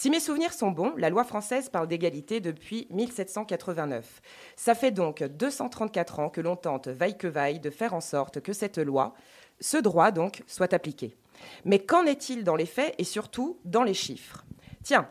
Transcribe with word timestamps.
Si 0.00 0.08
mes 0.08 0.18
souvenirs 0.18 0.54
sont 0.54 0.70
bons, 0.70 0.94
la 0.96 1.10
loi 1.10 1.24
française 1.24 1.68
parle 1.68 1.86
d'égalité 1.86 2.40
depuis 2.40 2.86
1789. 2.88 4.22
Ça 4.56 4.74
fait 4.74 4.92
donc 4.92 5.22
234 5.22 6.20
ans 6.20 6.30
que 6.30 6.40
l'on 6.40 6.56
tente, 6.56 6.88
vaille 6.88 7.18
que 7.18 7.26
vaille, 7.26 7.60
de 7.60 7.68
faire 7.68 7.92
en 7.92 8.00
sorte 8.00 8.40
que 8.40 8.54
cette 8.54 8.78
loi, 8.78 9.12
ce 9.60 9.76
droit 9.76 10.10
donc, 10.10 10.42
soit 10.46 10.72
appliqué. 10.72 11.18
Mais 11.66 11.80
qu'en 11.80 12.06
est-il 12.06 12.44
dans 12.44 12.56
les 12.56 12.64
faits 12.64 12.94
et 12.96 13.04
surtout 13.04 13.58
dans 13.66 13.82
les 13.82 13.92
chiffres? 13.92 14.46
Tiens, 14.82 15.06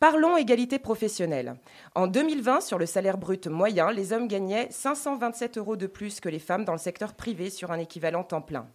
Parlons 0.00 0.36
égalité 0.36 0.78
professionnelle. 0.78 1.56
En 1.94 2.06
2020, 2.06 2.60
sur 2.60 2.76
le 2.76 2.84
salaire 2.84 3.16
brut 3.16 3.46
moyen, 3.46 3.90
les 3.90 4.12
hommes 4.12 4.28
gagnaient 4.28 4.68
527 4.70 5.56
euros 5.56 5.76
de 5.76 5.86
plus 5.86 6.20
que 6.20 6.28
les 6.28 6.40
femmes 6.40 6.66
dans 6.66 6.72
le 6.72 6.78
secteur 6.78 7.14
privé 7.14 7.48
sur 7.48 7.72
un 7.72 7.78
équivalent 7.78 8.22
temps 8.22 8.42
plein. 8.42 8.68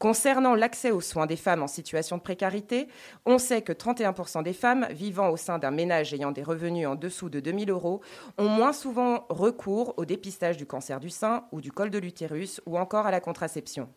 Concernant 0.00 0.54
l'accès 0.54 0.92
aux 0.92 1.02
soins 1.02 1.26
des 1.26 1.36
femmes 1.36 1.62
en 1.62 1.66
situation 1.66 2.16
de 2.16 2.22
précarité, 2.22 2.88
on 3.26 3.36
sait 3.36 3.60
que 3.60 3.74
31% 3.74 4.42
des 4.42 4.54
femmes 4.54 4.86
vivant 4.92 5.28
au 5.28 5.36
sein 5.36 5.58
d'un 5.58 5.70
ménage 5.70 6.14
ayant 6.14 6.32
des 6.32 6.42
revenus 6.42 6.88
en 6.88 6.94
dessous 6.94 7.28
de 7.28 7.38
2000 7.38 7.68
euros 7.68 8.00
ont 8.38 8.48
moins 8.48 8.72
souvent 8.72 9.26
recours 9.28 9.92
au 9.98 10.06
dépistage 10.06 10.56
du 10.56 10.64
cancer 10.64 11.00
du 11.00 11.10
sein 11.10 11.44
ou 11.52 11.60
du 11.60 11.70
col 11.70 11.90
de 11.90 11.98
l'utérus 11.98 12.62
ou 12.64 12.78
encore 12.78 13.06
à 13.06 13.10
la 13.10 13.20
contraception. 13.20 13.90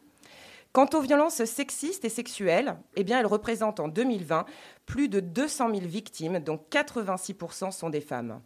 Quant 0.73 0.89
aux 0.93 0.99
violences 0.99 1.45
sexistes 1.45 2.03
et 2.03 2.09
sexuelles, 2.09 2.75
eh 2.97 3.05
bien, 3.05 3.21
elles 3.21 3.25
représentent 3.25 3.79
en 3.79 3.87
2020 3.87 4.43
plus 4.85 5.07
de 5.07 5.21
200 5.21 5.69
000 5.73 5.87
victimes, 5.87 6.39
dont 6.39 6.59
86% 6.69 7.71
sont 7.71 7.89
des 7.89 8.01
femmes. 8.01 8.41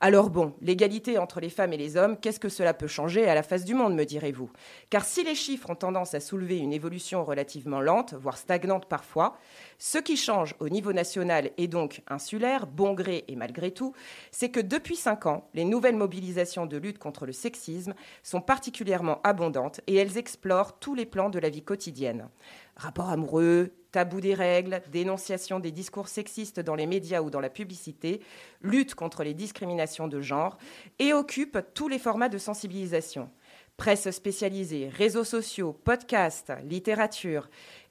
Alors 0.00 0.30
bon, 0.30 0.54
l'égalité 0.60 1.18
entre 1.18 1.40
les 1.40 1.50
femmes 1.50 1.72
et 1.72 1.76
les 1.76 1.96
hommes, 1.96 2.16
qu'est-ce 2.20 2.38
que 2.38 2.48
cela 2.48 2.72
peut 2.72 2.86
changer 2.86 3.28
à 3.28 3.34
la 3.34 3.42
face 3.42 3.64
du 3.64 3.74
monde, 3.74 3.96
me 3.96 4.04
direz-vous? 4.04 4.48
Car 4.90 5.04
si 5.04 5.24
les 5.24 5.34
chiffres 5.34 5.70
ont 5.70 5.74
tendance 5.74 6.14
à 6.14 6.20
soulever 6.20 6.58
une 6.58 6.72
évolution 6.72 7.24
relativement 7.24 7.80
lente, 7.80 8.14
voire 8.14 8.36
stagnante 8.36 8.86
parfois, 8.86 9.36
ce 9.78 9.98
qui 9.98 10.16
change 10.16 10.56
au 10.58 10.68
niveau 10.68 10.92
national 10.92 11.50
et 11.56 11.68
donc 11.68 12.02
insulaire, 12.08 12.66
bon 12.66 12.94
gré 12.94 13.24
et 13.28 13.36
malgré 13.36 13.70
tout, 13.70 13.94
c'est 14.32 14.48
que 14.48 14.58
depuis 14.58 14.96
cinq 14.96 15.26
ans, 15.26 15.48
les 15.54 15.64
nouvelles 15.64 15.96
mobilisations 15.96 16.66
de 16.66 16.76
lutte 16.76 16.98
contre 16.98 17.26
le 17.26 17.32
sexisme 17.32 17.94
sont 18.24 18.40
particulièrement 18.40 19.20
abondantes 19.22 19.80
et 19.86 19.94
elles 19.94 20.18
explorent 20.18 20.80
tous 20.80 20.96
les 20.96 21.06
plans 21.06 21.30
de 21.30 21.38
la 21.38 21.48
vie 21.48 21.62
quotidienne. 21.62 22.28
Rapports 22.74 23.10
amoureux, 23.10 23.72
tabou 23.92 24.20
des 24.20 24.34
règles, 24.34 24.82
dénonciation 24.90 25.60
des 25.60 25.72
discours 25.72 26.08
sexistes 26.08 26.60
dans 26.60 26.74
les 26.74 26.86
médias 26.86 27.22
ou 27.22 27.30
dans 27.30 27.40
la 27.40 27.50
publicité, 27.50 28.20
lutte 28.62 28.96
contre 28.96 29.22
les 29.22 29.34
discriminations 29.34 30.08
de 30.08 30.20
genre, 30.20 30.58
et 30.98 31.12
occupe 31.12 31.58
tous 31.74 31.88
les 31.88 31.98
formats 32.00 32.28
de 32.28 32.38
sensibilisation. 32.38 33.30
Presse 33.76 34.10
spécialisée, 34.10 34.88
réseaux 34.88 35.22
sociaux, 35.22 35.72
podcasts, 35.72 36.52
littérature. 36.64 37.48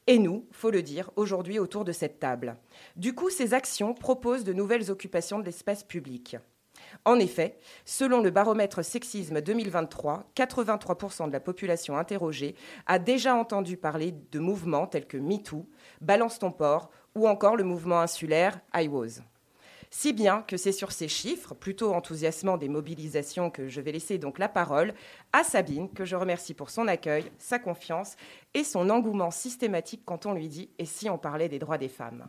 Et 0.09 0.19
nous, 0.19 0.47
faut 0.51 0.71
le 0.71 0.81
dire, 0.81 1.11
aujourd'hui 1.17 1.59
autour 1.59 1.83
de 1.83 1.91
cette 1.91 2.19
table. 2.19 2.55
Du 2.95 3.13
coup, 3.13 3.29
ces 3.29 3.53
actions 3.53 3.93
proposent 3.93 4.45
de 4.45 4.53
nouvelles 4.53 4.89
occupations 4.89 5.37
de 5.37 5.43
l'espace 5.43 5.83
public. 5.83 6.37
En 7.03 7.19
effet, 7.19 7.57
selon 7.83 8.21
le 8.21 8.29
baromètre 8.29 8.85
sexisme 8.85 9.41
2023, 9.41 10.31
83% 10.33 11.27
de 11.27 11.33
la 11.33 11.41
population 11.41 11.97
interrogée 11.97 12.55
a 12.85 12.99
déjà 12.99 13.35
entendu 13.35 13.75
parler 13.75 14.13
de 14.31 14.39
mouvements 14.39 14.87
tels 14.87 15.07
que 15.07 15.17
MeToo, 15.17 15.65
Balance 15.99 16.39
ton 16.39 16.51
port 16.51 16.89
ou 17.13 17.27
encore 17.27 17.57
le 17.57 17.65
mouvement 17.65 17.99
insulaire 17.99 18.61
IWOS. 18.73 19.21
Si 19.89 20.11
bien 20.11 20.41
que 20.41 20.57
c'est 20.57 20.73
sur 20.73 20.91
ces 20.91 21.07
chiffres, 21.07 21.55
plutôt 21.55 21.93
enthousiasmants 21.93 22.57
des 22.57 22.67
mobilisations, 22.67 23.49
que 23.49 23.69
je 23.69 23.79
vais 23.79 23.93
laisser 23.93 24.17
donc 24.17 24.37
la 24.37 24.49
parole 24.49 24.93
à 25.37 25.43
Sabine, 25.43 25.87
que 25.89 26.03
je 26.03 26.15
remercie 26.15 26.55
pour 26.55 26.71
son 26.71 26.87
accueil, 26.87 27.25
sa 27.37 27.59
confiance 27.59 28.15
et 28.55 28.63
son 28.63 28.89
engouement 28.89 29.29
systématique 29.29 30.01
quand 30.03 30.25
on 30.25 30.33
lui 30.33 30.47
dit 30.47 30.71
et 30.79 30.85
si 30.85 31.11
on 31.11 31.19
parlait 31.19 31.47
des 31.47 31.59
droits 31.59 31.77
des 31.77 31.89
femmes? 31.89 32.27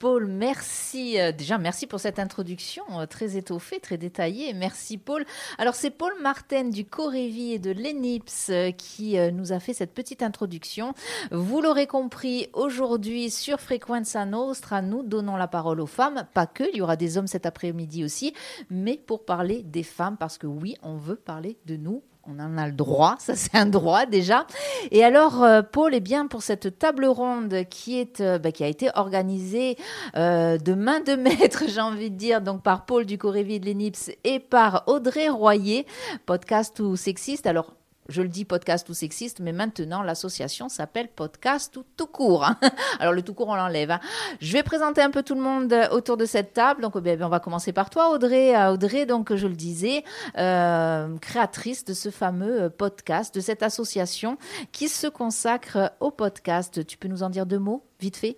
Paul, 0.00 0.26
merci. 0.26 1.20
Euh, 1.20 1.30
déjà, 1.30 1.58
merci 1.58 1.86
pour 1.86 2.00
cette 2.00 2.18
introduction 2.18 2.82
euh, 2.98 3.06
très 3.06 3.36
étoffée, 3.36 3.78
très 3.78 3.98
détaillée. 3.98 4.52
Merci, 4.52 4.98
Paul. 4.98 5.24
Alors, 5.58 5.76
c'est 5.76 5.92
Paul 5.92 6.12
Martin 6.20 6.64
du 6.64 6.84
Corévi 6.84 7.52
et 7.52 7.60
de 7.60 7.70
l'ENIPS 7.70 8.50
euh, 8.50 8.70
qui 8.72 9.16
nous 9.32 9.52
a 9.52 9.60
fait 9.60 9.72
cette 9.72 9.94
petite 9.94 10.22
introduction. 10.22 10.92
Vous 11.30 11.60
l'aurez 11.60 11.86
compris, 11.86 12.48
aujourd'hui, 12.52 13.30
sur 13.30 13.60
Frequenza 13.60 14.26
Nostra, 14.26 14.82
nous 14.82 15.04
donnons 15.04 15.36
la 15.36 15.46
parole 15.46 15.80
aux 15.80 15.86
femmes. 15.86 16.26
Pas 16.34 16.46
que, 16.46 16.64
il 16.72 16.78
y 16.78 16.82
aura 16.82 16.96
des 16.96 17.16
hommes 17.16 17.28
cet 17.28 17.46
après-midi 17.46 18.02
aussi, 18.02 18.34
mais 18.70 18.96
pour 18.96 19.24
parler 19.24 19.62
des 19.62 19.84
femmes, 19.84 20.16
parce 20.16 20.36
que 20.36 20.48
oui, 20.48 20.74
on 20.82 20.96
veut 20.96 21.16
parler 21.16 21.56
de 21.66 21.76
nous 21.76 22.02
on 22.26 22.38
en 22.38 22.58
a 22.58 22.66
le 22.66 22.72
droit, 22.72 23.16
ça 23.18 23.34
c'est 23.34 23.54
un 23.54 23.66
droit 23.66 24.06
déjà. 24.06 24.46
Et 24.90 25.04
alors, 25.04 25.42
euh, 25.42 25.62
Paul, 25.62 25.94
eh 25.94 26.00
bien, 26.00 26.26
pour 26.26 26.42
cette 26.42 26.78
table 26.78 27.06
ronde 27.06 27.64
qui, 27.70 27.98
est, 27.98 28.20
euh, 28.20 28.38
bah, 28.38 28.52
qui 28.52 28.64
a 28.64 28.68
été 28.68 28.90
organisée 28.94 29.76
euh, 30.16 30.58
de 30.58 30.74
main 30.74 31.00
de 31.00 31.14
maître, 31.16 31.64
j'ai 31.66 31.80
envie 31.80 32.10
de 32.10 32.16
dire, 32.16 32.40
donc 32.40 32.62
par 32.62 32.84
Paul 32.84 33.06
du 33.06 33.18
Corévi 33.18 33.60
de 33.60 33.66
l'ENIPS 33.66 34.10
et 34.24 34.38
par 34.38 34.84
Audrey 34.86 35.28
Royer, 35.28 35.86
podcast 36.26 36.78
ou 36.80 36.96
sexiste. 36.96 37.46
Alors, 37.46 37.74
je 38.10 38.22
le 38.22 38.28
dis 38.28 38.44
podcast 38.44 38.88
ou 38.88 38.94
sexiste, 38.94 39.40
mais 39.40 39.52
maintenant 39.52 40.02
l'association 40.02 40.68
s'appelle 40.68 41.08
podcast 41.08 41.76
ou 41.76 41.84
tout 41.96 42.06
court. 42.06 42.44
Hein. 42.44 42.58
Alors 43.00 43.14
le 43.14 43.22
tout 43.22 43.34
court, 43.34 43.48
on 43.48 43.54
l'enlève. 43.54 43.92
Hein. 43.92 44.00
Je 44.40 44.52
vais 44.52 44.62
présenter 44.62 45.00
un 45.00 45.10
peu 45.10 45.22
tout 45.22 45.34
le 45.34 45.40
monde 45.40 45.72
euh, 45.72 45.88
autour 45.90 46.16
de 46.16 46.26
cette 46.26 46.52
table. 46.52 46.82
Donc 46.82 46.98
ben, 46.98 47.22
on 47.22 47.28
va 47.28 47.40
commencer 47.40 47.72
par 47.72 47.88
toi, 47.88 48.10
Audrey. 48.10 48.54
Euh, 48.54 48.72
Audrey, 48.72 49.06
donc 49.06 49.34
je 49.34 49.46
le 49.46 49.54
disais, 49.54 50.04
euh, 50.36 51.16
créatrice 51.18 51.84
de 51.84 51.94
ce 51.94 52.10
fameux 52.10 52.68
podcast, 52.70 53.34
de 53.34 53.40
cette 53.40 53.62
association 53.62 54.36
qui 54.72 54.88
se 54.88 55.06
consacre 55.06 55.92
au 56.00 56.10
podcast. 56.10 56.84
Tu 56.86 56.98
peux 56.98 57.08
nous 57.08 57.22
en 57.22 57.30
dire 57.30 57.46
deux 57.46 57.58
mots, 57.58 57.84
vite 58.00 58.16
fait? 58.16 58.36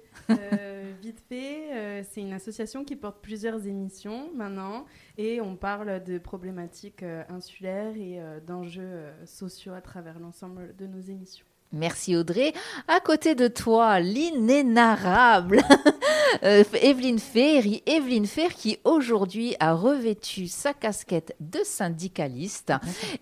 Vite 1.12 1.24
fait, 1.28 2.04
c'est 2.10 2.22
une 2.22 2.32
association 2.32 2.84
qui 2.84 2.96
porte 2.96 3.18
plusieurs 3.20 3.66
émissions 3.66 4.30
maintenant 4.34 4.86
et 5.18 5.42
on 5.42 5.56
parle 5.56 6.02
de 6.02 6.16
problématiques 6.16 7.02
euh, 7.02 7.22
insulaires 7.28 7.94
et 7.96 8.18
euh, 8.18 8.40
d'enjeux 8.40 8.82
euh, 8.82 9.26
sociaux 9.26 9.74
à 9.74 9.82
travers 9.82 10.18
l'ensemble 10.18 10.74
de 10.76 10.86
nos 10.86 11.00
émissions. 11.00 11.44
Merci 11.70 12.16
Audrey. 12.16 12.54
À 12.88 13.00
côté 13.00 13.34
de 13.34 13.46
toi, 13.46 14.00
l'inénarrable 14.00 15.62
Evelyne 16.42 17.18
Ferry. 17.18 17.82
Evelyne 17.84 18.26
Fer 18.26 18.54
qui 18.54 18.78
aujourd'hui 18.84 19.54
a 19.60 19.74
revêtu 19.74 20.48
sa 20.48 20.72
casquette 20.72 21.36
de 21.40 21.60
syndicaliste 21.62 22.72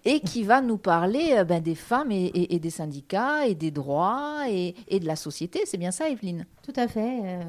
et 0.05 0.21
qui 0.21 0.45
va 0.45 0.63
nous 0.63 0.79
parler 0.79 1.43
ben, 1.45 1.61
des 1.61 1.77
femmes 1.77 2.13
et, 2.13 2.59
des 2.59 2.71
syndicats 2.71 3.47
et 3.47 3.55
des 3.57 3.71
droits 3.71 4.49
et, 4.49 4.75
et 4.87 5.01
de 5.01 5.07
la 5.07 5.17
société. 5.17 5.63
C'est 5.65 5.79
bien 5.79 5.93
ça 5.93 6.09
Evelyne? 6.09 6.47
Tout 6.63 6.75
à 6.75 6.89
fait. 6.89 7.41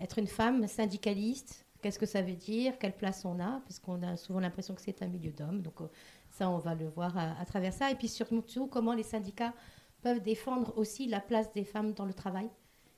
Être 0.00 0.18
une 0.18 0.26
femme 0.26 0.66
syndicaliste, 0.66 1.64
Qu'est-ce 1.80 1.98
que 1.98 2.06
ça 2.06 2.20
veut 2.20 2.34
dire? 2.34 2.78
Quelle 2.78 2.94
place 2.94 3.24
on 3.24 3.40
a? 3.40 3.60
Parce 3.60 3.78
qu'on 3.78 4.02
a 4.02 4.16
souvent 4.16 4.40
l'impression 4.40 4.74
que 4.74 4.82
c'est 4.82 5.02
un 5.02 5.06
milieu 5.06 5.32
d'hommes. 5.32 5.62
Donc 5.62 5.80
euh, 5.80 5.88
ça, 6.30 6.50
on 6.50 6.58
va 6.58 6.74
le 6.74 6.88
voir 6.88 7.16
à, 7.16 7.44
travers 7.46 7.72
ça. 7.72 7.90
Et 7.90 7.94
puis 7.94 8.08
surtout, 8.08 8.66
comment 8.66 8.92
les 8.92 9.02
syndicats 9.02 9.54
peuvent 10.02 10.20
défendre 10.20 10.76
aussi 10.76 11.06
la 11.06 11.20
place 11.20 11.52
des 11.52 11.64
femmes 11.64 11.92
dans 11.92 12.04
le 12.04 12.12
travail. 12.12 12.50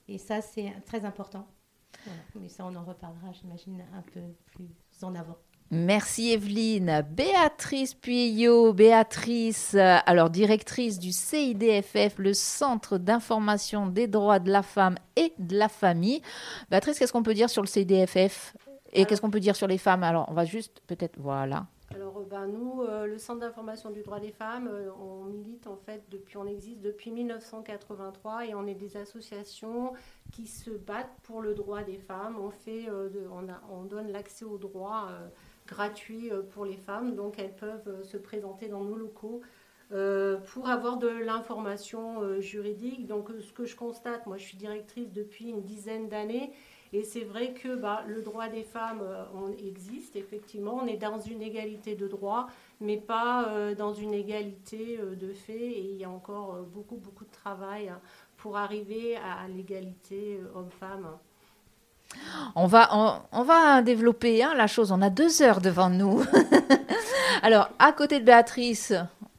Et 0.09 0.19
ça, 0.19 0.41
c'est 0.41 0.73
très 0.85 1.05
important. 1.05 1.47
Mais 2.35 2.49
ça, 2.49 2.67
on 2.67 2.75
en 2.75 2.85
reparlera, 2.85 3.33
j'imagine, 3.33 3.84
un 3.95 4.03
peu 4.03 4.21
plus 4.47 4.69
en 5.03 5.15
avant. 5.15 5.37
Merci 5.75 6.33
Evelyne. 6.33 7.03
Béatrice 7.12 7.94
Puyot, 7.94 8.75
Béatrice, 8.75 9.75
euh, 9.75 9.97
alors 10.05 10.28
directrice 10.28 10.99
du 10.99 11.12
CIDFF, 11.12 12.19
le 12.19 12.34
Centre 12.34 12.99
d'information 12.99 13.87
des 13.87 14.06
droits 14.06 14.38
de 14.38 14.50
la 14.50 14.60
femme 14.60 14.97
et 15.16 15.33
de 15.38 15.56
la 15.56 15.71
famille. 15.71 16.21
Béatrice, 16.71 16.99
qu'est-ce 16.99 17.12
qu'on 17.15 17.22
peut 17.22 17.33
dire 17.33 17.49
sur 17.49 17.62
le 17.62 17.69
CIDFF 17.69 18.55
et 18.93 19.06
qu'est-ce 19.06 19.22
qu'on 19.22 19.31
peut 19.31 19.41
dire 19.41 19.56
sur 19.56 19.66
les 19.66 19.78
femmes? 19.78 20.05
Alors, 20.05 20.27
on 20.28 20.34
va 20.34 20.44
juste 20.44 20.83
peut-être. 20.87 21.16
Voilà. 21.19 21.66
Alors, 21.94 22.19
euh, 22.19 22.25
ben, 22.25 22.47
nous, 22.47 22.83
euh, 22.83 23.06
le 23.06 23.19
Centre 23.19 23.41
d'information 23.41 23.91
du 23.91 24.03
droit 24.03 24.21
des 24.21 24.33
femmes, 24.33 24.69
euh, 24.71 24.91
on 25.00 25.25
milite 25.25 25.66
en 25.66 25.77
fait 25.77 26.03
depuis, 26.10 26.37
on 26.37 26.47
existe 26.47 26.81
depuis 26.81 27.10
1983 27.10 28.47
et 28.47 28.54
on 28.54 28.66
est 28.66 28.75
des 28.75 28.97
associations 28.97 29.93
qui 30.33 30.47
se 30.47 30.71
battent 30.71 31.16
pour 31.22 31.43
le 31.43 31.54
droit 31.54 31.83
des 31.83 31.99
femmes. 31.99 32.37
On 32.41 32.50
fait, 32.50 32.87
on, 32.91 33.47
on, 33.71 33.83
donne 33.84 34.10
l'accès 34.10 34.45
au 34.45 34.59
droit 34.59 35.09
gratuit 35.66 36.30
pour 36.50 36.64
les 36.64 36.76
femmes, 36.76 37.14
donc 37.14 37.38
elles 37.38 37.54
peuvent 37.54 38.03
se 38.03 38.16
présenter 38.16 38.68
dans 38.68 38.82
nos 38.82 38.97
locaux. 38.97 39.41
pour 40.53 40.68
avoir 40.68 40.97
de 40.97 41.09
l'information 41.09 42.41
juridique. 42.41 43.06
Donc 43.06 43.30
ce 43.41 43.53
que 43.53 43.64
je 43.64 43.76
constate, 43.76 44.26
moi 44.26 44.38
je 44.38 44.44
suis 44.44 44.56
directrice 44.56 45.12
depuis 45.12 45.50
une 45.50 45.62
dizaine 45.62 46.09
d'années 46.09 46.53
et 46.94 47.04
c'est 47.04 47.24
vrai 47.24 47.54
que 47.54 47.74
bah, 47.74 48.04
le 48.06 48.20
droit 48.20 48.48
des 48.48 48.64
femmes 48.64 49.00
euh, 49.03 49.56
existe, 49.59 50.14
effectivement. 50.14 50.80
On 50.82 50.86
est 50.86 50.98
dans 50.98 51.18
une 51.18 51.41
égalité 51.41 51.94
de 51.94 52.06
droit, 52.06 52.48
mais 52.80 52.98
pas 52.98 53.48
euh, 53.48 53.74
dans 53.74 53.94
une 53.94 54.12
égalité 54.12 54.98
euh, 55.00 55.14
de 55.14 55.32
fait. 55.32 55.54
Et 55.54 55.92
il 55.92 55.97
y 55.97 56.04
a 56.04 56.10
encore 56.10 56.59
beaucoup, 56.64 56.97
beaucoup 56.97 57.24
de 57.24 57.30
travail 57.30 57.88
hein, 57.88 58.00
pour 58.36 58.59
arriver 58.59 59.16
à, 59.16 59.48
l'égalité 59.48 60.38
homme-femme. 60.54 61.06
On 62.54 62.66
va, 62.66 62.91
on, 63.32 63.82
développer 63.82 64.42
hein, 64.42 64.53
la 64.56 64.66
chose. 64.66 64.92
On 64.92 65.03
a 65.03 65.10
deux 65.10 65.42
heures 65.42 65.60
devant 65.60 65.91
nous. 65.91 66.22
Alors, 67.42 67.70
à 67.78 67.92
côté 67.92 68.20
de 68.20 68.24
Béatrice, 68.24 68.92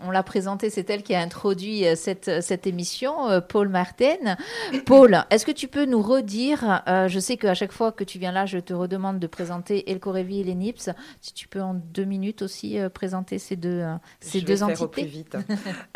on 0.04 0.12
l'a 0.12 0.24
présentée, 0.24 0.70
c'est 0.70 0.90
elle 0.90 1.04
qui 1.04 1.16
a 1.16 1.20
introduit 1.22 1.88
euh, 1.88 1.96
cette, 1.96 2.42
cette 2.42 2.68
émission, 2.68 3.30
euh, 3.30 3.42
Paul 3.42 3.70
Martin. 3.70 4.36
Paul, 4.86 5.24
est-ce 5.30 5.46
que 5.46 5.52
tu 5.52 5.68
peux 5.68 5.86
nous 5.86 6.02
redire, 6.02 6.84
euh, 6.88 7.08
je 7.08 7.20
sais 7.20 7.38
qu'à 7.38 7.54
chaque 7.54 7.72
fois 7.72 7.92
que 7.92 8.04
tu 8.04 8.20
viens 8.20 8.32
là, 8.32 8.46
je 8.46 8.58
te 8.60 8.74
redemande 8.74 9.20
de 9.20 9.28
présenter 9.28 9.90
El 9.92 10.00
Corévi 10.00 10.42
et 10.42 10.44
les 10.44 10.56
NIPS. 10.56 10.90
Si 11.22 11.34
tu 11.34 11.48
peux 11.48 11.62
en 11.62 11.74
deux 11.74 12.06
minutes 12.06 12.42
aussi 12.42 12.80
euh, 12.80 12.90
présenter 12.90 13.40
ces 13.40 13.56
deux, 13.56 13.80
euh, 13.82 13.94
ces 14.20 14.40
Je 14.40 14.46
deux 14.46 14.54
vais 14.56 14.66
faire 14.74 14.82
au 14.82 14.88
plus 14.88 15.06
vite. 15.06 15.38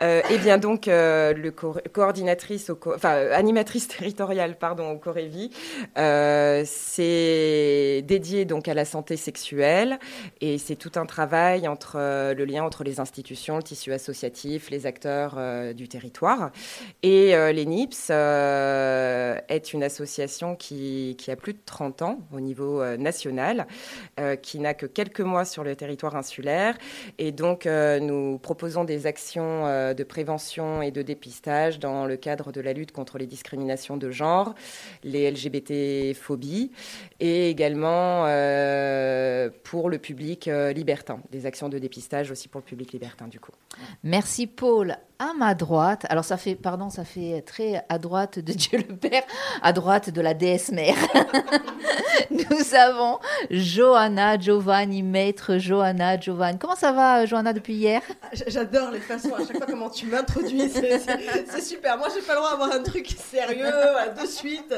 Euh, 0.01 0.21
eh 0.29 0.37
bien 0.37 0.57
donc, 0.57 0.87
euh, 0.87 1.33
le 1.33 1.51
co- 1.51 1.75
coordinatrice, 1.93 2.69
au 2.69 2.75
co- 2.75 2.93
enfin 2.95 3.13
euh, 3.15 3.33
animatrice 3.35 3.87
territoriale, 3.97 4.57
pardon, 4.57 4.91
au 4.91 4.97
Corévi, 4.97 5.51
euh, 5.97 6.63
c'est 6.65 8.03
dédié 8.07 8.45
donc 8.45 8.67
à 8.67 8.73
la 8.73 8.85
santé 8.85 9.17
sexuelle 9.17 9.99
et 10.41 10.57
c'est 10.57 10.75
tout 10.75 10.91
un 10.95 11.05
travail 11.05 11.67
entre 11.67 11.95
euh, 11.97 12.33
le 12.33 12.45
lien 12.45 12.63
entre 12.63 12.83
les 12.83 12.99
institutions, 12.99 13.57
le 13.57 13.63
tissu 13.63 13.91
associatif, 13.97 14.69
les 14.69 14.85
acteurs 14.85 15.35
euh, 15.37 15.73
du 15.73 15.87
territoire. 15.87 16.51
Et 17.03 17.35
euh, 17.35 17.51
l'ENIPS 17.51 18.09
euh, 18.11 19.39
est 19.49 19.73
une 19.73 19.83
association 19.83 20.55
qui, 20.55 21.17
a 21.27 21.35
plus 21.35 21.53
de 21.53 21.59
30 21.65 22.01
ans 22.03 22.19
au 22.31 22.39
niveau 22.39 22.83
national, 22.95 23.67
qui 24.41 24.59
n'a 24.59 24.73
que 24.73 24.85
quelques 24.85 25.21
mois 25.21 25.43
sur 25.43 25.63
le 25.63 25.75
territoire 25.75 26.15
insulaire 26.15 26.77
et 27.17 27.31
donc, 27.31 27.65
nous 27.65 28.37
proposons 28.37 28.85
des 28.85 29.07
actions 29.07 29.65
de 29.93 30.03
prévention 30.03 30.81
et 30.81 30.91
de 30.91 31.01
dépistage 31.01 31.79
dans 31.79 32.05
le 32.05 32.15
cadre 32.15 32.51
de 32.51 32.61
la 32.61 32.71
lutte 32.73 32.91
contre 32.91 33.17
les 33.17 33.25
discriminations 33.25 33.97
de 33.97 34.09
genre, 34.09 34.55
les 35.03 35.29
LGBT-phobies, 35.31 36.71
et 37.19 37.49
également 37.49 38.23
pour 39.63 39.89
le 39.89 39.97
public 39.97 40.49
libertin, 40.73 41.19
des 41.31 41.45
actions 41.45 41.67
de 41.67 41.79
dépistage 41.79 42.31
aussi 42.31 42.47
pour 42.47 42.61
le 42.61 42.65
public 42.65 42.93
libertin, 42.93 43.27
du 43.27 43.39
coup. 43.39 43.51
Merci 44.03 44.47
Paul. 44.47 44.97
À 45.19 45.33
ma 45.35 45.55
droite, 45.55 46.05
alors 46.09 46.23
ça 46.23 46.37
fait, 46.37 46.53
pardon, 46.53 46.91
ça 46.91 47.03
fait 47.03 47.41
très 47.41 47.83
à 47.89 47.97
droite 47.97 48.37
de 48.37 48.53
Dieu 48.53 48.77
le 48.87 48.95
Père, 48.95 49.23
à 49.63 49.73
droite 49.73 50.11
de 50.11 50.21
la 50.21 50.35
déesse 50.35 50.71
mère. 50.71 50.93
Nous 52.29 52.75
avons 52.75 53.17
Johanna 53.49 54.37
Giovanni, 54.37 55.01
maître 55.01 55.57
Johanna 55.57 56.19
Giovanni. 56.19 56.59
Comment 56.59 56.75
ça 56.75 56.91
va, 56.91 57.25
Johanna, 57.25 57.53
depuis 57.53 57.73
hier? 57.73 58.01
J- 58.31 58.43
J'adore 58.45 58.91
les 58.91 58.99
façons, 58.99 59.33
à 59.33 59.39
chaque 59.39 59.57
fois 59.57 59.65
comment 59.67 59.89
tu 59.89 60.05
m'introduis, 60.05 60.69
c'est- 60.69 61.61
super. 61.61 61.97
Moi, 61.97 62.09
j'ai 62.13 62.21
pas 62.21 62.33
le 62.33 62.39
droit 62.39 62.51
d'avoir 62.51 62.71
un 62.73 62.83
truc 62.83 63.07
sérieux 63.07 63.65
voilà, 63.71 64.09
de 64.09 64.27
suite. 64.27 64.75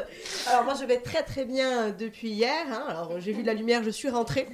Alors, 0.49 0.63
moi, 0.63 0.73
je 0.79 0.85
vais 0.85 0.99
très 1.01 1.23
très 1.23 1.43
bien 1.43 1.89
depuis 1.89 2.29
hier. 2.29 2.65
hein. 2.71 2.83
Alors, 2.87 3.19
j'ai 3.19 3.33
vu 3.33 3.43
la 3.43 3.53
lumière, 3.53 3.83
je 3.83 3.89
suis 3.89 4.09
rentrée. 4.09 4.47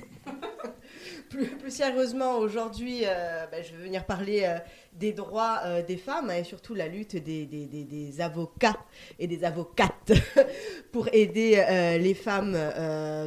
Plus, 1.35 1.71
sérieusement, 1.71 2.37
aujourd'hui, 2.37 3.01
euh, 3.03 3.45
ben, 3.51 3.61
je 3.61 3.75
vais 3.75 3.83
venir 3.83 4.05
parler 4.05 4.43
euh, 4.45 4.57
des 4.93 5.11
droits 5.11 5.59
euh, 5.65 5.83
des 5.83 5.97
femmes 5.97 6.31
et 6.31 6.45
surtout 6.45 6.73
la 6.73 6.87
lutte 6.87 7.17
des, 7.17 8.21
avocats 8.21 8.77
et 9.19 9.27
des 9.27 9.43
avocates 9.43 10.13
pour 10.93 11.09
aider 11.11 11.61
les 11.99 12.13
femmes 12.13 12.53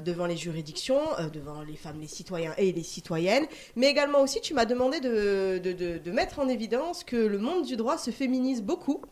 devant 0.02 0.24
les 0.26 0.36
juridictions, 0.36 1.00
devant 1.32 1.62
les 1.62 1.76
femmes, 1.76 2.00
les 2.00 2.06
citoyens 2.06 2.54
et 2.56 2.72
les 2.72 2.82
citoyennes. 2.82 3.46
Mais 3.76 3.88
également 3.88 4.22
aussi, 4.22 4.40
tu 4.40 4.54
m'as 4.54 4.64
demandé 4.64 5.00
de, 5.00 6.10
mettre 6.10 6.38
en 6.38 6.48
évidence 6.48 7.04
que 7.04 7.16
le 7.16 7.38
monde 7.38 7.66
du 7.66 7.76
droit 7.76 7.98
se 7.98 8.10
féminise 8.10 8.62
beaucoup. 8.62 9.02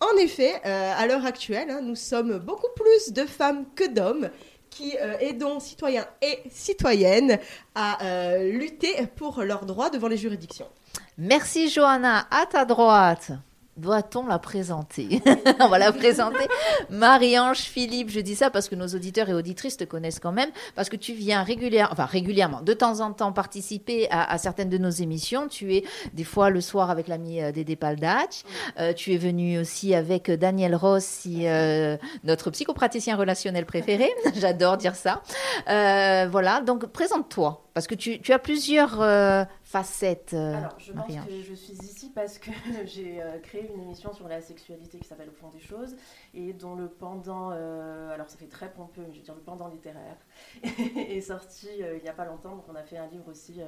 En 0.00 0.16
effet, 0.18 0.54
à 0.64 1.06
l'heure 1.06 1.24
actuelle, 1.24 1.70
hein, 1.70 1.80
nous 1.82 1.94
sommes 1.94 2.38
beaucoup 2.38 2.70
plus 2.76 3.12
de 3.12 3.24
femmes 3.24 3.64
que 3.74 3.88
d'hommes 3.88 4.30
qui 4.76 4.96
euh, 5.00 5.16
aidons 5.20 5.58
citoyens 5.58 6.06
et 6.20 6.42
citoyennes 6.50 7.38
à 7.74 8.04
euh, 8.04 8.50
lutter 8.52 9.06
pour 9.16 9.42
leurs 9.42 9.64
droits 9.64 9.90
devant 9.90 10.08
les 10.08 10.18
juridictions. 10.18 10.68
Merci 11.16 11.70
Johanna. 11.70 12.26
À 12.30 12.46
ta 12.46 12.64
droite, 12.64 13.32
doit-on 13.76 14.26
la 14.26 14.38
présenter 14.38 15.22
On 15.60 15.68
va 15.68 15.78
la 15.78 15.92
présenter. 15.92 16.46
Marie-Ange 16.90 17.58
Philippe, 17.58 18.10
je 18.10 18.20
dis 18.20 18.34
ça 18.34 18.50
parce 18.50 18.68
que 18.68 18.74
nos 18.74 18.88
auditeurs 18.88 19.28
et 19.28 19.34
auditrices 19.34 19.76
te 19.76 19.84
connaissent 19.84 20.20
quand 20.20 20.32
même, 20.32 20.50
parce 20.74 20.88
que 20.88 20.96
tu 20.96 21.12
viens 21.12 21.42
régulièrement, 21.42 21.92
enfin 21.92 22.06
régulièrement, 22.06 22.62
de 22.62 22.72
temps 22.72 23.00
en 23.00 23.12
temps 23.12 23.32
participer 23.32 24.08
à, 24.10 24.30
à 24.30 24.38
certaines 24.38 24.70
de 24.70 24.78
nos 24.78 24.90
émissions. 24.90 25.48
Tu 25.48 25.74
es 25.74 25.84
des 26.14 26.24
fois 26.24 26.50
le 26.50 26.60
soir 26.60 26.90
avec 26.90 27.08
l'ami 27.08 27.42
euh, 27.42 27.52
Dédé 27.52 27.76
Paldac. 27.76 28.42
Euh, 28.78 28.92
tu 28.92 29.12
es 29.12 29.16
venu 29.16 29.58
aussi 29.58 29.94
avec 29.94 30.30
Daniel 30.30 30.74
Rossi, 30.74 31.46
euh, 31.46 31.96
notre 32.24 32.50
psychopraticien 32.50 33.16
relationnel 33.16 33.66
préféré. 33.66 34.10
J'adore 34.34 34.76
dire 34.76 34.94
ça. 34.94 35.22
Euh, 35.68 36.28
voilà, 36.30 36.60
donc 36.60 36.86
présente-toi, 36.86 37.65
parce 37.76 37.88
que 37.88 37.94
tu, 37.94 38.22
tu 38.22 38.32
as 38.32 38.38
plusieurs 38.38 39.02
euh, 39.02 39.44
facettes. 39.62 40.32
euh, 40.32 40.54
Alors, 40.54 40.80
je 40.80 40.94
pense 40.94 41.14
que 41.14 41.42
je 41.46 41.52
suis 41.52 41.74
ici 41.74 42.10
parce 42.14 42.38
que 42.38 42.50
j'ai 42.86 43.20
euh, 43.20 43.38
créé 43.40 43.70
une 43.70 43.82
émission 43.82 44.14
sur 44.14 44.28
la 44.28 44.40
sexualité 44.40 44.98
qui 44.98 45.06
s'appelle 45.06 45.28
Au 45.28 45.32
fond 45.34 45.50
des 45.50 45.60
choses 45.60 45.94
et 46.32 46.54
dont 46.54 46.74
le 46.74 46.88
pendant, 46.88 47.50
alors 47.50 48.30
ça 48.30 48.38
fait 48.38 48.48
très 48.48 48.72
pompeux, 48.72 49.02
mais 49.06 49.12
je 49.12 49.18
veux 49.18 49.24
dire 49.24 49.34
le 49.34 49.42
pendant 49.42 49.68
littéraire, 49.68 50.16
est 50.64 51.20
sorti 51.20 51.68
il 51.78 52.02
n'y 52.02 52.08
a 52.08 52.14
pas 52.14 52.24
longtemps. 52.24 52.56
Donc, 52.56 52.64
on 52.70 52.76
a 52.76 52.82
fait 52.82 52.96
un 52.96 53.08
livre 53.08 53.28
aussi 53.28 53.60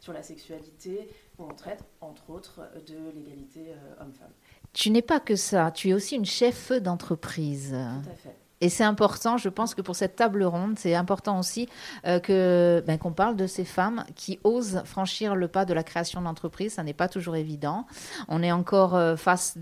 sur 0.00 0.12
la 0.12 0.24
sexualité 0.24 1.08
où 1.38 1.44
on 1.44 1.54
traite, 1.54 1.84
entre 2.00 2.30
autres, 2.30 2.62
de 2.88 3.12
l'égalité 3.14 3.76
homme-femme. 4.00 4.32
Tu 4.72 4.90
n'es 4.90 5.02
pas 5.02 5.20
que 5.20 5.36
ça, 5.36 5.70
tu 5.70 5.90
es 5.90 5.94
aussi 5.94 6.16
une 6.16 6.24
chef 6.24 6.72
d'entreprise. 6.72 7.76
Tout 8.02 8.10
à 8.10 8.14
fait. 8.16 8.41
Et 8.62 8.68
c'est 8.68 8.84
important, 8.84 9.38
je 9.38 9.48
pense 9.48 9.74
que 9.74 9.82
pour 9.82 9.96
cette 9.96 10.14
table 10.14 10.44
ronde, 10.44 10.78
c'est 10.78 10.94
important 10.94 11.36
aussi 11.40 11.68
euh, 12.06 12.20
que 12.20 12.80
ben, 12.86 12.96
qu'on 12.96 13.12
parle 13.12 13.34
de 13.34 13.48
ces 13.48 13.64
femmes 13.64 14.04
qui 14.14 14.38
osent 14.44 14.82
franchir 14.84 15.34
le 15.34 15.48
pas 15.48 15.64
de 15.64 15.74
la 15.74 15.82
création 15.82 16.22
d'entreprise. 16.22 16.74
Ça 16.74 16.84
n'est 16.84 16.94
pas 16.94 17.08
toujours 17.08 17.34
évident. 17.34 17.86
On 18.28 18.40
est 18.40 18.52
encore 18.52 18.94
euh, 18.94 19.16
face 19.16 19.58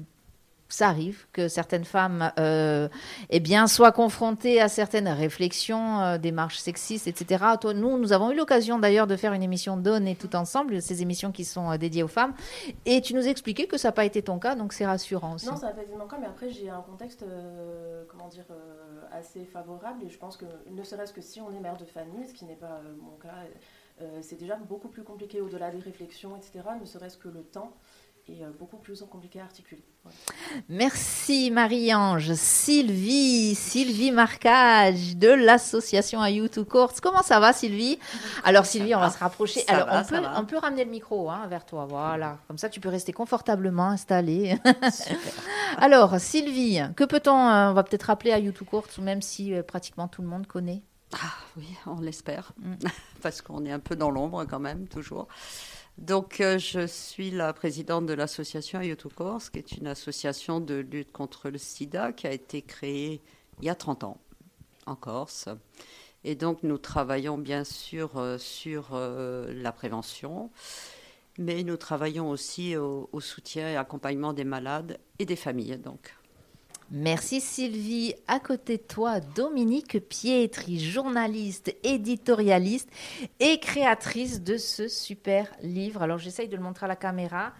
ça 0.73 0.89
arrive 0.89 1.27
que 1.33 1.49
certaines 1.49 1.85
femmes 1.85 2.33
euh, 2.39 2.89
eh 3.29 3.43
soient 3.67 3.93
confrontées 3.93 4.61
à 4.61 4.69
certaines 4.69 5.09
réflexions, 5.09 6.01
euh, 6.01 6.19
démarches 6.19 6.59
sexistes, 6.59 7.07
etc. 7.07 7.45
Nous, 7.75 7.99
nous 7.99 8.13
avons 8.13 8.31
eu 8.31 8.37
l'occasion 8.37 8.79
d'ailleurs 8.79 9.07
de 9.07 9.17
faire 9.17 9.33
une 9.33 9.43
émission 9.43 9.77
Donner 9.77 10.15
tout 10.15 10.37
ensemble, 10.37 10.81
ces 10.81 11.03
émissions 11.03 11.33
qui 11.33 11.45
sont 11.45 11.71
euh, 11.71 11.77
dédiées 11.77 12.03
aux 12.03 12.09
femmes. 12.09 12.35
Et 12.87 13.01
tu 13.01 13.15
nous 13.15 13.27
expliquais 13.27 13.67
que 13.67 13.77
ça 13.77 13.89
n'a 13.89 13.93
pas 13.93 14.05
été 14.05 14.23
ton 14.23 14.39
cas, 14.39 14.55
donc 14.55 14.73
c'est 14.73 14.87
rassurant 14.87 15.35
aussi. 15.35 15.47
Non, 15.47 15.57
ça 15.57 15.67
n'a 15.67 15.73
pas 15.73 15.83
été 15.83 15.95
mon 15.97 16.07
cas, 16.07 16.19
mais 16.19 16.27
après 16.27 16.51
j'ai 16.51 16.71
un 16.71 16.83
contexte, 16.83 17.25
comment 18.09 18.29
dire, 18.29 18.45
assez 19.13 19.45
favorable 19.45 20.05
et 20.05 20.09
je 20.09 20.19
pense 20.19 20.37
que 20.37 20.47
ne 20.71 20.83
serait-ce 20.83 21.13
que 21.13 21.21
si 21.21 21.41
on 21.41 21.53
est 21.53 21.61
mère 21.61 21.77
de 21.77 21.85
famille, 21.85 22.27
ce 22.27 22.33
qui 22.35 22.45
n'est 22.45 22.57
pas 22.57 22.81
mon 23.01 23.17
cas, 23.17 24.09
c'est 24.23 24.39
déjà 24.39 24.57
beaucoup 24.57 24.89
plus 24.89 25.03
compliqué 25.03 25.41
au-delà 25.41 25.71
des 25.71 25.81
réflexions, 25.81 26.37
etc. 26.37 26.61
Ne 26.81 26.87
serait-ce 26.87 27.19
que 27.19 27.29
le 27.29 27.43
temps 27.43 27.73
est 28.29 28.43
euh, 28.43 28.51
beaucoup 28.59 28.77
plus 28.77 29.03
compliqué 29.11 29.41
à 29.41 29.45
articuler. 29.45 29.83
Merci 30.69 31.51
Marie-Ange. 31.51 32.33
Sylvie, 32.35 33.55
Sylvie 33.55 34.11
Marcage 34.13 35.17
de 35.17 35.29
l'association 35.29 36.21
à 36.21 36.31
to 36.49 36.65
Courts. 36.65 36.95
Comment 37.03 37.23
ça 37.23 37.41
va 37.41 37.53
Sylvie? 37.53 37.99
Alors 38.45 38.67
Sylvie, 38.67 38.95
on 38.95 39.01
va 39.01 39.07
va. 39.09 39.13
se 39.13 39.19
rapprocher. 39.19 39.61
Ça 39.61 39.75
Alors 39.75 39.87
va, 39.89 40.01
on, 40.01 40.05
peut, 40.05 40.21
va. 40.21 40.41
on 40.41 40.45
peut 40.45 40.59
ramener 40.59 40.85
le 40.85 40.91
micro 40.91 41.31
hein, 41.31 41.47
vers 41.49 41.67
toi. 41.67 41.87
Voilà. 41.87 42.39
Comme 42.49 42.59
ça, 42.59 42.69
tu 42.69 42.81
peux 42.81 42.89
rester 42.89 43.13
confortablement 43.13 43.89
installé. 43.89 44.57
Alors 45.79 46.19
Sylvie, 46.19 46.81
que 46.97 47.05
peut-on 47.05 47.37
euh, 47.49 47.71
On 47.71 47.75
va 47.75 47.83
peut-être 47.83 48.05
rappeler 48.05 48.33
à 48.33 48.41
to 48.53 48.65
Courts, 48.65 48.89
même 49.01 49.23
si 49.23 49.55
euh, 49.55 49.63
pratiquement 49.63 50.09
tout 50.09 50.23
le 50.23 50.29
monde 50.29 50.47
connaît. 50.47 50.83
Ah 51.15 51.33
oui, 51.57 51.67
on 51.87 52.01
l'espère, 52.01 52.53
Mm. 52.59 52.75
parce 53.23 53.43
qu'on 53.43 53.65
est 53.65 53.73
un 53.73 53.81
peu 53.81 53.97
dans 53.97 54.11
l'ombre 54.11 54.45
quand 54.45 54.61
même, 54.61 54.87
toujours. 54.89 55.27
Donc, 56.01 56.41
euh, 56.41 56.59
je 56.59 56.87
suis 56.87 57.31
la 57.31 57.53
présidente 57.53 58.07
de 58.07 58.15
l'association 58.15 58.81
Yoto 58.81 59.11
Corse, 59.11 59.51
qui 59.51 59.59
est 59.59 59.73
une 59.73 59.87
association 59.87 60.59
de 60.59 60.77
lutte 60.77 61.13
contre 61.13 61.51
le 61.51 61.59
sida 61.59 62.15
qui 62.15 62.27
a 62.27 62.33
été 62.33 62.63
créée 62.63 63.21
il 63.61 63.67
y 63.67 63.69
a 63.69 63.75
30 63.75 64.05
ans 64.05 64.17
en 64.87 64.97
Corse. 64.97 65.51
Et 66.25 66.37
donc, 66.37 66.63
nous 66.63 66.79
travaillons 66.79 67.37
bien 67.37 67.65
sûr 67.65 68.17
euh, 68.17 68.39
sur 68.39 68.95
euh, 68.95 69.53
la 69.53 69.73
prévention, 69.73 70.51
mais 71.39 71.63
nous 71.65 71.77
travaillons 71.77 72.31
aussi 72.31 72.79
au, 72.79 73.11
au 73.13 73.21
soutien 73.21 73.69
et 73.69 73.77
accompagnement 73.77 74.33
des 74.33 74.45
malades 74.45 74.99
et 75.19 75.27
des 75.27 75.37
familles. 75.37 75.77
Donc, 75.77 76.15
Merci 76.93 77.41
Sylvie. 77.41 78.15
À 78.27 78.41
côté 78.41 78.77
de 78.77 78.83
toi, 78.83 79.21
Dominique 79.21 80.01
Pietri, 80.09 80.81
journaliste, 80.81 81.73
éditorialiste 81.85 82.89
et 83.39 83.61
créatrice 83.61 84.43
de 84.43 84.57
ce 84.57 84.89
super 84.89 85.47
livre. 85.63 86.03
Alors 86.03 86.19
j'essaye 86.19 86.49
de 86.49 86.57
le 86.57 86.63
montrer 86.63 86.87
à 86.87 86.89
la 86.89 86.97
caméra. 86.97 87.53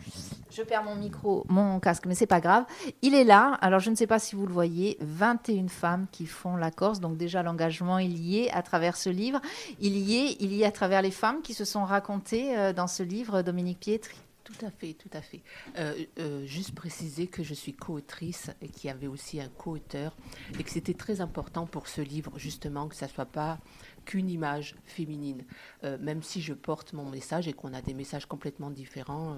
Je 0.51 0.63
perds 0.63 0.83
mon 0.83 0.97
micro, 0.97 1.45
mon 1.49 1.79
casque, 1.79 2.07
mais 2.07 2.17
c'est 2.17 2.27
pas 2.27 2.41
grave. 2.41 2.65
Il 3.03 3.15
est 3.15 3.23
là. 3.23 3.57
Alors 3.61 3.79
je 3.79 3.91
ne 3.91 3.95
sais 3.95 4.09
pas 4.09 4.19
si 4.19 4.35
vous 4.35 4.47
le 4.47 4.53
voyez. 4.53 4.97
21 5.01 5.69
femmes 5.69 6.07
qui 6.11 6.27
font 6.27 6.57
la 6.57 6.73
Corse. 6.73 6.99
Donc 6.99 7.17
déjà 7.17 7.45
l'engagement, 7.45 7.99
est 7.99 8.51
à 8.51 8.63
travers 8.63 8.97
ce 8.97 9.11
livre. 9.11 9.41
Il 9.79 9.97
y 9.97 10.17
est, 10.17 10.37
il 10.41 10.53
y 10.53 10.63
est 10.63 10.67
à 10.67 10.73
travers 10.73 11.03
les 11.03 11.13
femmes 11.13 11.41
qui 11.43 11.55
se 11.55 11.65
sont 11.65 11.85
racontées 11.85 12.59
euh, 12.59 12.73
dans 12.73 12.89
ce 12.89 13.05
livre, 13.05 13.43
Dominique 13.43 13.79
Pietri. 13.79 14.17
Tout 14.59 14.67
à 14.67 14.71
fait, 14.71 14.95
tout 14.95 15.11
à 15.13 15.23
fait. 15.23 15.43
Euh, 15.79 16.05
euh, 16.19 16.45
juste 16.45 16.75
préciser 16.75 17.27
que 17.27 17.43
je 17.43 17.55
suis 17.55 17.73
co-autrice 17.73 18.51
et 18.61 18.69
qu'il 18.69 18.89
y 18.89 18.91
avait 18.91 19.07
aussi 19.07 19.41
un 19.41 19.49
co-auteur 19.49 20.17
et 20.59 20.65
que 20.65 20.71
c'était 20.71 20.95
très 20.95 21.21
important 21.21 21.67
pour 21.67 21.89
ce 21.89 22.01
livre 22.01 22.33
justement 22.37 22.89
que 22.89 22.97
ça 22.97 23.09
soit 23.09 23.27
pas 23.27 23.59
qu'une 24.05 24.31
image 24.31 24.75
féminine. 24.87 25.45
Euh, 25.85 25.99
même 26.01 26.23
si 26.23 26.41
je 26.41 26.53
porte 26.55 26.95
mon 26.95 27.09
message 27.09 27.47
et 27.49 27.53
qu'on 27.53 27.75
a 27.75 27.83
des 27.83 27.95
messages 27.95 28.27
complètement 28.27 28.71
différents, 28.71 29.37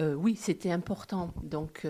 euh, 0.00 0.10
euh, 0.10 0.14
oui, 0.14 0.36
c'était 0.36 0.70
important. 0.70 1.32
Donc, 1.42 1.86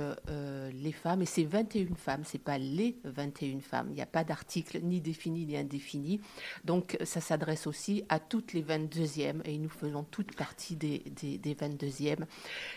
les 0.73 0.93
femmes, 0.93 1.23
et 1.23 1.26
c'est 1.26 1.45
21 1.45 1.95
femmes, 1.97 2.23
c'est 2.25 2.43
pas 2.43 2.59
les 2.59 2.97
21 3.05 3.61
femmes. 3.61 3.87
Il 3.90 3.95
n'y 3.95 4.02
a 4.02 4.07
pas 4.07 4.25
d'article 4.25 4.81
ni 4.83 5.00
défini 5.00 5.47
ni 5.47 5.57
indéfini. 5.57 6.21
Donc, 6.64 6.97
ça 7.05 7.21
s'adresse 7.21 7.67
aussi 7.67 8.05
à 8.09 8.19
toutes 8.19 8.52
les 8.52 8.62
22e, 8.62 9.40
et 9.45 9.59
nous 9.59 9.69
faisons 9.69 10.05
toute 10.05 10.35
partie 10.37 10.76
des, 10.76 11.02
des, 11.21 11.38
des 11.38 11.55
22e. 11.55 12.25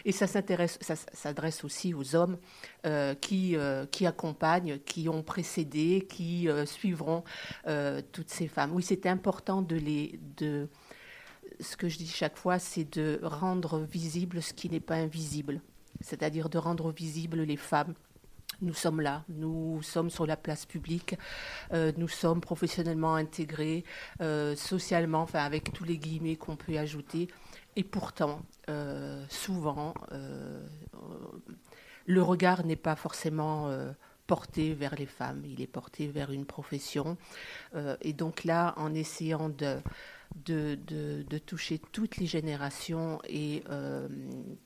Et 0.05 0.11
ça 0.11 0.27
s'adresse 0.27 1.63
aussi 1.63 1.93
aux 1.93 2.15
hommes 2.15 2.37
qui, 3.21 3.55
qui 3.91 4.05
accompagnent, 4.05 4.79
qui 4.79 5.09
ont 5.09 5.23
précédé, 5.23 6.07
qui 6.09 6.47
suivront 6.65 7.23
toutes 8.11 8.29
ces 8.29 8.47
femmes. 8.47 8.73
Oui, 8.73 8.83
c'était 8.83 9.09
important 9.09 9.61
de 9.61 9.75
les. 9.75 10.19
De, 10.37 10.67
ce 11.59 11.77
que 11.77 11.89
je 11.89 11.97
dis 11.97 12.07
chaque 12.07 12.37
fois, 12.37 12.59
c'est 12.59 12.97
de 12.97 13.19
rendre 13.23 13.79
visible 13.79 14.41
ce 14.41 14.53
qui 14.53 14.69
n'est 14.69 14.79
pas 14.79 14.95
invisible, 14.95 15.61
c'est-à-dire 16.01 16.49
de 16.49 16.57
rendre 16.57 16.91
visible 16.91 17.41
les 17.41 17.57
femmes. 17.57 17.93
Nous 18.61 18.73
sommes 18.73 19.01
là, 19.01 19.23
nous 19.29 19.81
sommes 19.81 20.09
sur 20.09 20.25
la 20.25 20.37
place 20.37 20.65
publique, 20.65 21.17
euh, 21.73 21.91
nous 21.97 22.07
sommes 22.07 22.39
professionnellement 22.39 23.15
intégrés, 23.15 23.83
euh, 24.21 24.55
socialement, 24.55 25.21
enfin 25.21 25.43
avec 25.43 25.73
tous 25.73 25.83
les 25.83 25.97
guillemets 25.97 26.35
qu'on 26.35 26.55
peut 26.55 26.77
ajouter, 26.77 27.27
et 27.75 27.83
pourtant, 27.83 28.41
euh, 28.69 29.25
souvent, 29.27 29.93
le 32.05 32.21
regard 32.21 32.65
n'est 32.65 32.75
pas 32.75 32.95
forcément 32.95 33.69
porté 34.27 34.73
vers 34.73 34.95
les 34.95 35.07
femmes, 35.07 35.43
il 35.45 35.61
est 35.61 35.67
porté 35.67 36.07
vers 36.07 36.31
une 36.31 36.45
profession. 36.45 37.17
et 38.01 38.13
donc 38.13 38.43
là, 38.43 38.73
en 38.77 38.93
essayant 38.93 39.49
de, 39.49 39.79
de, 40.35 41.37
toucher 41.45 41.79
toutes 41.91 42.17
les 42.17 42.25
générations 42.25 43.19
et 43.27 43.63
euh, 43.69 44.07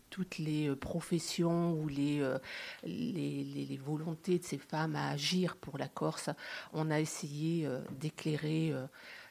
toutes 0.09 0.37
les 0.37 0.75
professions 0.75 1.73
ou 1.73 1.89
euh, 1.89 2.39
les, 2.83 3.79
volontés 3.83 4.39
de 4.39 4.43
ces 4.43 4.57
femmes 4.57 4.95
à 4.95 5.09
agir 5.09 5.55
pour 5.57 5.77
la 5.77 5.87
Corse. 5.87 6.29
On 6.73 6.89
a 6.91 6.99
essayé 6.99 7.65
euh, 7.65 7.81
d'éclairer 7.99 8.73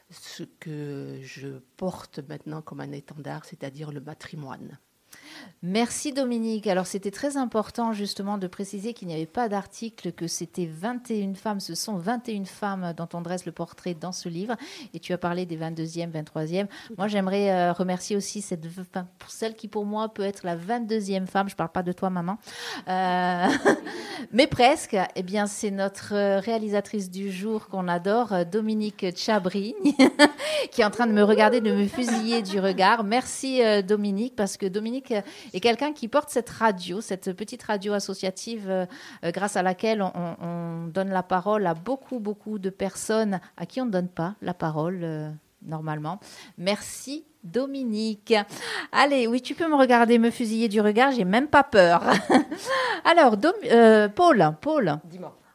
ce 0.09 0.43
que 0.43 1.19
je 1.21 1.59
porte 1.75 2.19
maintenant 2.27 2.61
comme 2.61 2.81
un 2.81 2.91
étendard, 2.91 3.45
c'est-à-dire 3.45 3.91
le 3.91 4.01
matrimoine. 4.01 4.79
Merci 5.63 6.13
Dominique. 6.13 6.67
Alors 6.67 6.85
c'était 6.85 7.09
très 7.09 7.35
important 7.35 7.91
justement 7.91 8.37
de 8.37 8.45
préciser 8.45 8.93
qu'il 8.93 9.07
n'y 9.07 9.15
avait 9.15 9.25
pas 9.25 9.49
d'article, 9.49 10.11
que 10.11 10.27
c'était 10.27 10.67
21 10.71 11.33
femmes, 11.33 11.59
ce 11.59 11.73
sont 11.73 11.97
21 11.97 12.45
femmes 12.45 12.93
dont 12.95 13.09
on 13.13 13.21
dresse 13.21 13.45
le 13.45 13.51
portrait 13.51 13.95
dans 13.95 14.11
ce 14.11 14.29
livre. 14.29 14.55
Et 14.93 14.99
tu 14.99 15.13
as 15.13 15.17
parlé 15.17 15.47
des 15.47 15.57
22e, 15.57 16.11
23e. 16.11 16.67
Moi 16.97 17.07
j'aimerais 17.07 17.51
euh, 17.51 17.73
remercier 17.73 18.15
aussi 18.15 18.41
cette, 18.41 18.67
pour 19.17 19.31
celle 19.31 19.55
qui 19.55 19.67
pour 19.67 19.85
moi 19.85 20.09
peut 20.09 20.23
être 20.23 20.45
la 20.45 20.55
22e 20.55 21.25
femme, 21.25 21.49
je 21.49 21.55
ne 21.55 21.57
parle 21.57 21.71
pas 21.71 21.83
de 21.83 21.91
toi 21.91 22.11
maman, 22.11 22.37
euh, 22.87 23.47
mais 24.31 24.45
presque. 24.45 24.95
Eh 25.15 25.23
bien 25.23 25.47
c'est 25.47 25.71
notre 25.71 26.39
réalisatrice 26.39 27.09
du 27.09 27.31
jour 27.31 27.67
qu'on 27.67 27.87
adore, 27.87 28.45
Dominique 28.45 29.07
Chabri, 29.15 29.75
qui 30.71 30.81
est 30.81 30.85
en 30.85 30.91
train 30.91 31.07
de 31.07 31.13
me 31.13 31.23
regarder, 31.23 31.61
de 31.61 31.73
me 31.73 31.87
fusiller 31.87 32.43
du 32.43 32.59
regard. 32.59 33.03
Merci 33.03 33.63
euh, 33.63 33.81
Dominique, 33.81 34.35
parce 34.35 34.57
que 34.57 34.65
Dominique 34.65 35.13
et 35.53 35.59
quelqu'un 35.59 35.93
qui 35.93 36.07
porte 36.07 36.29
cette 36.29 36.49
radio, 36.49 37.01
cette 37.01 37.33
petite 37.33 37.63
radio 37.63 37.93
associative 37.93 38.69
euh, 38.69 38.85
euh, 39.23 39.31
grâce 39.31 39.55
à 39.55 39.63
laquelle 39.63 40.01
on, 40.01 40.87
donne 40.87 41.09
la 41.09 41.23
parole 41.23 41.65
à 41.65 41.73
beaucoup, 41.73 42.19
beaucoup 42.19 42.59
de 42.59 42.69
personnes 42.69 43.39
à 43.57 43.65
qui 43.65 43.81
on 43.81 43.85
ne 43.85 43.91
donne 43.91 44.07
pas 44.07 44.35
la 44.41 44.53
parole 44.53 44.99
euh, 45.03 45.29
normalement. 45.65 46.19
Merci 46.57 47.25
Dominique. 47.43 48.33
Allez, 48.91 49.27
oui, 49.27 49.41
tu 49.41 49.53
peux 49.55 49.67
me 49.67 49.75
regarder, 49.75 50.19
me 50.19 50.31
fusiller 50.31 50.67
du 50.67 50.81
regard, 50.81 51.11
j'ai 51.11 51.25
même 51.25 51.47
pas 51.47 51.63
peur. 51.63 52.03
Alors, 53.05 53.37
Paul, 54.15 54.55
Paul, 54.61 54.99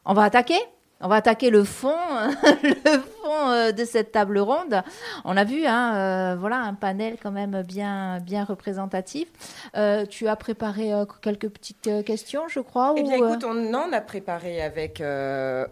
on 0.05 0.13
va 0.13 0.23
attaquer? 0.23 0.59
On 1.03 1.09
va 1.09 1.15
attaquer 1.15 1.49
le 1.49 1.63
fond, 1.65 1.91
le 2.63 2.99
fond 2.99 3.49
euh, 3.49 3.71
de 3.73 3.83
cette 3.83 4.13
table 4.13 4.39
ronde. 4.39 4.81
On 5.25 5.35
a 5.35 5.43
vu, 5.43 5.65
hein, 5.65 5.95
euh, 5.95 6.35
voilà, 6.39 6.57
un 6.57 6.73
panel 6.73 7.17
quand 7.21 7.31
même 7.31 7.61
bien, 7.61 8.19
bien 8.21 8.45
représentatif. 8.45 9.27
Euh, 9.75 10.05
tu 10.05 10.27
as 10.29 10.37
préparé 10.37 10.91
quelques 11.21 11.49
petites 11.49 12.05
questions, 12.05 12.47
je 12.47 12.61
crois. 12.61 12.93
Eh 12.95 13.03
bien, 13.03 13.17
écoute, 13.17 13.43
on 13.43 13.73
en 13.73 13.91
a 13.91 14.01
préparé 14.01 14.61
avec 14.61 15.03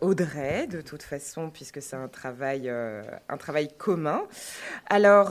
Audrey, 0.01 0.67
de 0.67 0.81
toute 0.81 1.03
façon, 1.03 1.49
puisque 1.49 1.81
c'est 1.81 1.95
un 1.95 2.09
travail, 2.09 2.69
un 2.69 3.37
travail 3.37 3.69
commun. 3.77 4.23
Alors, 4.89 5.29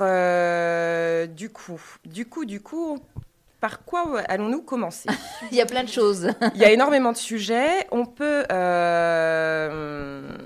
du 1.29 1.51
coup, 1.51 1.81
du 2.07 2.27
coup, 2.27 2.47
du 2.47 2.63
coup, 2.63 2.99
par 3.61 3.85
quoi 3.85 4.21
allons-nous 4.21 4.63
commencer? 4.63 5.09
Il 5.51 5.57
y 5.57 5.61
a 5.61 5.67
plein 5.67 5.85
de 5.85 5.89
choses. 5.89 6.31
Il 6.55 6.61
y 6.61 6.65
a 6.65 6.73
énormément 6.73 7.13
de 7.13 7.17
sujets. 7.17 7.87
On 7.91 8.07
peut. 8.07 8.45
Euh, 8.51 10.37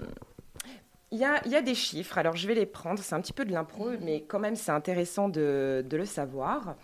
il, 1.11 1.21
y 1.21 1.25
a, 1.25 1.62
des 1.62 1.76
chiffres, 1.76 2.18
alors 2.18 2.35
je 2.35 2.49
vais 2.49 2.56
les 2.56 2.66
prendre. 2.66 2.99
C'est 3.00 3.14
un 3.14 3.21
petit 3.21 3.33
peu 3.33 3.44
de 3.44 3.52
l'impro, 3.52 3.90
mais 4.00 4.23
quand 4.23 4.40
même, 4.40 4.56
c'est 4.56 4.73
intéressant 4.73 5.28
de, 5.28 5.85
le 5.88 6.04
savoir. 6.04 6.75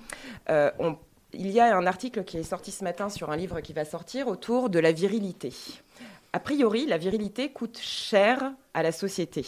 Euh, 0.50 0.70
il 1.32 1.50
y 1.50 1.58
a 1.58 1.76
un 1.76 1.84
article 1.84 2.22
qui 2.22 2.38
est 2.38 2.44
sorti 2.44 2.70
ce 2.70 2.84
matin 2.84 3.08
sur 3.08 3.32
un 3.32 3.36
livre 3.36 3.60
qui 3.60 3.72
va 3.72 3.84
sortir 3.84 4.28
autour 4.28 4.70
de 4.70 4.78
la 4.78 4.92
virilité 4.92 5.52
a 6.32 6.40
priori, 6.40 6.86
la 6.86 6.98
virilité 6.98 7.50
coûte 7.50 7.78
cher 7.78 8.52
à 8.74 8.82
la 8.82 8.92
société. 8.92 9.44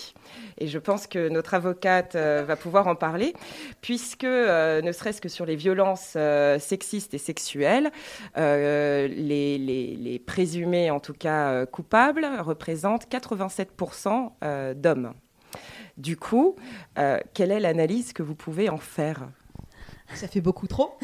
Et 0.59 0.67
je 0.67 0.79
pense 0.79 1.07
que 1.07 1.29
notre 1.29 1.55
avocate 1.55 2.15
euh, 2.15 2.45
va 2.47 2.57
pouvoir 2.57 2.87
en 2.87 2.95
parler, 2.95 3.35
puisque, 3.81 4.25
euh, 4.25 4.83
ne 4.83 4.93
serait-ce 4.93 5.21
que 5.21 5.29
sur 5.29 5.47
les 5.47 5.57
violences 5.57 6.15
euh, 6.17 6.59
sexistes 6.59 7.15
et 7.15 7.19
sexuelles, 7.19 7.91
les, 8.37 9.59
les, 9.59 10.19
présumés, 10.19 10.91
en 10.91 11.01
tout 11.01 11.13
cas 11.13 11.67
coupables, 11.67 12.27
représentent 12.41 13.07
87% 13.11 14.75
d'hommes. 14.75 15.13
Du 15.97 16.17
coup, 16.17 16.57
quelle 17.35 17.51
est 17.51 17.61
l'analyse 17.61 18.13
que 18.13 18.23
vous 18.23 18.35
pouvez 18.35 18.69
en 18.69 18.79
faire? 18.79 19.29
Ça 20.15 20.29
fait 20.29 20.41
beaucoup 20.41 20.67
trop. 20.67 20.99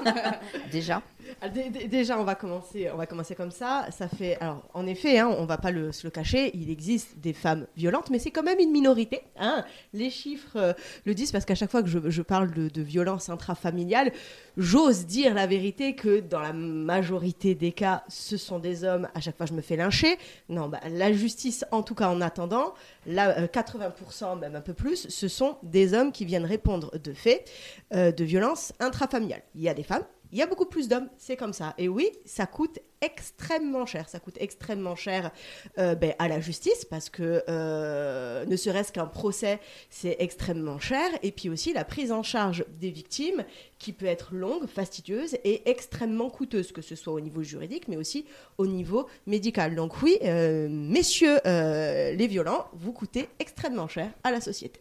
Déjà. 0.72 1.02
Ah, 1.40 1.48
déjà, 1.48 2.18
on 2.18 2.24
va 2.24 2.34
commencer, 2.34 2.90
on 2.92 2.96
va 2.96 3.06
commencer 3.06 3.34
comme 3.34 3.50
ça. 3.50 3.86
Ça 3.90 4.08
fait, 4.08 4.36
alors, 4.40 4.62
en 4.74 4.86
effet, 4.86 5.18
hein, 5.18 5.28
on 5.38 5.44
va 5.44 5.58
pas 5.58 5.70
le, 5.70 5.92
se 5.92 6.06
le 6.06 6.10
cacher, 6.10 6.50
il 6.54 6.70
existe 6.70 7.18
des 7.18 7.32
femmes 7.32 7.66
violentes, 7.76 8.10
mais 8.10 8.18
c'est 8.18 8.30
quand 8.30 8.42
même 8.42 8.58
une 8.58 8.70
minorité. 8.70 9.22
Hein. 9.38 9.64
Les 9.92 10.10
chiffres 10.10 10.56
euh, 10.56 10.72
le 11.04 11.14
disent 11.14 11.32
parce 11.32 11.44
qu'à 11.44 11.54
chaque 11.54 11.70
fois 11.70 11.82
que 11.82 11.88
je, 11.88 12.22
parle 12.22 12.50
de, 12.50 12.82
violence 12.82 13.28
intrafamiliale, 13.28 14.12
j'ose 14.56 15.06
dire 15.06 15.34
la 15.34 15.46
vérité 15.46 15.94
que 15.94 16.20
dans 16.20 16.40
la 16.40 16.52
majorité 16.52 17.54
des 17.54 17.72
cas, 17.72 18.04
ce 18.08 18.36
sont 18.36 18.58
des 18.58 18.84
hommes. 18.84 19.08
À 19.14 19.20
chaque 19.20 19.36
fois, 19.36 19.46
je 19.46 19.52
me 19.52 19.60
fais 19.60 19.76
lyncher. 19.76 20.18
Non, 20.48 20.68
bah, 20.68 20.80
la 20.90 21.12
justice, 21.12 21.64
en 21.72 21.82
tout 21.82 21.94
cas 21.94 22.08
en 22.08 22.20
attendant, 22.20 22.74
là, 23.06 23.46
80%, 23.46 24.38
même 24.38 24.56
un 24.56 24.60
peu 24.60 24.74
plus, 24.74 25.08
ce 25.08 25.28
sont 25.28 25.56
des 25.62 25.94
hommes 25.94 26.12
qui 26.12 26.24
viennent 26.24 26.44
répondre 26.44 26.96
de 26.98 27.12
faits 27.12 27.50
euh, 27.94 28.12
de 28.12 28.24
violence 28.24 28.72
intrafamiliale. 28.80 29.42
Il 29.54 29.62
y 29.62 29.68
a 29.68 29.74
des 29.74 29.82
femmes 29.82 30.04
il 30.32 30.38
y 30.38 30.42
a 30.42 30.46
beaucoup 30.46 30.66
plus 30.66 30.88
d'hommes, 30.88 31.08
c'est 31.18 31.36
comme 31.36 31.52
ça. 31.52 31.74
Et 31.78 31.88
oui, 31.88 32.10
ça 32.24 32.46
coûte 32.46 32.78
extrêmement 33.00 33.86
cher. 33.86 34.08
Ça 34.08 34.20
coûte 34.20 34.36
extrêmement 34.38 34.94
cher 34.94 35.30
euh, 35.78 35.94
ben, 35.94 36.14
à 36.18 36.28
la 36.28 36.40
justice 36.40 36.84
parce 36.84 37.08
que 37.10 37.42
euh, 37.48 38.44
ne 38.44 38.56
serait-ce 38.56 38.92
qu'un 38.92 39.06
procès, 39.06 39.58
c'est 39.88 40.16
extrêmement 40.18 40.78
cher. 40.78 41.08
Et 41.22 41.32
puis 41.32 41.48
aussi 41.48 41.72
la 41.72 41.84
prise 41.84 42.12
en 42.12 42.22
charge 42.22 42.64
des 42.80 42.90
victimes 42.90 43.44
qui 43.78 43.92
peut 43.92 44.06
être 44.06 44.34
longue, 44.34 44.66
fastidieuse 44.66 45.34
et 45.44 45.68
extrêmement 45.68 46.30
coûteuse, 46.30 46.72
que 46.72 46.82
ce 46.82 46.94
soit 46.94 47.12
au 47.12 47.20
niveau 47.20 47.42
juridique, 47.42 47.88
mais 47.88 47.96
aussi 47.96 48.26
au 48.58 48.66
niveau 48.66 49.08
médical. 49.26 49.74
Donc 49.74 50.02
oui, 50.02 50.18
euh, 50.22 50.68
messieurs 50.70 51.38
les 51.44 52.26
violents, 52.26 52.66
vous 52.74 52.92
coûtez 52.92 53.28
extrêmement 53.38 53.88
cher 53.88 54.10
à 54.22 54.30
la 54.30 54.40
société. 54.40 54.80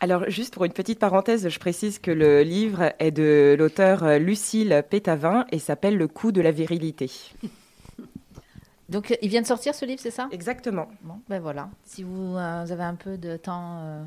Alors, 0.00 0.28
juste 0.28 0.54
pour 0.54 0.64
une 0.64 0.72
petite 0.72 0.98
parenthèse, 0.98 1.48
je 1.48 1.58
précise 1.58 1.98
que 1.98 2.10
le 2.10 2.42
livre 2.42 2.92
est 2.98 3.10
de 3.10 3.56
l'auteur 3.58 4.04
euh, 4.04 4.18
Lucille 4.18 4.84
Pétavin 4.88 5.46
et 5.50 5.58
s'appelle 5.58 5.96
Le 5.96 6.08
coup 6.08 6.32
de 6.32 6.40
la 6.40 6.50
virilité. 6.50 7.10
Donc, 8.88 9.16
il 9.22 9.28
vient 9.28 9.40
de 9.40 9.46
sortir 9.46 9.74
ce 9.74 9.84
livre, 9.84 10.00
c'est 10.00 10.10
ça? 10.10 10.28
Exactement. 10.30 10.88
Bon, 11.02 11.18
ben 11.28 11.40
voilà. 11.40 11.70
Si 11.84 12.02
vous, 12.02 12.36
euh, 12.36 12.66
avez 12.66 12.82
un 12.84 12.94
peu 12.94 13.16
de 13.16 13.36
temps. 13.36 13.78
Euh, 13.80 14.04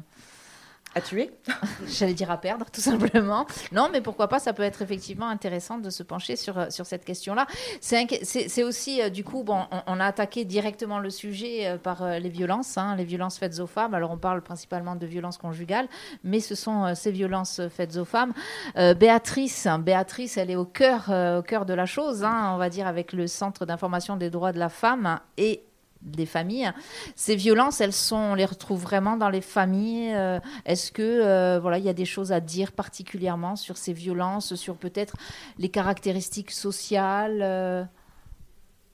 à 0.97 1.01
tuer 1.01 1.31
J'allais 1.87 2.13
dire 2.13 2.31
à 2.31 2.37
perdre, 2.37 2.65
tout 2.71 2.81
simplement. 2.81 3.45
Non, 3.71 3.89
mais 3.91 4.01
pourquoi 4.01 4.27
pas, 4.27 4.39
ça 4.39 4.51
peut 4.51 4.63
être 4.63 4.81
effectivement 4.81 5.27
intéressant 5.27 5.77
de 5.77 5.89
se 5.89 6.03
pencher 6.03 6.35
sur, 6.35 6.57
euh, 6.57 6.69
sur 6.69 6.85
cette 6.85 7.05
question-là. 7.05 7.45
C'est 7.81 8.63
aussi, 8.63 9.01
euh, 9.01 9.09
du 9.09 9.23
coup, 9.23 9.43
bon, 9.43 9.65
on, 9.85 9.99
a 9.99 10.05
attaqué 10.05 10.43
directement 10.43 10.99
le 10.99 11.09
sujet 11.11 11.67
euh, 11.67 11.77
par 11.77 12.19
les 12.19 12.29
violences, 12.29 12.77
hein, 12.77 12.95
les 12.95 13.05
violences 13.05 13.37
faites 13.37 13.59
aux 13.59 13.67
femmes. 13.67 13.93
Alors, 13.93 14.11
on 14.11 14.17
parle 14.17 14.41
principalement 14.41 14.95
de 14.95 15.05
violences 15.05 15.37
conjugales, 15.37 15.87
mais 16.23 16.39
ce 16.39 16.55
sont 16.55 16.95
ces 16.95 17.11
violences 17.11 17.61
faites 17.69 17.97
aux 17.97 18.05
femmes. 18.05 18.33
Béatrice, 18.75 19.67
Béatrice, 19.79 20.37
elle 20.37 20.49
est 20.49 20.55
au 20.55 20.65
cœur, 20.65 21.09
au 21.37 21.41
cœur 21.41 21.65
de 21.65 21.73
la 21.73 21.85
chose, 21.85 22.23
hein, 22.23 22.51
on 22.53 22.57
va 22.57 22.69
dire, 22.69 22.87
avec 22.87 23.13
le 23.13 23.27
Centre 23.27 23.65
d'information 23.65 24.17
des 24.17 24.29
droits 24.29 24.51
de 24.51 24.59
la 24.59 24.69
femme. 24.69 25.19
Et 25.37 25.66
des 26.01 26.25
familles. 26.25 26.71
Ces 27.15 27.35
violences, 27.35 27.81
elles 27.81 27.93
sont, 27.93 28.15
on 28.15 28.35
les 28.35 28.45
retrouve 28.45 28.81
vraiment 28.81 29.17
dans 29.17 29.29
les 29.29 29.41
familles. 29.41 30.13
Euh, 30.13 30.39
Est-ce 30.65 30.91
que 30.91 31.01
euh, 31.01 31.59
voilà, 31.59 31.77
il 31.77 31.85
y 31.85 31.89
a 31.89 31.93
des 31.93 32.05
choses 32.05 32.31
à 32.31 32.39
dire 32.39 32.71
particulièrement 32.71 33.55
sur 33.55 33.77
ces 33.77 33.93
violences, 33.93 34.55
sur 34.55 34.75
peut-être 34.75 35.15
les 35.57 35.69
caractéristiques 35.69 36.51
sociales 36.51 37.41
euh? 37.41 37.83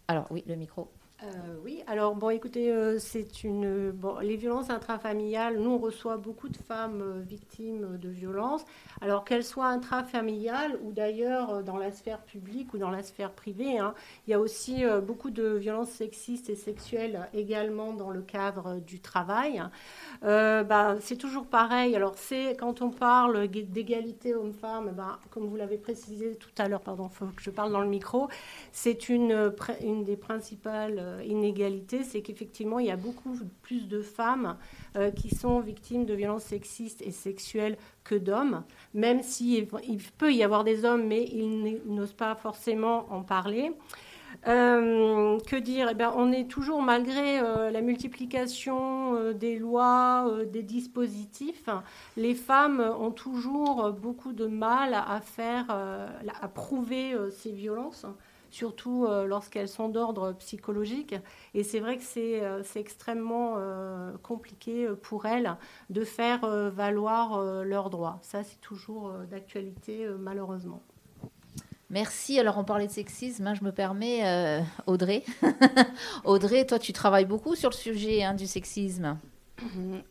Alors 0.07 0.27
oui, 0.31 0.43
le 0.47 0.55
micro. 0.55 0.91
Euh, 1.23 1.27
oui, 1.63 1.81
alors 1.87 2.15
bon, 2.15 2.31
écoutez, 2.31 2.69
euh, 2.69 2.99
c'est 2.99 3.45
une 3.45 3.91
bon, 3.91 4.19
les 4.19 4.35
violences 4.35 4.69
intrafamiliales. 4.69 5.57
Nous, 5.57 5.69
on 5.69 5.77
reçoit 5.77 6.17
beaucoup 6.17 6.49
de 6.49 6.57
femmes 6.57 7.01
euh, 7.01 7.21
victimes 7.21 7.97
de 7.97 8.09
violences, 8.09 8.65
alors 8.99 9.23
qu'elles 9.23 9.45
soient 9.45 9.67
intrafamiliales 9.67 10.77
ou 10.83 10.91
d'ailleurs 10.91 11.63
dans 11.63 11.77
la 11.77 11.93
sphère 11.93 12.19
publique 12.23 12.73
ou 12.73 12.77
dans 12.77 12.89
la 12.89 13.03
sphère 13.03 13.31
privée. 13.31 13.79
hein. 13.79 13.93
Il 14.27 14.31
y 14.31 14.33
a 14.33 14.39
aussi 14.39 14.83
beaucoup 15.05 15.29
de 15.29 15.47
violences 15.47 15.91
sexistes 15.91 16.49
et 16.49 16.55
sexuelles 16.55 17.29
également 17.33 17.93
dans 17.93 18.09
le 18.09 18.21
cadre 18.21 18.79
du 18.81 18.99
travail. 18.99 19.63
Ben, 20.21 20.97
c'est 21.01 21.17
toujours 21.17 21.45
pareil. 21.45 21.95
Alors, 21.95 22.13
c'est 22.17 22.55
quand 22.57 22.81
on 22.81 22.89
parle 22.89 23.47
d'égalité 23.47 24.33
homme-femme, 24.35 24.91
ben, 24.95 25.17
comme 25.29 25.45
vous 25.47 25.55
l'avez 25.55 25.77
précisé 25.77 26.35
tout 26.35 26.49
à 26.57 26.67
l'heure, 26.67 26.81
pardon, 26.81 27.09
faut 27.09 27.25
que 27.25 27.41
je 27.41 27.49
parle 27.49 27.71
dans 27.71 27.81
le 27.81 27.87
micro, 27.87 28.27
c'est 28.71 29.09
une, 29.09 29.53
une 29.81 30.03
des 30.03 30.17
principales 30.17 30.99
euh, 31.13 31.23
inégalités, 31.23 32.03
c'est 32.03 32.21
qu'effectivement, 32.21 32.79
il 32.79 32.87
y 32.87 32.91
a 32.91 32.95
beaucoup 32.95 33.37
plus 33.61 33.87
de 33.87 34.01
femmes 34.01 34.57
euh, 34.95 35.11
qui 35.11 35.33
sont 35.33 35.59
victimes 35.59 36.05
de 36.05 36.13
violences 36.13 36.43
sexistes 36.43 37.01
et 37.01 37.11
sexuelles 37.11 37.77
que 38.03 38.15
d'hommes, 38.15 38.63
même 38.93 39.21
s'il 39.21 39.67
il 39.87 39.97
peut 40.17 40.33
y 40.33 40.43
avoir 40.43 40.63
des 40.63 40.85
hommes, 40.85 41.07
mais 41.07 41.23
ils 41.23 41.81
n'osent 41.85 42.13
pas 42.13 42.35
forcément 42.35 43.05
en 43.11 43.21
parler. 43.21 43.71
Euh, 44.47 45.37
que 45.47 45.55
dire? 45.55 45.87
Eh 45.91 45.93
bien, 45.93 46.11
On 46.15 46.31
est 46.31 46.49
toujours, 46.49 46.81
malgré 46.81 47.39
la 47.39 47.81
multiplication 47.81 49.31
des 49.33 49.57
lois, 49.57 50.27
des 50.51 50.63
dispositifs, 50.63 51.69
les 52.17 52.33
femmes 52.33 52.81
ont 52.99 53.11
toujours 53.11 53.91
beaucoup 53.91 54.33
de 54.33 54.47
mal 54.47 54.95
à 54.95 55.21
faire, 55.21 55.69
à 55.69 56.47
prouver 56.47 57.15
ces 57.31 57.51
violences, 57.51 58.05
surtout 58.53 59.05
euh, 59.05 59.25
lorsqu'elles 59.25 59.67
sont 59.67 59.89
d'ordre 59.89 60.33
psychologique. 60.33 61.15
Et 61.53 61.63
c'est 61.63 61.79
vrai 61.79 61.97
que 61.97 62.03
c'est 62.03 62.41
euh, 62.41 62.61
c'est 62.63 62.79
extrêmement 62.79 63.55
euh, 63.57 64.11
compliqué 64.21 64.87
pour 65.01 65.25
elles 65.25 65.55
de 65.89 66.03
faire 66.03 66.43
euh, 66.43 66.69
valoir 66.69 67.33
euh, 67.35 67.63
leurs 67.63 67.89
droits. 67.89 68.19
Ça, 68.21 68.43
c'est 68.43 68.59
toujours 68.61 69.09
euh, 69.09 69.25
d'actualité, 69.25 70.05
euh, 70.05 70.17
malheureusement. 70.19 70.81
Merci. 71.89 72.39
Alors, 72.39 72.57
on 72.57 72.63
parlait 72.63 72.87
de 72.87 72.91
sexisme. 72.91 73.45
hein, 73.45 73.53
je 73.53 73.63
me 73.63 73.71
permets, 73.71 74.25
euh, 74.25 74.61
Audrey. 74.87 75.23
Audrey, 76.25 76.65
toi, 76.65 76.79
tu 76.79 76.91
travailles 76.91 77.25
beaucoup 77.25 77.55
sur 77.55 77.69
le 77.69 77.75
sujet 77.75 78.23
hein, 78.23 78.33
du 78.33 78.47
sexisme. 78.47 79.17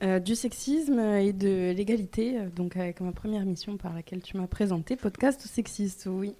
Euh, 0.03 0.19
du 0.21 0.35
sexisme 0.35 0.99
et 0.99 1.33
de 1.33 1.73
l'égalité, 1.77 2.39
donc 2.55 2.77
avec 2.77 3.01
ma 3.01 3.13
première 3.13 3.45
mission 3.45 3.77
par 3.77 3.93
laquelle 3.93 4.23
tu 4.23 4.37
m'as 4.37 4.47
présenté, 4.47 4.97
podcast 4.97 5.41
sexiste, 5.43 6.07
oui. 6.11 6.35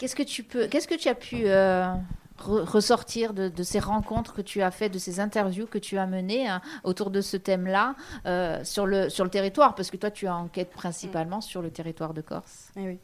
Qu'est-ce 0.00 0.16
que 0.16 0.22
tu 0.22 0.42
peux, 0.42 0.66
qu'est-ce 0.66 0.88
que 0.88 0.94
tu 0.94 1.08
as 1.10 1.14
pu 1.14 1.42
euh, 1.44 1.92
re- 2.38 2.64
ressortir 2.64 3.34
de, 3.34 3.62
ces 3.62 3.78
rencontres 3.78 4.32
que 4.32 4.40
tu 4.40 4.62
as 4.62 4.70
faites, 4.70 4.94
de 4.94 4.98
ces 4.98 5.20
interviews 5.20 5.66
que 5.66 5.76
tu 5.76 5.98
as 5.98 6.06
menées 6.06 6.48
hein, 6.48 6.62
autour 6.84 7.10
de 7.10 7.20
ce 7.20 7.36
thème-là 7.36 7.96
euh, 8.24 8.64
sur 8.64 8.86
le 8.86 9.10
sur 9.10 9.24
le 9.24 9.30
territoire, 9.30 9.74
parce 9.74 9.90
que 9.90 9.98
toi, 9.98 10.10
tu 10.10 10.26
enquêtes 10.26 10.70
principalement 10.70 11.42
sur 11.42 11.60
le 11.60 11.70
territoire 11.70 12.14
de 12.14 12.22
Corse. 12.22 12.70
Eh. 12.78 12.98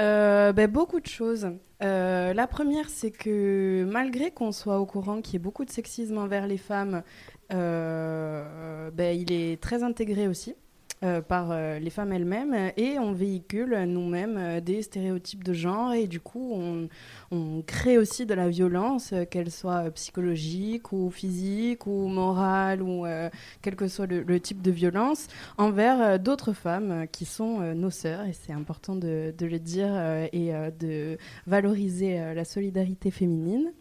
Euh, 0.00 0.52
ben, 0.52 0.68
beaucoup 0.68 0.98
de 0.98 1.06
choses. 1.06 1.46
La 1.80 2.46
première, 2.48 2.88
c'est 2.88 3.12
que 3.12 3.86
malgré 3.88 4.32
qu'on 4.32 4.50
soit 4.50 4.80
au 4.80 4.86
courant 4.86 5.20
qu'il 5.20 5.34
y 5.34 5.36
ait 5.36 5.38
beaucoup 5.38 5.64
de 5.64 5.70
sexisme 5.70 6.18
envers 6.18 6.48
les 6.48 6.58
femmes, 6.58 7.04
ben, 7.50 9.16
il 9.16 9.30
est 9.30 9.62
très 9.62 9.84
intégré 9.84 10.26
aussi. 10.26 10.56
Euh, 11.02 11.20
par 11.20 11.50
euh, 11.50 11.78
les 11.78 11.90
femmes 11.90 12.12
elles-mêmes 12.12 12.70
et 12.76 12.98
on 12.98 13.12
véhicule 13.12 13.76
nous-mêmes 13.86 14.36
euh, 14.36 14.60
des 14.60 14.82
stéréotypes 14.82 15.42
de 15.42 15.52
genre 15.52 15.92
et 15.92 16.06
du 16.06 16.20
coup 16.20 16.54
on, 16.54 17.62
crée 17.66 17.98
aussi 17.98 18.26
de 18.26 18.34
la 18.34 18.48
violence, 18.48 19.12
euh, 19.12 19.24
qu'elle 19.24 19.50
soit 19.50 19.86
euh, 19.86 19.90
psychologique 19.90 20.92
ou 20.92 21.10
physique 21.10 21.86
ou 21.86 22.08
morale 22.08 22.82
ou 22.82 23.06
euh, 23.06 23.30
quel 23.62 23.76
que 23.76 23.88
soit 23.88 24.06
le, 24.06 24.40
type 24.40 24.62
de 24.62 24.70
violence 24.70 25.28
envers 25.58 26.00
euh, 26.00 26.18
d'autres 26.18 26.52
femmes 26.52 26.90
euh, 26.90 27.06
qui 27.06 27.24
sont 27.24 27.60
euh, 27.60 27.74
nos 27.74 27.90
sœurs 27.90 28.26
et 28.26 28.32
c'est 28.32 28.52
important 28.52 28.94
de, 28.96 29.34
le 29.40 29.58
dire 29.58 29.88
euh, 29.90 30.26
et 30.32 30.54
euh, 30.54 30.70
de 30.70 31.18
valoriser 31.46 32.20
euh, 32.20 32.34
la 32.34 32.44
solidarité 32.44 33.10
féminine. 33.10 33.72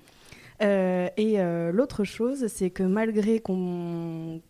Euh, 0.61 1.09
et 1.17 1.39
euh, 1.39 1.71
l'autre 1.71 2.03
chose, 2.03 2.47
c'est 2.47 2.69
que 2.69 2.83
malgré 2.83 3.39
qu'on, 3.39 4.41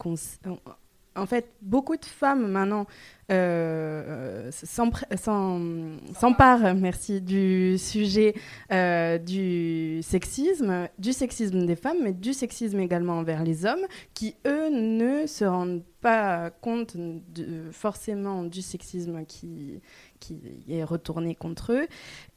en 1.16 1.26
fait, 1.26 1.52
beaucoup 1.62 1.98
de 1.98 2.06
femmes 2.06 2.48
maintenant 2.48 2.86
euh, 3.32 4.50
s'emparent, 6.14 6.76
merci, 6.76 7.22
du 7.22 7.78
sujet 7.78 8.34
euh, 8.72 9.18
du 9.18 10.02
sexisme, 10.04 10.88
du 10.98 11.14
sexisme 11.14 11.66
des 11.66 11.76
femmes, 11.76 11.98
mais 12.02 12.14
du 12.14 12.34
sexisme 12.34 12.80
également 12.80 13.20
envers 13.20 13.44
les 13.44 13.66
hommes, 13.66 13.86
qui 14.14 14.36
eux 14.46 14.70
ne 14.70 15.26
se 15.28 15.46
rendent 15.46 15.84
pas 16.02 16.50
compte 16.50 16.98
forcément 17.72 18.44
du 18.44 18.62
sexisme 18.62 19.26
qui, 19.26 19.80
qui 20.22 20.40
est 20.70 20.86
retourné 20.86 21.36
contre 21.36 21.74
eux 21.74 21.88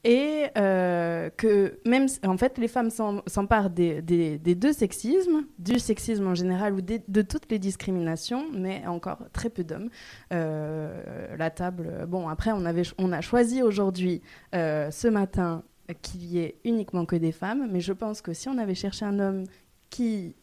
et 0.02 0.46
euh, 0.58 1.30
que 1.36 1.78
même 1.86 2.06
en 2.26 2.36
fait 2.36 2.58
les 2.58 2.66
femmes 2.66 2.90
s'emparent 2.90 3.70
des, 3.70 4.02
deux 4.02 4.72
sexismes, 4.72 5.44
du 5.58 5.78
sexisme 5.78 6.26
en 6.26 6.34
général 6.34 6.74
ou 6.74 6.80
de 6.80 7.22
toutes 7.22 7.50
les 7.50 7.60
discriminations, 7.60 8.46
mais 8.52 8.84
encore 8.86 9.18
très 9.32 9.50
peu 9.50 9.62
d'hommes. 9.62 9.90
Euh, 10.32 11.36
la 11.36 11.50
table, 11.50 12.06
bon 12.08 12.28
après 12.28 12.50
on, 12.50 12.64
avait, 12.64 12.82
on 12.98 13.12
a 13.12 13.20
choisi 13.20 13.62
aujourd'hui, 13.62 14.22
euh, 14.54 14.90
ce 14.90 15.06
matin, 15.06 15.62
qu'il 16.00 16.24
y 16.24 16.38
ait 16.38 16.56
uniquement 16.64 17.04
que 17.04 17.16
des 17.16 17.32
femmes, 17.32 17.68
mais 17.70 17.80
je 17.80 17.92
pense 17.92 18.22
que 18.22 18.32
si 18.32 18.48
on 18.48 18.56
avait 18.56 18.74
cherché 18.74 19.04
un 19.04 19.18
homme 19.20 19.44
qui 19.90 20.34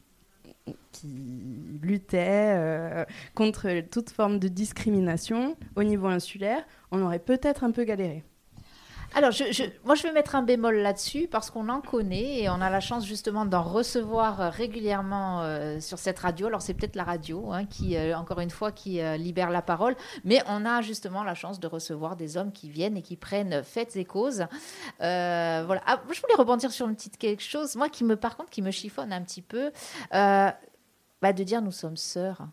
qui 0.92 1.80
luttait 1.82 2.54
euh, 2.56 3.06
contre 3.36 3.82
toute 3.90 4.10
forme 4.10 4.40
de 4.40 4.48
discrimination 4.48 5.56
au 5.76 5.84
niveau 5.84 6.08
insulaire, 6.08 6.64
on 6.92 7.02
aurait 7.02 7.20
peut-être 7.20 7.64
un 7.64 7.72
peu 7.72 7.84
galéré. 7.84 8.24
Alors, 9.14 9.32
je, 9.32 9.44
moi, 9.84 9.96
je 9.96 10.04
vais 10.04 10.14
mettre 10.14 10.36
un 10.36 10.42
bémol 10.42 10.78
là-dessus 10.78 11.28
parce 11.30 11.52
qu'on 11.52 11.68
en 11.68 11.82
connaît 11.82 12.40
et 12.40 12.50
on 12.50 12.62
a 12.62 12.70
la 12.70 12.80
chance 12.80 13.06
justement 13.06 13.46
d'en 13.46 13.62
recevoir 13.62 14.40
euh, 14.40 14.50
régulièrement 14.50 15.42
euh, 15.42 15.82
sur 15.82 16.00
cette 16.00 16.20
radio. 16.20 16.48
Alors, 16.48 16.62
c'est 16.62 16.74
peut-être 16.74 16.96
la 16.96 17.04
radio 17.04 17.52
hein, 17.52 17.66
qui, 17.66 17.98
euh, 17.98 18.18
encore 18.18 18.40
une 18.40 18.50
fois, 18.50 18.72
qui 18.72 19.02
libère 19.18 19.50
la 19.50 19.62
parole, 19.62 19.96
mais 20.24 20.42
on 20.48 20.66
a 20.66 20.82
justement 20.82 21.24
la 21.24 21.36
chance 21.36 21.60
de 21.60 21.68
recevoir 21.68 22.16
des 22.16 22.38
hommes 22.38 22.54
qui 22.54 22.70
viennent 22.70 22.96
et 22.96 23.02
qui 23.02 23.18
prennent 23.18 23.64
faites 23.64 23.98
et 23.98 24.06
causes. 24.06 24.46
Voilà. 25.00 25.82
Ah, 25.86 26.02
je 26.10 26.22
voulais 26.22 26.36
rebondir 26.38 26.72
sur 26.72 26.88
une 26.88 26.96
petite 26.96 27.18
quelque 27.18 27.44
chose, 27.44 27.76
moi, 27.76 27.90
qui 27.90 28.06
me, 28.06 28.16
par 28.16 28.38
contre, 28.38 28.50
qui 28.50 28.62
me 28.62 28.72
chiffonne 28.72 29.12
un 29.12 29.22
petit 29.22 29.42
peu, 29.42 29.72
bah, 30.12 30.54
de 31.22 31.44
dire 31.44 31.62
nous 31.62 31.72
sommes 31.72 31.98
sœurs. 31.98 32.48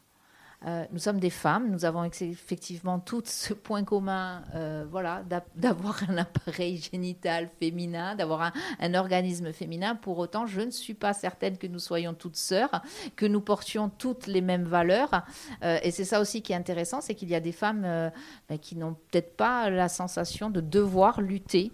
Euh, 0.67 0.85
nous 0.91 0.99
sommes 0.99 1.21
des 1.21 1.31
femmes, 1.31 1.71
nous 1.71 1.85
avons 1.85 2.03
effectivement 2.03 2.99
tout 2.99 3.23
ce 3.25 3.55
point 3.55 3.85
commun, 3.85 4.43
euh, 4.57 4.85
voilà, 4.91 5.23
d'a- 5.23 5.45
d'avoir 5.55 6.03
un 6.09 6.17
appareil 6.17 6.79
génital 6.79 7.49
féminin, 7.61 8.17
d'avoir 8.17 8.53
un, 8.81 8.95
organisme 8.95 9.53
féminin. 9.53 9.95
Pour 9.95 10.19
autant, 10.19 10.47
je 10.47 10.61
ne 10.61 10.71
suis 10.71 10.95
pas 10.95 11.13
certaine 11.13 11.59
que 11.59 11.69
nous 11.69 11.79
soyons 11.79 12.13
toutes 12.13 12.37
sœurs, 12.37 12.83
que 13.15 13.25
nous 13.25 13.41
portions 13.41 13.89
toutes 13.89 14.27
les 14.27 14.41
mêmes 14.41 14.65
valeurs. 14.65 15.23
Euh, 15.63 15.79
et 15.83 15.93
c'est 15.93 16.05
ça 16.05 16.21
aussi 16.21 16.43
qui 16.43 16.53
est 16.53 16.57
intéressant, 16.57 17.01
c'est 17.01 17.15
qu'il 17.15 17.29
y 17.29 17.37
a 17.37 17.41
des 17.41 17.53
femmes 17.53 18.11
ben, 18.49 18.59
qui 18.59 18.75
n'ont 18.75 18.95
peut-être 19.11 19.37
pas 19.37 19.71
la 19.71 19.89
sensation 19.89 20.51
de 20.51 20.61
devoir 20.61 21.21
lutter 21.21 21.71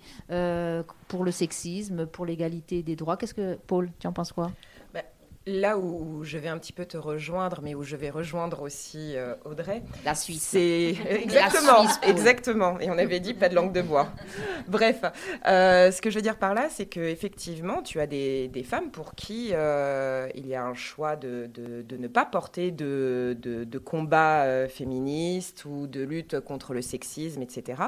pour 1.09 1.25
le 1.25 1.31
sexisme, 1.31 2.07
pour 2.07 2.27
l'égalité 2.27 2.83
des 2.83 2.97
droits. 2.97 3.17
Qu'est-ce 3.17 3.35
que 3.35 3.59
Paul, 3.67 3.91
tu 3.99 4.07
en 4.07 4.13
penses 4.13 4.33
quoi? 4.33 4.51
Là 5.47 5.77
où 5.77 6.25
je 6.25 6.39
vais 6.39 6.49
un 6.49 6.57
petit 6.57 6.73
peu 6.73 6.87
te 6.87 6.97
rejoindre, 6.97 7.61
mais 7.63 7.75
où 7.75 7.83
je 7.83 7.97
vais 7.97 8.09
rejoindre 8.09 8.63
aussi 8.63 9.15
euh, 9.15 9.35
Audrey, 9.45 9.83
La 10.03 10.15
Suisse. 10.15 10.41
c'est 10.43 10.95
exactement, 11.11 11.83
Suisse, 11.83 12.01
exactement. 12.03 12.81
Et 12.81 12.89
on 12.91 12.97
avait 12.97 13.21
dit 13.21 13.35
pas 13.35 13.51
de 13.51 13.55
langue 13.55 13.73
de 13.73 13.83
bois. 13.83 14.09
Bref, 14.69 15.03
euh, 15.47 15.91
ce 15.91 16.01
que 16.01 16.09
je 16.09 16.15
veux 16.15 16.23
dire 16.23 16.39
par 16.39 16.55
là, 16.55 16.69
c'est 16.71 16.87
que 16.87 17.01
effectivement, 17.01 17.83
tu 17.83 18.01
as 18.01 18.07
des, 18.07 18.49
des 18.49 18.63
femmes 18.63 18.91
pour 18.91 19.15
qui 19.15 19.51
euh, 19.53 20.29
il 20.35 20.47
y 20.47 20.55
a 20.55 20.65
un 20.65 20.73
choix 20.73 21.15
de, 21.15 21.51
de- 21.53 21.83
de 21.83 21.97
ne 21.99 22.09
pas 22.09 22.25
porter 22.25 22.71
de, 22.71 23.37
de, 23.39 23.79
combat 23.79 24.45
euh, 24.45 24.67
féministe 24.67 25.67
ou 25.67 25.87
de 25.87 26.03
lutte 26.03 26.41
contre 26.41 26.73
le 26.73 26.81
sexisme, 26.81 27.43
etc. 27.43 27.83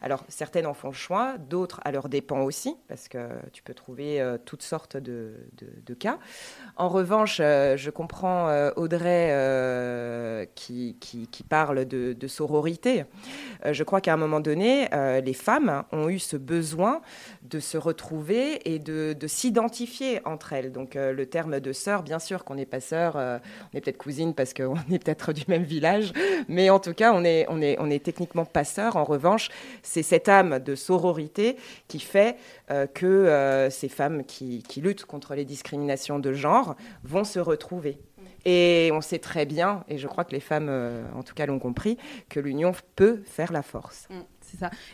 Alors 0.00 0.24
certaines 0.28 0.66
en 0.66 0.74
font 0.74 0.90
le 0.90 0.94
choix, 0.94 1.38
d'autres 1.38 1.80
à 1.84 1.90
leur 1.90 2.08
dépend 2.08 2.42
aussi, 2.42 2.76
parce 2.86 3.08
que 3.08 3.18
tu 3.52 3.64
peux 3.64 3.74
trouver 3.74 4.20
euh, 4.20 4.38
toutes 4.44 4.62
sortes 4.62 4.96
de, 4.96 5.34
de- 5.58 5.72
de 5.84 5.94
cas. 5.94 6.20
En 6.76 6.99
revanche, 7.00 7.38
euh, 7.40 7.76
je 7.76 7.90
comprends 7.90 8.48
euh, 8.48 8.70
Audrey 8.76 9.28
euh, 9.30 10.44
qui, 10.54 10.96
parle 11.48 11.84
de, 11.86 12.28
sororité. 12.28 13.04
Je 13.68 13.82
crois 13.82 14.00
qu'à 14.00 14.14
un 14.14 14.16
moment 14.16 14.40
donné, 14.40 14.88
les 15.24 15.34
femmes 15.34 15.82
ont 15.90 16.08
eu 16.08 16.18
ce 16.18 16.36
besoin 16.36 17.00
de 17.42 17.58
se 17.58 17.76
retrouver 17.76 18.70
et 18.70 18.78
de, 18.78 19.14
de 19.18 19.26
s'identifier 19.26 20.20
entre 20.24 20.52
elles. 20.52 20.70
Donc 20.70 20.94
le 20.94 21.26
terme 21.26 21.58
de 21.58 21.72
sœur, 21.72 22.02
bien 22.02 22.18
sûr 22.18 22.44
qu'on 22.44 22.54
n'est 22.54 22.66
pas 22.66 22.80
sœur, 22.80 23.16
on 23.16 23.76
est 23.76 23.80
peut-être 23.80 23.98
cousine 23.98 24.34
parce 24.34 24.54
qu'on 24.54 24.76
est 24.92 25.02
peut-être 25.02 25.32
du 25.32 25.42
même 25.48 25.64
village, 25.64 26.12
mais 26.48 26.70
en 26.70 26.78
tout 26.78 26.94
cas, 26.94 27.12
on 27.12 27.24
est, 27.24 27.46
on 27.48 27.90
est 27.90 28.04
techniquement 28.04 28.44
pas 28.44 28.64
sœur. 28.64 28.96
En 28.96 29.04
revanche, 29.04 29.48
c'est 29.82 30.04
cette 30.04 30.28
âme 30.28 30.60
de 30.60 30.74
sororité 30.74 31.56
qui 31.88 31.98
fait 31.98 32.36
euh, 32.70 32.86
que 32.86 33.06
euh, 33.06 33.70
ces 33.70 33.88
femmes 33.88 34.24
qui, 34.24 34.62
qui 34.62 34.80
luttent 34.80 35.04
contre 35.04 35.34
les 35.34 35.44
discriminations 35.44 36.18
de 36.18 36.32
genre 36.32 36.76
vont 37.02 37.24
se 37.24 37.38
retrouver. 37.38 37.98
Et 38.44 38.90
on 38.92 39.00
sait 39.00 39.18
très 39.18 39.44
bien, 39.44 39.84
et 39.88 39.98
je 39.98 40.06
crois 40.06 40.24
que 40.24 40.32
les 40.32 40.40
femmes, 40.40 40.68
euh, 40.70 41.04
en 41.14 41.22
tout 41.22 41.34
cas, 41.34 41.46
l'ont 41.46 41.58
compris, 41.58 41.98
que 42.28 42.40
l'union 42.40 42.72
peut 42.96 43.22
faire 43.24 43.52
la 43.52 43.62
force. 43.62 44.08
Mm, 44.08 44.14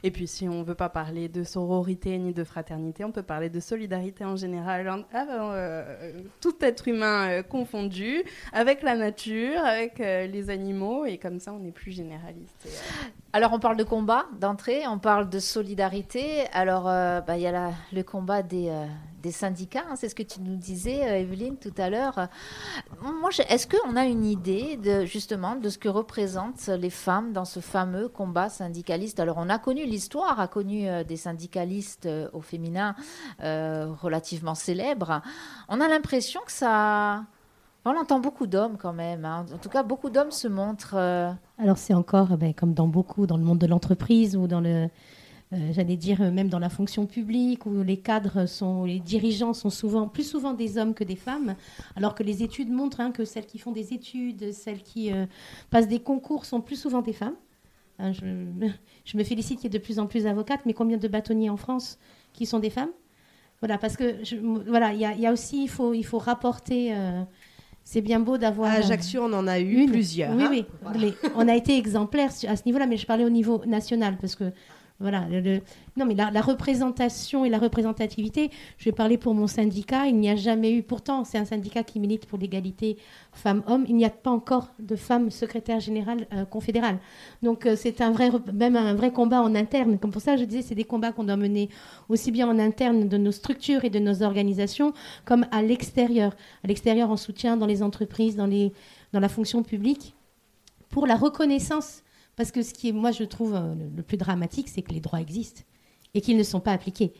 Et 0.02 0.10
puis, 0.10 0.26
si 0.26 0.48
on 0.48 0.62
veut 0.62 0.74
pas 0.74 0.88
parler 0.88 1.28
de 1.28 1.44
sororité 1.44 2.18
ni 2.18 2.32
de 2.32 2.44
fraternité, 2.44 3.04
on 3.04 3.12
peut 3.12 3.22
parler 3.22 3.48
de 3.50 3.60
solidarité 3.60 4.24
en 4.24 4.36
général, 4.36 4.88
en- 4.88 5.02
ah, 5.12 5.26
euh, 5.30 6.12
tout 6.40 6.54
être 6.60 6.88
humain 6.88 7.28
euh, 7.30 7.42
confondu, 7.42 8.22
avec 8.52 8.82
la 8.82 8.96
nature, 8.96 9.58
avec 9.64 10.00
euh, 10.00 10.26
les 10.26 10.50
animaux, 10.50 11.04
et 11.04 11.18
comme 11.18 11.40
ça, 11.40 11.52
on 11.52 11.64
est 11.64 11.72
plus 11.72 11.92
généraliste. 11.92 12.68
Alors, 13.32 13.52
on 13.52 13.58
parle 13.58 13.76
de 13.76 13.84
combat 13.84 14.26
d'entrée, 14.40 14.86
on 14.86 14.98
parle 14.98 15.28
de 15.28 15.38
solidarité. 15.38 16.46
Alors, 16.52 16.84
bah, 16.84 17.36
il 17.36 17.42
y 17.42 17.46
a 17.46 17.70
le 17.92 18.02
combat 18.02 18.42
des, 18.42 18.72
des 19.26 19.32
syndicats, 19.32 19.82
hein, 19.90 19.96
c'est 19.96 20.08
ce 20.08 20.14
que 20.14 20.22
tu 20.22 20.40
nous 20.40 20.54
disais, 20.54 21.02
euh, 21.02 21.18
Evelyne, 21.18 21.56
tout 21.56 21.74
à 21.78 21.90
l'heure. 21.90 22.28
Moi, 23.02 23.30
est-ce 23.48 23.66
qu'on 23.66 23.96
a 23.96 24.04
une 24.04 24.24
idée 24.24 24.78
justement 25.04 25.56
de 25.56 25.68
ce 25.68 25.78
que 25.78 25.88
représentent 25.88 26.68
les 26.68 26.90
femmes 26.90 27.32
dans 27.32 27.44
ce 27.44 27.58
fameux 27.58 28.08
combat 28.08 28.48
syndicaliste? 28.48 29.18
Alors, 29.18 29.38
on 29.38 29.48
a 29.48 29.58
connu, 29.58 29.84
l'histoire 29.84 30.38
a 30.38 30.46
connu 30.46 30.88
euh, 30.88 31.02
des 31.02 31.16
syndicalistes 31.16 32.06
euh, 32.06 32.28
au 32.32 32.40
féminin 32.40 32.94
relativement 33.40 34.54
célèbres. 34.54 35.20
On 35.68 35.80
a 35.80 35.88
l'impression 35.88 36.40
que 36.46 36.52
ça... 36.52 37.24
On 37.84 37.96
entend 37.96 38.20
beaucoup 38.20 38.46
d'hommes 38.46 38.76
quand 38.78 38.92
même. 38.92 39.24
hein. 39.24 39.46
En 39.54 39.58
tout 39.58 39.68
cas, 39.68 39.82
beaucoup 39.82 40.10
d'hommes 40.10 40.30
se 40.30 40.48
montrent... 40.48 40.96
Alors 41.58 41.78
c'est 41.78 41.94
encore, 41.94 42.28
eh 42.32 42.36
ben, 42.36 42.54
comme 42.54 42.74
dans 42.74 42.88
beaucoup, 42.88 43.26
dans 43.26 43.36
le 43.36 43.44
monde 43.44 43.58
de 43.58 43.66
l'entreprise 43.66 44.36
ou 44.36 44.46
dans 44.46 44.60
le, 44.60 44.88
j'allais 45.52 45.96
dire 45.96 46.20
euh, 46.22 46.30
même 46.30 46.48
dans 46.48 46.58
la 46.58 46.68
fonction 46.68 47.06
publique 47.06 47.66
où 47.66 47.82
les 47.82 47.96
cadres 47.98 48.46
sont, 48.46 48.84
les 48.84 48.98
dirigeants 48.98 49.52
sont 49.54 49.70
souvent 49.70 50.08
plus 50.08 50.24
souvent 50.28 50.52
des 50.54 50.76
hommes 50.78 50.92
que 50.94 51.04
des 51.04 51.16
femmes, 51.16 51.54
alors 51.94 52.14
que 52.14 52.22
les 52.22 52.42
études 52.42 52.70
montrent 52.70 53.00
hein, 53.00 53.12
que 53.12 53.24
celles 53.24 53.46
qui 53.46 53.58
font 53.58 53.72
des 53.72 53.92
études, 53.94 54.52
celles 54.52 54.82
qui 54.82 55.12
euh, 55.12 55.26
passent 55.70 55.88
des 55.88 56.00
concours 56.00 56.44
sont 56.44 56.60
plus 56.60 56.76
souvent 56.76 57.00
des 57.02 57.12
femmes. 57.12 57.36
Hein, 57.98 58.12
je, 58.12 58.20
je 59.04 59.16
me 59.16 59.24
félicite 59.24 59.60
qu'il 59.60 59.72
y 59.72 59.74
ait 59.74 59.78
de 59.78 59.82
plus 59.84 59.98
en 59.98 60.06
plus 60.06 60.24
d'avocates, 60.24 60.60
mais 60.66 60.72
combien 60.74 60.96
de 60.98 61.08
bâtonniers 61.08 61.50
en 61.50 61.56
France 61.56 61.98
qui 62.32 62.44
sont 62.44 62.58
des 62.58 62.70
femmes? 62.70 62.90
Voilà, 63.60 63.78
parce 63.78 63.96
que 63.96 64.22
je- 64.24 64.36
voilà, 64.68 64.92
il 64.92 65.00
y, 65.00 65.04
a- 65.06 65.14
il 65.14 65.20
y 65.20 65.26
a 65.26 65.32
aussi, 65.32 65.62
il 65.62 65.68
faut, 65.68 65.94
il 65.94 66.04
faut 66.04 66.18
rapporter. 66.18 66.92
euh, 66.94 67.22
c'est 67.84 68.00
bien 68.00 68.18
beau 68.18 68.36
d'avoir. 68.36 68.72
À 68.72 68.74
euh, 68.74 68.78
Ajaccio, 68.80 69.22
on 69.22 69.32
en 69.32 69.46
a 69.46 69.60
eu 69.60 69.74
une. 69.76 69.90
plusieurs. 69.90 70.34
Oui, 70.34 70.42
hein. 70.42 70.48
oui. 70.50 70.64
Mais 71.00 71.12
on 71.36 71.46
a 71.46 71.54
été 71.54 71.78
exemplaires 71.78 72.30
à 72.48 72.56
ce 72.56 72.62
niveau-là, 72.66 72.86
mais 72.88 72.96
je 72.96 73.06
parlais 73.06 73.24
au 73.24 73.30
niveau 73.30 73.64
national 73.64 74.18
parce 74.20 74.34
que 74.34 74.50
voilà. 74.98 75.26
le- 75.28 75.60
non, 75.96 76.06
mais 76.06 76.14
la, 76.14 76.40
représentation 76.40 77.44
et 77.44 77.48
la 77.50 77.58
représentativité. 77.58 78.50
Je 78.78 78.86
vais 78.86 78.92
parler 78.92 79.18
pour 79.18 79.34
mon 79.34 79.46
syndicat. 79.46 80.06
Il 80.06 80.16
n'y 80.16 80.30
a 80.30 80.36
jamais 80.36 80.72
eu. 80.72 80.82
Pourtant, 80.82 81.24
c'est 81.24 81.38
un 81.38 81.44
syndicat 81.44 81.82
qui 81.82 82.00
milite 82.00 82.26
pour 82.26 82.38
l'égalité 82.38 82.96
femmes-hommes. 83.32 83.84
Il 83.88 83.96
n'y 83.96 84.04
a 84.04 84.10
pas 84.10 84.30
encore 84.30 84.68
de 84.78 84.96
femmes 84.96 85.30
secrétaire 85.30 85.80
générale 85.80 86.26
euh, 86.32 86.44
confédérale. 86.44 86.98
Donc 87.42 87.66
euh, 87.66 87.76
c'est 87.76 88.00
un 88.00 88.10
vrai, 88.10 88.30
même 88.52 88.76
un 88.76 88.94
vrai 88.94 89.12
combat 89.12 89.42
en 89.42 89.54
interne. 89.54 89.98
Comme 89.98 90.10
pour 90.10 90.22
ça, 90.22 90.36
je 90.36 90.44
disais, 90.44 90.62
c'est 90.62 90.74
des 90.74 90.84
combats 90.84 91.12
qu'on 91.12 91.24
doit 91.24 91.36
mener 91.36 91.68
aussi 92.08 92.30
bien 92.30 92.48
en 92.48 92.58
interne 92.58 93.08
de 93.08 93.16
nos 93.18 93.32
structures 93.32 93.84
et 93.84 93.90
de 93.90 93.98
nos 93.98 94.22
organisations, 94.22 94.92
comme 95.24 95.46
à 95.50 95.62
l'extérieur. 95.62 96.34
À 96.64 96.68
l'extérieur, 96.68 97.10
en 97.10 97.16
soutien 97.16 97.56
dans 97.56 97.66
les 97.66 97.82
entreprises, 97.82 98.36
dans 98.36 98.46
les 98.46 98.72
dans 99.12 99.20
la 99.20 99.28
fonction 99.28 99.62
publique 99.62 100.14
pour 100.88 101.06
la 101.06 101.16
reconnaissance. 101.16 102.02
Parce 102.36 102.52
que 102.52 102.62
ce 102.62 102.74
qui 102.74 102.90
est, 102.90 102.92
moi, 102.92 103.12
je 103.12 103.24
trouve 103.24 103.54
euh, 103.54 103.74
le, 103.96 104.02
plus 104.02 104.18
dramatique, 104.18 104.68
c'est 104.68 104.82
que 104.82 104.92
les 104.92 105.00
droits 105.00 105.20
existent 105.20 105.62
et 106.14 106.20
qu'ils 106.20 106.36
ne 106.36 106.42
sont 106.42 106.60
pas 106.60 106.72
appliqués. 106.72 107.12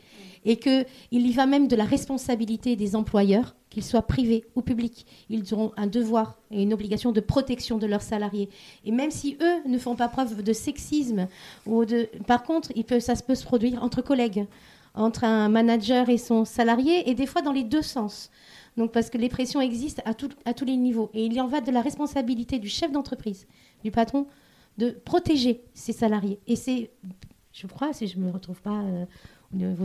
Et 0.45 0.57
qu'il 0.57 0.85
y 1.11 1.31
va 1.31 1.45
même 1.45 1.67
de 1.67 1.75
la 1.75 1.85
responsabilité 1.85 2.75
des 2.75 2.95
employeurs, 2.95 3.55
qu'ils 3.69 3.83
soient 3.83 4.01
privés 4.01 4.45
ou 4.55 4.61
publics. 4.61 5.05
Ils 5.29 5.53
auront 5.53 5.71
un 5.77 5.85
devoir 5.85 6.39
et 6.49 6.63
une 6.63 6.73
obligation 6.73 7.11
de 7.11 7.19
protection 7.19 7.77
de 7.77 7.85
leurs 7.85 8.01
salariés. 8.01 8.49
Et 8.85 8.91
même 8.91 9.11
si 9.11 9.37
eux 9.41 9.69
ne 9.69 9.77
font 9.77 9.95
pas 9.95 10.07
preuve 10.07 10.41
de 10.41 10.53
sexisme, 10.53 11.27
ou 11.67 11.85
de... 11.85 12.09
par 12.25 12.43
contre, 12.43 12.71
il 12.75 12.85
peut, 12.85 12.99
ça 12.99 13.13
peut 13.15 13.35
se 13.35 13.43
produire 13.43 13.83
entre 13.83 14.01
collègues, 14.01 14.47
entre 14.95 15.25
un 15.25 15.49
manager 15.49 16.09
et 16.09 16.17
son 16.17 16.43
salarié, 16.43 17.07
et 17.07 17.13
des 17.13 17.27
fois 17.27 17.43
dans 17.43 17.51
les 17.51 17.63
deux 17.63 17.83
sens. 17.83 18.31
Donc, 18.77 18.91
parce 18.91 19.11
que 19.11 19.17
les 19.17 19.29
pressions 19.29 19.61
existent 19.61 20.01
à 20.05 20.13
tous 20.53 20.65
les 20.65 20.77
niveaux. 20.77 21.11
Et 21.13 21.25
il 21.25 21.33
y 21.33 21.41
en 21.41 21.47
va 21.47 21.61
de 21.61 21.71
la 21.71 21.81
responsabilité 21.81 22.57
du 22.57 22.69
chef 22.69 22.91
d'entreprise, 22.91 23.45
du 23.83 23.91
patron, 23.91 24.27
de 24.77 24.91
protéger 24.91 25.63
ses 25.73 25.93
salariés. 25.93 26.39
Et 26.47 26.55
c'est, 26.55 26.91
je 27.51 27.67
crois, 27.67 27.93
si 27.93 28.07
je 28.07 28.19
me 28.19 28.31
retrouve 28.31 28.61
pas, 28.61 28.81
euh, 28.81 29.05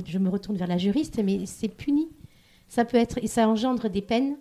je 0.07 0.18
me 0.18 0.28
retourne 0.28 0.57
vers 0.57 0.68
la 0.68 0.78
juriste, 0.78 1.20
mais 1.22 1.46
c'est 1.46 1.68
puni. 1.68 2.09
Ça 2.68 2.85
peut 2.85 2.98
être, 2.98 3.18
et 3.22 3.26
ça 3.26 3.48
engendre 3.48 3.88
des 3.88 4.02
peines, 4.02 4.37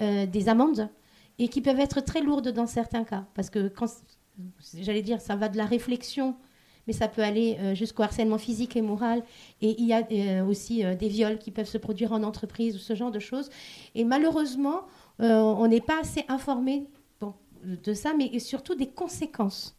euh, 0.00 0.26
des 0.26 0.48
amendes, 0.48 0.88
et 1.38 1.48
qui 1.48 1.60
peuvent 1.60 1.80
être 1.80 2.00
très 2.00 2.20
lourdes 2.20 2.48
dans 2.48 2.66
certains 2.66 3.04
cas. 3.04 3.26
Parce 3.34 3.50
que, 3.50 3.68
quand, 3.68 3.86
j'allais 4.74 5.02
dire, 5.02 5.20
ça 5.20 5.36
va 5.36 5.48
de 5.48 5.56
la 5.56 5.66
réflexion, 5.66 6.36
mais 6.88 6.92
ça 6.92 7.06
peut 7.06 7.22
aller 7.22 7.56
euh, 7.60 7.74
jusqu'au 7.76 8.02
harcèlement 8.02 8.38
physique 8.38 8.76
et 8.76 8.82
moral. 8.82 9.22
Et 9.60 9.80
il 9.80 9.86
y 9.86 9.92
a 9.92 10.44
aussi 10.44 10.82
des 10.96 11.08
viols 11.08 11.38
qui 11.38 11.52
peuvent 11.52 11.68
se 11.68 11.78
produire 11.78 12.12
en 12.12 12.24
entreprise 12.24 12.74
ou 12.74 12.78
ce 12.78 12.96
genre 12.96 13.12
de 13.12 13.20
choses. 13.20 13.50
Et 13.94 14.04
malheureusement, 14.04 14.82
on 15.20 15.68
n'est 15.68 15.80
pas 15.80 16.00
assez 16.00 16.24
informé 16.26 16.88
de 17.64 17.94
ça, 17.94 18.12
mais 18.18 18.36
surtout 18.40 18.74
des 18.74 18.88
conséquences. 18.88 19.76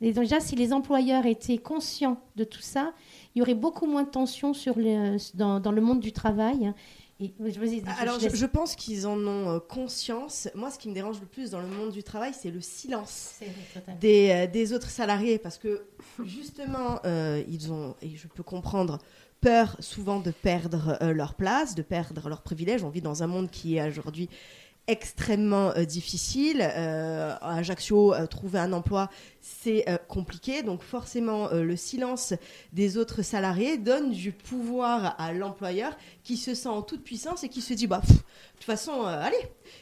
Et 0.00 0.12
donc, 0.12 0.24
déjà, 0.24 0.40
si 0.40 0.56
les 0.56 0.72
employeurs 0.72 1.26
étaient 1.26 1.58
conscients 1.58 2.20
de 2.36 2.44
tout 2.44 2.62
ça, 2.62 2.92
il 3.34 3.40
y 3.40 3.42
aurait 3.42 3.54
beaucoup 3.54 3.86
moins 3.86 4.04
de 4.04 4.08
tensions 4.08 4.54
sur 4.54 4.76
dans, 5.34 5.60
dans 5.60 5.72
le 5.72 5.80
monde 5.80 6.00
du 6.00 6.12
travail. 6.12 6.72
Et, 7.22 7.34
vas-y, 7.38 7.82
Alors, 7.98 8.18
je 8.18 8.30
je, 8.30 8.34
je 8.36 8.46
pense 8.46 8.74
qu'ils 8.74 9.06
en 9.06 9.18
ont 9.18 9.50
euh, 9.50 9.58
conscience. 9.58 10.48
Moi, 10.54 10.70
ce 10.70 10.78
qui 10.78 10.88
me 10.88 10.94
dérange 10.94 11.20
le 11.20 11.26
plus 11.26 11.50
dans 11.50 11.60
le 11.60 11.66
monde 11.66 11.90
du 11.90 12.02
travail, 12.02 12.32
c'est 12.32 12.50
le 12.50 12.62
silence 12.62 13.40
des, 14.00 14.30
euh, 14.30 14.46
des 14.46 14.72
autres 14.72 14.88
salariés. 14.88 15.38
Parce 15.38 15.58
que, 15.58 15.82
justement, 16.24 16.98
euh, 17.04 17.42
ils 17.46 17.70
ont, 17.70 17.94
et 18.00 18.16
je 18.16 18.26
peux 18.26 18.42
comprendre, 18.42 18.98
peur 19.40 19.76
souvent 19.80 20.20
de 20.20 20.30
perdre 20.30 20.98
euh, 21.02 21.12
leur 21.12 21.34
place, 21.34 21.74
de 21.74 21.82
perdre 21.82 22.28
leurs 22.28 22.42
privilèges. 22.42 22.84
On 22.84 22.90
vit 22.90 23.00
dans 23.00 23.22
un 23.22 23.26
monde 23.26 23.50
qui 23.50 23.76
est 23.76 23.88
aujourd'hui 23.88 24.28
extrêmement 24.90 25.70
euh, 25.76 25.84
difficile. 25.84 26.60
Euh, 26.60 27.34
à 27.40 27.56
Ajaccio, 27.56 28.12
euh, 28.12 28.26
trouver 28.26 28.58
un 28.58 28.72
emploi, 28.72 29.08
c'est 29.40 29.86
compliqué. 30.08 30.62
Donc 30.62 30.82
forcément, 30.82 31.48
le 31.50 31.76
silence 31.76 32.34
des 32.72 32.98
autres 32.98 33.22
salariés 33.22 33.78
donne 33.78 34.10
du 34.10 34.32
pouvoir 34.32 35.14
à 35.18 35.32
l'employeur 35.32 35.96
qui 36.24 36.36
se 36.36 36.54
sent 36.54 36.68
en 36.68 36.82
toute 36.82 37.02
puissance 37.02 37.42
et 37.42 37.48
qui 37.48 37.62
se 37.62 37.72
dit, 37.72 37.86
bah, 37.86 38.02
de 38.06 38.12
toute 38.12 38.64
façon, 38.64 39.04
allez, 39.04 39.40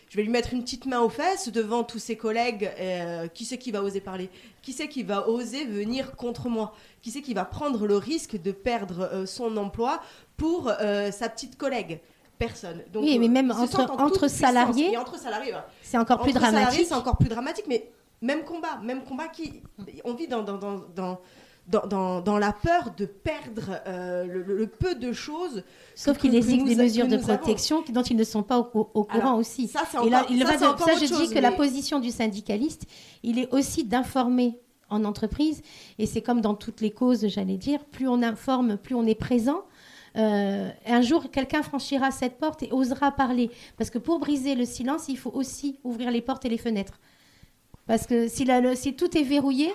je 0.09 0.17
vais 0.17 0.23
lui 0.23 0.31
mettre 0.31 0.53
une 0.55 0.63
petite 0.63 0.87
main 0.87 1.01
aux 1.01 1.09
fesses 1.09 1.49
devant 1.49 1.83
tous 1.83 1.99
ses 1.99 2.17
collègues. 2.17 2.71
qui 3.35 3.45
c'est 3.45 3.59
qui 3.59 3.73
va 3.73 3.83
oser 3.83 4.01
parler? 4.01 4.31
Qui 4.63 4.73
c'est 4.73 4.89
qui 4.89 5.03
va 5.03 5.29
oser 5.29 5.65
venir 5.65 6.15
contre 6.15 6.49
moi? 6.49 6.73
Qui 7.03 7.11
c'est 7.11 7.23
qui 7.23 7.35
va 7.35 7.45
prendre 7.45 7.87
le 7.87 7.97
risque 7.97 8.41
de 8.41 8.53
perdre 8.53 9.25
son 9.27 9.57
emploi 9.57 10.01
pour 10.37 10.71
sa 10.71 11.29
petite 11.29 11.59
collègue? 11.59 12.01
Personne. 12.39 12.83
Donc, 12.93 13.03
Oui, 13.05 13.19
mais 13.19 13.27
euh, 13.27 13.31
même 13.31 13.51
entre- 13.51 13.81
en 14.25 14.29
salariés, 14.29 14.93
Et 14.93 14.97
entre 14.97 15.19
salariés, 15.19 15.51
voilà. 15.51 15.69
C'est 15.83 15.99
encore 15.99 16.21
plus 16.21 16.33
dramatique. 16.33 16.87
c'est 16.89 16.95
encore 16.95 17.17
plus 17.19 17.29
dramatique, 17.29 17.65
mais 17.69 17.91
même 18.23 18.45
combat, 18.45 18.79
même 18.83 19.03
combat 19.03 19.29
qui. 19.29 19.63
On 20.05 20.15
vit 20.15 20.29
dans, 20.29 20.43
dans, 20.43 20.57
dans, 20.59 21.21
dans, 21.69 22.21
dans, 22.21 22.39
la 22.39 22.53
peur 22.53 22.95
de 22.97 23.05
perdre 23.07 23.81
euh, 23.87 24.25
le, 24.25 24.67
peu 24.67 24.95
de 24.95 25.13
choses. 25.13 25.63
Sauf 25.95 26.17
qu'il 26.19 26.35
existe 26.35 26.61
nous 26.61 26.69
des 26.69 26.77
mesures 26.77 27.07
de 27.09 27.17
avons. 27.17 27.37
protection 27.37 27.83
dont 27.91 28.03
ils 28.03 28.17
ne 28.17 28.25
sont 28.25 28.43
pas 28.43 28.59
au, 28.59 28.65
courant 28.65 29.07
Alors, 29.11 29.39
aussi. 29.39 29.69
Ça, 29.69 29.83
c'est 29.91 29.99
Et 30.07 30.11
là, 30.11 30.21
encore- 30.21 30.31
il 30.31 30.39
ça, 30.47 30.53
va 30.53 30.57
de- 30.57 30.65
encore 30.73 30.89
ça, 30.89 30.95
je 30.95 31.05
dis 31.05 31.35
que 31.35 31.39
la 31.39 31.53
position 31.53 32.01
du 32.01 32.11
syndicaliste, 32.11 32.85
il 33.23 33.39
est 33.39 33.53
aussi 33.53 33.85
d'informer 33.85 34.59
en 34.91 35.05
entreprise, 35.05 35.61
et 35.99 36.07
c'est 36.07 36.23
comme 36.23 36.41
dans 36.41 36.55
toutes 36.55 36.81
les 36.81 36.91
causes, 36.91 37.27
j'allais 37.29 37.59
dire, 37.59 37.85
plus 37.85 38.09
on 38.09 38.23
informe, 38.23 38.79
plus 38.79 38.95
on 38.95 39.05
est 39.07 39.15
présent. 39.15 39.63
Euh, 40.17 40.71
un 40.87 41.03
jour, 41.03 41.31
quelqu'un 41.31 41.63
franchira 41.63 42.11
cette 42.11 42.39
porte 42.39 42.63
et 42.63 42.73
osera 42.73 43.13
parler. 43.13 43.51
Parce 43.77 43.91
que 43.91 43.99
pour 43.99 44.19
briser 44.19 44.55
le 44.55 44.65
silence, 44.65 45.09
il 45.09 45.19
faut 45.19 45.33
aussi 45.33 45.79
ouvrir 45.85 46.11
les 46.11 46.21
portes 46.21 46.45
et 46.45 46.49
les 46.49 46.59
fenêtres. 46.59 46.99
Parce 47.87 48.07
que 48.07 48.29
si, 48.29 48.45
tout 48.95 49.17
est 49.17 49.23
verrouillé, 49.23 49.73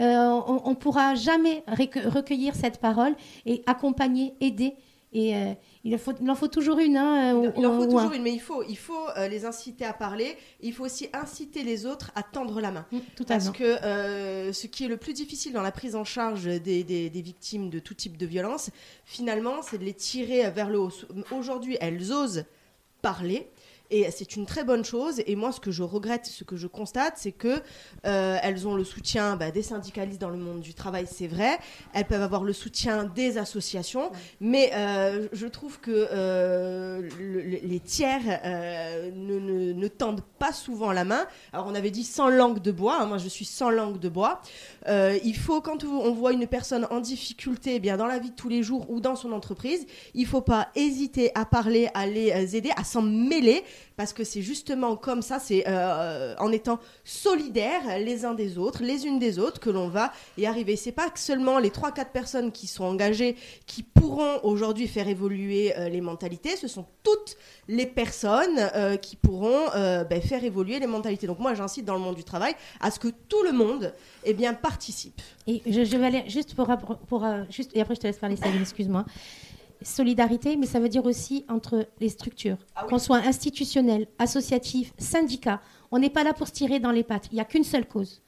euh, 0.00 0.40
on 0.46 0.70
ne 0.70 0.74
pourra 0.74 1.14
jamais 1.14 1.62
recueillir 1.68 2.54
cette 2.54 2.80
parole 2.80 3.14
et 3.46 3.62
accompagner, 3.66 4.34
aider 4.40 4.74
Et 5.16 5.36
euh, 5.36 5.54
il, 5.84 5.94
en 5.94 5.98
faut, 5.98 6.12
il 6.20 6.28
en 6.28 6.34
faut 6.34 6.48
toujours 6.48 6.78
une. 6.80 6.96
Hein, 6.96 7.30
Il, 7.30 7.48
ou- 7.48 7.52
il 7.56 7.66
en 7.66 7.76
faut 7.76 7.82
un. 7.84 7.86
toujours 7.86 8.12
une, 8.12 8.22
mais 8.24 8.32
il 8.32 8.40
faut, 8.40 8.64
il 8.68 8.76
faut 8.76 9.08
euh, 9.16 9.28
les 9.28 9.44
inciter 9.44 9.84
à 9.84 9.92
parler. 9.92 10.36
Il 10.60 10.72
faut 10.72 10.84
aussi 10.84 11.08
inciter 11.12 11.62
les 11.62 11.86
autres 11.86 12.10
à 12.16 12.22
tendre 12.24 12.60
la 12.60 12.72
main. 12.72 12.84
Mm, 12.90 12.98
Totalement. 13.16 13.44
Parce 13.44 13.56
que 13.56 13.62
euh, 13.84 14.52
ce 14.52 14.66
qui 14.66 14.84
est 14.84 14.88
le 14.88 14.96
plus 14.96 15.12
difficile 15.12 15.52
dans 15.52 15.62
la 15.62 15.70
prise 15.72 15.94
en 15.94 16.02
charge 16.04 16.44
des, 16.44 16.82
des- 16.82 17.10
des 17.10 17.22
victimes 17.22 17.70
de 17.70 17.78
tout 17.78 17.94
type 17.94 18.16
de 18.16 18.26
violence, 18.26 18.70
finalement, 19.04 19.62
c'est 19.62 19.78
de 19.78 19.84
les 19.84 19.94
tirer 19.94 20.50
vers 20.50 20.68
le 20.68 20.80
haut. 20.80 20.90
Aujourd'hui, 21.30 21.76
elles 21.80 22.12
osent 22.12 22.44
parler. 23.00 23.48
Et 23.96 24.10
c'est 24.10 24.34
une 24.34 24.44
très 24.44 24.64
bonne 24.64 24.84
chose. 24.84 25.22
Et 25.26 25.36
moi, 25.36 25.52
ce 25.52 25.60
que 25.60 25.70
je 25.70 25.84
regrette, 25.84 26.26
ce 26.26 26.42
que 26.42 26.56
je 26.56 26.66
constate, 26.66 27.14
c'est 27.16 27.30
que 27.30 27.62
euh, 28.06 28.38
elles 28.42 28.66
ont 28.66 28.74
le 28.74 28.82
soutien 28.82 29.36
bah, 29.36 29.52
des 29.52 29.62
syndicalistes 29.62 30.20
dans 30.20 30.30
le 30.30 30.36
monde 30.38 30.60
du 30.60 30.74
travail, 30.74 31.06
c'est 31.08 31.28
vrai. 31.28 31.58
Elles 31.92 32.04
peuvent 32.06 32.22
avoir 32.22 32.42
le 32.42 32.52
soutien 32.52 33.04
des 33.04 33.38
associations, 33.38 34.10
mais 34.40 34.72
euh, 34.74 35.28
je 35.32 35.46
trouve 35.46 35.78
que 35.78 35.92
euh, 36.10 37.08
le- 37.20 37.40
le- 37.42 37.58
les 37.62 37.80
tiers 37.80 38.20
ne, 39.14 39.38
ne- 39.38 39.72
ne 39.72 39.88
tendent 39.88 40.24
pas 40.38 40.52
souvent 40.52 40.90
la 40.90 41.04
main. 41.04 41.24
Alors, 41.52 41.66
on 41.68 41.74
avait 41.76 41.92
dit 41.92 42.04
sans 42.04 42.28
langue 42.28 42.60
de 42.60 42.72
bois. 42.72 42.98
hein, 43.00 43.06
moi, 43.06 43.18
je 43.18 43.28
suis 43.28 43.44
sans 43.44 43.70
langue 43.70 44.00
de 44.00 44.08
bois. 44.08 44.40
Il 44.88 45.36
faut, 45.36 45.60
quand 45.60 45.84
on 45.84 46.12
voit 46.12 46.32
une 46.32 46.46
personne 46.48 46.86
en 46.90 47.00
difficulté, 47.00 47.76
eh 47.76 47.80
bien 47.80 47.96
dans 47.96 48.06
la 48.06 48.18
vie 48.18 48.30
de 48.30 48.34
tous 48.34 48.48
les 48.48 48.62
jours 48.62 48.90
ou 48.90 49.00
dans 49.00 49.16
son 49.16 49.30
entreprise, 49.32 49.86
il 50.14 50.26
faut 50.26 50.40
pas 50.40 50.68
hésiter 50.74 51.30
à 51.34 51.44
parler, 51.44 51.88
à 51.94 52.06
les 52.06 52.56
aider, 52.56 52.70
à 52.76 52.84
s'en 52.84 53.02
mêler, 53.02 53.62
parce 53.96 54.12
que 54.12 54.24
c'est 54.24 54.42
justement 54.42 54.96
comme 54.96 55.22
ça, 55.22 55.38
c'est 55.38 55.64
euh, 55.66 56.34
en 56.38 56.50
étant 56.52 56.78
solidaires 57.04 57.98
les 57.98 58.24
uns 58.24 58.34
des 58.34 58.58
autres, 58.58 58.82
les 58.82 59.06
unes 59.06 59.18
des 59.18 59.38
autres, 59.38 59.60
que 59.60 59.70
l'on 59.70 59.88
va 59.88 60.12
y 60.38 60.46
arriver. 60.46 60.76
C'est 60.76 60.92
pas 60.92 61.10
seulement 61.14 61.58
les 61.58 61.70
3-4 61.70 62.10
personnes 62.12 62.52
qui 62.52 62.66
sont 62.66 62.84
engagées 62.84 63.36
qui 63.66 63.82
pourront 63.82 64.40
aujourd'hui 64.42 64.88
faire 64.88 65.08
évoluer 65.08 65.76
euh, 65.76 65.88
les 65.88 66.00
mentalités, 66.00 66.56
ce 66.56 66.68
sont 66.68 66.86
toutes 67.02 67.36
les 67.68 67.86
personnes 67.86 68.70
euh, 68.74 68.96
qui 68.96 69.16
pourront 69.16 69.68
ben, 69.74 70.22
faire 70.22 70.44
évoluer 70.44 70.78
les 70.78 70.86
mentalités. 70.86 71.26
Donc 71.26 71.38
moi, 71.38 71.54
j'incite 71.54 71.84
dans 71.84 71.94
le 71.94 72.00
monde 72.00 72.16
du 72.16 72.24
travail 72.24 72.54
à 72.80 72.90
ce 72.90 72.98
que 72.98 73.08
tout 73.08 73.42
le 73.42 73.52
monde 73.52 73.92
eh 74.24 74.34
bien, 74.34 74.54
participe. 74.54 75.20
Et 75.46 75.62
je, 75.66 75.96
vais 75.96 76.06
aller 76.06 76.24
juste 76.28 76.54
pour, 76.54 76.68
pour, 77.08 77.26
juste, 77.50 77.70
et 77.74 77.80
après 77.80 77.94
je 77.94 78.00
te 78.00 78.06
laisse 78.06 78.18
parler, 78.18 78.36
Sabine, 78.36 78.62
excuse-moi. 78.62 79.04
Solidarité, 79.84 80.56
mais 80.56 80.66
ça 80.66 80.80
veut 80.80 80.88
dire 80.88 81.04
aussi 81.04 81.44
entre 81.48 81.86
les 82.00 82.08
structures, 82.08 82.56
qu'on 82.88 82.98
soit 82.98 83.18
institutionnel, 83.18 84.06
associatif, 84.18 84.92
syndicat. 84.98 85.60
On 85.92 85.98
n'est 85.98 86.10
pas 86.10 86.24
là 86.24 86.32
pour 86.32 86.48
se 86.48 86.52
tirer 86.52 86.80
dans 86.80 86.90
les 86.90 87.04
pattes. 87.04 87.28
Il 87.30 87.34
n'y 87.36 87.40
a 87.40 87.44
qu'une 87.44 87.64
seule 87.64 87.86
cause. 87.86 88.20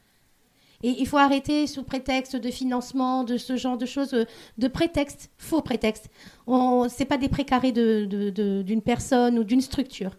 Et 0.83 0.91
il 0.99 1.07
faut 1.09 1.17
arrêter 1.17 1.67
sous 1.67 1.83
prétexte 1.83 2.37
de 2.37 2.51
financement, 2.51 3.25
de 3.25 3.39
ce 3.39 3.57
genre 3.57 3.79
de 3.79 3.87
choses, 3.87 4.13
euh, 4.13 4.25
de 4.59 4.69
prétexte, 4.69 5.31
faux 5.39 5.63
prétexte. 5.63 6.11
Ce 6.47 6.99
n'est 7.01 7.07
pas 7.07 7.17
des 7.17 7.31
précarés 7.31 7.73
de- 7.73 8.05
de- 8.05 8.29
de- 8.29 8.63
d'une 8.63 8.83
personne 8.83 9.39
ou 9.39 9.45
d'une 9.45 9.63
structure. 9.63 10.11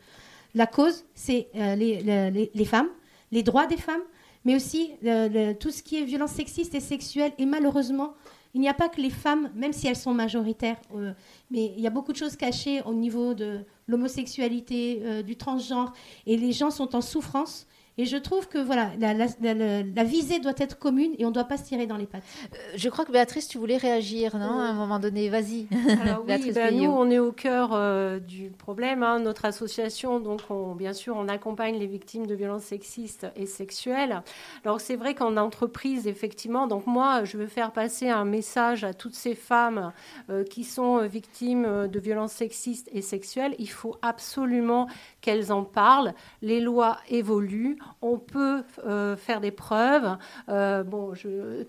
La 0.56 0.66
cause, 0.66 1.06
c'est 1.14 1.50
euh, 1.56 1.76
les, 1.76 2.02
les- 2.02 2.52
les 2.54 2.66
femmes, 2.66 2.90
les 3.32 3.44
droits 3.44 3.68
des 3.68 3.78
femmes, 3.78 4.02
mais 4.46 4.56
aussi 4.56 4.94
le- 5.04 5.54
tout 5.54 5.70
ce 5.70 5.84
qui 5.84 5.98
est 5.98 6.04
violence 6.06 6.32
sexiste 6.32 6.74
et 6.74 6.80
sexuelle. 6.80 7.34
Et 7.38 7.46
malheureusement, 7.46 8.14
il 8.58 8.62
n'y 8.62 8.70
a 8.70 8.74
pas 8.74 8.90
que 8.90 9.00
les 9.00 9.12
femmes, 9.12 9.52
même 9.54 9.72
si 9.72 9.88
elles 9.88 9.96
sont 9.96 10.16
majoritaires, 10.16 10.78
euh, 10.96 11.14
mais 11.52 11.74
il 11.78 11.80
y 11.80 11.86
a 11.86 11.92
beaucoup 11.92 12.12
de 12.12 12.18
choses 12.18 12.36
cachées 12.36 12.82
au 12.88 12.94
niveau 12.96 13.36
de 13.36 13.60
l'homosexualité, 13.88 15.00
euh, 15.04 15.22
du 15.22 15.36
transgenre, 15.36 15.94
et 16.26 16.38
les 16.38 16.54
gens 16.54 16.72
sont 16.72 16.96
en 16.96 17.02
souffrance. 17.02 17.68
Et 18.00 18.06
je 18.06 18.18
trouve 18.18 18.48
que 18.48 18.60
voilà, 18.60 18.92
la, 19.00 19.14
la- 19.14 19.26
la- 19.42 19.54
la- 19.54 19.84
la 19.84 20.04
visée 20.04 20.40
doit 20.40 20.54
être 20.58 20.78
commune 20.78 21.14
et 21.18 21.26
on 21.26 21.30
ne 21.30 21.34
doit 21.34 21.46
pas 21.46 21.58
se 21.58 21.64
tirer 21.64 21.88
dans 21.88 21.98
les 21.98 22.06
pattes. 22.06 22.24
Euh, 22.54 22.58
Je 22.76 22.90
crois 22.90 23.06
que 23.06 23.12
Béatrice, 23.12 23.48
tu 23.48 23.58
voulais 23.58 23.78
réagir, 23.78 24.38
non 24.38 24.60
À 24.60 24.66
un 24.70 24.74
moment 24.74 25.00
donné, 25.00 25.30
vas-y. 25.30 25.68
Alors 26.04 26.24
oui, 26.28 26.52
ben, 26.54 26.76
nous, 26.76 26.92
on 26.92 27.10
est 27.10 27.18
au 27.20 27.32
cœur 27.32 27.72
euh, 27.74 28.20
du 28.20 28.52
problème. 28.52 29.02
hein. 29.02 29.20
Notre 29.20 29.46
association, 29.46 30.20
donc, 30.20 30.42
on- 30.52 30.76
bien 30.76 30.94
sûr, 30.94 31.16
on 31.18 31.28
accompagne 31.28 31.78
les 31.80 31.88
victimes 31.88 32.28
de 32.28 32.36
violences 32.36 32.64
sexistes 32.66 33.26
et 33.36 33.46
sexuelles. 33.48 34.22
Alors 34.64 34.80
c'est 34.80 34.96
vrai 34.96 35.16
qu'en 35.16 35.36
entreprise, 35.38 36.08
effectivement, 36.08 36.68
donc 36.68 36.86
moi, 36.86 37.24
je 37.24 37.38
veux 37.38 37.48
faire 37.48 37.72
passer 37.72 38.10
un 38.10 38.26
message 38.26 38.84
à 38.84 38.94
toutes 38.94 39.16
ces 39.16 39.34
femmes 39.36 39.92
euh, 40.30 40.44
qui 40.44 40.64
sont 40.64 41.00
euh, 41.00 41.08
victimes 41.08 41.66
euh, 41.66 41.88
de 41.88 42.00
violences 42.00 42.34
sexistes 42.34 42.90
et 42.94 43.02
sexuelles. 43.02 43.56
Il 43.58 43.70
faut 43.72 43.96
absolument 44.04 44.88
qu'elles 45.22 45.52
en 45.52 45.64
parlent. 45.64 46.14
Les 46.42 46.60
lois 46.60 46.98
évoluent. 47.10 47.78
On 48.02 48.18
peut 48.18 48.64
euh, 48.86 49.16
faire 49.16 49.42
des 49.42 49.52
preuves. 49.52 50.18
Euh, 50.50 50.84
bon, 50.84 51.14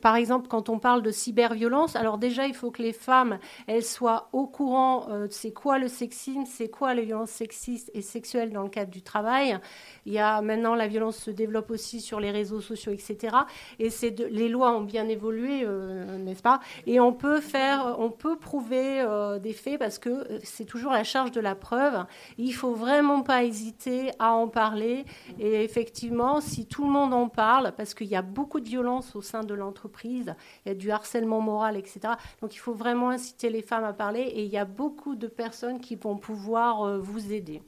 par 0.01 0.17
exemple, 0.17 0.49
quand 0.49 0.69
on 0.69 0.79
parle 0.79 1.03
de 1.03 1.11
cyberviolence, 1.11 1.97
alors 1.97 2.19
déjà, 2.19 2.47
il 2.47 2.55
faut 2.55 2.71
que 2.71 2.83
les 2.83 2.93
femmes, 2.93 3.39
elles 3.67 3.85
soient 3.85 4.29
au 4.33 4.47
courant 4.47 5.07
euh, 5.11 5.27
c'est 5.31 5.53
quoi 5.53 5.79
le 5.79 5.89
sexisme, 5.89 6.45
c'est 6.47 6.69
quoi 6.69 6.95
les 6.95 7.03
violences 7.03 7.31
sexistes 7.31 7.91
et 7.95 8.03
sexuelles 8.03 8.53
dans 8.53 8.63
le 8.63 8.69
cadre 8.69 8.91
du 8.91 9.03
travail. 9.03 9.59
Il 10.07 10.13
y 10.13 10.19
a 10.19 10.41
maintenant, 10.43 10.75
la 10.75 10.89
violence 10.89 11.17
se 11.17 11.31
développe 11.31 11.71
aussi 11.71 12.01
sur 12.01 12.21
les 12.21 12.31
réseaux 12.31 12.61
sociaux, 12.61 12.93
etc. 12.93 13.37
Et 13.79 13.91
c'est 13.91 14.19
les 14.19 14.49
lois 14.49 14.73
ont 14.73 14.83
bien 14.83 15.09
évolué, 15.09 15.63
euh, 15.65 16.19
n'est-ce 16.19 16.43
pas? 16.43 16.61
Et 16.87 17.01
on 17.01 17.13
peut 17.13 17.41
faire, 17.41 17.97
on 17.99 18.11
peut 18.11 18.37
prouver 18.37 19.05
des 19.43 19.53
faits 19.53 19.79
parce 19.79 19.99
que 19.99 20.27
c'est 20.43 20.65
toujours 20.65 20.93
la 20.93 21.05
charge 21.05 21.31
de 21.31 21.41
la 21.41 21.55
preuve. 21.55 22.05
Il 22.37 22.53
faut 22.53 22.75
vraiment 22.75 23.23
pas 23.23 23.45
hésiter 23.45 24.11
à 24.19 24.33
en 24.33 24.49
parler. 24.49 25.05
Et 25.39 25.63
effectivement, 25.63 26.08
si 26.41 26.67
tout 26.67 26.85
le 26.85 26.91
monde 26.91 27.13
en 27.15 27.29
parle, 27.29 27.73
parce 27.77 27.95
qu'il 27.95 28.07
y 28.09 28.17
a 28.17 28.23
beaucoup 28.23 28.61
de 28.61 28.69
violence 28.69 29.15
au 29.17 29.23
sein 29.23 29.43
de 29.43 29.55
l'entreprise, 29.55 30.35
il 30.65 30.69
y 30.69 30.73
a 30.73 30.75
du 30.75 30.91
harcèlement 30.91 31.41
moral, 31.41 31.77
etc. 31.77 32.01
Donc 32.41 32.55
il 32.55 32.59
faut 32.59 32.75
vraiment 32.75 33.11
inciter 33.11 33.51
les 33.51 33.63
femmes 33.63 33.85
à 33.85 33.93
parler. 33.93 34.21
Et 34.21 34.45
il 34.45 34.51
y 34.51 34.59
a 34.59 34.65
beaucoup 34.65 35.15
de 35.15 35.27
personnes 35.27 35.81
qui 35.81 35.97
vont 35.97 36.17
pouvoir 36.17 36.83
euh, 36.83 36.99
vous 36.99 37.33
aider. 37.33 37.63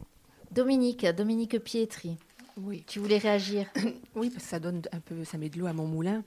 Dominique, 0.51 1.07
Dominique 1.07 1.59
Pietri, 1.63 2.17
Oui. 2.57 2.83
tu 2.87 2.99
voulais 2.99 3.19
réagir 3.19 3.67
Oui, 4.17 4.31
parce 4.31 4.43
que 4.45 4.51
ça 4.51 4.59
donne 4.59 4.83
un 4.93 4.99
peu, 5.01 5.23
ça 5.25 5.39
met 5.39 5.49
de 5.49 5.59
l'eau 5.59 5.67
à 5.67 5.73
mon 5.73 5.87
moulin. 5.87 6.25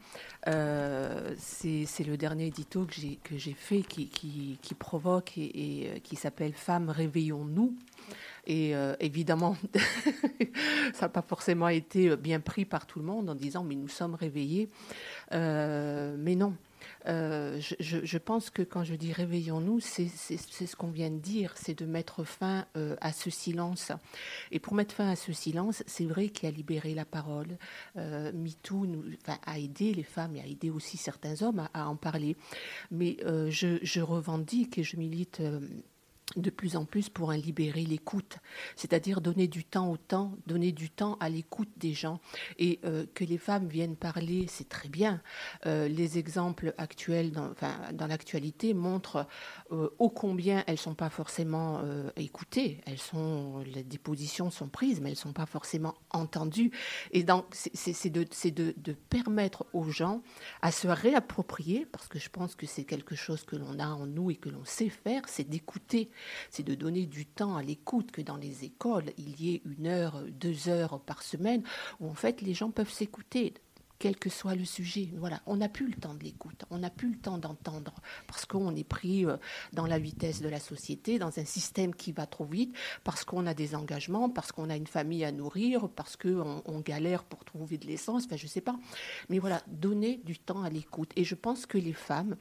Euh, 0.47 1.33
c'est 1.37 1.85
le 2.05 2.15
dernier 2.17 2.47
édito 2.47 2.85
que 2.85 3.37
j'ai 3.37 3.53
fait 3.53 3.81
qui, 3.81 4.07
qui, 4.07 4.57
qui 4.61 4.73
provoque 4.75 5.37
et, 5.37 5.81
et, 5.83 5.89
euh, 5.89 5.99
qui 6.01 6.15
s'appelle 6.15 6.53
Femmes 6.53 6.89
réveillons-nous. 6.89 7.73
Et 8.45 8.75
euh, 8.75 8.95
évidemment, 8.99 9.55
ça 10.93 11.05
n'a 11.05 11.09
pas 11.09 11.21
forcément 11.21 11.69
été 11.69 12.15
bien 12.17 12.39
pris 12.39 12.65
par 12.65 12.85
tout 12.85 12.99
le 12.99 13.05
monde 13.05 13.29
en 13.29 13.35
disant 13.35 13.63
mais 13.63 13.75
nous 13.75 13.87
sommes 13.87 14.15
réveillés. 14.15 14.69
Euh, 15.31 16.15
mais 16.17 16.35
non. 16.35 16.53
Euh, 17.07 17.59
je, 17.79 18.17
pense 18.17 18.49
que 18.49 18.61
quand 18.61 18.83
je 18.83 18.95
dis 18.95 19.13
réveillons-nous, 19.13 19.79
c'est 19.79 20.07
ce 20.09 20.75
qu'on 20.75 20.91
vient 20.91 21.09
de 21.09 21.17
dire, 21.17 21.53
c'est 21.55 21.77
de 21.77 21.85
mettre 21.85 22.25
fin 22.25 22.65
à 22.99 23.13
ce 23.13 23.29
silence. 23.29 23.93
Et 24.51 24.59
pour 24.59 24.73
mettre 24.73 24.93
fin 24.93 25.09
à 25.09 25.15
ce 25.15 25.31
silence, 25.31 25.83
c'est 25.87 26.05
vrai 26.05 26.27
qu'il 26.27 26.49
a 26.49 26.51
libéré 26.51 26.93
la 26.93 27.05
parole. 27.05 27.57
Euh, 27.97 28.33
MeToo 28.33 28.85
a 29.45 29.59
aidé 29.59 29.93
les 29.93 30.03
femmes 30.03 30.35
et 30.35 30.41
a 30.41 30.45
aidé 30.45 30.69
aussi 30.69 30.97
certains 30.97 31.41
hommes 31.41 31.67
à, 31.73 31.87
en 31.87 31.95
parler. 31.95 32.35
Mais 32.91 33.15
je 33.49 34.01
revendique 34.01 34.77
et 34.77 34.83
je 34.83 34.97
milite. 34.97 35.41
De 36.37 36.49
plus 36.49 36.75
en 36.75 36.85
plus 36.85 37.09
pour 37.09 37.31
un 37.31 37.37
libérer 37.37 37.83
l'écoute, 37.83 38.37
c'est-à-dire 38.75 39.21
donner 39.21 39.47
du 39.47 39.63
temps 39.65 39.91
au 39.91 39.97
temps, 39.97 40.35
donner 40.47 40.71
du 40.71 40.89
temps 40.89 41.17
à 41.19 41.29
l'écoute 41.29 41.69
des 41.77 41.93
gens 41.93 42.19
et 42.57 42.79
euh, 42.85 43.05
que 43.13 43.23
les 43.23 43.37
femmes 43.37 43.67
viennent 43.67 43.95
parler, 43.95 44.45
c'est 44.47 44.67
très 44.69 44.89
bien. 44.89 45.21
Euh, 45.65 45.87
les 45.87 46.17
exemples 46.17 46.73
actuels 46.77 47.31
dans, 47.31 47.51
dans 47.93 48.07
l'actualité 48.07 48.73
montrent 48.73 49.27
euh, 49.71 49.89
ô 49.99 50.09
combien 50.09 50.63
elles 50.65 50.77
sont 50.77 50.95
pas 50.95 51.09
forcément 51.09 51.81
écoutées, 52.15 52.81
elles 52.85 52.99
sont 52.99 53.59
les 53.59 53.83
dépositions 53.83 54.49
sont 54.49 54.69
prises, 54.69 55.01
mais 55.01 55.11
elles 55.11 55.15
sont 55.17 55.33
pas 55.33 55.45
forcément 55.45 55.93
entendues. 56.11 56.71
Et 57.11 57.23
donc 57.23 57.45
c'est- 57.51 58.09
de 58.53 58.93
permettre 58.93 59.65
aux 59.73 59.89
gens 59.89 60.21
à 60.61 60.71
se 60.71 60.87
réapproprier, 60.87 61.85
parce 61.91 62.07
que 62.07 62.19
je 62.19 62.29
pense 62.29 62.55
que 62.55 62.65
c'est 62.65 62.83
quelque 62.85 63.15
chose 63.15 63.43
que 63.43 63.55
l'on 63.55 63.79
a 63.79 63.87
en 63.87 64.05
nous 64.05 64.31
et 64.31 64.35
que 64.35 64.49
l'on 64.49 64.65
sait 64.65 64.89
faire, 64.89 65.23
c'est 65.27 65.47
d'écouter, 65.47 66.09
c'est 66.49 66.63
de 66.63 66.75
donner 66.75 67.05
du 67.05 67.25
temps 67.25 67.55
à 67.55 67.63
l'écoute, 67.63 68.11
que 68.11 68.21
dans 68.21 68.37
les 68.37 68.63
écoles, 68.63 69.11
il 69.17 69.41
y 69.41 69.55
ait 69.55 69.61
une 69.65 69.87
heure, 69.87 70.21
deux 70.29 70.69
heures 70.69 70.99
par 70.99 71.23
semaine, 71.23 71.63
où 71.99 72.09
en 72.09 72.15
fait 72.15 72.41
les 72.41 72.53
gens 72.53 72.71
peuvent 72.71 72.91
s'écouter 72.91 73.53
quel 74.03 74.17
que 74.17 74.29
soit 74.29 74.55
le 74.55 74.65
sujet. 74.65 75.07
Voilà, 75.15 75.39
on 75.45 75.55
n'a 75.55 75.69
plus 75.69 75.87
le 75.87 75.93
temps 75.93 76.13
de 76.13 76.25
l'écoute, 76.25 76.65
on 76.69 76.79
n'a 76.79 76.89
plus 76.89 77.11
le 77.11 77.17
temps 77.17 77.37
d'entendre, 77.37 77.93
parce 78.27 78.45
qu'on 78.45 78.75
est 78.75 78.83
pris 78.83 79.25
euh, 79.25 79.37
dans 79.71 79.87
la 79.87 79.97
vitesse 79.97 80.41
de 80.41 80.49
la 80.49 80.59
société, 80.59 81.19
dans 81.19 81.39
un 81.39 81.45
système 81.45 81.95
qui 81.95 82.11
va 82.11 82.25
trop 82.25 82.43
vite, 82.43 82.75
parce 83.05 83.23
qu'on 83.23 83.47
a 83.47 83.53
des 83.53 83.75
engagements, 83.75 84.29
parce 84.29 84.51
qu'on 84.51 84.69
a 84.69 84.75
une 84.75 84.87
famille 84.87 85.23
à 85.23 85.31
nourrir, 85.31 85.87
parce 85.87 86.17
qu'on 86.17 86.61
on 86.65 86.81
galère 86.81 87.23
pour 87.23 87.45
trouver 87.45 87.77
de 87.77 87.87
l'essence, 87.87 88.25
enfin 88.25 88.35
je 88.35 88.45
sais 88.45 88.59
pas. 88.59 88.77
Mais 89.29 89.39
voilà, 89.39 89.61
donner 89.67 90.19
du 90.25 90.37
temps 90.37 90.63
à 90.63 90.69
l'écoute. 90.69 91.11
Et 91.15 91.23
je 91.23 91.35
pense 91.35 91.65
que 91.65 91.77
les 91.77 91.93
femmes, 91.93 92.35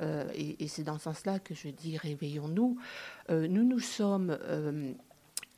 euh, 0.00 0.28
et, 0.34 0.66
c'est 0.66 0.82
dans 0.82 0.98
ce 0.98 1.04
sens-là 1.04 1.38
que 1.38 1.54
je 1.54 1.68
dis 1.68 1.96
réveillons-nous, 1.96 2.76
euh, 3.30 3.46
nous 3.46 3.62
nous 3.62 3.78
sommes... 3.78 4.36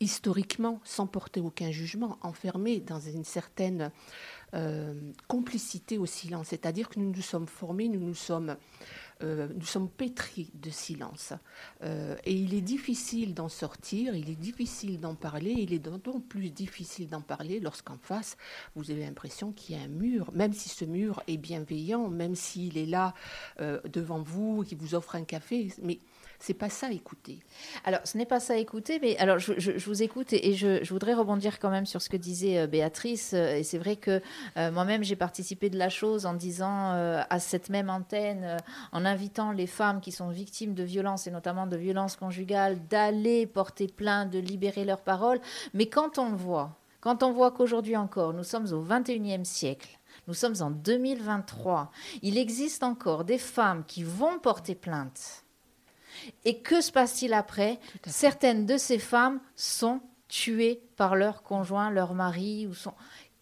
historiquement, 0.00 0.80
sans 0.84 1.06
porter 1.06 1.40
aucun 1.40 1.70
jugement, 1.70 2.18
enfermés 2.22 2.80
dans 2.80 3.00
une 3.00 3.24
certaine 3.24 3.90
euh, 4.54 4.94
complicité 5.26 5.98
au 5.98 6.06
silence. 6.06 6.48
C'est-à-dire 6.48 6.88
que 6.88 7.00
nous 7.00 7.10
nous 7.10 7.22
sommes 7.22 7.48
formés, 7.48 7.88
nous 7.88 8.00
nous 8.00 8.14
sommes 8.14 8.56
euh, 9.22 9.48
nous 9.54 9.64
sommes 9.64 9.88
pétris 9.88 10.50
de 10.54 10.68
silence. 10.68 11.32
Euh, 11.82 12.16
et 12.24 12.34
il 12.34 12.52
est 12.52 12.60
difficile 12.60 13.32
d'en 13.32 13.48
sortir, 13.48 14.14
il 14.14 14.28
est 14.28 14.36
difficile 14.36 15.00
d'en 15.00 15.14
parler, 15.14 15.52
il 15.52 15.72
est 15.72 15.78
d'autant 15.78 16.20
plus 16.20 16.50
difficile 16.50 17.08
d'en 17.08 17.22
parler 17.22 17.58
lorsqu'en 17.58 17.96
face, 17.96 18.36
vous 18.74 18.90
avez 18.90 19.04
l'impression 19.06 19.52
qu'il 19.52 19.74
y 19.74 19.78
a 19.78 19.82
un 19.82 19.88
mur, 19.88 20.30
même 20.34 20.52
si 20.52 20.68
ce 20.68 20.84
mur 20.84 21.22
est 21.28 21.38
bienveillant, 21.38 22.08
même 22.08 22.34
s'il 22.34 22.76
est 22.76 22.86
là 22.86 23.14
devant 23.58 24.20
vous, 24.20 24.64
qui 24.64 24.74
vous 24.74 24.94
offre 24.94 25.14
un 25.14 25.24
café. 25.24 25.72
Mais 25.82 25.98
c'est 26.38 26.54
pas 26.54 26.68
ça 26.68 26.90
écouter. 26.90 27.40
Alors, 27.84 28.00
ce 28.04 28.18
n'est 28.18 28.26
pas 28.26 28.40
ça 28.40 28.56
écouter, 28.56 28.98
mais 29.00 29.16
alors 29.18 29.38
je, 29.38 29.84
vous 29.84 30.02
écoute 30.02 30.32
et, 30.32 30.54
je, 30.54 30.88
voudrais 30.90 31.14
rebondir 31.14 31.58
quand 31.58 31.70
même 31.70 31.86
sur 31.86 32.02
ce 32.02 32.08
que 32.08 32.16
disait 32.16 32.58
euh, 32.58 32.66
Béatrice. 32.66 33.32
Euh, 33.34 33.56
Et 33.56 33.62
c'est 33.62 33.78
vrai 33.78 33.96
que 33.96 34.20
euh, 34.56 34.70
moi-même, 34.70 35.02
j'ai 35.02 35.16
participé 35.16 35.70
de 35.70 35.78
la 35.78 35.88
chose 35.88 36.26
en 36.26 36.34
disant 36.34 36.66
à 36.86 37.38
cette 37.38 37.70
même 37.70 37.90
antenne, 37.90 38.56
en 38.92 39.04
invitant 39.04 39.52
les 39.52 39.66
femmes 39.66 40.00
qui 40.00 40.12
sont 40.12 40.28
victimes 40.28 40.74
de 40.74 40.82
violences 40.82 41.26
et 41.26 41.30
notamment 41.30 41.66
de 41.66 41.76
violences 41.76 42.16
conjugales, 42.16 42.78
d'aller 42.88 43.46
porter 43.46 43.86
plainte, 43.86 44.30
de 44.30 44.38
libérer 44.38 44.84
leur 44.84 45.00
parole. 45.00 45.40
Mais 45.74 45.86
quand 45.86 46.18
on 46.18 46.30
le 46.30 46.36
voit, 46.36 46.78
quand 47.00 47.22
on 47.22 47.32
voit 47.32 47.52
qu'aujourd'hui 47.52 47.96
encore, 47.96 48.32
nous 48.32 48.44
sommes 48.44 48.72
au 48.72 48.84
21e 48.84 49.44
siècle, 49.44 49.98
nous 50.26 50.34
sommes 50.34 50.56
en 50.60 50.70
2023, 50.70 51.90
il 52.22 52.38
existe 52.38 52.82
encore 52.82 53.24
des 53.24 53.38
femmes 53.38 53.84
qui 53.86 54.02
vont 54.02 54.38
porter 54.38 54.74
plainte. 54.74 55.45
Et 56.44 56.58
que 56.58 56.80
se 56.80 56.92
passe-t-il 56.92 57.32
après 57.32 57.78
Certaines 58.06 58.66
de 58.66 58.76
ces 58.76 58.98
femmes 58.98 59.40
sont 59.54 60.00
tuées 60.28 60.82
par 60.96 61.16
leur 61.16 61.42
conjoint, 61.42 61.90
leur 61.90 62.14
mari 62.14 62.66
ou 62.66 62.74
son. 62.74 62.92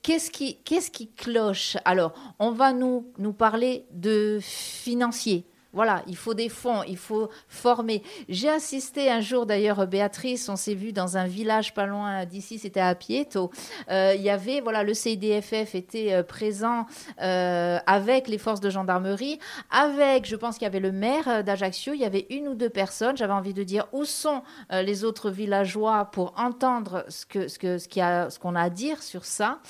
Qu'est-ce 0.02 0.30
qui, 0.30 0.56
qu'est-ce 0.64 0.90
qui 0.90 1.10
cloche? 1.10 1.78
Alors, 1.84 2.12
on 2.38 2.50
va 2.50 2.72
nous, 2.72 3.10
nous 3.16 3.32
parler 3.32 3.86
de 3.90 4.38
financier. 4.42 5.46
Voilà, 5.74 6.02
il 6.06 6.16
faut 6.16 6.34
des 6.34 6.48
fonds, 6.48 6.84
il 6.86 6.96
faut 6.96 7.28
former. 7.48 8.02
J'ai 8.28 8.48
assisté 8.48 9.10
un 9.10 9.20
jour, 9.20 9.44
d'ailleurs, 9.44 9.86
Béatrice, 9.88 10.48
on 10.48 10.54
s'est 10.54 10.74
vu 10.74 10.92
dans 10.92 11.16
un 11.16 11.26
village 11.26 11.74
pas 11.74 11.86
loin 11.86 12.24
d'ici, 12.24 12.60
c'était 12.60 12.80
à 12.80 12.94
Pieto. 12.94 13.50
Euh, 13.90 14.14
il 14.14 14.22
y 14.22 14.30
avait, 14.30 14.60
voilà, 14.60 14.84
le 14.84 14.94
CIDFF 14.94 15.74
était 15.74 16.12
euh, 16.12 16.22
présent 16.22 16.86
euh, 17.20 17.78
avec 17.86 18.28
les 18.28 18.38
forces 18.38 18.60
de 18.60 18.70
gendarmerie, 18.70 19.40
avec, 19.70 20.26
je 20.26 20.36
pense 20.36 20.58
qu'il 20.58 20.64
y 20.64 20.66
avait 20.66 20.78
le 20.78 20.92
maire 20.92 21.42
d'Ajaccio, 21.42 21.92
il 21.92 22.00
y 22.00 22.04
avait 22.04 22.26
une 22.30 22.46
ou 22.46 22.54
deux 22.54 22.70
personnes. 22.70 23.16
J'avais 23.16 23.32
envie 23.32 23.54
de 23.54 23.64
dire 23.64 23.86
où 23.92 24.04
sont 24.04 24.42
les 24.70 25.04
autres 25.04 25.30
villageois 25.30 26.04
pour 26.06 26.34
entendre 26.36 27.04
ce 27.08 27.26
que 27.26 27.48
ce 27.48 27.58
ce 27.58 28.38
qu'on 28.38 28.54
a 28.54 28.62
à 28.62 28.70
dire 28.70 29.02
sur 29.02 29.24
ça, 29.24 29.60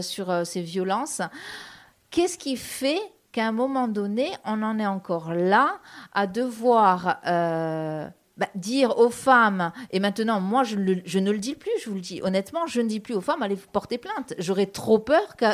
sur 0.00 0.46
ces 0.46 0.60
violences? 0.60 1.22
Qu'est-ce 2.10 2.38
qui 2.38 2.56
fait 2.56 3.00
qu'à 3.32 3.46
un 3.46 3.52
moment 3.52 3.88
donné, 3.88 4.30
on 4.44 4.62
en 4.62 4.78
est 4.78 4.86
encore 4.86 5.32
là 5.32 5.78
à 6.12 6.26
devoir 6.26 7.18
euh, 7.26 8.08
bah, 8.38 8.48
dire 8.54 8.98
aux 8.98 9.10
femmes, 9.10 9.72
et 9.90 9.98
maintenant, 9.98 10.40
moi, 10.40 10.62
je, 10.62 10.76
je 11.04 11.18
ne 11.18 11.32
le 11.32 11.38
dis 11.38 11.56
plus, 11.56 11.72
je 11.82 11.88
vous 11.90 11.96
le 11.96 12.00
dis 12.00 12.20
honnêtement, 12.22 12.68
je 12.68 12.80
ne 12.80 12.86
dis 12.86 13.00
plus 13.00 13.14
aux 13.14 13.20
femmes, 13.20 13.42
allez 13.42 13.56
porter 13.56 13.98
plainte. 13.98 14.34
J'aurais 14.38 14.66
trop 14.66 15.00
peur 15.00 15.34
que, 15.36 15.46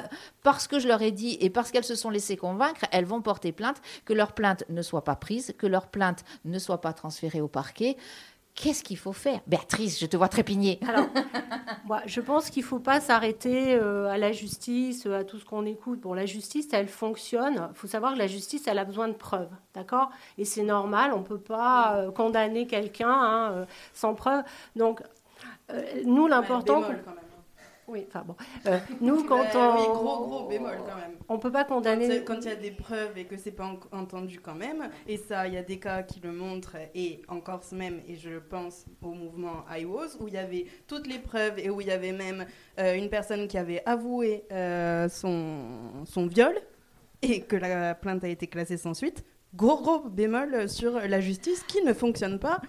parce 0.42 0.68
que 0.68 0.78
je 0.78 0.86
leur 0.86 1.00
ai 1.00 1.10
dit 1.10 1.38
et 1.40 1.48
parce 1.48 1.70
qu'elles 1.70 1.84
se 1.84 1.94
sont 1.94 2.10
laissées 2.10 2.36
convaincre, 2.36 2.84
elles 2.92 3.06
vont 3.06 3.22
porter 3.22 3.52
plainte, 3.52 3.80
que 4.04 4.12
leur 4.12 4.32
plainte 4.32 4.64
ne 4.68 4.82
soit 4.82 5.02
pas 5.02 5.16
prise, 5.16 5.54
que 5.56 5.66
leur 5.66 5.86
plainte 5.86 6.24
ne 6.44 6.58
soit 6.58 6.82
pas 6.82 6.92
transférée 6.92 7.40
au 7.40 7.48
parquet. 7.48 7.96
Qu'est-ce 8.54 8.84
qu'il 8.84 8.96
faut 8.96 9.12
faire? 9.12 9.40
Béatrice, 9.48 9.98
je 9.98 10.06
te 10.06 10.16
vois 10.16 10.28
trépigner. 10.28 10.78
Alors, 10.86 11.06
moi, 11.86 12.02
je 12.06 12.20
pense 12.20 12.50
qu'il 12.50 12.62
ne 12.62 12.68
faut 12.68 12.78
pas 12.78 13.00
s'arrêter 13.00 13.74
euh, 13.74 14.06
à 14.08 14.16
la 14.16 14.30
justice, 14.30 15.06
euh, 15.06 15.18
à 15.18 15.24
tout 15.24 15.38
ce 15.38 15.44
qu'on 15.44 15.66
écoute. 15.66 16.00
Bon, 16.00 16.14
la 16.14 16.24
justice, 16.24 16.68
elle 16.72 16.86
fonctionne. 16.86 17.68
Il 17.70 17.76
faut 17.76 17.88
savoir 17.88 18.14
que 18.14 18.18
la 18.18 18.28
justice, 18.28 18.68
elle 18.68 18.78
a 18.78 18.84
besoin 18.84 19.08
de 19.08 19.14
preuves, 19.14 19.50
d'accord? 19.74 20.10
Et 20.38 20.44
c'est 20.44 20.62
normal, 20.62 21.12
on 21.12 21.18
ne 21.18 21.24
peut 21.24 21.40
pas 21.40 21.96
euh, 21.96 22.12
condamner 22.12 22.68
quelqu'un 22.68 23.10
hein, 23.10 23.52
euh, 23.52 23.64
sans 23.92 24.14
preuve. 24.14 24.44
Donc, 24.76 25.02
euh, 25.72 25.82
nous, 26.04 26.28
l'important... 26.28 26.82
Oui, 27.86 28.06
enfin 28.08 28.24
bon. 28.26 28.34
Euh, 28.66 28.78
nous, 29.00 29.24
quand 29.24 29.44
on... 29.54 29.74
oui, 29.76 29.86
gros, 29.92 30.26
gros 30.26 30.48
bémol 30.48 30.78
quand 30.86 30.96
même. 30.96 31.16
On 31.28 31.34
ne 31.34 31.38
peut 31.38 31.52
pas 31.52 31.64
condamner... 31.64 32.24
quand 32.24 32.38
il 32.40 32.46
y 32.46 32.50
a 32.50 32.56
des 32.56 32.70
preuves 32.70 33.16
et 33.18 33.24
que 33.26 33.36
c'est 33.36 33.50
pas 33.52 33.66
en- 33.66 33.98
entendu 33.98 34.40
quand 34.40 34.54
même, 34.54 34.88
et 35.06 35.18
ça, 35.18 35.46
il 35.46 35.54
y 35.54 35.58
a 35.58 35.62
des 35.62 35.78
cas 35.78 36.02
qui 36.02 36.20
le 36.20 36.32
montrent, 36.32 36.76
et 36.94 37.20
en 37.28 37.40
Corse 37.40 37.72
même, 37.72 38.00
et 38.08 38.16
je 38.16 38.38
pense 38.38 38.86
au 39.02 39.12
mouvement 39.12 39.64
IWOS, 39.70 40.16
où 40.20 40.28
il 40.28 40.34
y 40.34 40.38
avait 40.38 40.66
toutes 40.86 41.06
les 41.06 41.18
preuves 41.18 41.58
et 41.58 41.68
où 41.68 41.80
il 41.82 41.86
y 41.88 41.90
avait 41.90 42.12
même 42.12 42.46
euh, 42.78 42.94
une 42.94 43.10
personne 43.10 43.48
qui 43.48 43.58
avait 43.58 43.82
avoué 43.84 44.44
euh, 44.50 45.08
son, 45.08 46.04
son 46.06 46.26
viol 46.26 46.54
et 47.20 47.42
que 47.42 47.56
la 47.56 47.94
plainte 47.94 48.24
a 48.24 48.28
été 48.28 48.46
classée 48.46 48.78
sans 48.78 48.94
suite. 48.94 49.24
Gros, 49.54 49.80
gros 49.80 50.00
bémol 50.00 50.68
sur 50.68 50.92
la 50.98 51.20
justice 51.20 51.62
qui 51.64 51.82
ne 51.84 51.92
fonctionne 51.92 52.38
pas 52.38 52.60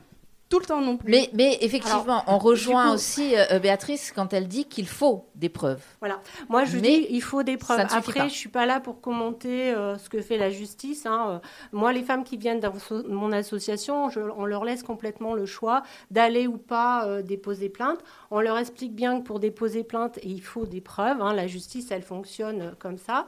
tout 0.48 0.60
le 0.60 0.66
temps 0.66 0.80
non 0.82 0.96
plus. 0.98 1.10
Mais, 1.10 1.30
mais 1.34 1.58
effectivement, 1.62 2.24
on 2.28 2.38
rejoint 2.38 2.90
coup- 2.90 2.94
aussi 2.96 3.34
euh, 3.36 3.58
Béatrice 3.60 4.12
quand 4.16 4.32
elle 4.32 4.48
dit 4.48 4.66
qu'il 4.66 4.88
faut 4.88 5.26
des 5.36 5.50
preuves. 5.50 5.82
Voilà. 6.00 6.22
Moi, 6.50 6.66
je 6.66 6.76
Mais 6.78 6.82
dis, 6.82 7.08
il 7.10 7.22
faut 7.22 7.42
des 7.44 7.58
preuves. 7.58 7.80
ne 7.80 7.86
Après, 7.94 8.30
je 8.30 8.34
suis 8.36 8.50
pas 8.50 8.66
là 8.66 8.80
pour 8.80 9.02
commenter 9.02 9.72
euh, 9.74 9.98
ce 9.98 10.08
que 10.08 10.22
fait 10.22 10.38
la 10.38 10.52
justice. 10.52 11.06
hein. 11.08 11.42
Euh, 11.44 11.48
Moi, 11.72 11.94
les 11.94 12.04
femmes 12.04 12.24
qui 12.24 12.38
viennent 12.38 12.60
dans 12.60 12.74
mon 13.08 13.32
association, 13.32 14.10
je- 14.10 14.20
on 14.20 14.46
leur 14.46 14.66
laisse 14.66 14.84
complètement 14.84 15.34
le 15.34 15.46
choix 15.48 15.82
d'aller 16.12 16.46
ou 16.48 16.58
pas 16.58 17.06
euh, 17.08 17.22
déposer 17.24 17.70
plainte. 17.70 18.00
On 18.30 18.40
leur 18.40 18.58
explique 18.58 18.94
bien 18.94 19.20
que 19.20 19.26
pour 19.26 19.40
déposer 19.40 19.84
plainte, 19.84 20.20
il 20.24 20.42
faut 20.42 20.66
des 20.66 20.82
preuves. 20.82 21.22
hein. 21.22 21.34
La 21.34 21.48
justice, 21.48 21.88
elle 21.92 22.04
fonctionne 22.04 22.62
euh, 22.62 22.72
comme 22.78 22.98
ça. 22.98 23.26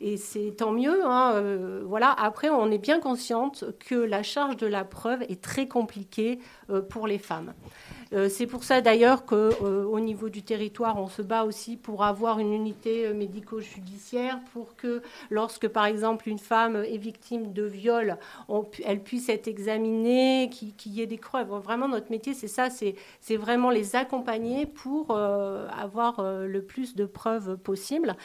Et 0.00 0.16
c'est 0.16 0.54
tant 0.56 0.72
mieux. 0.72 1.04
hein, 1.04 1.32
euh, 1.34 1.82
voilà. 1.84 2.10
Après, 2.10 2.48
on 2.50 2.70
est 2.70 2.78
bien 2.78 3.00
consciente 3.00 3.64
que 3.80 3.94
la 3.94 4.22
charge 4.22 4.56
de 4.56 4.66
la 4.66 4.84
preuve 4.84 5.22
est 5.22 5.42
très 5.42 5.66
compliquée 5.66 6.38
euh, 6.70 6.80
pour 6.80 7.06
les 7.06 7.18
femmes. 7.18 7.52
Euh, 8.12 8.28
c'est 8.28 8.46
pour 8.46 8.64
ça 8.64 8.80
d'ailleurs 8.80 9.24
qu'au 9.24 10.00
niveau 10.00 10.28
du 10.28 10.42
territoire, 10.42 10.98
on 10.98 11.08
se 11.08 11.22
bat 11.22 11.44
aussi 11.44 11.76
pour 11.76 12.04
avoir 12.04 12.38
une 12.38 12.52
unité 12.52 13.06
euh, 13.06 13.14
médico-judiciaire 13.14 14.40
pour 14.52 14.76
que 14.76 15.02
lorsque 15.30 15.68
par 15.68 15.86
exemple 15.86 16.28
une 16.28 16.38
femme 16.38 16.76
est 16.76 16.98
victime 16.98 17.52
de 17.52 17.64
viol, 17.64 18.16
elle 18.84 19.02
puisse 19.02 19.28
être 19.28 19.48
examinée, 19.48 20.50
qu'il 20.50 20.92
y 20.92 21.00
ait 21.00 21.06
des 21.06 21.18
preuves. 21.18 21.48
Vraiment, 21.62 21.88
notre 21.88 22.10
métier, 22.10 22.34
c'est 22.34 22.48
ça, 22.48 22.68
c'est 22.70 23.36
vraiment 23.36 23.70
les 23.70 23.96
accompagner 23.96 24.66
pour 24.66 25.08
euh, 25.10 25.66
avoir 25.68 26.20
euh, 26.20 26.46
le 26.46 26.62
plus 26.62 26.94
de 26.94 27.04
preuves 27.04 27.56
possible. 27.56 28.16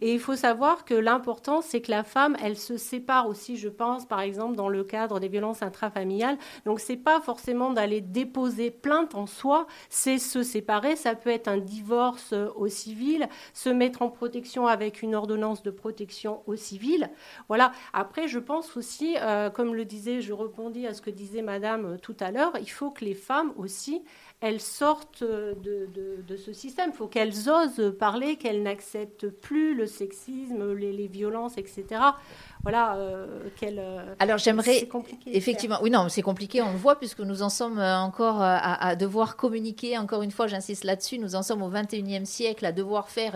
Et 0.00 0.12
il 0.14 0.20
faut 0.20 0.36
savoir 0.36 0.84
que 0.84 0.94
l'important, 0.94 1.60
c'est 1.62 1.80
que 1.80 1.90
la 1.90 2.04
femme, 2.04 2.36
elle 2.42 2.56
se 2.56 2.76
sépare 2.76 3.28
aussi, 3.28 3.56
je 3.56 3.68
pense, 3.68 4.06
par 4.06 4.20
exemple, 4.20 4.56
dans 4.56 4.68
le 4.68 4.84
cadre 4.84 5.20
des 5.20 5.28
violences 5.28 5.62
intrafamiliales. 5.62 6.38
Donc, 6.64 6.80
c'est 6.80 6.96
pas 6.96 7.20
forcément 7.20 7.72
d'aller 7.72 8.00
déposer 8.00 8.70
plainte 8.70 9.14
en 9.14 9.26
soi, 9.30 9.66
c'est 9.88 10.18
se 10.18 10.42
séparer. 10.42 10.96
Ça 10.96 11.14
peut 11.14 11.30
être 11.30 11.48
un 11.48 11.58
divorce 11.58 12.32
euh, 12.32 12.48
au 12.56 12.68
civil, 12.68 13.28
se 13.54 13.68
mettre 13.68 14.02
en 14.02 14.10
protection 14.10 14.66
avec 14.66 15.02
une 15.02 15.14
ordonnance 15.14 15.62
de 15.62 15.70
protection 15.70 16.42
au 16.46 16.56
civil. 16.56 17.10
Voilà. 17.48 17.72
Après, 17.92 18.28
je 18.28 18.38
pense 18.38 18.76
aussi, 18.76 19.16
euh, 19.20 19.50
comme 19.50 19.74
le 19.74 19.84
disait, 19.84 20.20
je 20.20 20.32
rebondis 20.32 20.86
à 20.86 20.94
ce 20.94 21.02
que 21.02 21.10
disait 21.10 21.42
Madame 21.42 21.86
euh, 21.86 21.96
tout 21.96 22.16
à 22.20 22.30
l'heure, 22.30 22.52
il 22.60 22.70
faut 22.70 22.90
que 22.90 23.04
les 23.04 23.14
femmes 23.14 23.52
aussi, 23.56 24.02
elles 24.40 24.60
sortent 24.60 25.22
de, 25.22 25.54
de- 25.94 26.22
de 26.26 26.36
ce 26.36 26.52
système. 26.52 26.90
Il 26.94 26.96
faut 26.96 27.06
qu'elles 27.08 27.48
osent 27.50 27.94
parler, 27.98 28.36
qu'elles 28.36 28.62
n'acceptent 28.62 29.28
plus 29.28 29.74
le 29.74 29.86
sexisme, 29.86 30.72
les, 30.74 30.92
les 30.92 31.08
violences, 31.08 31.58
etc. 31.58 31.84
Voilà. 32.62 32.96
euh, 32.96 33.26
euh, 33.62 34.14
Alors 34.18 34.38
j'aimerais 34.38 34.88
effectivement, 35.26 35.76
oui 35.82 35.90
non, 35.90 36.08
c'est 36.08 36.22
compliqué, 36.22 36.62
on 36.62 36.72
le 36.72 36.78
voit 36.78 36.98
puisque 36.98 37.20
nous 37.20 37.42
en 37.42 37.48
sommes 37.48 37.78
euh, 37.78 37.96
encore 37.98 38.40
euh, 38.42 38.46
à, 38.46 38.88
à 38.88 38.96
devoir 38.96 39.36
communiquer. 39.36 39.98
Encore 39.98 40.22
une 40.22 40.30
fois, 40.30 40.46
j'insiste 40.46 40.84
là-dessus, 40.84 41.18
nous 41.18 41.34
en 41.34 41.42
sommes 41.42 41.62
au 41.62 41.70
21e 41.70 42.24
siècle 42.24 42.64
à 42.66 42.72
devoir 42.72 43.08
faire 43.08 43.34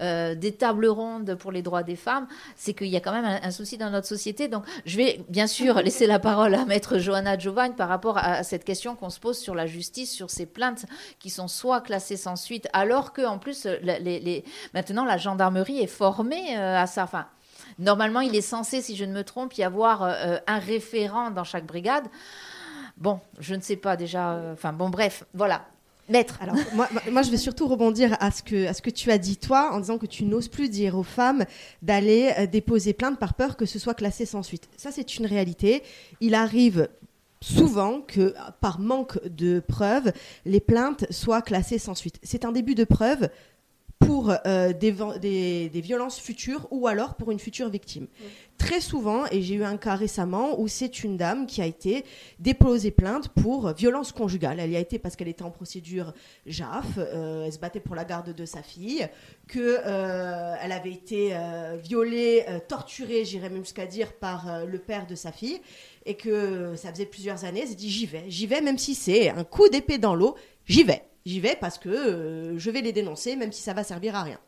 euh, 0.00 0.34
des 0.34 0.52
tables 0.52 0.86
rondes 0.86 1.34
pour 1.36 1.52
les 1.52 1.62
droits 1.62 1.82
des 1.82 1.96
femmes. 1.96 2.26
C'est 2.56 2.74
qu'il 2.74 2.88
y 2.88 2.96
a 2.96 3.00
quand 3.00 3.12
même 3.12 3.24
un, 3.24 3.40
un 3.42 3.50
souci 3.50 3.78
dans 3.78 3.90
notre 3.90 4.06
société. 4.06 4.48
Donc 4.48 4.64
je 4.86 4.96
vais 4.96 5.20
bien 5.28 5.46
sûr 5.46 5.76
laisser 5.82 6.06
la 6.06 6.18
parole 6.18 6.54
à 6.54 6.64
Maître 6.64 6.98
Johanna 6.98 7.38
Giovanni 7.38 7.74
par 7.74 7.88
rapport 7.88 8.18
à, 8.18 8.22
à 8.34 8.42
cette 8.42 8.64
question 8.64 8.96
qu'on 8.96 9.10
se 9.10 9.20
pose 9.20 9.38
sur 9.38 9.54
la 9.54 9.66
justice, 9.66 10.12
sur 10.12 10.30
ces 10.30 10.41
plaintes 10.46 10.86
qui 11.18 11.30
sont 11.30 11.48
soit 11.48 11.80
classées 11.80 12.16
sans 12.16 12.36
suite, 12.36 12.68
alors 12.72 13.12
que 13.12 13.22
en 13.26 13.38
plus 13.38 13.66
les- 13.82 14.44
maintenant 14.74 15.04
la 15.04 15.16
gendarmerie 15.16 15.78
est 15.80 15.86
formée 15.86 16.56
euh, 16.56 16.78
à 16.78 16.86
ça. 16.86 17.04
Enfin, 17.04 17.26
Normalement, 17.78 18.20
il 18.20 18.36
est 18.36 18.42
censé, 18.42 18.82
si 18.82 18.96
je 18.96 19.04
ne 19.04 19.12
me 19.14 19.24
trompe, 19.24 19.54
y 19.54 19.62
avoir 19.62 20.02
euh, 20.02 20.36
un 20.46 20.58
référent 20.58 21.30
dans 21.30 21.44
chaque 21.44 21.64
brigade. 21.64 22.04
Bon, 22.98 23.20
je 23.38 23.54
ne 23.54 23.60
sais 23.62 23.76
pas 23.76 23.96
déjà. 23.96 24.32
euh, 24.32 24.52
Enfin, 24.52 24.72
bon, 24.74 24.90
bref, 24.90 25.24
voilà. 25.32 25.64
Maître. 26.08 26.36
Alors, 26.42 26.56
moi, 26.74 26.88
moi- 27.10 27.22
je 27.22 27.30
vais 27.30 27.36
surtout 27.38 27.66
rebondir 27.68 28.14
à 28.20 28.30
ce, 28.30 28.42
que, 28.42 28.66
à 28.66 28.74
ce 28.74 28.82
que 28.82 28.90
tu 28.90 29.10
as 29.10 29.16
dit, 29.16 29.38
toi, 29.38 29.70
en 29.72 29.80
disant 29.80 29.96
que 29.96 30.04
tu 30.06 30.24
n'oses 30.24 30.48
plus 30.48 30.68
dire 30.68 30.96
aux 30.98 31.02
femmes 31.02 31.44
d'aller 31.80 32.46
déposer 32.50 32.92
plainte 32.92 33.18
par 33.18 33.32
peur 33.34 33.56
que 33.56 33.64
ce 33.64 33.78
soit 33.78 33.94
classé 33.94 34.26
sans 34.26 34.42
suite. 34.42 34.68
Ça, 34.76 34.90
c'est 34.92 35.16
une 35.16 35.24
réalité. 35.26 35.82
Il 36.20 36.34
arrive 36.34 36.88
souvent 37.42 38.00
que, 38.00 38.34
par 38.60 38.78
manque 38.78 39.22
de 39.26 39.60
preuves, 39.60 40.12
les 40.46 40.60
plaintes 40.60 41.10
soient 41.10 41.42
classées 41.42 41.78
sans 41.78 41.94
suite. 41.94 42.18
C'est 42.22 42.44
un 42.44 42.52
début 42.52 42.74
de 42.74 42.84
preuve 42.84 43.28
pour 44.06 44.32
euh, 44.46 44.72
des, 44.72 44.90
ven- 44.90 45.18
des- 45.18 45.68
des 45.68 45.80
violences 45.80 46.18
futures 46.20 46.66
ou 46.70 46.86
alors 46.86 47.14
pour 47.14 47.30
une 47.30 47.38
future 47.38 47.68
victime. 47.68 48.06
Très 48.58 48.80
souvent, 48.80 49.24
et 49.32 49.42
j'ai 49.42 49.54
eu 49.54 49.64
un 49.64 49.76
cas 49.76 49.96
récemment 49.96 50.60
où 50.60 50.68
c'est 50.68 51.02
une 51.02 51.16
dame 51.16 51.46
qui 51.46 51.60
a 51.60 51.66
été 51.66 52.04
déposée 52.38 52.92
plainte 52.92 53.28
pour 53.28 53.72
violence 53.72 54.12
conjugale. 54.12 54.60
Elle 54.60 54.70
y 54.70 54.76
a 54.76 54.80
été 54.80 54.98
parce 55.00 55.16
qu'elle 55.16 55.28
était 55.28 55.42
en 55.42 55.50
procédure 55.50 56.12
JAF, 56.46 56.84
euh, 56.98 57.46
elle 57.46 57.52
se 57.52 57.58
battait 57.58 57.80
pour 57.80 57.96
la 57.96 58.04
garde 58.04 58.32
de 58.34 58.44
sa 58.44 58.62
fille, 58.62 59.08
que 59.48 59.78
euh, 59.84 60.54
elle 60.62 60.72
avait 60.72 60.92
été 60.92 61.30
euh, 61.32 61.76
violée, 61.82 62.44
euh, 62.48 62.60
torturée, 62.66 63.24
j'irais 63.24 63.50
même 63.50 63.64
jusqu'à 63.64 63.86
dire, 63.86 64.12
par 64.12 64.48
euh, 64.48 64.64
le 64.64 64.78
père 64.78 65.06
de 65.06 65.16
sa 65.16 65.32
fille, 65.32 65.60
et 66.06 66.14
que 66.14 66.74
ça 66.76 66.92
faisait 66.92 67.06
plusieurs 67.06 67.44
années. 67.44 67.60
Elle 67.62 67.68
s'est 67.68 67.74
dit 67.74 67.90
j'y 67.90 68.06
vais, 68.06 68.24
j'y 68.28 68.46
vais, 68.46 68.60
même 68.60 68.78
si 68.78 68.94
c'est 68.94 69.30
un 69.30 69.44
coup 69.44 69.68
d'épée 69.68 69.98
dans 69.98 70.14
l'eau, 70.14 70.36
j'y 70.66 70.84
vais, 70.84 71.02
j'y 71.26 71.40
vais 71.40 71.56
parce 71.60 71.78
que 71.78 71.88
euh, 71.88 72.58
je 72.58 72.70
vais 72.70 72.80
les 72.80 72.92
dénoncer, 72.92 73.36
même 73.36 73.52
si 73.52 73.62
ça 73.62 73.74
va 73.74 73.84
servir 73.84 74.16
à 74.16 74.22
rien. 74.22 74.38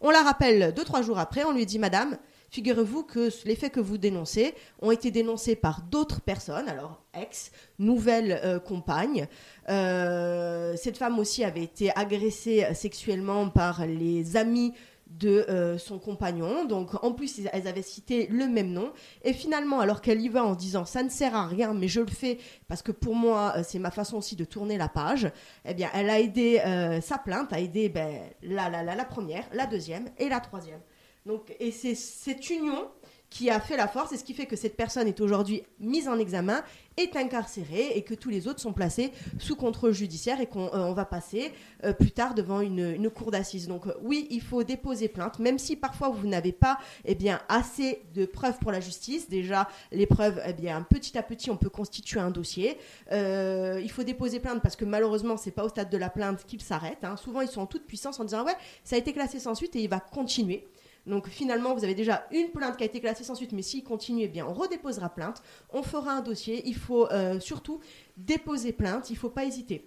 On 0.00 0.10
la 0.10 0.22
rappelle 0.22 0.72
deux 0.74 0.84
trois 0.84 1.02
jours 1.02 1.18
après, 1.18 1.44
on 1.44 1.52
lui 1.52 1.66
dit 1.66 1.78
Madame, 1.78 2.18
figurez-vous 2.50 3.04
que 3.04 3.30
les 3.46 3.56
faits 3.56 3.72
que 3.72 3.80
vous 3.80 3.98
dénoncez 3.98 4.54
ont 4.82 4.90
été 4.90 5.10
dénoncés 5.10 5.56
par 5.56 5.82
d'autres 5.82 6.20
personnes, 6.20 6.68
alors 6.68 7.02
ex, 7.14 7.52
nouvelle 7.78 8.40
euh, 8.44 8.58
compagne. 8.58 9.26
Euh, 9.68 10.74
cette 10.76 10.98
femme 10.98 11.18
aussi 11.18 11.44
avait 11.44 11.62
été 11.62 11.90
agressée 11.96 12.66
sexuellement 12.74 13.48
par 13.48 13.86
les 13.86 14.36
amis 14.36 14.74
de 15.18 15.46
euh, 15.48 15.78
son 15.78 15.98
compagnon. 15.98 16.64
Donc 16.64 17.02
en 17.02 17.12
plus, 17.12 17.40
elles 17.52 17.68
avaient 17.68 17.82
cité 17.82 18.26
le 18.28 18.46
même 18.46 18.72
nom. 18.72 18.92
Et 19.22 19.32
finalement, 19.32 19.80
alors 19.80 20.00
qu'elle 20.00 20.20
y 20.20 20.28
va 20.28 20.44
en 20.44 20.54
disant 20.54 20.84
ça 20.84 21.02
ne 21.02 21.08
sert 21.08 21.34
à 21.34 21.46
rien, 21.46 21.72
mais 21.74 21.88
je 21.88 22.00
le 22.00 22.06
fais 22.10 22.38
parce 22.68 22.82
que 22.82 22.92
pour 22.92 23.14
moi, 23.14 23.54
euh, 23.56 23.62
c'est 23.66 23.78
ma 23.78 23.90
façon 23.90 24.18
aussi 24.18 24.36
de 24.36 24.44
tourner 24.44 24.78
la 24.78 24.88
page, 24.88 25.30
eh 25.64 25.74
bien, 25.74 25.88
elle 25.94 26.10
a 26.10 26.20
aidé, 26.20 26.60
euh, 26.64 27.00
sa 27.00 27.18
plainte 27.18 27.52
a 27.52 27.60
aidé 27.60 27.88
ben, 27.88 28.20
la, 28.42 28.68
la, 28.68 28.82
la, 28.82 28.94
la 28.94 29.04
première, 29.04 29.44
la 29.52 29.66
deuxième 29.66 30.08
et 30.18 30.28
la 30.28 30.40
troisième. 30.40 30.80
Donc, 31.26 31.54
et 31.58 31.70
c'est 31.70 31.94
cette 31.94 32.50
union 32.50 32.88
qui 33.34 33.50
a 33.50 33.58
fait 33.58 33.76
la 33.76 33.88
force 33.88 34.12
et 34.12 34.16
ce 34.16 34.22
qui 34.22 34.32
fait 34.32 34.46
que 34.46 34.54
cette 34.54 34.76
personne 34.76 35.08
est 35.08 35.20
aujourd'hui 35.20 35.64
mise 35.80 36.06
en 36.06 36.20
examen, 36.20 36.62
est 36.96 37.16
incarcérée 37.16 37.90
et 37.96 38.02
que 38.02 38.14
tous 38.14 38.30
les 38.30 38.46
autres 38.46 38.60
sont 38.60 38.72
placés 38.72 39.10
sous 39.40 39.56
contrôle 39.56 39.92
judiciaire 39.92 40.40
et 40.40 40.46
qu'on 40.46 40.72
euh, 40.72 40.94
va 40.94 41.04
passer 41.04 41.52
euh, 41.82 41.92
plus 41.92 42.12
tard 42.12 42.34
devant 42.34 42.60
une, 42.60 42.94
une 42.94 43.10
cour 43.10 43.32
d'assises. 43.32 43.66
Donc 43.66 43.88
euh, 43.88 43.94
oui, 44.02 44.28
il 44.30 44.40
faut 44.40 44.62
déposer 44.62 45.08
plainte, 45.08 45.40
même 45.40 45.58
si 45.58 45.74
parfois 45.74 46.10
vous 46.10 46.28
n'avez 46.28 46.52
pas 46.52 46.78
eh 47.06 47.16
bien, 47.16 47.40
assez 47.48 48.02
de 48.14 48.24
preuves 48.24 48.60
pour 48.60 48.70
la 48.70 48.78
justice. 48.78 49.28
Déjà, 49.28 49.68
les 49.90 50.06
preuves, 50.06 50.40
eh 50.46 50.52
bien, 50.52 50.82
petit 50.82 51.18
à 51.18 51.24
petit, 51.24 51.50
on 51.50 51.56
peut 51.56 51.70
constituer 51.70 52.20
un 52.20 52.30
dossier. 52.30 52.78
Il 53.10 53.90
faut 53.90 54.04
déposer 54.04 54.38
plainte 54.38 54.62
parce 54.62 54.76
que 54.76 54.84
malheureusement, 54.84 55.36
c'est 55.36 55.50
pas 55.50 55.64
au 55.64 55.68
stade 55.68 55.90
de 55.90 55.98
la 55.98 56.08
plainte 56.08 56.44
qu'il 56.46 56.62
s'arrête. 56.62 56.98
hein. 57.02 57.16
Souvent, 57.16 57.40
ils 57.40 57.48
sont 57.48 57.62
en 57.62 57.66
toute 57.66 57.84
puissance 57.84 58.20
en 58.20 58.24
disant 58.24 58.44
ouais, 58.44 58.54
ça 58.84 58.94
a 58.94 58.98
été 59.00 59.12
classé 59.12 59.40
sans 59.40 59.56
suite 59.56 59.74
et 59.74 59.82
il 59.82 59.90
va 59.90 59.98
continuer. 59.98 60.68
Donc 61.06 61.28
finalement, 61.28 61.74
vous 61.74 61.84
avez 61.84 61.94
déjà 61.94 62.26
une 62.32 62.48
plainte 62.48 62.76
qui 62.76 62.82
a 62.82 62.86
été 62.86 63.00
classée 63.00 63.24
sans 63.24 63.34
suite, 63.34 63.52
mais 63.52 63.62
s'il 63.62 63.84
continue, 63.84 64.22
eh 64.22 64.28
bien, 64.28 64.46
on 64.46 64.54
redéposera 64.54 65.10
plainte, 65.10 65.42
on 65.72 65.82
fera 65.82 66.12
un 66.12 66.22
dossier. 66.22 66.62
Il 66.66 66.76
faut 66.76 67.10
euh, 67.10 67.40
surtout 67.40 67.80
déposer 68.16 68.72
plainte, 68.72 69.10
il 69.10 69.14
ne 69.14 69.18
faut 69.18 69.30
pas 69.30 69.44
hésiter. 69.44 69.86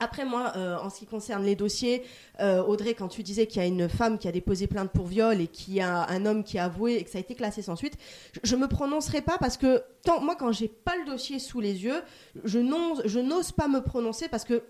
Après 0.00 0.24
moi, 0.24 0.52
euh, 0.56 0.76
en 0.78 0.90
ce 0.90 1.00
qui 1.00 1.06
concerne 1.06 1.44
les 1.44 1.56
dossiers, 1.56 2.04
euh, 2.40 2.62
Audrey, 2.62 2.94
quand 2.94 3.08
tu 3.08 3.24
disais 3.24 3.46
qu'il 3.46 3.60
y 3.60 3.64
a 3.64 3.66
une 3.66 3.88
femme 3.88 4.18
qui 4.18 4.28
a 4.28 4.32
déposé 4.32 4.68
plainte 4.68 4.92
pour 4.92 5.06
viol 5.06 5.40
et 5.40 5.48
qu'il 5.48 5.74
y 5.74 5.80
a 5.80 6.08
un 6.08 6.24
homme 6.24 6.44
qui 6.44 6.56
a 6.56 6.66
avoué 6.66 6.94
et 6.94 7.04
que 7.04 7.10
ça 7.10 7.18
a 7.18 7.20
été 7.20 7.34
classé 7.34 7.62
sans 7.62 7.74
suite, 7.74 7.94
je, 8.44 8.54
ne 8.54 8.60
me 8.60 8.68
prononcerai 8.68 9.22
pas 9.22 9.38
parce 9.38 9.56
que 9.56 9.82
moi, 10.22 10.36
quand 10.36 10.52
j'ai 10.52 10.68
pas 10.68 10.96
le 10.96 11.04
dossier 11.04 11.40
sous 11.40 11.60
les 11.60 11.82
yeux, 11.84 12.00
je 12.44 12.60
n'ose 12.60 13.52
pas 13.52 13.66
me 13.66 13.80
prononcer 13.80 14.28
parce 14.28 14.44
que 14.44 14.62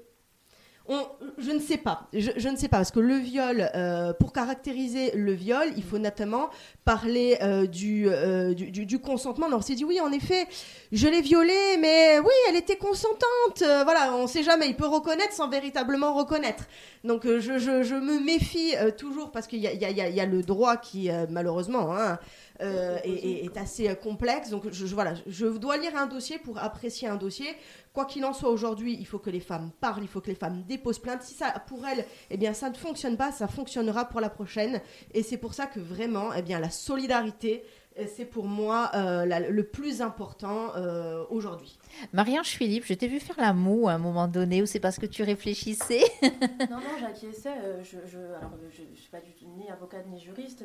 je 1.39 1.51
ne 1.51 1.59
sais 1.61 1.76
pas. 1.76 2.09
Je, 2.12 2.49
ne 2.49 2.57
sais 2.57 2.68
pas 2.68 2.78
parce 2.78 2.91
que 2.91 3.01
le 3.01 3.16
viol, 3.16 3.70
euh, 3.74 4.12
pour 4.14 4.32
caractériser 4.32 5.12
le 5.14 5.32
viol, 5.32 5.66
il 5.76 5.82
faut 5.82 5.99
notamment 5.99 6.49
parler 6.84 7.36
euh, 7.43 7.66
du, 7.66 8.07
euh, 8.09 8.55
du, 8.55 8.99
consentement. 8.99 9.47
On 9.53 9.61
s'est 9.61 9.74
dit 9.74 9.84
oui, 9.84 10.01
en 10.01 10.11
effet, 10.12 10.47
je 10.93 11.07
l'ai 11.09 11.20
violée, 11.20 11.76
mais 11.80 12.18
oui, 12.20 12.32
elle 12.49 12.57
était 12.57 12.76
consentante. 12.76 13.59
Voilà, 13.59 14.14
on 14.14 14.22
ne 14.22 14.26
sait 14.28 14.43
jamais. 14.43 14.68
Il 14.68 14.76
peut 14.76 14.86
reconnaître 14.86 15.32
sans 15.32 15.49
véritablement 15.49 16.14
reconnaître. 16.14 16.64
Donc 17.05 17.24
je, 17.26 17.59
je- 17.59 17.95
me 17.99 18.18
méfie 18.24 18.74
toujours 18.97 19.30
parce 19.30 19.47
qu'il 19.47 19.59
y 19.59 19.62
y 19.62 20.20
a- 20.20 20.26
le 20.26 20.43
droit 20.43 20.76
qui, 20.76 21.11
malheureusement, 21.30 21.95
hein, 21.97 22.18
euh, 22.61 22.99
est, 23.05 23.11
est- 23.11 23.45
est 23.45 23.57
assez 23.57 23.89
euh, 23.89 23.95
complexe. 23.95 24.51
Donc 24.51 24.65
je, 24.71 24.87
je- 24.87 24.95
voilà, 24.95 25.15
je 25.27 25.47
dois 25.47 25.77
lire 25.77 25.97
un 25.97 26.07
dossier 26.07 26.39
pour 26.39 26.59
apprécier 26.59 27.09
un 27.09 27.17
dossier. 27.17 27.47
Quoi 27.93 28.05
qu'il 28.05 28.25
en 28.25 28.33
soit 28.33 28.51
aujourd'hui, 28.51 28.97
il 28.99 29.07
faut 29.07 29.19
que 29.19 29.31
les 29.31 29.41
femmes 29.41 29.71
parlent, 29.81 30.03
il 30.03 30.09
faut 30.09 30.21
que 30.21 30.29
les 30.29 30.35
femmes 30.37 30.63
déposent 30.69 30.99
plainte. 31.01 31.23
Si 31.23 31.35
ça, 31.35 31.51
pour 31.67 31.87
elles, 31.87 32.05
eh 32.31 32.37
bien, 32.37 32.53
ça 32.55 32.71
ne 32.71 32.75
fonctionne 32.77 33.17
pas, 33.17 33.33
ça 33.33 33.49
fonctionnera 33.49 34.05
pour 34.07 34.21
la 34.21 34.31
prochaine. 34.31 34.81
Et 35.15 35.23
c'est 35.23 35.37
pour 35.39 35.55
ça 35.55 35.67
que 35.67 35.81
vraiment, 35.81 36.33
eh 36.35 36.43
bien, 36.43 36.61
la 36.61 36.71
solidarité, 36.71 37.65
euh, 37.99 38.05
c'est 38.17 38.25
pour 38.27 38.45
moi 38.47 38.91
euh, 38.95 39.25
la- 39.27 39.41
le 39.41 39.65
plus 39.65 40.03
important 40.03 40.75
euh, 40.77 41.25
aujourd'hui. 41.31 41.79
Marie-Ange 42.12 42.49
Philippe, 42.49 42.84
je 42.86 42.95
t'ai 42.95 43.09
vu 43.09 43.20
faire 43.20 43.36
la 43.39 43.53
moue 43.53 43.89
à 43.89 43.93
un 43.93 43.99
moment 43.99 44.28
donné, 44.28 44.62
ou 44.62 44.66
c'est 44.66 44.80
parce 44.80 44.99
que 44.99 45.07
tu 45.07 45.22
réfléchissais? 45.22 46.03
Non, 46.70 46.76
non, 46.76 46.99
j'acquiesçais. 47.01 47.55
euh, 47.64 47.82
Je, 47.82 48.18
alors, 48.18 48.53
euh, 48.61 48.84
ne 48.91 48.97
suis 48.97 49.11
pas 49.11 49.20
du 49.20 49.32
tout 49.32 49.47
ni 49.57 49.70
avocate 49.70 50.07
ni 50.09 50.20
juriste, 50.20 50.64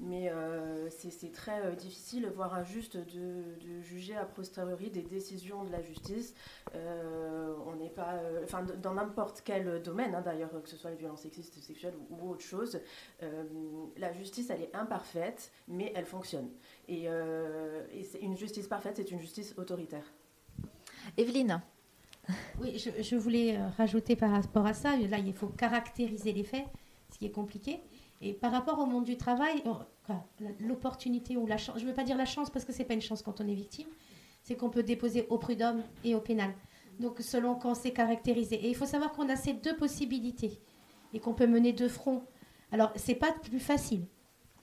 mais, 0.00 0.28
euh, 0.30 0.88
c'est 0.90 1.32
très 1.32 1.74
difficile, 1.76 2.30
voire 2.34 2.54
injuste, 2.54 2.96
de, 2.96 3.44
juger 3.82 4.16
a 4.16 4.24
posteriori 4.24 4.90
des 4.90 5.02
décisions 5.02 5.64
de 5.64 5.70
la 5.70 5.80
justice. 5.82 6.34
On 6.74 7.76
n'est 7.76 7.90
pas, 7.90 8.14
enfin, 8.44 8.64
dans 8.82 8.94
n'importe 8.94 9.42
quel 9.44 9.82
domaine, 9.82 10.14
hein, 10.14 10.22
d'ailleurs, 10.24 10.50
que 10.62 10.68
ce 10.68 10.76
soit 10.76 10.90
les 10.90 10.96
violences 10.96 11.22
sexistes, 11.22 11.54
sexuelles 11.62 11.94
ou, 12.10 12.30
autre 12.30 12.44
chose, 12.44 12.80
la 13.96 14.12
justice, 14.12 14.50
elle 14.50 14.62
est 14.62 14.74
imparfaite, 14.74 15.52
mais 15.68 15.92
elle 15.94 16.06
fonctionne. 16.06 16.48
Et, 16.88 17.04
euh, 17.06 17.84
et 17.92 18.04
c'est 18.04 18.20
une 18.20 18.36
justice 18.36 18.66
parfaite, 18.66 18.94
c'est 18.96 19.10
une 19.10 19.20
justice 19.20 19.54
autoritaire. 19.56 20.04
Evelyne 21.16 21.60
Oui, 22.60 22.78
je, 22.78 23.02
je 23.02 23.16
voulais 23.16 23.56
euh, 23.56 23.68
rajouter 23.76 24.16
par 24.16 24.30
rapport 24.30 24.66
à 24.66 24.74
ça, 24.74 24.96
là, 24.96 25.18
il 25.18 25.32
faut 25.32 25.48
caractériser 25.48 26.32
les 26.32 26.44
faits, 26.44 26.64
ce 27.12 27.18
qui 27.18 27.26
est 27.26 27.30
compliqué. 27.30 27.80
Et 28.22 28.32
par 28.32 28.52
rapport 28.52 28.78
au 28.78 28.86
monde 28.86 29.04
du 29.04 29.16
travail, 29.16 29.62
l'opportunité 30.60 31.36
ou 31.36 31.46
la 31.46 31.58
chance, 31.58 31.78
je 31.78 31.84
ne 31.84 31.88
veux 31.88 31.94
pas 31.94 32.04
dire 32.04 32.16
la 32.16 32.24
chance 32.24 32.50
parce 32.50 32.64
que 32.64 32.72
ce 32.72 32.78
n'est 32.78 32.84
pas 32.84 32.94
une 32.94 33.02
chance 33.02 33.22
quand 33.22 33.40
on 33.40 33.48
est 33.48 33.54
victime, 33.54 33.88
c'est 34.42 34.56
qu'on 34.56 34.70
peut 34.70 34.82
déposer 34.82 35.26
au 35.28 35.38
prud'homme 35.38 35.82
et 36.04 36.14
au 36.14 36.20
pénal. 36.20 36.54
Donc 36.98 37.18
selon 37.20 37.56
quand 37.56 37.74
c'est 37.74 37.92
caractérisé. 37.92 38.56
Et 38.56 38.68
il 38.68 38.74
faut 38.74 38.86
savoir 38.86 39.12
qu'on 39.12 39.28
a 39.28 39.36
ces 39.36 39.52
deux 39.52 39.76
possibilités 39.76 40.58
et 41.12 41.20
qu'on 41.20 41.34
peut 41.34 41.46
mener 41.46 41.72
deux 41.72 41.88
fronts. 41.88 42.24
Alors, 42.72 42.92
c'est 42.96 43.14
pas 43.14 43.32
plus 43.32 43.60
facile. 43.60 44.06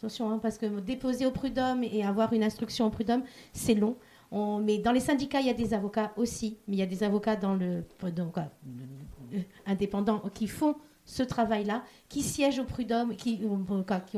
Attention, 0.04 0.30
hein, 0.32 0.38
parce 0.38 0.58
que 0.58 0.66
déposer 0.82 1.26
au 1.26 1.32
prud'homme 1.32 1.82
et 1.82 2.04
avoir 2.04 2.34
une 2.34 2.44
instruction 2.44 2.88
au 2.88 2.90
prud'homme, 2.90 3.24
c'est 3.54 3.74
long. 3.74 3.96
On, 4.32 4.60
mais 4.60 4.78
dans 4.78 4.92
les 4.92 5.00
syndicats, 5.00 5.40
il 5.40 5.48
y 5.48 5.50
a 5.50 5.54
des 5.54 5.74
avocats 5.74 6.12
aussi, 6.18 6.58
mais 6.68 6.76
il 6.76 6.80
y 6.80 6.82
a 6.82 6.86
des 6.86 7.04
avocats 7.04 7.38
dans 7.38 7.56
le, 7.56 7.86
euh, 8.04 9.40
indépendants 9.66 10.22
qui 10.34 10.50
font 10.50 10.76
ce 11.06 11.24
travail-là, 11.24 11.86
qui 12.10 12.22
siègent 12.22 12.60
au 12.60 12.66
prud'homme, 12.66 13.16
qui, 13.16 13.38
qui 13.38 13.46
ont 13.46 13.66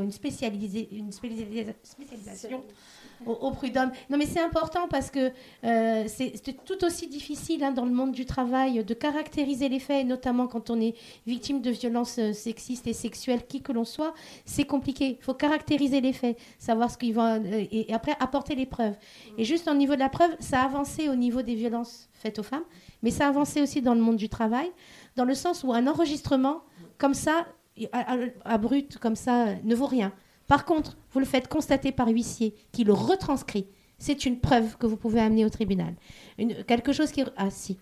une, 0.01 0.11
spécialisation 0.11 2.63
au, 3.26 3.32
au 3.34 3.51
prud'homme. 3.51 3.91
Non, 4.09 4.18
mais 4.18 4.26
c'est 4.26 4.39
important 4.41 4.88
parce 4.89 5.11
que 5.11 5.32
euh, 5.63 6.03
c'est 6.07 6.34
tout 6.66 6.84
aussi 6.84 7.07
difficile 7.07 7.63
hein, 7.63 7.72
dans 7.72 7.86
le 7.86 7.91
monde 7.91 8.11
du 8.11 8.26
travail 8.26 8.84
de 8.84 8.93
caractériser 8.93 9.70
les 9.70 9.80
faits, 9.80 10.05
notamment 10.07 10.47
quand 10.47 10.70
on 10.70 10.80
est 10.82 10.95
victime 11.28 11.61
de 11.61 11.72
violences 11.72 12.18
euh, 12.20 12.34
sexistes 12.34 12.88
et 12.88 12.93
sexuelles, 12.93 13.45
qui 13.47 13.61
que 13.61 13.72
l'on 13.72 13.86
soit. 13.86 14.13
C'est 14.45 14.66
compliqué. 14.66 15.18
Il 15.20 15.24
faut 15.24 15.34
caractériser 15.34 16.01
les 16.01 16.13
faits, 16.13 16.38
savoir 16.57 16.89
ce 16.91 16.97
qu'ils 16.97 17.13
vont. 17.13 17.24
euh, 17.24 17.66
et, 17.72 17.89
et 17.89 17.93
après, 17.93 18.16
apporter 18.20 18.55
les 18.55 18.66
preuves. 18.66 18.95
Et 19.38 19.43
juste 19.45 19.68
au 19.68 19.74
niveau 19.74 19.93
de 19.95 19.99
la 19.99 20.09
preuve, 20.09 20.32
ça 20.39 20.61
a 20.61 20.66
avancé 20.66 21.09
au 21.09 21.16
niveau 21.16 21.41
des 21.41 21.55
violences 21.55 22.09
faites 22.13 22.39
aux 22.39 22.43
femmes, 22.43 22.63
mais 23.03 23.11
ça 23.11 23.26
a 23.26 23.30
avancé 23.30 23.61
aussi 23.61 23.82
dans 23.82 23.93
le 23.93 24.01
monde 24.01 24.16
du 24.18 24.30
travail, 24.30 24.72
dans 25.16 25.26
le 25.26 25.36
sens 25.36 25.63
où 25.63 25.72
un 25.74 25.86
enregistrement 25.88 26.61
comme 26.97 27.13
ça, 27.13 27.45
à, 27.91 28.13
à- 28.13 28.18
à 28.45 28.57
brut, 28.57 28.97
comme 28.97 29.16
ça, 29.16 29.47
ne 29.63 29.76
vaut 29.76 29.86
rien. 29.86 30.11
Par 30.47 30.66
contre, 30.66 30.95
vous 31.16 31.20
le 31.22 31.26
faites 31.26 31.47
constater 31.47 31.91
par 31.93 32.09
huissier 32.09 32.53
qui 32.74 32.84
le 32.84 32.93
retranscrit. 32.93 33.66
C'est 33.97 34.26
une 34.26 34.38
preuve 34.41 34.76
que 34.78 34.86
vous 34.86 34.97
pouvez 34.97 35.22
amener 35.22 35.45
au 35.45 35.49
tribunal. 35.49 35.93
Une- 36.38 36.66
quelque 36.66 36.91
chose 36.91 37.11
qui... 37.11 37.24
Ah 37.38 37.49
si. 37.49 37.78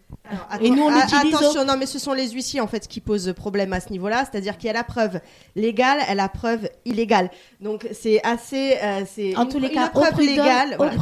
Et 0.61 0.69
nous, 0.69 0.83
on 0.83 0.91
au- 0.91 1.37
Attention, 1.39 1.65
non, 1.65 1.75
mais 1.75 1.87
ce 1.87 1.97
sont 1.97 2.13
les 2.13 2.29
huissiers 2.29 2.61
en 2.61 2.67
fait 2.67 2.87
qui 2.87 2.99
posent 3.01 3.33
problème 3.35 3.73
à 3.73 3.79
ce 3.79 3.89
niveau-là, 3.89 4.23
c'est-à-dire 4.29 4.57
qu'il 4.59 4.67
y 4.67 4.69
a 4.69 4.73
la 4.73 4.83
preuve 4.83 5.19
légale, 5.55 5.97
et 6.07 6.13
la 6.13 6.29
preuve 6.29 6.69
illégale. 6.85 7.31
Donc 7.61 7.87
c'est 7.91 8.23
assez, 8.23 8.77
euh, 8.83 9.01
c'est 9.11 9.35
En 9.35 9.45
une- 9.45 9.49
tous 9.49 9.57
les 9.59 9.71
cas, 9.71 9.87
au 9.87 9.89
preuve 10.01 10.11
prud'homme, 10.11 10.27
légale. 10.29 10.73
au 10.73 10.77
voilà. 10.77 10.93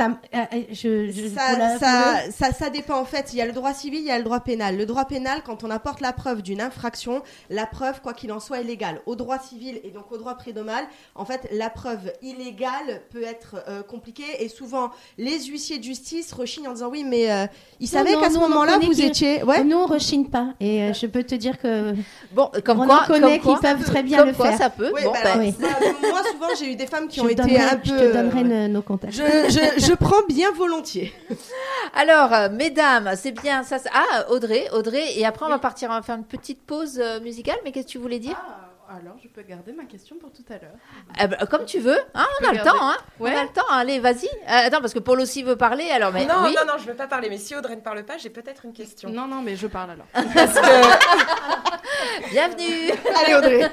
Ça, 0.00 0.06
euh, 0.34 0.38
euh, 0.54 0.62
je, 0.70 1.10
je- 1.10 1.28
ça, 1.34 1.58
la- 1.58 1.78
ça, 1.78 2.14
ça, 2.30 2.52
ça 2.52 2.70
dépend 2.70 2.98
en 2.98 3.04
fait. 3.04 3.32
Il 3.32 3.36
y 3.38 3.42
a 3.42 3.46
le 3.46 3.52
droit 3.52 3.74
civil, 3.74 4.00
il 4.00 4.06
y 4.06 4.10
a 4.10 4.16
le 4.18 4.24
droit 4.24 4.40
pénal. 4.40 4.76
Le 4.78 4.86
droit 4.86 5.04
pénal, 5.04 5.42
quand 5.44 5.62
on 5.62 5.70
apporte 5.70 6.00
la 6.00 6.12
preuve 6.12 6.40
d'une 6.42 6.60
infraction, 6.62 7.22
la 7.50 7.66
preuve, 7.66 8.00
quoi 8.00 8.14
qu'il 8.14 8.32
en 8.32 8.40
soit, 8.40 8.60
est 8.60 8.64
légale. 8.64 9.00
Au 9.06 9.14
droit 9.14 9.38
civil 9.38 9.78
et 9.84 9.90
donc 9.90 10.10
au 10.10 10.16
droit 10.16 10.34
prédomal, 10.36 10.84
en 11.14 11.24
fait, 11.26 11.48
la 11.52 11.68
preuve 11.68 12.12
illégale 12.22 13.02
peut 13.10 13.22
être 13.22 13.56
euh, 13.68 13.82
compliquée 13.82 14.24
et 14.42 14.48
souvent 14.48 14.90
les 15.18 15.38
huissiers 15.44 15.78
de 15.78 15.84
justice 15.84 16.32
rechignent 16.32 16.68
en 16.68 16.72
disant 16.72 16.88
oui, 16.90 17.04
mais 17.04 17.30
euh, 17.30 17.46
ils 17.78 17.84
Non, 17.86 17.90
savaient 17.92 18.14
qu'à 18.14 18.30
ce 18.30 18.38
moment-là 18.38 18.78
vous 18.78 19.00
étiez. 19.02 19.42
Ouais. 19.42 19.62
Nous, 19.64 19.76
on 19.76 19.86
rechigne 19.86 20.24
pas. 20.26 20.54
Et 20.60 20.82
euh, 20.82 20.92
je 20.94 21.06
peux 21.06 21.22
te 21.24 21.34
dire 21.34 21.58
que 21.58 21.92
Bon, 22.32 22.50
comme 22.64 22.80
on 22.80 22.86
quoi, 22.86 23.02
en 23.02 23.06
connaît 23.06 23.38
comme 23.38 23.54
qui 23.54 23.60
quoi, 23.60 23.70
peuvent 23.74 23.84
très 23.84 24.02
bien 24.02 24.18
comme 24.18 24.28
le 24.28 24.34
quoi 24.34 24.48
faire. 24.50 24.58
ça 24.58 24.70
peut. 24.70 24.90
Oui, 24.94 25.02
bon, 25.04 25.12
bah 25.12 25.18
ben, 25.24 25.40
oui. 25.40 25.54
moi, 25.60 25.70
moi, 26.10 26.22
souvent, 26.30 26.46
j'ai 26.58 26.72
eu 26.72 26.76
des 26.76 26.86
femmes 26.86 27.06
qui 27.08 27.18
je, 27.20 27.24
ont 27.24 27.28
été 27.28 27.42
donnerai, 27.42 27.58
un 27.58 27.76
peu. 27.76 27.80
je 27.90 27.94
te 27.94 28.12
donnerai 28.12 28.40
euh, 28.40 28.66
nos- 28.68 28.74
nos 28.74 28.82
contacts. 28.82 29.12
je, 29.14 29.20
je, 29.50 29.89
je 29.90 29.94
prends 29.96 30.22
bien 30.28 30.52
volontiers. 30.52 31.12
Alors, 31.94 32.32
euh, 32.32 32.48
mesdames, 32.48 33.10
c'est 33.16 33.32
bien 33.32 33.62
ça. 33.64 33.78
ça- 33.80 33.90
Ah, 33.92 34.30
Audrey, 34.30 34.68
Audrey, 34.72 35.18
et 35.18 35.26
après 35.26 35.46
on 35.46 35.48
va 35.48 35.58
partir, 35.58 35.90
on 35.90 35.94
va 35.94 36.02
faire 36.02 36.14
une 36.16 36.24
petite 36.24 36.62
pause 36.62 36.98
euh, 37.00 37.18
musicale. 37.20 37.56
Mais 37.64 37.72
qu'est-ce 37.72 37.86
que 37.86 37.92
tu 37.92 37.98
voulais 37.98 38.20
dire? 38.20 38.36
Ah, 38.40 38.69
alors, 38.90 39.16
je 39.22 39.28
peux 39.28 39.42
garder 39.42 39.72
ma 39.72 39.84
question 39.84 40.16
pour 40.18 40.32
tout 40.32 40.42
à 40.50 40.54
l'heure. 40.54 40.74
Eh 41.22 41.26
ben, 41.28 41.36
Comme 41.48 41.64
tu 41.64 41.78
veux. 41.78 41.96
Hein, 42.14 42.26
on 42.40 42.48
a 42.48 42.50
le 42.50 42.56
garder. 42.56 42.70
temps. 42.70 42.88
Hein, 42.90 42.96
Ouais. 43.20 43.32
On 43.34 43.38
a 43.38 43.42
le 43.44 43.48
temps. 43.50 43.66
Allez, 43.70 44.00
vas-y. 44.00 44.26
Euh, 44.26 44.66
attends, 44.66 44.80
parce 44.80 44.92
que 44.94 44.98
Paul 44.98 45.20
aussi 45.20 45.42
veut 45.44 45.54
parler. 45.56 45.88
Alors, 45.90 46.10
mais 46.12 46.26
non, 46.26 46.34
oui. 46.44 46.54
non, 46.58 46.64
non, 46.66 46.78
je 46.78 46.86
veux 46.86 46.94
pas 46.94 47.06
parler. 47.06 47.28
Mais 47.28 47.38
si 47.38 47.54
Audrey 47.54 47.76
ne 47.76 47.80
parle 47.82 48.02
pas, 48.04 48.16
j'ai 48.18 48.30
peut-être 48.30 48.64
une 48.64 48.72
question. 48.72 49.10
Non, 49.10 49.26
non, 49.28 49.42
mais 49.42 49.54
je 49.56 49.66
parle 49.68 49.90
alors. 49.92 50.06
Parce 50.34 50.54
que 50.54 52.30
Bienvenue. 52.30 52.90
Allez, 53.22 53.34
Audrey. 53.34 53.70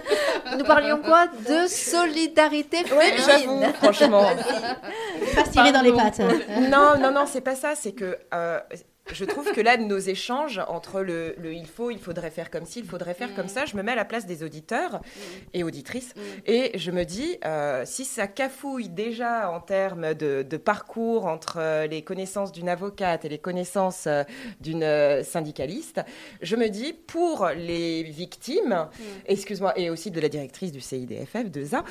Nous 0.57 0.63
parlions 0.65 0.97
quoi 0.99 1.28
De 1.28 1.68
solidarité 1.68 2.78
Ouais, 2.93 3.11
féminine? 3.18 3.61
j'avoue, 3.61 3.74
franchement. 3.76 4.24
Pas 5.36 5.45
se 5.45 5.51
tirer 5.51 5.72
dans 5.72 5.82
les 5.82 5.93
pattes. 5.93 6.20
non, 6.20 6.97
non, 6.99 7.11
non, 7.11 7.26
c'est 7.26 7.41
pas 7.41 7.55
ça. 7.55 7.74
C'est 7.76 7.93
que 7.93 8.18
euh, 8.34 8.59
je 9.14 9.26
trouve 9.26 9.51
que 9.51 9.62
là, 9.62 9.78
nos 9.78 9.97
échanges 9.97 10.60
entre 10.68 11.01
le, 11.01 11.36
il 11.43 11.66
faut, 11.66 11.91
il 11.91 11.99
faudrait 11.99 12.32
faire 12.32 12.51
comme 12.51 12.66
ci, 12.66 12.80
il 12.80 12.86
faudrait 12.86 13.14
faire 13.14 13.34
comme 13.36 13.47
ça, 13.47 13.66
je 13.66 13.76
me 13.76 13.84
mets 13.84 13.93
à 13.93 13.95
la 13.95 14.05
place 14.05 14.26
des 14.26 14.43
auditeurs 14.43 15.01
et 15.53 15.64
auditrices 15.64 16.14
et 16.45 16.78
je 16.78 16.91
me 16.91 17.03
dis, 17.03 17.38
euh, 17.45 17.84
si 17.86 18.05
ça 18.05 18.28
cafouille 18.28 18.89
déjà 18.89 19.49
en 19.51 19.60
termes 19.60 20.14
de, 20.14 20.58
parcours 20.58 21.28
entre 21.28 21.58
euh, 21.60 21.88
les 21.88 22.01
connaissances 22.01 22.51
d'une 22.51 22.68
avocate 22.68 23.26
et 23.26 23.30
les 23.30 23.38
connaissances 23.38 24.08
euh, 24.08 24.24
d'une 24.60 25.24
syndicaliste, 25.24 26.01
je 26.41 26.55
me 26.55 26.68
dis, 26.70 26.93
pour 26.93 27.47
les 27.55 28.03
victimes, 28.03 28.88
excuse-moi, 29.28 29.78
et 29.78 29.89
aussi 29.89 30.12
de 30.12 30.20
la 30.20 30.30
directrice 30.30 30.72
du 30.72 30.82
CIDFF, 30.82 31.49
de 31.49 31.64
ZA, 31.64 31.84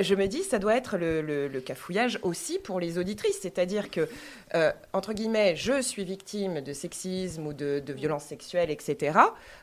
je 0.00 0.14
me 0.14 0.26
dis, 0.26 0.42
ça 0.42 0.58
doit 0.58 0.76
être 0.76 0.96
le, 0.98 1.48
cafouillage 1.64 2.18
aussi 2.22 2.58
pour 2.58 2.78
les 2.78 2.98
auditrices. 2.98 3.38
C'est-à-dire 3.40 3.90
que, 3.90 4.08
entre 4.92 5.12
guillemets, 5.12 5.56
je 5.56 5.80
suis 5.80 6.04
victime 6.04 6.27
de 6.36 6.72
sexisme 6.72 7.46
ou 7.46 7.52
de, 7.52 7.80
de 7.84 7.92
violences 7.92 8.24
sexuelles, 8.24 8.70
etc. 8.70 9.18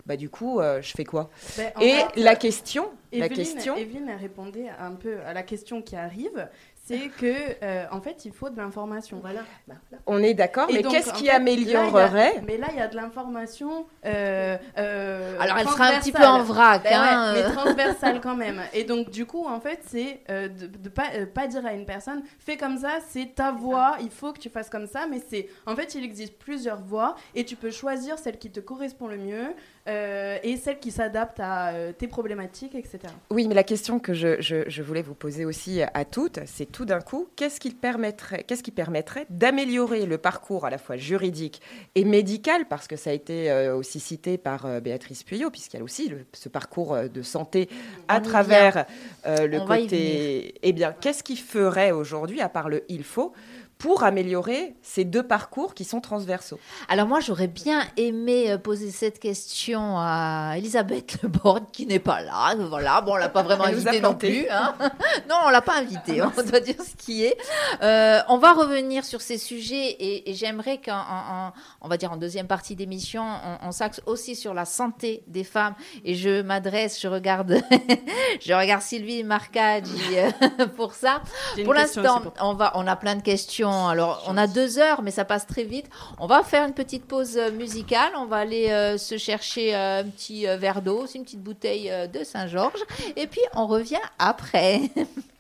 Bah, 0.06 0.18
du 0.18 0.30
coup, 0.30 0.60
euh, 0.60 0.82
je 0.82 0.92
fais 0.92 1.06
quoi? 1.06 1.30
Ben, 1.58 1.72
en 1.76 1.82
Et 1.82 1.92
fait, 1.92 2.08
la 2.16 2.36
question, 2.36 2.90
la 3.14 3.28
Evelyne, 3.28 3.36
question, 3.54 3.76
Evelyne 3.76 4.10
a 4.10 4.18
répondu 4.18 4.64
un 4.80 4.94
peu 4.94 5.20
à 5.22 5.34
la 5.34 5.44
question 5.44 5.82
qui 5.82 5.96
arrive, 5.96 6.50
c'est 6.88 7.10
que 7.20 7.34
euh, 7.64 7.86
en 7.92 8.00
fait 8.00 8.26
il 8.26 8.32
faut 8.32 8.50
de 8.50 8.58
l'information. 8.58 9.20
Voilà. 9.22 9.42
Bah, 9.68 9.76
on 10.06 10.22
est 10.22 10.34
d'accord, 10.34 10.68
mais 10.72 10.84
qu'est-ce 10.84 11.12
qui 11.14 11.26
fait, 11.26 11.32
là, 11.32 11.40
il 11.40 11.60
y 11.68 11.74
a- 11.74 11.82
améliorerait 11.82 12.42
Mais 12.48 12.58
là 12.58 12.68
il 12.72 12.78
y 12.78 12.82
a 12.82 12.88
de 12.88 12.96
l'information. 12.96 13.86
euh, 14.06 14.58
euh, 14.78 15.38
Alors, 15.40 15.58
elle 15.58 15.68
sera 15.68 15.88
un 15.88 16.00
petit 16.00 16.12
peu 16.12 16.24
en 16.24 16.44
vrac. 16.44 16.84
Ben 16.84 16.92
hein, 16.94 17.34
ouais, 17.34 17.44
mais 17.44 17.52
transversale 17.54 18.22
quand 18.22 18.36
même. 18.36 18.62
Et 18.74 18.84
donc, 18.84 19.10
du 19.10 19.26
coup, 19.26 19.46
en 19.48 19.60
fait, 19.60 19.80
c'est 19.88 20.22
euh, 20.30 20.48
de, 20.48 20.68
de 20.68 20.90
pas, 20.90 21.08
euh, 21.16 21.26
pas 21.26 21.48
dire 21.48 21.66
à 21.66 21.74
une 21.74 21.86
personne, 21.86 22.24
fais 22.40 22.58
comme 22.58 22.78
ça, 22.78 23.00
c'est 23.10 23.34
ta 23.36 23.52
voix, 23.52 23.98
il 24.02 24.10
faut 24.12 24.32
que 24.34 24.40
tu 24.40 24.50
fasses 24.50 24.70
comme 24.70 24.88
ça. 24.88 25.08
Mais 25.10 25.22
c'est, 25.28 25.50
en 25.66 25.76
fait, 25.76 25.96
il 25.96 26.04
existe 26.04 26.38
plusieurs 26.38 26.82
voix 26.82 27.16
et 27.34 27.44
tu 27.46 27.56
peux 27.56 27.72
choisir 27.72 28.20
celle 28.20 28.38
qui 28.38 28.52
te 28.52 28.60
correspond 28.60 29.08
le 29.08 29.18
mieux 29.18 29.54
euh, 29.88 30.38
et 30.44 30.58
celle 30.58 30.80
qui 30.80 30.92
s'adapte 30.92 31.40
à 31.40 31.70
euh, 31.74 31.92
tes 31.92 32.08
problématiques, 32.08 32.74
etc. 32.76 33.00
Oui, 33.30 33.48
mais 33.48 33.54
la 33.56 33.64
question 33.64 34.00
que 34.00 34.14
je, 34.14 34.42
je- 34.42 34.68
je 34.68 34.82
voulais 34.84 35.02
vous 35.02 35.14
poser 35.14 35.46
aussi 35.46 35.82
à 35.82 36.06
toutes, 36.06 36.40
c'est 36.46 36.66
tout 36.72 36.86
d'un 36.86 37.02
coup, 37.02 37.28
qu'est-ce 37.36 37.60
qui 37.60 37.70
permettrait, 37.72 38.44
qu'est-ce 38.44 38.64
qui 38.64 38.72
permettrait 38.72 39.26
d'améliorer 39.30 40.06
le 40.06 40.18
parcours 40.18 40.66
à 40.66 40.70
la 40.70 40.78
fois 40.78 40.98
juridique 40.98 41.62
et 41.96 42.04
médical, 42.04 42.66
parce 42.68 42.88
que 42.88 42.96
ça 42.96 43.12
a 43.12 43.14
été 43.14 43.52
euh, 43.52 43.76
aussi 43.76 44.00
cité 44.00 44.38
par 44.38 44.66
euh, 44.66 44.80
Béatrice 44.80 45.24
Puyot, 45.24 45.52
puisqu'il 45.52 45.78
y 45.78 45.80
a 45.82 45.84
aussi 45.84 46.10
le- 46.10 46.26
ce 46.34 46.50
parcours 46.50 46.98
de 46.98 47.22
santé 47.22 47.70
à 48.08 48.18
On 48.18 48.22
travers 48.22 48.86
euh, 49.26 49.48
le 49.48 49.60
On 49.60 49.66
côté. 49.66 50.56
Eh 50.64 50.74
bien, 50.74 50.94
qu'est-ce 51.00 51.24
qui 51.24 51.36
ferait 51.38 51.92
aujourd'hui, 51.92 52.42
à 52.42 52.50
part 52.50 52.70
le 52.70 52.84
il 52.90 53.04
faut, 53.04 53.34
pour 53.78 54.04
améliorer 54.04 54.74
ces 54.82 55.04
deux 55.04 55.22
parcours 55.22 55.74
qui 55.74 55.84
sont 55.84 56.00
transversaux 56.00 56.58
Alors 56.88 57.08
moi, 57.08 57.20
j'aurais 57.20 57.48
bien 57.48 57.82
aimé 57.98 58.50
euh, 58.52 58.58
poser 58.58 58.90
cette 58.90 59.20
question 59.20 59.98
à 60.00 60.54
Elisabeth 60.58 61.22
Leborgne, 61.22 61.66
qui 61.74 61.86
n'est 61.86 62.00
pas 62.00 62.22
là. 62.22 62.56
Voilà, 62.58 63.02
bon, 63.02 63.14
on 63.14 63.16
l'a 63.18 63.30
pas 63.30 63.44
vraiment 63.44 63.66
invitée 63.66 64.00
non 64.02 64.16
plus. 64.16 64.48
hein. 64.50 64.74
non, 65.30 65.36
on 65.46 65.50
l'a 65.50 65.62
pas 65.62 65.78
invitée. 65.78 66.22
On 66.22 66.30
doit 66.44 66.60
dire 66.62 66.76
ce 66.82 66.96
qui 66.96 67.26
est. 67.26 67.38
Euh, 67.84 68.22
on 68.30 68.38
va 68.38 68.54
revenir 68.54 69.04
sur 69.04 69.20
ces 69.22 69.38
sujets 69.38 69.90
et, 69.90 70.32
et 70.32 70.34
j'aimerais 70.34 70.80
qu'en, 70.80 70.94
en- 70.94 71.48
en- 71.48 71.54
on 71.82 71.88
va 71.90 71.98
dire 71.98 72.12
en 72.14 72.18
deuxième 72.18 72.48
partie 72.48 72.76
d'émission, 72.76 73.24
on, 73.24 73.68
on 73.68 73.72
s'axe 73.72 74.02
aussi 74.06 74.36
sur 74.36 74.54
la 74.54 74.66
santé 74.66 75.24
des 75.28 75.44
femmes. 75.44 75.76
Et 76.06 76.16
je 76.16 76.42
m'adresse, 76.42 77.00
je 77.02 77.08
regarde, 77.10 77.62
je 78.42 78.54
regarde 78.54 78.82
Sylvie 78.82 79.24
Marcaggi 79.24 80.00
euh, 80.18 80.66
pour 80.78 80.94
ça. 80.94 81.22
Pour 81.66 81.74
l'instant, 81.74 82.22
on 82.42 82.54
va, 82.54 82.72
on 82.76 82.88
a 82.88 82.96
plein 82.96 83.16
de 83.16 83.22
questions. 83.22 83.65
Alors, 83.70 84.24
on 84.28 84.38
a 84.38 84.48
deux 84.48 84.80
heures, 84.80 85.02
mais 85.02 85.12
ça 85.12 85.26
passe 85.26 85.48
très 85.48 85.64
vite. 85.64 85.88
On 86.20 86.28
va 86.28 86.44
faire 86.44 86.68
une 86.68 86.74
petite 86.74 87.06
pause 87.06 87.38
euh, 87.38 87.52
musicale. 87.52 88.12
On 88.18 88.26
va 88.26 88.38
aller 88.38 88.70
euh, 88.70 88.98
se 88.98 89.18
chercher 89.18 89.76
euh, 89.76 90.02
un 90.02 90.04
petit 90.06 90.46
verre 90.46 90.82
d'eau, 90.82 91.06
une 91.16 91.24
petite 91.24 91.42
bouteille 91.42 91.92
de 92.14 92.24
Saint-Georges, 92.24 92.84
et 93.16 93.28
puis 93.28 93.42
on 93.54 93.68
revient 93.68 94.02
après. 94.20 94.82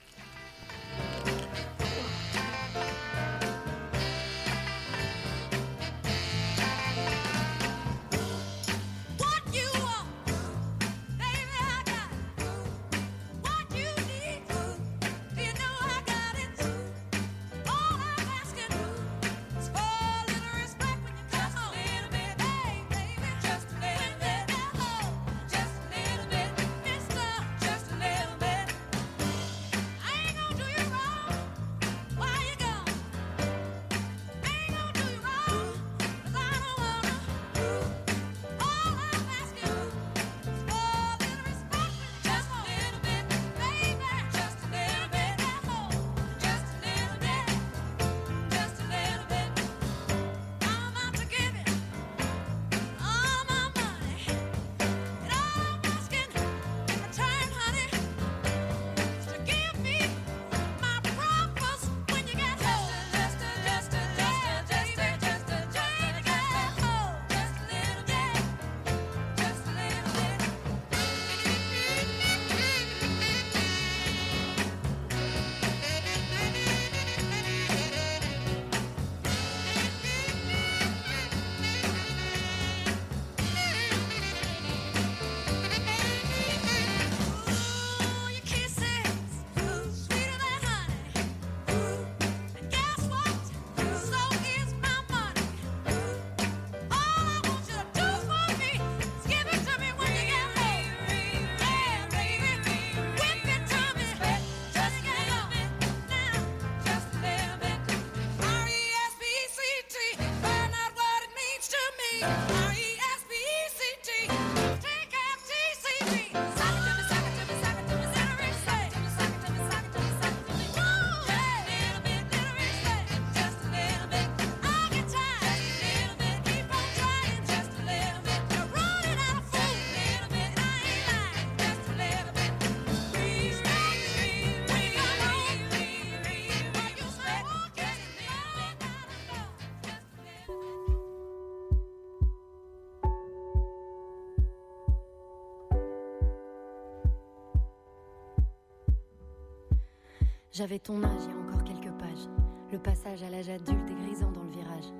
J'avais 150.65 150.79
ton 150.79 151.03
âge 151.03 151.21
il 151.25 151.29
y 151.29 151.31
a 151.31 151.47
encore 151.47 151.63
quelques 151.63 151.93
pages. 151.99 152.27
Le 152.71 152.79
passage 152.79 153.21
à 153.21 153.29
l'âge 153.29 153.49
adulte 153.49 153.87
est 153.87 154.03
grisant 154.03 154.31
dans 154.31 154.41
le 154.41 154.49
virage. 154.49 154.91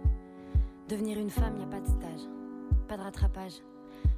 Devenir 0.87 1.17
une 1.17 1.31
femme, 1.31 1.57
y 1.59 1.63
a 1.63 1.65
pas 1.65 1.79
de 1.79 1.87
stage, 1.87 2.29
pas 2.87 2.97
de 2.97 3.01
rattrapage. 3.01 3.63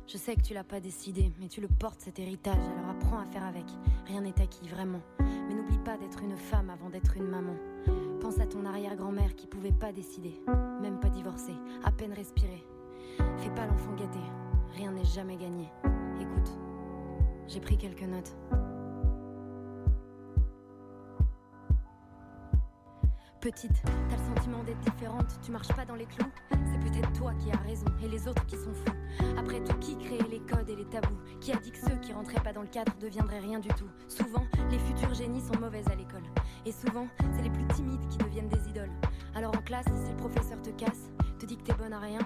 Je 0.08 0.18
sais 0.18 0.36
que 0.36 0.42
tu 0.42 0.54
l'as 0.54 0.66
pas 0.66 0.82
décidé, 0.82 1.32
mais 1.40 1.48
tu 1.48 1.62
le 1.62 1.70
portes 1.70 2.02
cet 2.02 2.20
héritage, 2.20 2.58
alors 2.58 2.90
apprends 2.90 3.20
à 3.20 3.26
faire 3.28 3.46
avec. 3.46 3.64
Rien 4.08 4.20
n'est 4.20 4.42
acquis, 4.42 4.68
vraiment. 4.68 5.00
Mais 5.22 5.56
n'oublie 5.56 5.80
pas 5.86 5.96
d'être 5.96 6.22
une 6.22 6.36
femme 6.36 6.70
avant 6.70 6.90
d'être 6.90 7.16
une 7.16 7.30
maman. 7.30 7.56
Pense 8.20 8.42
à 8.42 8.46
ton 8.46 8.66
arrière-grand-mère 8.66 9.34
qui 9.38 9.48
pouvait 9.48 9.72
pas 9.72 9.94
décider, 9.94 10.42
même 10.82 11.00
pas 11.00 11.08
divorcer, 11.08 11.56
à 11.86 11.94
peine 11.94 12.12
respirer. 12.12 12.68
Fais 13.38 13.52
pas 13.52 13.68
l'enfant 13.68 13.94
gâté, 13.94 14.20
rien 14.76 14.92
n'est 14.92 15.06
jamais 15.06 15.38
gagné. 15.38 15.70
Écoute, 16.20 16.58
j'ai 17.48 17.62
pris 17.62 17.78
quelques 17.78 18.04
notes. 18.04 18.36
Petite, 23.42 23.84
t'as 23.84 24.18
le 24.18 24.36
sentiment 24.36 24.64
d'être 24.64 24.80
différente, 24.80 25.40
tu 25.42 25.52
marches 25.52 25.74
pas 25.74 25.86
dans 25.86 25.96
les 25.96 26.06
clous. 26.06 26.30
C'est 26.52 26.80
peut-être 26.80 27.14
toi 27.14 27.34
qui 27.36 27.52
as 27.52 27.58
raison 27.58 27.86
et 28.04 28.08
les 28.08 28.28
autres 28.28 28.46
qui 28.46 28.58
sont 28.58 28.74
fous. 28.74 28.94
Après 29.38 29.64
tout, 29.64 29.78
qui 29.78 29.96
créait 29.98 30.28
les 30.30 30.40
codes 30.40 30.68
et 30.70 30.76
les 30.76 30.86
tabous? 30.86 31.16
Qui 31.40 31.54
a 31.54 31.56
dit 31.58 31.72
que 31.72 31.78
ceux 31.78 31.96
qui 32.02 32.14
rentraient 32.14 32.44
pas 32.44 32.52
dans 32.52 32.64
le 32.64 32.68
cadre 32.68 32.92
deviendraient 33.00 33.40
rien 33.40 33.60
du 33.60 33.70
tout? 33.70 33.88
Souvent, 34.08 34.44
les 34.72 34.80
futurs 34.80 35.14
génies 35.14 35.42
sont 35.42 35.58
mauvaises 35.60 35.88
à 35.88 35.96
l'école. 35.96 36.24
Et 36.66 36.72
souvent, 36.72 37.08
c'est 37.36 37.44
les 37.44 37.50
plus 37.50 37.66
timides 37.68 38.06
qui 38.10 38.18
deviennent 38.18 38.50
des 38.50 38.70
idoles. 38.70 38.92
Alors 39.36 39.56
en 39.56 39.62
classe, 39.62 39.86
si 39.86 40.12
le 40.12 40.18
professeur 40.18 40.62
te 40.62 40.72
casse, 40.72 41.10
te 41.40 41.46
dit 41.46 41.58
que 41.58 41.64
t'es 41.64 41.76
bonne 41.76 41.94
à 41.94 42.00
rien, 42.00 42.20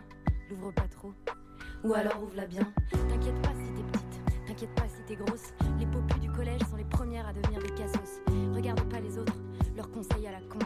l'ouvre 0.49 0.72
pas 0.72 0.88
trop. 0.88 1.14
Ou 1.84 1.93
alors 1.93 2.24
ouvre-la 2.24 2.47
bien. 2.47 2.64
T'inquiète 2.89 3.41
pas 3.41 3.53
si 3.53 3.74
t'es 3.74 3.84
petite, 3.91 4.47
t'inquiète 4.47 4.76
pas 4.76 4.88
si 4.88 5.03
t'es 5.05 5.16
grosse. 5.18 5.53
Les 5.78 5.86
popus 5.86 6.20
du 6.20 6.32
collège 6.32 6.62
sont 6.70 6.78
les 6.78 6.86
premières 6.86 7.28
à 7.28 7.34
devenir 7.34 7.62
des 7.62 7.74
cassos. 7.76 8.22
Regarde 8.55 8.82
pas 8.89 9.01
les 9.01 9.18
autres, 9.18 9.38
leurs 9.76 9.91
conseils 9.91 10.26
à 10.26 10.32
la 10.32 10.41
con. 10.41 10.59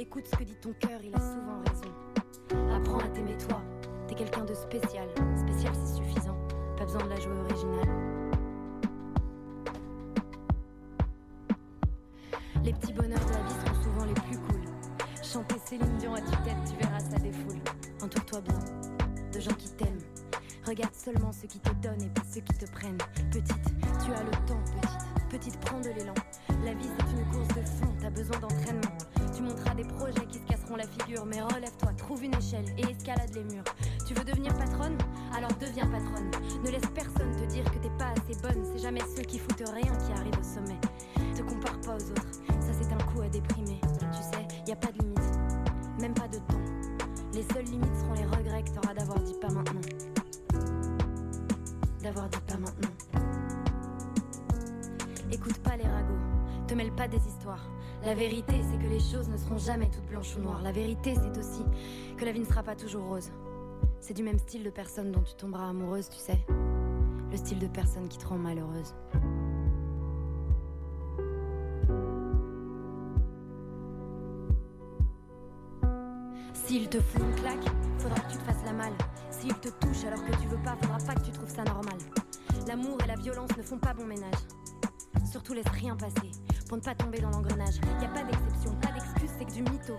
Écoute 0.00 0.24
ce 0.24 0.34
que 0.34 0.44
dit 0.44 0.54
ton 0.54 0.72
cœur, 0.80 0.98
il 1.04 1.14
a 1.14 1.18
souvent 1.18 1.60
raison. 1.68 2.74
Apprends 2.74 3.00
à 3.00 3.08
t'aimer 3.08 3.36
toi, 3.36 3.60
t'es 4.08 4.14
quelqu'un 4.14 4.46
de 4.46 4.54
spécial. 4.54 5.06
Spécial 5.36 5.74
c'est 5.74 5.96
suffisant, 5.96 6.38
pas 6.78 6.86
besoin 6.86 7.04
de 7.04 7.10
la 7.10 7.20
jouer 7.20 7.38
originale. 7.38 7.88
Les 12.64 12.72
petits 12.72 12.94
bonheurs 12.94 13.26
de 13.26 13.30
la 13.30 13.42
vie 13.42 13.66
sont 13.66 13.82
souvent 13.82 14.06
les 14.06 14.14
plus 14.14 14.38
cool. 14.38 14.62
Chanter 15.22 15.58
Céline 15.66 15.98
Dion 15.98 16.14
à 16.14 16.22
tue-tête, 16.22 16.56
tu 16.66 16.82
verras 16.82 17.00
ça 17.00 17.18
défoule. 17.18 17.60
Entoure-toi 18.02 18.40
bien 18.40 18.58
de 19.34 19.38
gens 19.38 19.54
qui 19.58 19.68
t'aiment. 19.74 20.00
Regarde 20.66 20.94
seulement 20.94 21.30
ceux 21.30 21.46
qui 21.46 21.60
te 21.60 21.74
donnent 21.74 22.02
et 22.02 22.08
pas 22.08 22.22
ceux 22.32 22.40
qui 22.40 22.54
te 22.54 22.70
prennent. 22.72 22.96
Petite, 23.30 23.64
tu 24.02 24.12
as 24.12 24.22
le 24.22 24.30
temps, 24.46 24.64
petite. 24.80 25.28
Petite, 25.28 25.60
prends 25.60 25.80
de 25.80 25.90
l'élan. 25.90 26.14
La 26.64 26.72
vie, 26.72 26.88
c'est 26.88 27.18
une 27.18 27.26
course 27.30 27.48
de 27.48 27.66
fond, 27.66 27.94
t'as 28.00 28.10
besoin 28.10 28.38
d'entraînement. 28.38 28.96
Tu 29.40 29.46
monteras 29.46 29.74
des 29.74 29.84
projets 29.84 30.26
qui 30.26 30.38
se 30.38 30.44
casseront 30.44 30.76
la 30.76 30.86
figure, 30.86 31.24
mais 31.24 31.40
relève-toi, 31.40 31.94
trouve 31.96 32.22
une 32.22 32.34
échelle 32.34 32.66
et 32.76 32.82
escalade 32.82 33.30
les 33.34 33.44
murs. 33.44 33.64
Tu 34.06 34.12
veux 34.12 34.22
devenir 34.22 34.54
patronne? 34.54 34.98
Alors 35.34 35.50
deviens 35.58 35.86
patronne. 35.86 36.30
Ne 36.62 36.70
laisse 36.70 36.86
personne 36.94 37.34
te 37.34 37.46
dire 37.46 37.64
que 37.72 37.78
t'es 37.78 37.88
pas 37.96 38.10
assez 38.10 38.38
bonne. 38.42 38.62
C'est 38.70 38.82
jamais 38.82 39.00
ceux 39.16 39.22
qui 39.22 39.38
foutent 39.38 39.64
rien 39.72 39.96
qui 39.96 40.12
arrivent 40.12 40.38
au 40.38 40.44
sommet. 40.44 40.78
Te 41.34 41.40
compare 41.40 41.80
pas 41.80 41.94
aux 41.94 42.10
autres, 42.10 42.30
ça 42.60 42.70
c'est 42.78 42.92
un 42.92 42.98
coup 42.98 43.22
à 43.22 43.30
déprimer. 43.30 43.80
Tu 44.12 44.22
sais, 44.22 44.46
y 44.68 44.72
a 44.72 44.76
pas 44.76 44.92
de 44.92 44.98
limite, 44.98 45.38
même 46.02 46.12
pas 46.12 46.28
de 46.28 46.36
temps. 46.36 46.60
Les 47.32 47.42
seules 47.54 47.64
limites 47.64 47.96
seront 47.96 48.12
les 48.12 48.26
regrets 48.26 48.62
que 48.62 48.72
t'auras 48.72 48.92
d'avoir 48.92 49.20
dit 49.20 49.36
pas 49.40 49.48
maintenant. 49.48 49.80
D'avoir 52.02 52.28
dit 52.28 52.40
pas 52.46 52.58
maintenant. 52.58 52.90
Écoute 55.32 55.58
pas 55.60 55.78
les 55.78 55.88
ragots, 55.88 56.66
te 56.66 56.74
mêle 56.74 56.92
pas 56.92 57.08
des 57.08 57.26
histoires. 57.26 57.64
La 58.02 58.14
vérité, 58.14 58.54
c'est 58.70 58.78
que 58.78 58.88
les 58.88 58.98
choses 58.98 59.28
ne 59.28 59.36
seront 59.36 59.58
jamais 59.58 59.90
toutes 59.90 60.06
blanches 60.06 60.34
ou 60.36 60.40
noires. 60.40 60.62
La 60.62 60.72
vérité, 60.72 61.14
c'est 61.14 61.38
aussi 61.38 61.62
que 62.16 62.24
la 62.24 62.32
vie 62.32 62.40
ne 62.40 62.46
sera 62.46 62.62
pas 62.62 62.74
toujours 62.74 63.04
rose. 63.04 63.30
C'est 64.00 64.14
du 64.14 64.22
même 64.22 64.38
style 64.38 64.64
de 64.64 64.70
personne 64.70 65.12
dont 65.12 65.20
tu 65.20 65.34
tomberas 65.34 65.68
amoureuse, 65.68 66.08
tu 66.08 66.16
sais. 66.16 66.38
Le 67.30 67.36
style 67.36 67.58
de 67.58 67.66
personne 67.66 68.08
qui 68.08 68.16
te 68.16 68.26
rend 68.26 68.38
malheureuse. 68.38 68.94
S'il 76.54 76.88
te 76.88 77.00
fout 77.00 77.20
une 77.20 77.34
claque, 77.34 77.64
faudra 77.98 78.20
que 78.20 78.32
tu 78.32 78.38
te 78.38 78.44
fasses 78.44 78.64
la 78.64 78.72
malle. 78.72 78.94
S'il 79.30 79.54
te 79.54 79.68
touche 79.68 80.04
alors 80.06 80.24
que 80.24 80.32
tu 80.40 80.48
veux 80.48 80.62
pas, 80.62 80.74
faudra 80.80 80.98
pas 80.98 81.14
que 81.14 81.26
tu 81.26 81.32
trouves 81.32 81.54
ça 81.54 81.64
normal. 81.64 81.98
L'amour 82.66 82.96
et 83.04 83.06
la 83.06 83.16
violence 83.16 83.54
ne 83.58 83.62
font 83.62 83.78
pas 83.78 83.92
bon 83.92 84.06
ménage. 84.06 84.40
Surtout 85.30 85.52
laisse 85.52 85.68
rien 85.68 85.96
passer 85.96 86.30
pour 86.70 86.76
ne 86.76 86.82
pas 86.82 86.94
tomber 86.94 87.18
dans 87.18 87.30
l'engrenage. 87.30 87.80
Y 88.00 88.04
a 88.04 88.08
pas 88.10 88.22
d'exception, 88.22 88.72
pas 88.80 88.92
d'excuse, 88.92 89.30
c'est 89.36 89.44
que 89.44 89.50
du 89.50 89.62
mytho. 89.62 89.96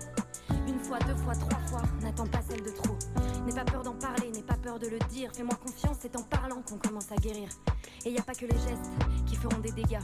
Une 0.70 0.80
fois, 0.80 1.00
deux 1.00 1.18
fois, 1.18 1.36
trois 1.36 1.60
fois, 1.68 1.82
n'attends 2.02 2.28
pas 2.28 2.40
celle 2.50 2.64
de 2.64 2.70
trop. 2.70 2.96
N'aie 3.46 3.54
pas 3.54 3.66
peur 3.66 3.84
d'en 3.84 3.96
parler, 3.96 4.32
n'aie 4.32 4.42
pas 4.42 4.56
peur 4.56 4.80
de 4.80 4.88
le 4.88 4.98
dire. 5.10 5.30
Fais-moi 5.34 5.56
confiance, 5.56 5.98
c'est 6.00 6.16
en 6.16 6.24
parlant 6.24 6.62
qu'on 6.62 6.78
commence 6.78 7.12
à 7.12 7.18
guérir. 7.18 7.50
Et 8.06 8.12
y 8.12 8.18
a 8.18 8.22
pas 8.22 8.34
que 8.34 8.46
les 8.46 8.58
gestes 8.58 8.90
qui 9.26 9.36
feront 9.36 9.60
des 9.60 9.74
dégâts. 9.74 10.00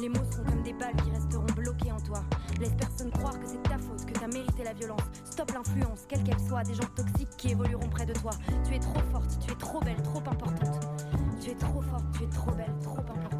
Les 0.00 0.08
mots 0.08 0.24
seront 0.28 0.42
comme 0.42 0.64
des 0.64 0.72
balles 0.72 0.96
qui 1.04 1.10
resteront 1.12 1.46
bloquées 1.54 1.92
en 1.92 2.00
toi. 2.00 2.24
Laisse 2.58 2.74
personne 2.76 3.12
croire 3.12 3.38
que 3.38 3.46
c'est 3.46 3.62
ta 3.62 3.78
faute, 3.78 4.04
que 4.04 4.18
t'as 4.18 4.26
mérité 4.26 4.64
la 4.64 4.72
violence. 4.72 5.02
Stop 5.24 5.52
l'influence, 5.52 6.00
quelle 6.08 6.24
qu'elle 6.24 6.40
soit, 6.40 6.64
des 6.64 6.74
gens 6.74 6.88
toxiques 6.96 7.36
qui 7.38 7.52
évolueront 7.52 7.88
près 7.90 8.06
de 8.06 8.14
toi. 8.14 8.32
Tu 8.66 8.74
es 8.74 8.80
trop 8.80 9.02
forte, 9.12 9.38
tu 9.38 9.52
es 9.52 9.56
trop 9.56 9.78
belle, 9.78 10.02
trop 10.02 10.18
importante. 10.18 10.80
Tu 11.40 11.50
es 11.50 11.54
trop 11.54 11.80
forte, 11.80 12.06
tu 12.18 12.24
es 12.24 12.28
trop 12.28 12.50
belle, 12.50 12.74
trop 12.82 12.98
importante. 12.98 13.31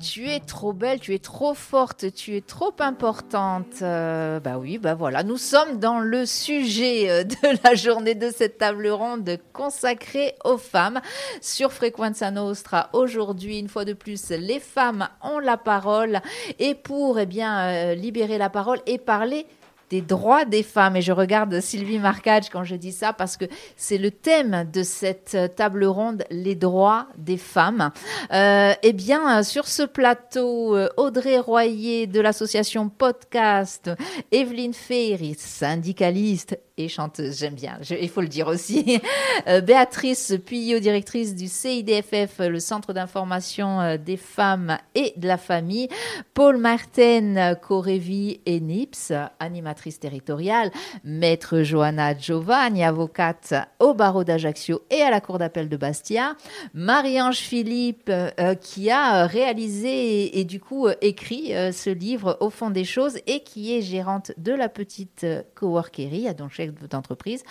Tu 0.00 0.28
es 0.28 0.40
trop 0.40 0.72
belle, 0.72 1.00
tu 1.00 1.14
es 1.14 1.18
trop 1.18 1.54
forte, 1.54 2.12
tu 2.14 2.36
es 2.36 2.40
trop 2.40 2.74
importante. 2.78 3.82
Euh, 3.82 4.40
bah 4.40 4.58
oui, 4.58 4.78
bah 4.78 4.94
voilà, 4.94 5.22
nous 5.22 5.36
sommes 5.36 5.78
dans 5.78 5.98
le 5.98 6.26
sujet 6.26 7.10
euh, 7.10 7.24
de 7.24 7.58
la 7.64 7.74
journée 7.74 8.14
de 8.14 8.30
cette 8.30 8.58
table 8.58 8.88
ronde 8.88 9.38
consacrée 9.52 10.34
aux 10.44 10.58
femmes 10.58 11.00
sur 11.40 11.72
Frequenza 11.72 12.30
Nostra. 12.30 12.90
Aujourd'hui, 12.92 13.58
une 13.58 13.68
fois 13.68 13.84
de 13.84 13.92
plus, 13.92 14.30
les 14.30 14.60
femmes 14.60 15.08
ont 15.22 15.38
la 15.38 15.56
parole 15.56 16.20
et 16.58 16.74
pour 16.74 17.18
eh 17.18 17.26
bien 17.26 17.68
euh, 17.68 17.94
libérer 17.94 18.38
la 18.38 18.50
parole 18.50 18.80
et 18.86 18.98
parler 18.98 19.46
des 19.94 20.00
droits 20.00 20.44
des 20.44 20.64
femmes. 20.64 20.96
Et 20.96 21.02
je 21.02 21.12
regarde 21.12 21.60
Sylvie 21.60 22.00
Marcage 22.00 22.50
quand 22.50 22.64
je 22.64 22.74
dis 22.74 22.90
ça 22.90 23.12
parce 23.12 23.36
que 23.36 23.44
c'est 23.76 23.96
le 23.96 24.10
thème 24.10 24.68
de 24.72 24.82
cette 24.82 25.38
table 25.54 25.84
ronde, 25.84 26.24
les 26.30 26.56
droits 26.56 27.06
des 27.16 27.36
femmes. 27.36 27.92
Euh, 28.32 28.72
eh 28.82 28.92
bien, 28.92 29.44
sur 29.44 29.68
ce 29.68 29.84
plateau, 29.84 30.74
euh, 30.74 30.88
Audrey 30.96 31.38
Royer 31.38 32.08
de 32.08 32.20
l'association 32.20 32.88
Podcast, 32.88 33.88
Evelyne 34.32 34.74
Ferry, 34.74 35.36
syndicaliste 35.38 36.58
et 36.76 36.88
chanteuse, 36.88 37.38
j'aime 37.38 37.54
bien, 37.54 37.78
il 37.88 38.08
faut 38.08 38.20
le 38.20 38.28
dire 38.28 38.48
aussi. 38.48 39.00
Euh, 39.48 39.60
Béatrice 39.60 40.34
Puyot, 40.46 40.78
directrice 40.78 41.34
du 41.34 41.48
CIDFF, 41.48 42.38
le 42.38 42.60
Centre 42.60 42.92
d'information 42.92 43.80
euh, 43.80 43.96
des 43.96 44.16
femmes 44.16 44.78
et 44.94 45.12
de 45.16 45.26
la 45.26 45.36
famille. 45.36 45.88
Paul 46.34 46.56
Martin, 46.56 47.54
Corévi 47.56 48.40
et 48.46 48.60
NIPS, 48.60 49.12
animatrice 49.40 49.98
territoriale. 49.98 50.70
Maître 51.02 51.62
Johanna 51.62 52.16
Giovanni, 52.16 52.84
avocate 52.84 53.54
au 53.80 53.92
barreau 53.92 54.24
d'Ajaccio 54.24 54.82
et 54.90 55.02
à 55.02 55.10
la 55.10 55.20
cour 55.20 55.38
d'appel 55.38 55.68
de 55.68 55.76
Bastia. 55.76 56.36
Marie-Ange 56.72 57.38
Philippe, 57.38 58.08
euh, 58.08 58.54
qui 58.54 58.90
a 58.90 59.26
réalisé 59.26 60.38
et, 60.38 60.44
du 60.44 60.60
coup 60.60 60.88
écrit 61.00 61.52
ce 61.72 61.90
livre 61.90 62.38
Au 62.40 62.50
fond 62.50 62.70
des 62.70 62.84
choses 62.84 63.18
et 63.26 63.40
qui 63.40 63.76
est 63.76 63.82
gérante 63.82 64.32
de 64.38 64.52
la 64.52 64.68
petite 64.68 65.26
coworkerie, 65.54 66.32
donc 66.34 66.50
d'entreprise. 66.90 67.42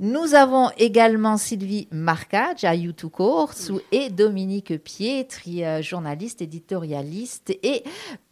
Nous 0.00 0.34
avons 0.34 0.70
également 0.78 1.36
Sylvie 1.36 1.88
Marcage 1.90 2.64
à 2.64 2.74
U2 2.74 3.08
Course 3.08 3.72
et 3.92 4.10
Dominique 4.10 4.82
Pietri, 4.82 5.64
euh, 5.64 5.82
journaliste, 5.82 6.42
éditorialiste 6.42 7.50
et 7.62 7.84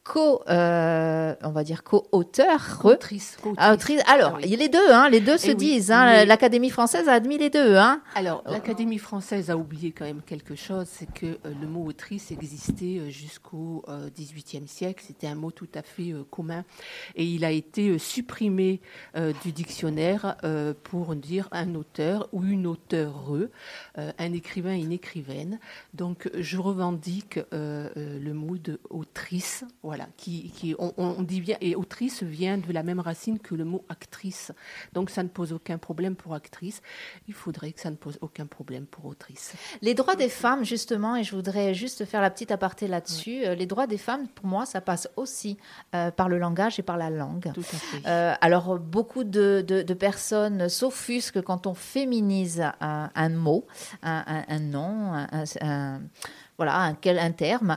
co, 0.04 0.42
euh, 0.48 1.34
on 1.42 1.50
va 1.50 1.64
dire 1.64 1.82
co-auteur. 1.82 2.80
Autrice, 2.84 3.38
Ah, 3.56 3.72
autrice. 3.72 4.02
Alors, 4.06 4.34
Ah 4.36 4.40
oui. 4.42 4.54
les 4.56 4.68
deux, 4.68 4.92
hein, 4.92 5.08
les 5.08 5.20
deux 5.20 5.38
se 5.38 5.46
Eh 5.46 5.50
oui, 5.50 5.56
disent. 5.56 5.90
hein, 5.90 6.04
mais- 6.06 6.26
L'Académie 6.26 6.68
française 6.70 7.08
a 7.08 7.12
admis 7.14 7.38
les 7.38 7.48
deux. 7.50 7.76
Hein. 7.76 8.02
Alors, 8.14 8.42
l'Académie 8.46 8.98
française 8.98 9.50
a 9.50 9.56
oublié 9.56 9.92
quand 9.92 10.04
même 10.04 10.20
quelque 10.20 10.54
chose, 10.54 10.86
c'est 10.90 11.10
que 11.10 11.26
euh, 11.26 11.36
le 11.60 11.66
mot 11.66 11.84
autrice 11.86 12.30
existait 12.30 12.98
euh, 12.98 13.08
jusqu'au 13.10 13.82
euh, 13.88 14.10
XVIIIe 14.16 14.68
siècle. 14.68 15.02
C'était 15.06 15.26
un 15.26 15.34
mot 15.34 15.50
tout 15.50 15.68
à 15.74 15.80
fait 15.82 16.12
commun. 16.30 16.64
Et 17.16 17.24
il 17.24 17.44
a 17.44 17.50
été 17.50 17.98
supprimé 17.98 18.80
du 19.42 19.52
dictionnaire 19.52 20.36
pour 20.82 21.14
dire 21.14 21.48
un 21.52 21.74
auteur 21.74 22.28
ou 22.32 22.42
une 22.44 22.66
auteure, 22.66 23.32
un 23.96 24.32
écrivain, 24.32 24.74
une 24.74 24.92
écrivaine. 24.92 25.58
Donc, 25.94 26.28
je 26.38 26.58
revendique 26.58 27.38
le 27.52 28.32
mot 28.32 28.58
de 28.58 28.80
autrice, 28.90 29.64
voilà, 29.82 29.93
qui, 30.16 30.50
qui 30.50 30.74
on, 30.78 30.92
on 30.96 31.22
dit 31.22 31.40
bien, 31.40 31.56
et 31.60 31.74
autrice 31.76 32.22
vient 32.22 32.58
de 32.58 32.72
la 32.72 32.82
même 32.82 33.00
racine 33.00 33.38
que 33.38 33.54
le 33.54 33.64
mot 33.64 33.84
actrice. 33.88 34.52
Donc, 34.92 35.10
ça 35.10 35.22
ne 35.22 35.28
pose 35.28 35.52
aucun 35.52 35.78
problème 35.78 36.14
pour 36.16 36.34
actrice. 36.34 36.82
Il 37.28 37.34
faudrait 37.34 37.72
que 37.72 37.80
ça 37.80 37.90
ne 37.90 37.96
pose 37.96 38.18
aucun 38.20 38.46
problème 38.46 38.86
pour 38.86 39.06
autrice. 39.06 39.52
Les 39.82 39.94
droits 39.94 40.16
des 40.16 40.28
femmes, 40.28 40.64
justement, 40.64 41.16
et 41.16 41.24
je 41.24 41.34
voudrais 41.34 41.74
juste 41.74 42.04
faire 42.04 42.20
la 42.22 42.30
petite 42.30 42.50
aparté 42.50 42.88
là-dessus, 42.88 43.44
euh, 43.44 43.54
les 43.54 43.66
droits 43.66 43.86
des 43.86 43.98
femmes, 43.98 44.28
pour 44.28 44.46
moi, 44.46 44.66
ça 44.66 44.80
passe 44.80 45.08
aussi 45.16 45.56
euh, 45.94 46.10
par 46.10 46.28
le 46.28 46.38
langage 46.38 46.78
et 46.78 46.82
par 46.82 46.96
la 46.96 47.10
langue. 47.10 47.50
Tout 47.54 47.60
à 47.60 47.64
fait. 47.64 48.02
Euh, 48.06 48.34
alors, 48.40 48.78
beaucoup 48.78 49.24
de, 49.24 49.64
de- 49.66 49.82
de 49.82 49.94
personnes 49.94 50.68
s'offusquent 50.68 51.40
quand 51.42 51.66
on 51.66 51.74
féminise 51.74 52.62
un, 52.80 53.10
un 53.14 53.28
mot, 53.28 53.66
un, 54.02 54.24
un- 54.26 54.44
un 54.48 54.58
nom, 54.60 55.12
un- 55.60 56.00
voilà, 56.56 56.76
un, 56.76 56.94
quel, 56.94 57.18
un 57.18 57.32
terme. 57.32 57.76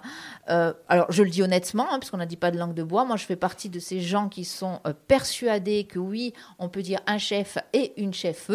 Euh, 0.50 0.74
alors, 0.88 1.12
je 1.12 1.24
le 1.24 1.30
dis 1.30 1.42
honnêtement, 1.42 1.86
hein, 1.86 2.00
parce 2.00 2.12
qu'on 2.12 2.18
n'a 2.18 2.26
dit 2.26 2.38
pas 2.38 2.52
de 2.52 2.58
langue 2.58 2.74
de 2.74 2.84
bois. 2.84 3.06
Moi, 3.06 3.18
je 3.18 3.26
fais 3.26 3.36
partie 3.36 3.70
de 3.70 3.80
ces 3.80 4.02
gens 4.02 4.30
qui 4.30 4.46
sont 4.46 4.80
euh, 4.86 4.94
persuadés 5.08 5.86
que 5.86 6.00
oui, 6.00 6.34
on 6.60 6.70
peut 6.70 6.84
dire 6.84 7.00
un 7.08 7.18
chef 7.18 7.58
et 7.74 8.00
une 8.02 8.14
chef 8.14 8.52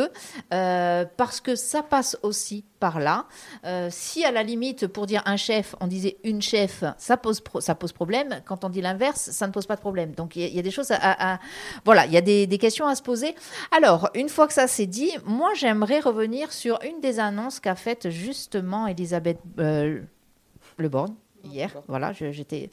euh, 0.52 1.04
parce 1.16 1.40
que 1.40 1.56
ça 1.56 1.82
passe 1.82 2.16
aussi 2.22 2.64
par 2.86 2.98
là. 2.98 3.26
Euh, 3.64 3.88
si 3.90 4.24
à 4.24 4.32
la 4.32 4.42
limite, 4.42 4.88
pour 4.88 5.06
dire 5.06 5.22
un 5.24 5.36
chef, 5.36 5.76
on 5.80 5.86
disait 5.86 6.16
une 6.24 6.42
chef, 6.42 6.82
ça 6.98 7.16
pose, 7.16 7.40
ça 7.60 7.74
pose 7.76 7.92
problème. 7.92 8.40
Quand 8.44 8.64
on 8.64 8.68
dit 8.68 8.80
l'inverse, 8.82 9.30
ça 9.30 9.46
ne 9.46 9.52
pose 9.52 9.66
pas 9.66 9.76
de 9.76 9.80
problème. 9.80 10.10
Donc 10.20 10.34
il 10.34 10.42
y, 10.42 10.44
a- 10.44 10.48
il 10.48 10.56
y 10.56 10.58
a 10.58 10.62
des 10.62 10.72
choses 10.72 10.90
à, 10.90 10.96
à- 10.96 11.34
à- 11.34 11.38
voilà, 11.84 12.06
il 12.06 12.12
y 12.12 12.16
a 12.16 12.20
des, 12.20 12.46
des 12.48 12.58
questions 12.58 12.86
à 12.88 12.94
se 12.96 13.02
poser. 13.02 13.34
Alors, 13.70 14.10
une 14.14 14.28
fois 14.28 14.48
que 14.48 14.52
ça 14.52 14.66
c'est 14.66 14.86
dit, 14.86 15.12
moi 15.24 15.50
j'aimerais 15.54 16.00
revenir 16.00 16.52
sur 16.52 16.78
une 16.84 17.00
des 17.00 17.20
annonces 17.20 17.60
qu'a 17.60 17.76
faite 17.76 18.10
justement 18.10 18.88
Elisabeth 18.88 19.38
euh, 19.60 20.00
Le 20.78 20.88
Borgne 20.88 21.14
hier, 21.44 21.70
voilà, 21.88 22.12
j'étais 22.12 22.70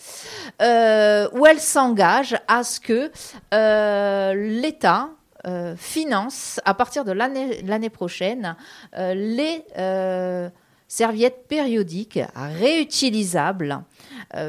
euh, 0.61 1.27
où 1.33 1.45
elle 1.45 1.59
s'engage 1.59 2.35
à 2.47 2.63
ce 2.63 2.79
que 2.79 3.11
euh, 3.53 4.33
l'État 4.35 5.09
euh, 5.47 5.75
finance 5.77 6.59
à 6.65 6.73
partir 6.73 7.05
de 7.05 7.13
l'année 7.13 7.89
prochaine 7.89 8.57
euh, 8.97 9.13
les 9.13 9.63
euh, 9.77 10.49
serviettes 10.87 11.47
périodiques 11.47 12.19
réutilisables, 12.35 13.83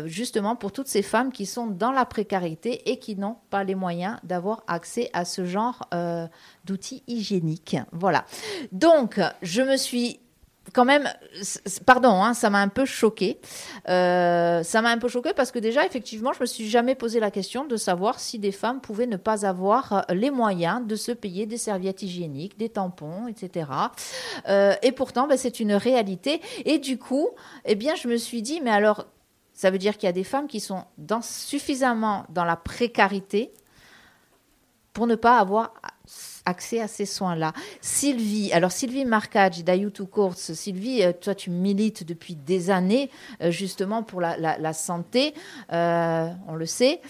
justement 0.07 0.57
pour 0.57 0.73
toutes 0.73 0.89
ces 0.89 1.03
femmes 1.03 1.33
qui 1.33 1.45
sont 1.45 1.67
dans 1.67 1.93
la 1.93 2.07
précarité 2.07 2.91
et 2.91 2.99
qui 2.99 3.15
n'ont 3.15 3.37
pas 3.51 3.63
les 3.63 3.75
moyens 3.75 4.17
d'avoir 4.23 4.65
accès 4.67 5.11
à 5.13 5.27
ce 5.27 5.45
genre 5.45 5.87
d'outils 6.65 7.03
hygiéniques. 7.07 7.77
Voilà. 7.93 8.25
Donc, 8.73 9.21
je 9.43 9.61
me 9.61 9.77
suis 9.77 10.19
quand 10.73 10.85
même, 10.85 11.09
pardon, 11.87 12.23
hein, 12.23 12.35
ça 12.35 12.51
m'a 12.51 12.61
un 12.61 12.69
peu 12.69 12.85
choqué. 12.85 13.41
Euh, 13.89 14.63
ça 14.63 14.83
m'a 14.83 14.91
un 14.91 14.99
peu 14.99 15.09
choqué 15.09 15.33
parce 15.35 15.51
que 15.51 15.59
déjà, 15.59 15.85
effectivement, 15.85 16.33
je 16.33 16.41
me 16.41 16.47
suis 16.47 16.69
jamais 16.69 16.95
posé 16.95 17.19
la 17.21 17.31
question 17.31 17.65
de 17.65 17.77
savoir 17.77 18.21
si 18.21 18.39
des 18.39 18.53
femmes 18.53 18.81
pouvaient 18.81 19.07
ne 19.07 19.17
pas 19.17 19.47
avoir 19.47 19.93
euh, 19.93 20.01
les 20.11 20.31
moyens 20.31 20.87
de 20.87 20.97
se 20.97 21.13
payer 21.13 21.47
des 21.47 21.57
serviettes 21.57 22.03
hygiéniques, 22.03 22.59
des 22.59 22.69
tampons, 22.69 23.27
etc. 23.27 23.71
Euh, 24.49 24.75
et 24.83 24.93
pourtant, 24.93 25.27
ben, 25.27 25.37
c'est 25.37 25.61
une 25.61 25.73
réalité. 25.73 26.41
Et 26.65 26.79
du 26.79 26.99
coup, 26.99 27.31
eh 27.65 27.75
bien, 27.75 27.95
je 27.97 28.09
me 28.09 28.17
suis 28.17 28.43
dit, 28.43 28.61
mais 28.61 28.71
alors, 28.71 29.07
ça 29.53 29.71
veut 29.71 29.79
dire 29.79 29.97
qu'il 29.97 30.07
y 30.07 30.11
a 30.11 30.13
des 30.13 30.25
femmes 30.25 30.47
qui 30.47 30.61
sont 30.61 30.85
suffisamment 31.23 32.25
dans 32.29 32.45
la 32.45 32.57
précarité 32.57 33.53
pour 34.93 35.07
ne 35.07 35.15
pas 35.15 35.39
avoir 35.39 35.75
accès 36.47 36.81
à 36.81 36.89
ces 36.89 37.07
soins-là. 37.07 37.53
Sylvie, 37.81 38.53
alors 38.53 38.73
Sylvie 38.73 39.05
Marcage 39.05 39.63
d'Ayutu 39.65 40.05
Courts, 40.07 40.35
Sylvie, 40.37 41.03
euh, 41.03 41.13
toi 41.13 41.35
tu 41.35 41.51
milites 41.51 42.05
depuis 42.05 42.35
des 42.35 42.71
années 42.71 43.11
euh, 43.43 43.51
justement 43.51 44.03
pour 44.03 44.21
la, 44.21 44.37
la- 44.37 44.59
la 44.59 44.73
santé, 44.73 45.35
euh, 45.73 46.29
on 46.49 46.55
le 46.55 46.67
sait. 46.67 47.01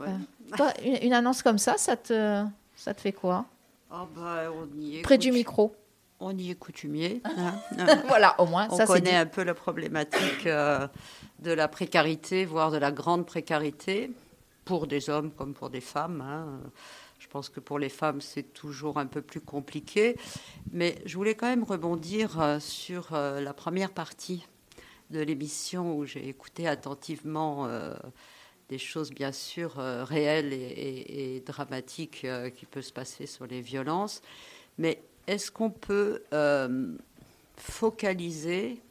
Ouais. 0.00 0.06
Euh, 0.08 0.56
toi, 0.56 0.72
une, 0.84 0.98
une 1.02 1.12
annonce 1.12 1.42
comme 1.42 1.58
ça, 1.58 1.76
ça 1.78 1.96
te, 1.96 2.44
ça 2.74 2.92
te 2.94 3.00
fait 3.00 3.12
quoi? 3.12 3.44
Ah 3.90 4.06
bah, 4.16 4.42
on 4.52 4.68
y 4.80 4.98
est 4.98 5.02
Près 5.02 5.18
du 5.18 5.30
micro. 5.32 5.74
On 6.22 6.36
y 6.36 6.50
est 6.50 6.54
coutumier. 6.54 7.22
hein. 7.24 7.54
Voilà, 8.08 8.34
au 8.40 8.46
moins, 8.46 8.68
on 8.70 8.76
ça 8.76 8.84
connaît 8.86 9.16
un 9.16 9.26
peu 9.26 9.42
la 9.42 9.54
problématique 9.54 10.46
euh, 10.46 10.86
de 11.38 11.50
la 11.52 11.66
précarité, 11.68 12.44
voire 12.44 12.70
de 12.70 12.76
la 12.76 12.90
grande 12.92 13.24
précarité, 13.24 14.10
pour 14.66 14.86
des 14.86 15.08
hommes 15.08 15.30
comme 15.30 15.54
pour 15.54 15.70
des 15.70 15.80
femmes. 15.80 16.20
hein. 16.20 16.60
Je 17.30 17.32
pense 17.32 17.48
que 17.48 17.60
pour 17.60 17.78
les 17.78 17.90
femmes, 17.90 18.20
c'est 18.20 18.42
toujours 18.42 18.98
un 18.98 19.06
peu 19.06 19.22
plus 19.22 19.40
compliqué. 19.40 20.16
Mais 20.72 21.00
je 21.06 21.16
voulais 21.16 21.36
quand 21.36 21.46
même 21.46 21.62
rebondir 21.62 22.40
euh, 22.40 22.58
sur 22.58 23.14
euh, 23.14 23.40
la 23.40 23.54
première 23.54 23.92
partie 23.92 24.48
de 25.10 25.20
l'émission 25.20 25.96
où 25.96 26.04
j'ai 26.04 26.28
écouté 26.28 26.66
attentivement 26.66 27.66
euh, 27.66 27.94
des 28.68 28.78
choses 28.78 29.12
bien 29.12 29.30
sûr 29.30 29.74
réelles 29.76 30.52
et, 30.52 31.40
dramatiques 31.46 32.26
qui 32.56 32.66
peuvent 32.66 32.82
se 32.82 32.92
passer 32.92 33.26
sur 33.26 33.46
les 33.46 33.60
violences. 33.60 34.22
Mais 34.76 35.00
est-ce 35.28 35.52
qu'on 35.52 35.70
peut 35.70 36.24
focaliser 37.56 38.82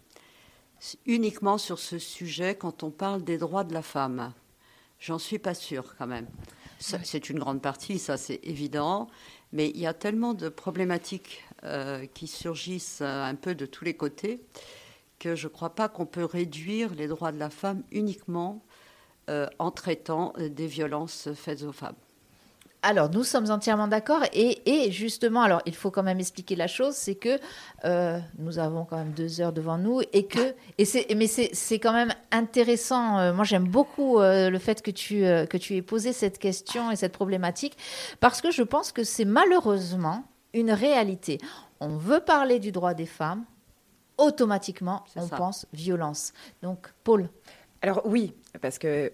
uniquement 1.06 1.58
sur 1.58 1.78
ce 1.78 2.00
sujet 2.00 2.56
quand 2.56 2.84
on 2.84 2.90
parle 2.90 3.22
des 3.26 3.38
droits 3.38 3.66
de 3.66 3.74
la 3.74 3.82
femme? 3.82 4.34
J'en 4.98 5.20
suis 5.20 5.40
pas 5.40 5.54
sûre 5.54 5.96
quand 5.98 6.08
même. 6.08 6.28
C'est 6.80 7.30
une 7.30 7.40
grande 7.40 7.62
partie, 7.62 8.00
ça 8.00 8.16
c'est 8.16 8.40
évident, 8.44 9.10
mais 9.52 9.70
il 9.70 9.80
y 9.80 9.88
a 9.88 9.94
tellement 9.94 10.34
de 10.34 10.48
problématiques 10.48 11.44
euh, 11.66 12.06
qui 12.14 12.26
surgissent 12.26 13.02
euh, 13.02 13.24
un 13.26 13.36
peu 13.36 13.54
de 13.54 13.66
tous 13.66 13.84
les 13.84 13.96
côtés 13.96 14.40
que 15.20 15.36
je 15.36 15.48
ne 15.48 15.52
crois 15.52 15.72
pas 15.72 15.90
qu'on 15.90 16.06
peut 16.06 16.24
réduire 16.24 16.96
les 16.96 17.08
droits 17.08 17.34
de 17.34 17.38
la 17.38 17.50
femme 17.50 17.84
uniquement 17.92 18.64
euh, 19.30 19.48
en 19.60 19.72
traitant 19.72 20.34
des 20.38 20.68
violences 20.68 21.34
faites 21.34 21.64
aux 21.64 21.74
femmes. 21.74 21.98
Alors, 22.82 23.10
nous 23.10 23.26
sommes 23.26 23.52
entièrement 23.52 23.88
d'accord. 23.88 24.22
Et, 24.32 24.62
et 24.66 24.92
justement, 24.92 25.42
alors, 25.42 25.62
il 25.66 25.76
faut 25.76 25.92
quand 25.92 26.04
même 26.04 26.20
expliquer 26.20 26.56
la 26.56 26.68
chose, 26.68 26.96
c'est 26.96 27.16
que 27.16 27.38
euh, 27.84 28.20
nous 28.38 28.58
avons 28.58 28.86
quand 28.86 28.96
même 28.98 29.12
deux 29.12 29.42
heures 29.42 29.52
devant 29.52 29.78
nous 29.78 30.02
et 30.14 30.26
que, 30.26 30.56
et 30.78 30.86
c'est, 30.86 31.06
mais 31.16 31.28
c'est, 31.28 31.80
quand 31.80 31.92
même 31.92 32.14
intéressant. 32.32 33.20
euh, 33.20 33.34
moi, 33.34 33.44
j'aime 33.44 33.68
beaucoup 33.68 34.20
euh, 34.20 34.50
le 34.50 34.60
fait 34.60 34.82
que 34.82 34.92
tu, 34.92 35.22
que 35.22 35.58
tu 35.58 35.76
aies 35.76 35.82
posé 35.82 36.14
cette 36.14 36.40
question 36.40 36.90
et 36.90 36.96
cette 36.96 37.14
problématique 37.14 37.78
parce 38.22 38.42
que 38.42 38.50
je 38.50 38.64
pense 38.64 38.94
que 38.94 39.04
c'est 39.04 39.26
malheureusement 39.26 40.24
une 40.54 40.72
réalité. 40.72 41.38
On 41.82 41.98
veut 41.98 42.22
parler 42.22 42.60
du 42.60 42.72
droit 42.72 42.94
des 42.94 43.06
femmes, 43.06 43.44
automatiquement, 44.18 45.04
on 45.16 45.28
ça. 45.28 45.36
pense 45.36 45.66
violence. 45.74 46.34
Donc, 46.62 46.94
Paul. 47.04 47.30
Alors 47.82 48.02
oui, 48.04 48.34
parce 48.62 48.78
que, 48.78 49.10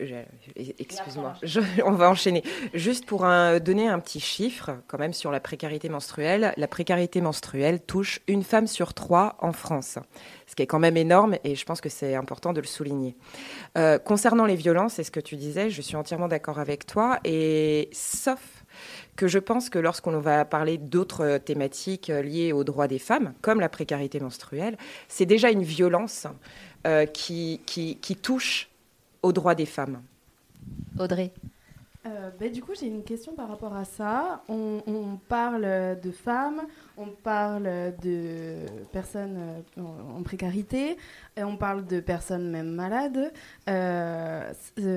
excuse-moi, 0.80 1.34
on 1.86 1.92
va 1.92 2.10
enchaîner. 2.10 2.44
Juste 2.74 3.06
pour 3.06 3.24
un- 3.24 3.60
donner 3.60 3.88
un 3.88 4.00
petit 4.00 4.20
chiffre, 4.20 4.72
quand 4.88 4.98
même, 4.98 5.14
sur 5.14 5.30
la 5.32 5.40
précarité 5.40 5.88
menstruelle. 5.88 6.52
La 6.58 6.68
précarité 6.68 7.22
menstruelle 7.22 7.80
touche 7.80 8.22
une 8.28 8.44
femme 8.44 8.66
sur 8.66 8.96
trois 8.96 9.38
en 9.40 9.52
France, 9.54 10.00
ce 10.48 10.56
qui 10.56 10.64
est 10.64 10.68
quand 10.68 10.80
même 10.80 10.98
énorme 10.98 11.36
et 11.44 11.54
je 11.56 11.64
pense 11.66 11.80
que 11.80 11.90
c'est 11.90 12.16
important 12.16 12.54
de 12.54 12.62
le 12.62 12.66
souligner. 12.68 13.16
Euh, 13.78 14.00
concernant 14.00 14.46
les 14.46 14.56
violences, 14.56 14.94
c'est 14.94 15.04
ce 15.04 15.12
que 15.12 15.20
tu 15.20 15.36
disais, 15.36 15.70
je 15.70 15.82
suis 15.82 15.96
entièrement 15.96 16.28
d'accord 16.28 16.60
avec 16.60 16.88
toi, 16.88 17.20
et 17.24 17.90
sauf 17.92 18.65
que 19.16 19.28
je 19.28 19.40
pense 19.40 19.70
que 19.70 19.80
lorsqu'on 19.80 20.20
va 20.20 20.46
parler 20.46 20.78
d'autres 20.78 21.38
thématiques 21.38 22.10
euh, 22.10 22.22
liées 22.22 22.52
aux 22.52 22.64
droits 22.64 22.88
des 22.88 23.00
femmes, 23.00 23.34
comme 23.42 23.60
la 23.60 23.70
précarité 23.70 24.20
menstruelle, 24.20 24.78
c'est 25.08 25.26
déjà 25.26 25.50
une 25.50 25.64
violence 25.64 26.28
euh, 26.86 27.06
qui, 27.06 27.62
qui, 27.66 27.98
qui 27.98 28.16
touche 28.16 28.70
aux 29.24 29.32
droits 29.32 29.56
des 29.56 29.66
femmes. 29.66 30.02
Audrey. 31.00 31.32
Euh, 32.06 32.30
ben, 32.40 32.52
du 32.52 32.62
coup, 32.62 32.74
j'ai 32.80 32.86
une 32.86 33.04
question 33.04 33.34
par 33.34 33.48
rapport 33.50 33.76
à 33.76 33.84
ça. 33.84 34.44
On, 34.48 34.82
on 34.86 35.18
parle 35.28 35.64
de 36.02 36.12
femmes, 36.12 36.62
on 36.98 37.08
parle 37.08 37.64
de 38.04 38.58
personnes 38.92 39.38
euh, 39.78 39.82
en, 39.82 40.20
en 40.20 40.22
précarité, 40.24 40.98
et 41.36 41.44
on 41.44 41.58
parle 41.58 41.86
de 41.88 42.00
personnes 42.00 42.52
même 42.52 42.70
malades. 42.70 43.32
Euh, 43.70 44.54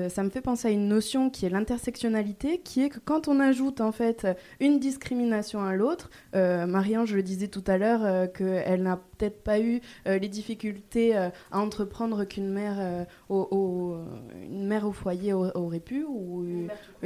ça 0.09 0.23
me 0.23 0.29
fait 0.29 0.41
penser 0.41 0.67
à 0.67 0.71
une 0.71 0.87
notion 0.87 1.31
qui 1.31 1.47
est 1.47 1.49
l'intersectionnalité, 1.49 2.59
qui 2.59 2.83
est 2.83 2.89
que 2.89 2.99
quand 2.99 3.27
on 3.27 3.39
ajoute 3.39 3.81
en 3.81 3.91
fait 3.91 4.27
une 4.59 4.79
discrimination 4.79 5.63
à 5.63 5.73
l'autre, 5.75 6.11
Marianne, 6.33 7.05
je 7.07 7.15
le 7.15 7.23
disais 7.23 7.47
tout 7.47 7.63
à 7.65 7.77
l'heure, 7.79 8.31
qu'elle 8.33 8.83
n'a 8.83 8.97
peut-être 9.17 9.41
pas 9.43 9.59
eu 9.59 9.81
les 10.05 10.27
difficultés 10.29 11.15
à 11.17 11.31
entreprendre 11.51 12.23
qu'une 12.25 12.49
mère, 12.49 13.05
au, 13.29 13.47
au- 13.51 13.97
une 14.43 14.67
mère 14.67 14.85
au 14.87 14.91
foyer 14.91 15.33
au- 15.33 15.49
aurait 15.57 15.79
pu, 15.79 16.03
ou 16.07 16.45
une 16.45 16.65
mère 16.67 16.77
tout 16.77 16.98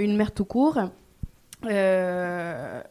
court. 0.43 0.79
Euh, 1.65 2.81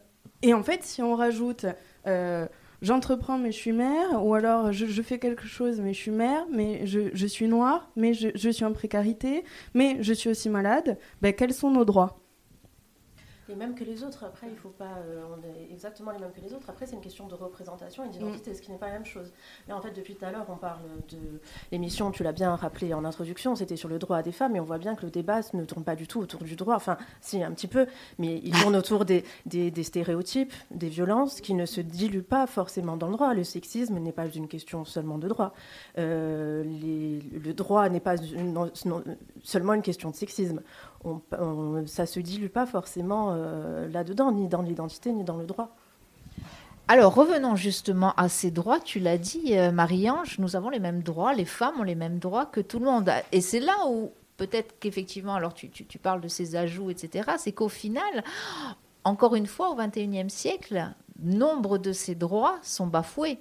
et 0.41 0.53
en 0.53 0.63
fait, 0.63 0.83
si 0.83 1.01
on 1.01 1.15
rajoute 1.15 1.65
euh, 2.07 2.47
j'entreprends 2.81 3.37
mais 3.37 3.51
je 3.51 3.57
suis 3.57 3.71
mère, 3.71 4.23
ou 4.23 4.35
alors 4.35 4.71
je, 4.71 5.01
fais 5.01 5.17
quelque 5.17 5.47
chose 5.47 5.79
mais 5.79 5.93
je 5.93 5.99
suis 5.99 6.11
mère, 6.11 6.45
mais 6.51 6.85
je, 6.85 7.25
suis 7.25 7.47
noire, 7.47 7.89
mais 7.95 8.13
je, 8.13 8.29
je 8.35 8.49
suis 8.49 8.65
en 8.65 8.73
précarité, 8.73 9.43
mais 9.73 9.97
je 10.01 10.13
suis 10.13 10.29
aussi 10.29 10.49
malade, 10.49 10.97
ben, 11.21 11.33
quels 11.33 11.53
sont 11.53 11.71
nos 11.71 11.85
droits? 11.85 12.22
Les 13.49 13.55
mêmes 13.55 13.75
que 13.75 13.83
les 13.83 14.03
autres. 14.03 14.23
Après, 14.23 14.47
il 14.49 14.55
faut 14.55 14.69
pas. 14.69 14.95
euh, 15.05 15.21
on 15.37 15.43
est 15.43 15.71
exactement 15.71 16.11
les 16.11 16.19
mêmes 16.19 16.31
que 16.31 16.39
les 16.39 16.53
autres. 16.53 16.69
Après, 16.69 16.85
c'est 16.85 16.95
une 16.95 17.01
question 17.01 17.27
de 17.27 17.35
représentation 17.35 18.05
et 18.05 18.09
d'identité, 18.09 18.53
ce 18.53 18.61
qui 18.61 18.71
n'est 18.71 18.77
pas 18.77 18.87
la 18.87 18.93
même 18.93 19.05
chose. 19.05 19.33
Là, 19.67 19.75
en 19.75 19.81
fait, 19.81 19.91
depuis 19.91 20.15
tout 20.15 20.23
à 20.23 20.31
l'heure, 20.31 20.45
on 20.49 20.55
parle 20.55 20.79
de 21.09 21.17
l'émission, 21.71 22.09
tu 22.11 22.23
l'as 22.23 22.31
bien 22.31 22.55
rappelé 22.55 22.93
en 22.93 23.03
introduction, 23.03 23.55
c'était 23.55 23.75
sur 23.75 23.89
le 23.89 23.99
droit 23.99 24.21
des 24.23 24.31
femmes, 24.31 24.55
et 24.55 24.59
on 24.61 24.63
voit 24.63 24.77
bien 24.77 24.95
que 24.95 25.03
le 25.05 25.11
débat 25.11 25.41
ne 25.53 25.65
tourne 25.65 25.83
pas 25.83 25.95
du 25.97 26.07
tout 26.07 26.19
autour 26.21 26.41
du 26.43 26.55
droit. 26.55 26.75
Enfin, 26.75 26.97
si, 27.19 27.43
un 27.43 27.51
petit 27.51 27.67
peu, 27.67 27.85
mais 28.17 28.39
il 28.43 28.53
tourne 28.61 28.75
autour 28.77 29.03
des, 29.03 29.25
des, 29.45 29.71
des 29.71 29.83
stéréotypes, 29.83 30.53
des 30.71 30.89
violences 30.89 31.41
qui 31.41 31.53
ne 31.53 31.65
se 31.65 31.81
diluent 31.81 32.21
pas 32.23 32.47
forcément 32.47 32.95
dans 32.95 33.07
le 33.07 33.13
droit. 33.13 33.33
Le 33.33 33.43
sexisme 33.43 33.97
n'est 33.99 34.11
pas 34.13 34.27
une 34.27 34.47
question 34.47 34.85
seulement 34.85 35.17
de 35.17 35.27
droit. 35.27 35.53
Euh, 35.97 36.63
les- 36.63 37.19
le 37.19 37.53
droit 37.53 37.89
n'est 37.89 37.99
pas 37.99 38.15
une- 38.15 38.53
non- 38.53 38.71
non- 38.85 39.03
seulement 39.43 39.73
une 39.73 39.81
question 39.81 40.09
de 40.11 40.15
sexisme. 40.15 40.61
On, 41.05 41.21
on- 41.39 41.85
ça 41.87 42.05
se 42.05 42.19
dilue 42.19 42.47
pas 42.47 42.65
forcément 42.65 43.31
euh, 43.31 43.87
là-dedans, 43.89 44.31
ni 44.31 44.47
dans 44.47 44.61
l'identité, 44.61 45.11
ni 45.11 45.23
dans 45.23 45.37
le 45.37 45.45
droit. 45.45 45.75
Alors 46.87 47.15
revenons 47.15 47.55
justement 47.55 48.13
à 48.17 48.27
ces 48.29 48.51
droits. 48.51 48.79
Tu 48.79 48.99
l'as 48.99 49.17
dit, 49.17 49.57
euh, 49.57 49.71
Marie-Ange, 49.71 50.37
nous 50.39 50.55
avons 50.55 50.69
les 50.69 50.79
mêmes 50.79 51.01
droits, 51.01 51.33
les 51.33 51.45
femmes 51.45 51.79
ont 51.79 51.83
les 51.83 51.95
mêmes 51.95 52.19
droits 52.19 52.45
que 52.45 52.59
tout 52.61 52.79
le 52.79 52.85
monde. 52.85 53.09
Et 53.31 53.41
c'est 53.41 53.59
là 53.61 53.73
où 53.87 54.11
peut-être 54.37 54.75
qu'effectivement, 54.79 55.35
alors 55.35 55.53
tu, 55.53 55.69
parles 56.01 56.21
de 56.21 56.27
ces 56.27 56.55
ajouts, 56.55 56.89
etc., 56.89 57.31
c'est 57.37 57.53
qu'au 57.53 57.69
final, 57.69 58.23
encore 59.03 59.35
une 59.35 59.47
fois, 59.47 59.69
au 59.69 59.75
XXIe 59.75 60.29
siècle, 60.29 60.89
nombre 61.21 61.77
de 61.77 61.93
ces 61.93 62.15
droits 62.15 62.57
sont 62.63 62.87
bafoués. 62.87 63.37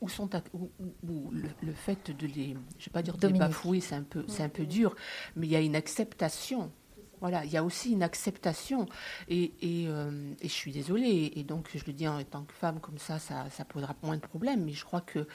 Ou, 0.00 0.08
sont 0.08 0.30
ou- 0.54 0.70
ou- 1.06 1.30
le, 1.30 1.48
le 1.62 1.72
fait 1.72 2.10
de 2.10 2.26
les, 2.26 2.56
je 2.78 2.86
vais 2.86 2.90
pas 2.92 3.02
dire 3.02 3.16
de 3.18 3.26
les 3.28 3.32
bafouer, 3.48 3.80
c'est 3.80 3.94
un 3.96 4.02
peu, 4.02 4.24
c'est 4.28 4.42
un 4.42 4.48
peu 4.48 4.64
dur, 4.64 4.94
mais 5.36 5.46
il 5.46 5.50
y 5.50 5.56
a 5.56 5.60
une 5.60 5.76
acceptation. 5.76 6.72
Voilà, 7.20 7.44
il 7.44 7.50
y 7.50 7.58
a 7.58 7.62
aussi 7.62 7.92
une 7.92 8.02
acceptation. 8.02 8.86
Et, 9.28 9.52
et, 9.60 9.88
euh, 9.88 10.32
et 10.40 10.48
je 10.48 10.52
suis 10.54 10.72
désolée, 10.72 11.32
et 11.36 11.44
donc 11.44 11.68
je 11.74 11.84
le 11.86 11.92
dis 11.92 12.08
en 12.08 12.22
tant 12.24 12.44
que 12.44 12.54
femme, 12.54 12.80
comme 12.80 12.96
ça, 12.96 13.18
ça, 13.18 13.50
ça 13.50 13.66
posera 13.66 13.94
moins 14.02 14.16
de 14.16 14.22
problèmes, 14.22 14.64
mais 14.64 14.72
je 14.72 14.86
crois 14.86 15.02
que 15.02 15.26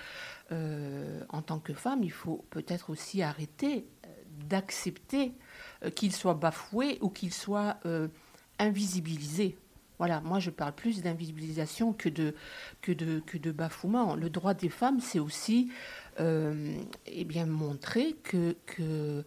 euh, 0.51 1.23
en 1.29 1.43
tant 1.43 1.59
que 1.59 1.75
femme, 1.75 2.03
il 2.03 2.11
faut 2.11 2.43
peut-être 2.49 2.89
aussi 2.89 3.21
arrêter 3.21 3.85
euh, 4.07 4.09
d'accepter 4.49 5.33
qu'il 5.93 6.11
soit 6.11 6.33
bafoué 6.33 6.97
ou 7.01 7.09
qu'il 7.09 7.31
soit 7.31 7.77
euh, 7.85 8.07
invisibilisé. 8.57 9.55
Voilà, 9.97 10.19
moi 10.21 10.39
je 10.39 10.49
parle 10.49 10.73
plus 10.73 11.01
d'invisibilisation 11.01 11.93
que 11.93 12.09
de, 12.09 12.35
que, 12.81 12.91
de, 12.91 13.21
que 13.25 13.37
de 13.37 13.51
bafouement. 13.51 14.15
Le 14.15 14.29
droit 14.29 14.53
des 14.53 14.69
femmes, 14.69 14.99
c'est 14.99 15.19
aussi 15.19 15.71
euh, 16.19 16.77
eh 17.05 17.23
bien, 17.23 17.45
montrer 17.45 18.13
que, 18.23 18.55
que, 18.65 19.23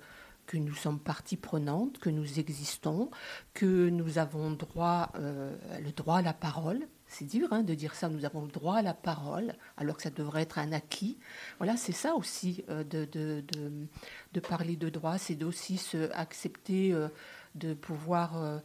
nous 0.55 0.75
sommes 0.75 0.99
partie 0.99 1.37
prenante, 1.37 1.99
que 1.99 2.11
nous 2.11 2.39
existons, 2.39 3.11
que 3.55 3.89
nous 3.89 4.19
avons 4.19 4.51
droit, 4.51 5.11
euh, 5.16 5.55
le 5.83 5.93
droit 5.93 6.19
à 6.19 6.23
la 6.23 6.33
parole. 6.33 6.87
C'est 7.07 7.25
dur 7.25 7.49
hein, 7.53 7.62
de 7.62 7.73
dire 7.75 7.95
ça, 7.95 8.11
nous 8.11 8.27
avons 8.27 8.43
le 8.43 8.51
droit 8.51 8.77
à 8.77 8.83
la 8.83 8.93
parole, 8.93 9.55
alors 9.79 9.97
que 9.97 10.03
ça 10.03 10.11
devrait 10.11 10.43
être 10.43 10.59
un 10.59 10.73
acquis. 10.73 11.19
Voilà, 11.59 11.77
c'est 11.79 11.93
ça 11.93 12.14
aussi 12.14 12.64
euh, 12.69 12.85
de, 12.85 13.07
de, 13.07 13.43
de, 13.53 13.87
de 14.33 14.41
parler 14.41 14.77
de 14.77 14.91
droit, 14.91 15.16
c'est 15.16 15.43
aussi 15.43 15.79
se 15.79 16.11
accepter 16.12 16.95
de 17.55 17.75
pouvoir 17.75 18.61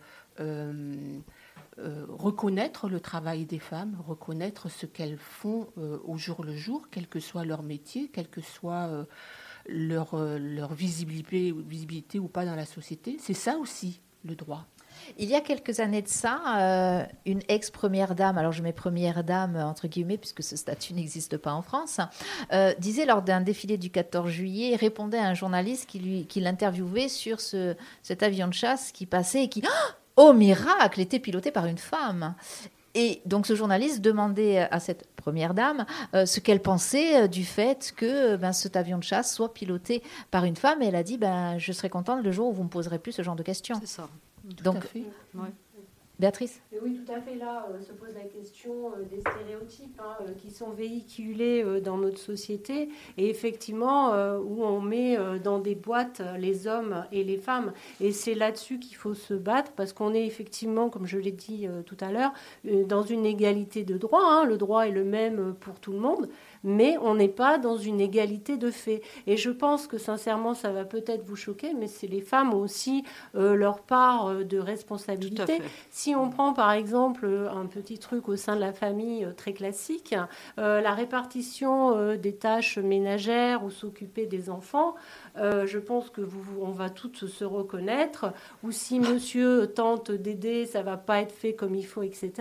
euh, 1.80 2.05
reconnaître 2.07 2.88
le 2.88 2.99
travail 2.99 3.45
des 3.45 3.57
femmes, 3.57 3.97
reconnaître 4.07 4.69
ce 4.69 4.86
qu'elles 4.86 5.17
font 5.17 5.69
euh, 5.80 5.97
au 6.03 6.17
jour 6.17 6.43
le 6.43 6.55
jour, 6.55 6.88
quel 6.91 7.07
que 7.07 7.19
soit 7.19 7.45
leur 7.45 7.63
métier, 7.63 8.09
quelle 8.13 8.28
que 8.28 8.41
soit 8.41 8.88
euh, 8.89 9.05
leur, 9.67 10.15
leur 10.15 10.74
visibilité, 10.74 11.51
ou 12.19 12.28
pas 12.28 12.45
dans 12.45 12.55
la 12.55 12.67
société. 12.67 13.17
C'est 13.19 13.34
ça 13.34 13.57
aussi 13.57 14.01
le 14.24 14.36
droit. 14.36 14.67
Il 15.17 15.28
y 15.28 15.34
a 15.34 15.41
quelques 15.41 15.80
années 15.80 16.03
de 16.03 16.07
ça, 16.07 17.07
une 17.26 17.41
ex-première 17.47 18.13
dame, 18.13 18.38
alors 18.38 18.51
je 18.51 18.61
mets 18.61 18.71
première 18.71 19.24
dame 19.24 19.55
entre 19.55 19.88
guillemets 19.88 20.19
puisque 20.19 20.43
ce 20.43 20.55
statut 20.55 20.93
n'existe 20.93 21.38
pas 21.38 21.51
en 21.51 21.63
France, 21.63 21.99
disait 22.78 23.07
lors 23.07 23.24
d'un 23.24 23.41
défilé 23.41 23.78
du 23.78 23.89
14 23.89 24.30
juillet, 24.30 24.76
répondait 24.76 25.17
à 25.17 25.26
un 25.28 25.34
journaliste 25.34 25.88
qui, 25.88 26.39
l'interviewait 26.39 27.07
sur 27.07 27.41
ce, 27.41 27.76
cet 28.03 28.21
avion 28.21 28.47
de 28.47 28.53
chasse 28.53 28.91
qui 28.91 29.07
passait 29.07 29.45
et 29.45 29.49
qui, 29.49 29.63
miracle, 30.34 31.01
était 31.01 31.20
piloté 31.20 31.51
par 31.51 31.66
une 31.66 31.78
femme. 31.78 32.36
Et 32.95 33.22
donc 33.26 33.47
ce 33.47 33.55
journaliste 33.55 34.01
demandait 34.01 34.59
à 34.59 34.80
cette 34.80 35.07
première 35.16 35.53
dame 35.53 35.86
euh, 36.14 36.26
ce 36.26 36.39
qu'elle 36.39 36.61
pensait 36.61 37.24
euh, 37.24 37.28
du 37.28 37.43
fait 37.43 37.93
que 37.95 38.34
euh, 38.34 38.38
ben, 38.38 38.51
cet 38.51 38.76
avion 38.76 38.99
de 38.99 39.03
chasse 39.03 39.34
soit 39.34 39.53
piloté 39.53 40.03
par 40.30 40.45
une 40.45 40.55
femme. 40.55 40.82
Et 40.82 40.88
elle 40.88 40.95
a 40.95 41.03
dit, 41.03 41.18
ben, 41.18 41.57
je 41.57 41.72
serais 41.72 41.89
contente 41.89 42.24
le 42.24 42.32
jour 42.32 42.49
où 42.49 42.53
vous 42.53 42.64
me 42.64 42.70
poserez 42.70 42.99
plus 42.99 43.14
ce 43.14 43.22
genre 43.24 43.36
de 43.36 43.43
questions. 43.43 43.78
C'est 43.80 43.88
ça. 43.88 44.07
Donc, 44.64 44.78
à 44.78 44.82
fait. 44.82 45.03
Ouais. 45.34 45.49
Béatrice 46.20 46.61
oui, 46.84 46.99
tout 47.05 47.11
à 47.11 47.22
fait. 47.22 47.36
Là, 47.36 47.68
euh, 47.72 47.82
se 47.82 47.93
pose 47.93 48.14
la 48.14 48.26
question 48.26 48.91
euh, 48.91 49.03
des 49.09 49.22
stéréotypes 49.22 49.99
hein, 49.99 50.18
euh, 50.22 50.34
qui 50.38 50.51
sont 50.51 50.72
véhiculés 50.72 51.64
dans 51.82 51.97
notre 51.97 52.18
société 52.18 52.89
et 53.18 53.30
effectivement 53.30 54.11
où 54.39 54.64
on 54.64 54.82
met 54.82 55.18
dans 55.43 55.59
des 55.59 55.76
boîtes 55.76 56.22
les 56.38 56.68
hommes 56.68 57.05
et 57.11 57.24
les 57.24 57.38
femmes. 57.38 57.74
Et 58.01 58.11
c'est 58.11 58.34
là-dessus 58.34 58.80
qu'il 58.80 58.95
faut 58.95 59.14
se 59.14 59.34
battre 59.34 59.72
parce 59.72 59.93
qu'on 59.93 60.14
est 60.14 60.26
effectivement, 60.26 60.89
comme 60.89 61.05
je 61.05 61.18
l'ai 61.18 61.32
dit 61.32 61.68
tout 61.86 61.97
à 62.01 62.11
l'heure, 62.11 62.34
dans 62.64 63.03
une 63.03 63.26
égalité 63.26 63.84
de 63.84 63.97
droit. 63.97 64.22
hein. 64.24 64.45
Le 64.45 64.57
droit 64.57 64.88
est 64.88 64.91
le 64.91 65.03
même 65.03 65.55
pour 65.59 65.80
tout 65.80 65.91
le 65.91 65.99
monde, 65.99 66.30
mais 66.64 66.97
on 67.01 67.16
n'est 67.16 67.28
pas 67.28 67.57
dans 67.57 67.78
une 67.78 67.99
égalité 68.01 68.57
de 68.57 68.72
fait. 68.72 69.01
Et 69.28 69.38
je 69.38 69.49
pense 69.49 69.88
que 69.88 69.97
sincèrement, 69.97 70.53
ça 70.53 70.72
va 70.72 70.86
peut-être 70.86 71.26
vous 71.26 71.36
choquer, 71.36 71.74
mais 71.74 71.88
c'est 71.88 72.07
les 72.07 72.22
femmes 72.22 72.53
aussi 72.53 73.03
euh, 73.36 73.55
leur 73.55 73.82
part 73.82 74.28
euh, 74.28 74.43
de 74.43 74.57
responsabilité. 74.57 75.61
Si 75.89 76.16
on 76.16 76.30
prend 76.30 76.53
par 76.53 76.72
exemple 76.72 77.26
euh, 77.26 77.49
un 77.51 77.66
petit 77.66 77.99
truc 77.99 78.30
au 78.30 78.36
sein 78.36 78.55
de 78.55 78.61
la 78.61 78.74
famille 78.74 79.28
très 79.38 79.53
classique, 79.53 80.16
euh, 80.59 80.82
la 80.82 80.93
répartition 80.93 81.95
euh, 81.97 82.18
des 82.18 82.36
tâches 82.36 82.78
ménagères 82.78 83.64
ou 83.64 83.70
s'occuper 83.70 84.26
des 84.26 84.49
enfants, 84.49 84.95
euh, 85.38 85.65
je 85.65 85.79
pense 85.79 86.09
que 86.09 86.21
vous, 86.21 86.61
on 86.61 86.71
va 86.71 86.89
toutes 86.89 87.25
se 87.25 87.43
reconnaître. 87.43 88.34
Ou 88.63 88.71
si 88.71 88.99
monsieur 88.99 89.67
tente 89.67 90.11
d'aider, 90.11 90.65
ça 90.65 90.84
va 90.84 90.97
pas 90.97 91.21
être 91.21 91.31
fait 91.31 91.53
comme 91.53 91.75
il 91.75 91.86
faut, 91.86 92.03
etc. 92.03 92.31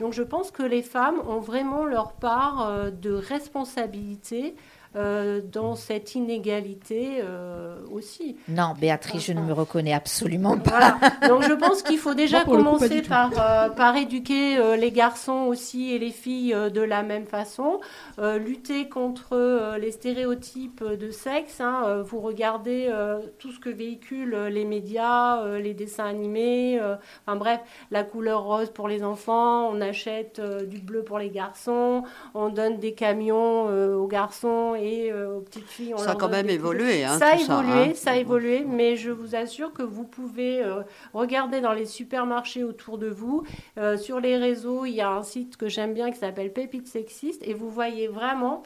Donc 0.00 0.12
je 0.12 0.22
pense 0.22 0.50
que 0.50 0.62
les 0.62 0.82
femmes 0.82 1.20
ont 1.28 1.40
vraiment 1.40 1.84
leur 1.84 2.12
part 2.12 2.68
euh, 2.68 2.90
de 2.90 3.12
responsabilité 3.12 4.54
euh, 4.96 5.40
dans 5.52 5.74
cette 5.74 6.14
inégalité 6.14 7.20
euh, 7.22 7.76
aussi. 7.92 8.36
Non, 8.48 8.74
Béatrice, 8.80 9.24
je 9.26 9.32
ne 9.32 9.40
me 9.40 9.52
reconnais 9.52 9.92
absolument 9.92 10.56
pas. 10.58 10.70
Voilà. 10.70 10.98
Donc 11.28 11.42
je 11.42 11.52
pense 11.52 11.82
qu'il 11.82 11.98
faut 11.98 12.14
déjà 12.14 12.44
Moi, 12.44 12.56
coup, 12.56 12.62
commencer 12.62 13.02
par, 13.02 13.30
euh, 13.38 13.68
par 13.70 13.96
éduquer 13.96 14.58
euh, 14.58 14.76
les 14.76 14.90
garçons 14.90 15.44
aussi 15.48 15.92
et 15.92 15.98
les 15.98 16.10
filles 16.10 16.54
euh, 16.54 16.70
de 16.70 16.80
la 16.80 17.02
même 17.02 17.26
façon, 17.26 17.80
euh, 18.18 18.38
lutter 18.38 18.88
contre 18.88 19.28
euh, 19.32 19.78
les 19.78 19.90
stéréotypes 19.90 20.84
de 20.84 21.10
sexe. 21.10 21.60
hein. 21.60 22.02
Vous 22.04 22.20
regardez 22.20 22.86
euh, 22.90 23.18
tout 23.38 23.52
ce 23.52 23.58
que 23.58 23.70
véhiculent 23.70 24.46
les 24.50 24.64
médias, 24.64 25.42
euh, 25.42 25.58
les 25.58 25.74
dessins 25.74 26.06
animés, 26.06 26.78
euh, 26.80 26.96
enfin 27.26 27.36
bref, 27.36 27.60
la 27.90 28.04
couleur 28.04 28.44
rose 28.44 28.70
pour 28.70 28.88
les 28.88 29.02
enfants, 29.04 29.68
on 29.70 29.80
achète 29.80 30.38
euh, 30.38 30.64
du 30.64 30.78
bleu 30.78 31.02
pour 31.02 31.18
les 31.18 31.30
garçons, 31.30 32.02
on 32.34 32.48
donne 32.48 32.78
des 32.78 32.92
camions 32.94 33.68
euh, 33.68 33.94
aux 33.96 34.06
garçons 34.06 34.74
et 34.78 34.87
euh, 35.10 35.36
aux 35.36 35.40
petites 35.40 35.68
filles. 35.68 35.94
On 35.94 35.98
Ça 35.98 36.12
a 36.12 36.14
quand 36.14 36.28
même 36.28 36.46
des 36.46 36.54
évolué. 36.54 37.04
Hein, 37.04 37.18
ça 37.18 37.28
a 37.28 37.36
évolué, 37.36 37.90
hein. 37.90 37.92
ça 37.94 38.12
a 38.12 38.16
évolué, 38.16 38.64
mais 38.66 38.96
je 38.96 39.10
vous 39.10 39.34
assure 39.34 39.72
que 39.72 39.82
vous 39.82 40.04
pouvez 40.04 40.62
euh, 40.62 40.82
regarder 41.14 41.60
dans 41.60 41.72
les 41.72 41.86
supermarchés 41.86 42.64
autour 42.64 42.98
de 42.98 43.08
vous. 43.08 43.44
Euh, 43.78 43.96
sur 43.96 44.20
les 44.20 44.36
réseaux, 44.36 44.84
il 44.84 44.94
y 44.94 45.00
a 45.00 45.10
un 45.10 45.22
site 45.22 45.56
que 45.56 45.68
j'aime 45.68 45.94
bien 45.94 46.10
qui 46.10 46.18
s'appelle 46.18 46.52
Pépite 46.52 46.86
Sexiste 46.86 47.42
et 47.44 47.54
vous 47.54 47.70
voyez 47.70 48.08
vraiment 48.08 48.62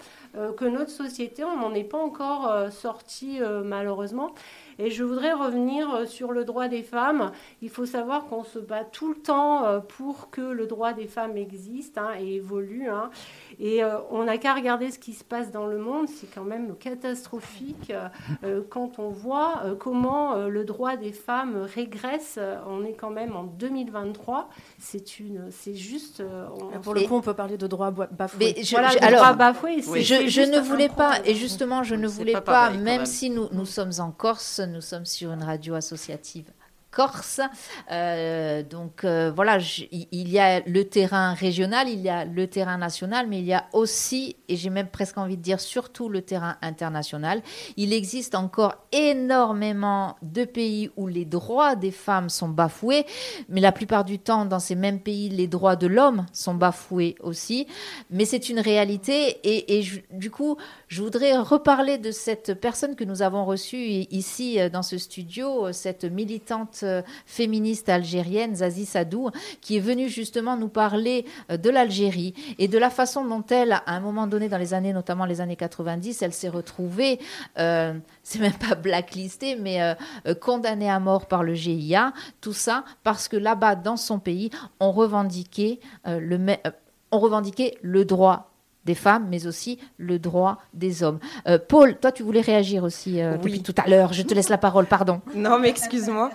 que 0.56 0.64
notre 0.64 0.90
société, 0.90 1.44
on 1.44 1.58
n'en 1.58 1.74
est 1.74 1.84
pas 1.84 1.98
encore 1.98 2.72
sorti 2.72 3.38
malheureusement. 3.64 4.34
Et 4.78 4.90
je 4.90 5.04
voudrais 5.04 5.32
revenir 5.32 5.92
euh, 5.94 6.06
sur 6.06 6.32
le 6.32 6.44
droit 6.44 6.68
des 6.68 6.82
femmes. 6.82 7.30
Il 7.60 7.70
faut 7.70 7.86
savoir 7.86 8.26
qu'on 8.26 8.44
se 8.44 8.58
bat 8.58 8.84
tout 8.84 9.08
le 9.10 9.16
temps 9.16 9.64
euh, 9.64 9.80
pour 9.80 10.30
que 10.30 10.40
le 10.40 10.66
droit 10.66 10.92
des 10.92 11.06
femmes 11.06 11.36
existe 11.36 11.98
hein, 11.98 12.10
et 12.20 12.36
évolue. 12.36 12.88
hein. 12.88 13.10
Et 13.60 13.84
euh, 13.84 13.98
on 14.10 14.24
n'a 14.24 14.38
qu'à 14.38 14.54
regarder 14.54 14.90
ce 14.90 14.98
qui 14.98 15.12
se 15.12 15.24
passe 15.24 15.50
dans 15.52 15.66
le 15.66 15.78
monde. 15.78 16.08
C'est 16.08 16.32
quand 16.34 16.44
même 16.44 16.74
catastrophique 16.76 17.92
euh, 18.44 18.62
quand 18.70 18.98
on 18.98 19.08
voit 19.10 19.60
euh, 19.64 19.74
comment 19.74 20.34
euh, 20.34 20.48
le 20.48 20.64
droit 20.64 20.96
des 20.96 21.12
femmes 21.12 21.66
régresse. 21.74 22.38
On 22.68 22.84
est 22.84 22.94
quand 22.94 23.10
même 23.10 23.36
en 23.36 23.44
2023. 23.44 24.48
C'est 24.78 25.20
une, 25.20 25.50
c'est 25.50 25.74
juste. 25.74 26.20
euh, 26.20 26.46
on- 26.74 26.80
Pour 26.80 26.94
le 26.94 27.02
coup, 27.02 27.14
on 27.16 27.20
peut 27.20 27.34
parler 27.34 27.56
de 27.56 27.66
droit 27.66 27.90
bafoué. 27.90 28.54
Mais 28.56 28.62
je, 28.62 28.70
Voilà, 28.72 28.88
je- 28.88 28.98
le 28.98 29.04
alors, 29.04 29.20
droit 29.20 29.32
bafoué, 29.34 29.80
je, 29.82 30.50
ne 30.50 30.60
voulais 30.60 30.88
pas, 30.88 31.14
et 31.24 31.34
justement, 31.34 31.82
je 31.82 31.94
ne 31.94 32.06
voulais 32.08 32.32
pas 32.32 32.40
pas, 32.40 32.52
pareil, 32.52 32.78
quand 32.78 32.84
même 32.84 32.96
même. 32.98 33.06
si 33.06 33.30
nous, 33.30 33.48
nous 33.52 33.66
sommes 33.66 33.90
en 33.98 34.10
Corse, 34.10 34.60
nous 34.66 34.80
sommes 34.80 35.06
sur 35.06 35.32
une 35.32 35.42
radio 35.42 35.74
associative 35.74 36.50
corse. 36.92 37.40
Euh, 37.90 38.62
donc 38.62 39.04
euh, 39.04 39.32
voilà, 39.34 39.58
il 39.90 40.28
y 40.28 40.38
a 40.38 40.60
le 40.60 40.84
terrain 40.84 41.34
régional, 41.34 41.88
il 41.88 42.00
y 42.00 42.08
a 42.08 42.24
le 42.24 42.46
terrain 42.46 42.76
national, 42.76 43.26
mais 43.28 43.40
il 43.40 43.46
y 43.46 43.54
a 43.54 43.64
aussi, 43.72 44.36
et 44.48 44.56
j'ai 44.56 44.70
même 44.70 44.88
presque 44.88 45.18
envie 45.18 45.36
de 45.36 45.42
dire 45.42 45.58
surtout 45.58 46.08
le 46.08 46.22
terrain 46.22 46.56
international. 46.60 47.42
Il 47.76 47.92
existe 47.92 48.34
encore 48.34 48.76
énormément 48.92 50.16
de 50.22 50.44
pays 50.44 50.90
où 50.96 51.08
les 51.08 51.24
droits 51.24 51.74
des 51.74 51.90
femmes 51.90 52.28
sont 52.28 52.50
bafoués, 52.50 53.06
mais 53.48 53.60
la 53.60 53.72
plupart 53.72 54.04
du 54.04 54.18
temps, 54.18 54.44
dans 54.44 54.60
ces 54.60 54.74
mêmes 54.74 55.00
pays, 55.00 55.30
les 55.30 55.46
droits 55.46 55.76
de 55.76 55.86
l'homme 55.86 56.26
sont 56.32 56.54
bafoués 56.54 57.16
aussi. 57.20 57.66
Mais 58.10 58.26
c'est 58.26 58.50
une 58.50 58.60
réalité, 58.60 59.40
et, 59.44 59.82
du 60.10 60.30
coup, 60.30 60.58
je 60.88 61.02
voudrais 61.02 61.38
reparler 61.38 61.96
de 61.96 62.10
cette 62.10 62.60
personne 62.60 62.96
que 62.96 63.04
nous 63.04 63.22
avons 63.22 63.46
reçue 63.46 63.78
ici 63.78 64.60
euh, 64.60 64.68
dans 64.68 64.82
ce 64.82 64.98
studio, 64.98 65.72
cette 65.72 66.04
militante 66.04 66.81
euh, 66.84 67.02
féministe 67.26 67.88
algérienne, 67.88 68.56
Zazie 68.56 68.86
Sadou, 68.86 69.30
qui 69.60 69.76
est 69.76 69.80
venue 69.80 70.08
justement 70.08 70.56
nous 70.56 70.68
parler 70.68 71.24
euh, 71.50 71.56
de 71.56 71.70
l'Algérie 71.70 72.34
et 72.58 72.68
de 72.68 72.78
la 72.78 72.90
façon 72.90 73.24
dont 73.24 73.44
elle, 73.50 73.72
à 73.72 73.82
un 73.86 74.00
moment 74.00 74.26
donné 74.26 74.48
dans 74.48 74.58
les 74.58 74.74
années, 74.74 74.92
notamment 74.92 75.24
les 75.24 75.40
années 75.40 75.56
90, 75.56 76.22
elle 76.22 76.32
s'est 76.32 76.48
retrouvée, 76.48 77.18
euh, 77.58 77.94
c'est 78.22 78.38
même 78.38 78.52
pas 78.52 78.74
blacklistée, 78.74 79.56
mais 79.56 79.96
condamnée 80.40 80.90
à 80.90 81.00
mort 81.00 81.26
par 81.26 81.42
le 81.42 81.54
GIA, 81.54 82.12
tout 82.40 82.52
ça 82.52 82.84
parce 83.02 83.28
que 83.28 83.36
là-bas, 83.36 83.74
dans 83.74 83.96
son 83.96 84.18
pays, 84.18 84.50
on 84.80 84.92
revendiquait 84.92 85.80
le, 86.04 86.38
on 87.10 87.18
revendiquait 87.18 87.78
le 87.82 88.04
droit 88.04 88.51
des 88.84 88.94
femmes, 88.94 89.26
mais 89.30 89.46
aussi 89.46 89.78
le 89.96 90.18
droit 90.18 90.58
des 90.74 91.02
hommes. 91.02 91.20
Euh, 91.46 91.58
Paul, 91.58 91.96
toi, 91.98 92.10
tu 92.12 92.22
voulais 92.22 92.40
réagir 92.40 92.82
aussi 92.84 93.20
euh, 93.20 93.32
Oui. 93.32 93.38
depuis 93.38 93.62
tout 93.62 93.74
à 93.82 93.88
l'heure. 93.88 94.12
Je 94.12 94.22
te 94.22 94.34
laisse 94.34 94.48
la 94.48 94.58
parole, 94.58 94.86
pardon. 94.86 95.20
Non, 95.34 95.58
mais 95.58 95.68
excuse-moi. 95.68 96.30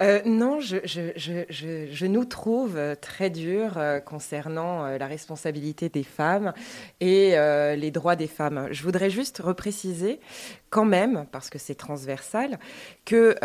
Euh, 0.00 0.20
non, 0.24 0.60
je, 0.60 0.78
je, 0.84 1.12
je, 1.16 1.44
je, 1.50 1.86
je 1.90 2.06
nous 2.06 2.24
trouve 2.24 2.78
très 3.00 3.30
dur 3.30 3.74
euh, 3.76 4.00
concernant 4.00 4.86
la 4.86 5.06
responsabilité 5.06 5.88
des 5.88 6.02
femmes 6.02 6.52
et 7.00 7.36
les 7.76 7.90
droits 7.90 8.16
des 8.16 8.26
femmes. 8.26 8.68
Je 8.70 8.82
voudrais 8.82 9.10
juste 9.10 9.38
repréciser 9.38 10.20
quand 10.70 10.84
même, 10.84 11.26
parce 11.30 11.50
que 11.50 11.58
c'est 11.58 11.74
transversal, 11.74 12.58
que 13.04 13.36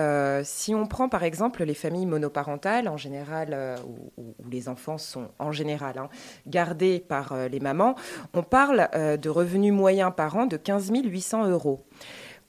si 0.43 0.73
on 0.73 0.87
prend 0.87 1.09
par 1.09 1.23
exemple 1.23 1.63
les 1.63 1.73
familles 1.73 2.05
monoparentales, 2.05 2.87
en 2.87 2.97
général, 2.97 3.77
où, 4.17 4.33
les 4.49 4.69
enfants 4.69 4.97
sont 4.97 5.27
en 5.39 5.51
général 5.51 5.97
hein, 5.97 6.09
gardés 6.47 6.99
par 6.99 7.35
les 7.49 7.59
mamans, 7.59 7.95
on 8.37 8.43
parle 8.43 8.87
euh, 8.93 9.17
de 9.17 9.29
revenus 9.29 9.73
moyens 9.73 10.13
par 10.15 10.37
an 10.37 10.45
de 10.45 10.57
15 10.57 10.91
800 10.91 11.49
euros. 11.49 11.83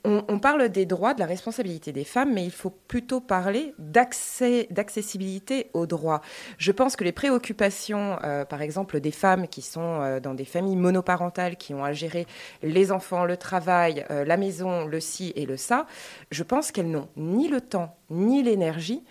On, 0.05 0.39
parle 0.39 0.69
des 0.69 0.87
droits, 0.87 1.13
de 1.13 1.19
la 1.19 1.27
responsabilité 1.27 1.93
des 1.93 2.05
femmes, 2.05 2.33
mais 2.33 2.45
il 2.45 2.53
faut 2.53 2.71
plutôt 2.71 3.21
parler 3.21 3.75
d'accessibilité 3.79 5.71
aux 5.75 5.87
droits. 5.87 6.23
Je 6.57 6.71
pense 6.73 6.95
que 6.97 7.03
les 7.05 7.13
préoccupations, 7.13 8.17
euh, 8.23 8.45
par 8.47 8.63
exemple, 8.63 9.01
des 9.01 9.11
femmes 9.11 9.49
qui 9.49 9.61
sont 9.61 10.01
euh, 10.01 10.21
dans 10.21 10.35
des 10.35 10.47
familles 10.47 10.77
monoparentales, 10.77 11.57
qui 11.57 11.75
ont 11.75 11.85
à 11.85 11.93
gérer 11.93 12.27
les 12.63 12.91
enfants, 12.93 13.25
le 13.25 13.37
travail, 13.37 14.07
la 14.09 14.37
maison, 14.39 14.87
le 14.87 15.01
ci 15.01 15.33
et 15.35 15.45
le 15.45 15.57
ça, 15.59 15.85
je 16.31 16.45
pense 16.45 16.71
qu'elles 16.71 16.91
n'ont 16.91 17.09
ni 17.17 17.49
le 17.49 17.61
temps 17.61 17.99
ni 18.09 18.43
l'énergie 18.43 19.03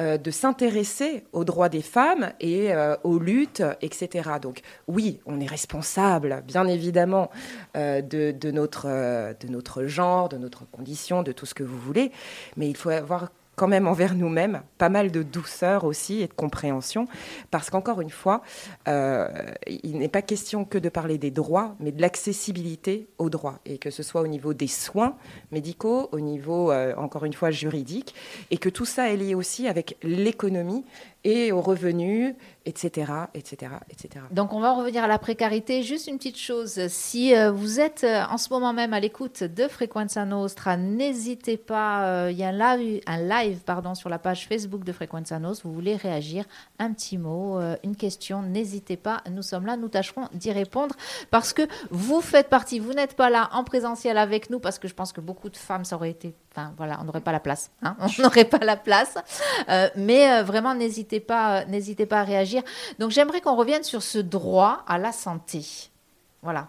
euh, 0.00 0.18
de 0.18 0.32
s'intéresser 0.32 1.22
aux 1.32 1.44
droits 1.44 1.68
des 1.68 1.80
femmes 1.80 2.32
et 2.40 2.74
euh, 2.74 2.96
aux 3.04 3.20
luttes, 3.20 3.62
etc. 3.80 4.28
Donc 4.42 4.62
oui, 4.88 5.20
on 5.24 5.38
est 5.38 5.46
responsable, 5.46 6.42
bien 6.48 6.66
évidemment, 6.66 7.30
euh, 7.76 8.02
de, 8.02 8.50
notre, 8.50 8.88
de 8.88 9.48
notre 9.48 9.84
genre, 9.84 10.28
de 10.28 10.36
notre 10.36 10.68
condition, 10.68 11.22
de 11.22 11.30
tout 11.30 11.46
ce 11.46 11.54
que 11.54 11.62
vous 11.62 11.78
voulez, 11.78 12.10
mais 12.56 12.68
il 12.68 12.76
faut 12.76 12.90
avoir 12.90 13.30
quand 13.56 13.68
même 13.68 13.86
envers 13.86 14.14
nous-mêmes 14.14 14.62
pas 14.78 14.88
mal 14.88 15.10
de 15.10 15.22
douceur 15.22 15.84
aussi 15.84 16.20
et 16.20 16.26
de 16.26 16.32
compréhension, 16.32 17.06
parce 17.50 17.70
qu'encore 17.70 18.00
une 18.00 18.10
fois, 18.10 18.42
euh, 18.88 19.28
il 19.66 19.98
n'est 19.98 20.08
pas 20.08 20.22
question 20.22 20.64
que 20.64 20.78
de 20.78 20.88
parler 20.88 21.18
des 21.18 21.30
droits, 21.30 21.76
mais 21.80 21.92
de 21.92 22.00
l'accessibilité 22.00 23.08
aux 23.18 23.30
droits, 23.30 23.58
et 23.66 23.78
que 23.78 23.90
ce 23.90 24.02
soit 24.02 24.20
au 24.20 24.26
niveau 24.26 24.54
des 24.54 24.66
soins 24.66 25.16
médicaux, 25.52 26.08
au 26.12 26.20
niveau, 26.20 26.70
euh, 26.70 26.94
encore 26.96 27.24
une 27.24 27.32
fois, 27.32 27.50
juridique, 27.50 28.14
et 28.50 28.58
que 28.58 28.68
tout 28.68 28.84
ça 28.84 29.12
est 29.12 29.16
lié 29.16 29.34
aussi 29.34 29.68
avec 29.68 29.96
l'économie 30.02 30.84
et 31.24 31.52
aux 31.52 31.62
revenus, 31.62 32.34
etc., 32.66 33.12
etc., 33.34 33.72
etc. 33.90 34.24
Donc, 34.30 34.52
on 34.52 34.60
va 34.60 34.72
en 34.72 34.76
revenir 34.76 35.02
à 35.04 35.06
la 35.08 35.18
précarité. 35.18 35.82
Juste 35.82 36.06
une 36.06 36.18
petite 36.18 36.38
chose. 36.38 36.86
Si 36.88 37.34
euh, 37.34 37.50
vous 37.50 37.80
êtes 37.80 38.04
euh, 38.04 38.24
en 38.30 38.36
ce 38.36 38.50
moment 38.50 38.72
même 38.72 38.92
à 38.92 39.00
l'écoute 39.00 39.42
de 39.42 39.66
Frequenza 39.68 40.24
Nostra, 40.26 40.76
n'hésitez 40.76 41.56
pas. 41.56 42.04
euh, 42.06 42.30
Il 42.30 42.36
y 42.36 42.44
a 42.44 42.48
un 42.48 43.18
live, 43.18 43.60
pardon, 43.64 43.94
sur 43.94 44.08
la 44.10 44.18
page 44.18 44.46
Facebook 44.46 44.84
de 44.84 44.92
Frequenza 44.92 45.38
Nostra. 45.38 45.68
Vous 45.68 45.74
voulez 45.74 45.96
réagir, 45.96 46.44
un 46.78 46.92
petit 46.92 47.16
mot, 47.18 47.58
une 47.82 47.96
question, 47.96 48.42
n'hésitez 48.42 48.96
pas. 48.96 49.22
Nous 49.30 49.42
sommes 49.42 49.66
là, 49.66 49.76
nous 49.76 49.88
tâcherons 49.88 50.28
d'y 50.34 50.52
répondre 50.52 50.94
parce 51.30 51.52
que 51.52 51.62
vous 51.90 52.20
faites 52.20 52.48
partie. 52.48 52.78
Vous 52.78 52.92
n'êtes 52.92 53.14
pas 53.16 53.30
là 53.30 53.48
en 53.52 53.64
présentiel 53.64 54.18
avec 54.18 54.50
nous 54.50 54.58
parce 54.60 54.78
que 54.78 54.88
je 54.88 54.94
pense 54.94 55.12
que 55.12 55.20
beaucoup 55.20 55.48
de 55.48 55.56
femmes, 55.56 55.84
ça 55.84 55.96
aurait 55.96 56.10
été. 56.10 56.34
Enfin, 56.56 56.72
voilà, 56.76 56.98
on 57.00 57.04
n'aurait 57.04 57.20
pas 57.20 57.32
la 57.32 57.40
place. 57.40 57.70
hein. 57.82 57.96
on 58.18 58.22
n'aurait 58.22 58.44
pas 58.44 58.64
la 58.64 58.76
place. 58.76 59.16
Euh, 59.68 59.88
mais 59.96 60.30
euh, 60.30 60.42
vraiment, 60.44 60.74
n'hésitez 60.74 61.18
pas, 61.18 61.60
euh, 61.60 61.64
n'hésitez 61.66 62.06
pas 62.06 62.20
à 62.20 62.22
réagir. 62.22 62.62
Donc 63.00 63.10
j'aimerais 63.10 63.40
qu'on 63.40 63.56
revienne 63.56 63.82
sur 63.82 64.02
ce 64.02 64.18
droit 64.18 64.84
à 64.86 64.98
la 64.98 65.10
santé. 65.10 65.90
Voilà, 66.42 66.68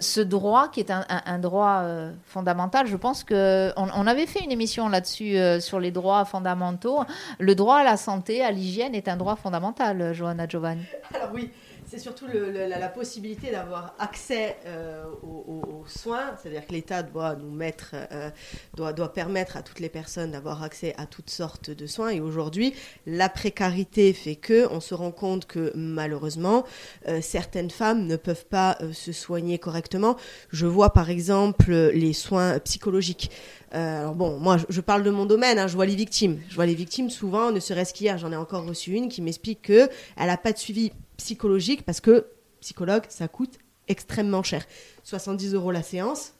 ce 0.00 0.20
droit 0.20 0.66
qui 0.66 0.80
est 0.80 0.90
un, 0.90 1.38
droit 1.38 1.84
fondamental. 2.26 2.88
Je 2.88 2.96
pense 2.96 3.22
que 3.22 3.72
on, 3.76 3.86
on 3.94 4.08
avait 4.08 4.26
fait 4.26 4.42
une 4.42 4.50
émission 4.50 4.88
là-dessus 4.88 5.36
sur 5.60 5.78
les 5.78 5.92
droits 5.92 6.24
fondamentaux. 6.24 7.04
Le 7.38 7.54
droit 7.54 7.76
à 7.76 7.84
la 7.84 7.96
santé, 7.96 8.42
à 8.42 8.50
l'hygiène 8.50 8.96
est 8.96 9.06
un 9.06 9.16
droit 9.16 9.36
fondamental, 9.36 10.12
Johanna 10.12 10.48
Giovanni. 10.48 10.82
Alors 11.14 11.28
oui, 11.32 11.52
c'est 11.92 11.98
surtout 11.98 12.24
la, 12.26 12.88
possibilité 12.88 13.50
d'avoir 13.50 13.94
accès 13.98 14.56
euh, 14.64 15.04
aux, 15.22 15.84
soins, 15.86 16.34
c'est-à-dire 16.40 16.66
que 16.66 16.72
l'État 16.72 17.02
doit 17.02 17.34
nous 17.34 17.50
mettre, 17.50 17.90
euh, 17.92 18.30
doit, 18.74 18.94
doit 18.94 19.12
permettre 19.12 19.58
à 19.58 19.62
toutes 19.62 19.80
les 19.80 19.90
personnes 19.90 20.30
d'avoir 20.30 20.62
accès 20.62 20.94
à 20.96 21.04
toutes 21.04 21.28
sortes 21.28 21.68
de 21.68 21.86
soins. 21.86 22.08
Et 22.08 22.20
aujourd'hui, 22.20 22.72
la 23.04 23.28
précarité 23.28 24.14
fait 24.14 24.36
que 24.36 24.66
on 24.72 24.80
se 24.80 24.94
rend 24.94 25.10
compte 25.10 25.44
que 25.44 25.70
malheureusement, 25.74 26.64
euh, 27.08 27.20
certaines 27.20 27.70
femmes 27.70 28.06
ne 28.06 28.16
peuvent 28.16 28.46
pas 28.46 28.78
se 28.94 29.12
soigner 29.12 29.58
correctement. 29.58 30.16
Je 30.50 30.66
vois 30.66 30.94
par 30.94 31.10
exemple 31.10 31.72
les 31.72 32.14
soins 32.14 32.58
psychologiques. 32.60 33.30
Alors 33.70 34.14
bon, 34.14 34.38
moi 34.38 34.56
je, 34.68 34.80
parle 34.80 35.02
de 35.02 35.10
mon 35.10 35.26
domaine, 35.26 35.58
hein, 35.58 35.66
je 35.66 35.74
vois 35.74 35.86
les 35.86 35.96
victimes. 35.96 36.40
Je 36.48 36.54
vois 36.54 36.66
les 36.66 36.74
victimes 36.74 37.10
souvent, 37.10 37.50
ne 37.50 37.60
serait-ce 37.60 37.92
qu'hier, 37.92 38.16
j'en 38.18 38.32
ai 38.32 38.36
encore 38.36 38.66
reçu 38.66 38.92
une 38.92 39.08
qui 39.08 39.20
m'explique 39.20 39.62
que 39.62 39.88
elle 40.16 40.26
n'a 40.26 40.36
pas 40.36 40.52
de 40.52 40.58
suivi 40.58 40.92
psychologique 41.16 41.84
parce 41.84 42.00
que 42.00 42.26
psychologue, 42.60 43.04
ça 43.08 43.28
coûte 43.28 43.58
extrêmement 43.88 44.42
cher. 44.42 44.64
70 45.04 45.54
euros 45.54 45.70
la 45.70 45.82
séance. 45.82 46.34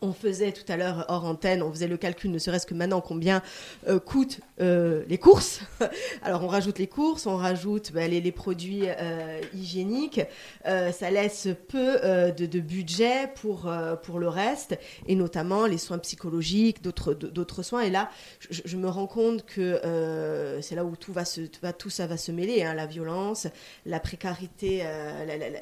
On 0.00 0.12
faisait 0.12 0.52
tout 0.52 0.70
à 0.70 0.76
l'heure 0.76 1.06
hors 1.08 1.24
antenne, 1.24 1.60
on 1.60 1.72
faisait 1.72 1.88
le 1.88 1.96
calcul, 1.96 2.30
ne 2.30 2.38
serait-ce 2.38 2.66
que 2.66 2.74
maintenant 2.74 3.00
combien 3.00 3.42
euh, 3.88 3.98
coûtent 3.98 4.38
euh, 4.60 5.02
les 5.08 5.18
courses. 5.18 5.60
Alors 6.22 6.44
on 6.44 6.46
rajoute 6.46 6.78
les 6.78 6.86
courses, 6.86 7.26
on 7.26 7.36
rajoute 7.36 7.90
bah, 7.92 8.06
les, 8.06 8.32
produits 8.32 8.82
euh, 8.84 9.40
hygiéniques. 9.54 10.20
Ça 10.64 11.10
laisse 11.10 11.48
peu 11.68 11.98
de, 12.36 12.60
budget 12.60 13.30
pour, 13.34 13.70
pour 14.02 14.18
le 14.18 14.28
reste, 14.28 14.78
et 15.06 15.14
notamment 15.14 15.66
les 15.66 15.78
soins 15.78 15.98
psychologiques, 15.98 16.82
d'autres 16.82 17.62
soins. 17.62 17.80
Et 17.80 17.90
là, 17.90 18.10
je, 18.50 18.76
me 18.76 18.88
rends 18.88 19.06
compte 19.06 19.44
que 19.46 19.80
c'est 20.60 20.74
là 20.74 20.84
où 20.84 20.94
tout 20.94 21.12
va 21.12 21.24
se, 21.24 21.40
tout 21.40 21.90
ça 21.90 22.06
va 22.06 22.16
se 22.16 22.30
mêler, 22.30 22.62
hein, 22.62 22.74
la 22.74 22.86
violence, 22.86 23.46
la 23.86 23.98
précarité, 23.98 24.82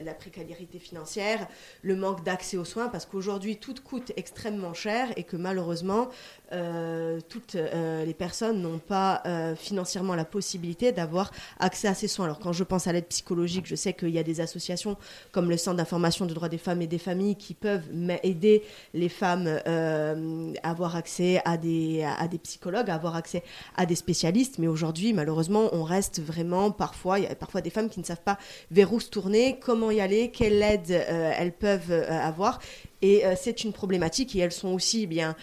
la 0.05 0.15
précarité 0.15 0.79
financière, 0.79 1.47
le 1.83 1.97
manque 1.97 2.25
d'accès 2.25 2.57
aux 2.57 2.65
soins, 2.65 2.89
parce 2.89 3.07
qu'aujourd'hui 3.07 3.57
tout 3.57 3.75
coûte 3.83 4.13
extrêmement 4.27 4.75
cher 4.75 5.13
et 5.17 5.23
que 5.23 5.37
malheureusement, 5.37 6.09
euh, 6.53 7.19
toutes 7.29 7.57
euh, 7.57 8.05
les 8.05 8.15
personnes 8.15 8.63
n'ont 8.63 8.79
pas 8.79 9.21
euh, 9.27 9.57
financièrement 9.57 10.15
la 10.15 10.25
possibilité 10.25 10.93
d'avoir 10.93 11.33
accès 11.59 11.89
à 11.89 11.95
ces 11.95 12.07
soins. 12.07 12.27
Alors 12.27 12.39
quand 12.39 12.53
je 12.53 12.63
pense 12.63 12.87
à 12.87 12.93
l'aide 12.93 13.07
psychologique, 13.07 13.67
je 13.67 13.75
sais 13.75 13.95
qu'il 13.95 14.11
y 14.11 14.19
a 14.19 14.23
des 14.23 14.41
associations 14.41 14.97
comme 15.33 15.51
le 15.51 15.57
Centre 15.57 15.79
d'information 15.79 16.25
des 16.25 16.35
droits 16.35 16.49
des 16.49 16.59
femmes 16.59 16.83
et 16.83 16.87
des 16.87 16.99
familles 16.99 17.35
qui 17.35 17.55
peuvent 17.55 17.85
aider 18.23 18.63
les 18.95 19.09
femmes 19.09 19.49
à 19.67 20.15
avoir 20.63 20.95
accès 20.95 21.41
à 21.45 21.57
des, 21.57 22.05
psychologues, 22.43 22.91
à 22.91 22.95
avoir 22.95 23.17
accès 23.17 23.43
à 23.77 23.87
des 23.87 23.97
spécialistes. 23.97 24.59
Mais 24.59 24.69
aujourd'hui, 24.69 25.13
malheureusement, 25.13 25.71
on 25.73 25.83
reste 25.83 26.21
vraiment 26.21 26.71
parfois, 26.71 27.19
il 27.19 27.25
y 27.25 27.29
a 27.29 27.35
parfois 27.35 27.61
des 27.61 27.71
femmes 27.71 27.89
qui 27.89 28.01
ne 28.01 28.05
savent 28.05 28.23
pas 28.23 28.39
vers 28.71 28.93
où 28.93 29.01
se 29.01 29.09
tourner, 29.11 29.59
comment 29.61 29.91
y 29.91 30.01
aller, 30.01 30.31
quelle 30.31 30.63
aide 30.63 30.91
elles 30.91 31.53
peuvent 31.53 31.93
avoir. 31.93 32.61
Et 33.03 33.25
c'est 33.37 33.65
une 33.65 33.73
problématique 33.73 34.35
et 34.37 34.39
elles 34.41 34.53
sont 34.53 34.73
aussi 34.73 35.03
eh 35.03 35.07
bien 35.07 35.37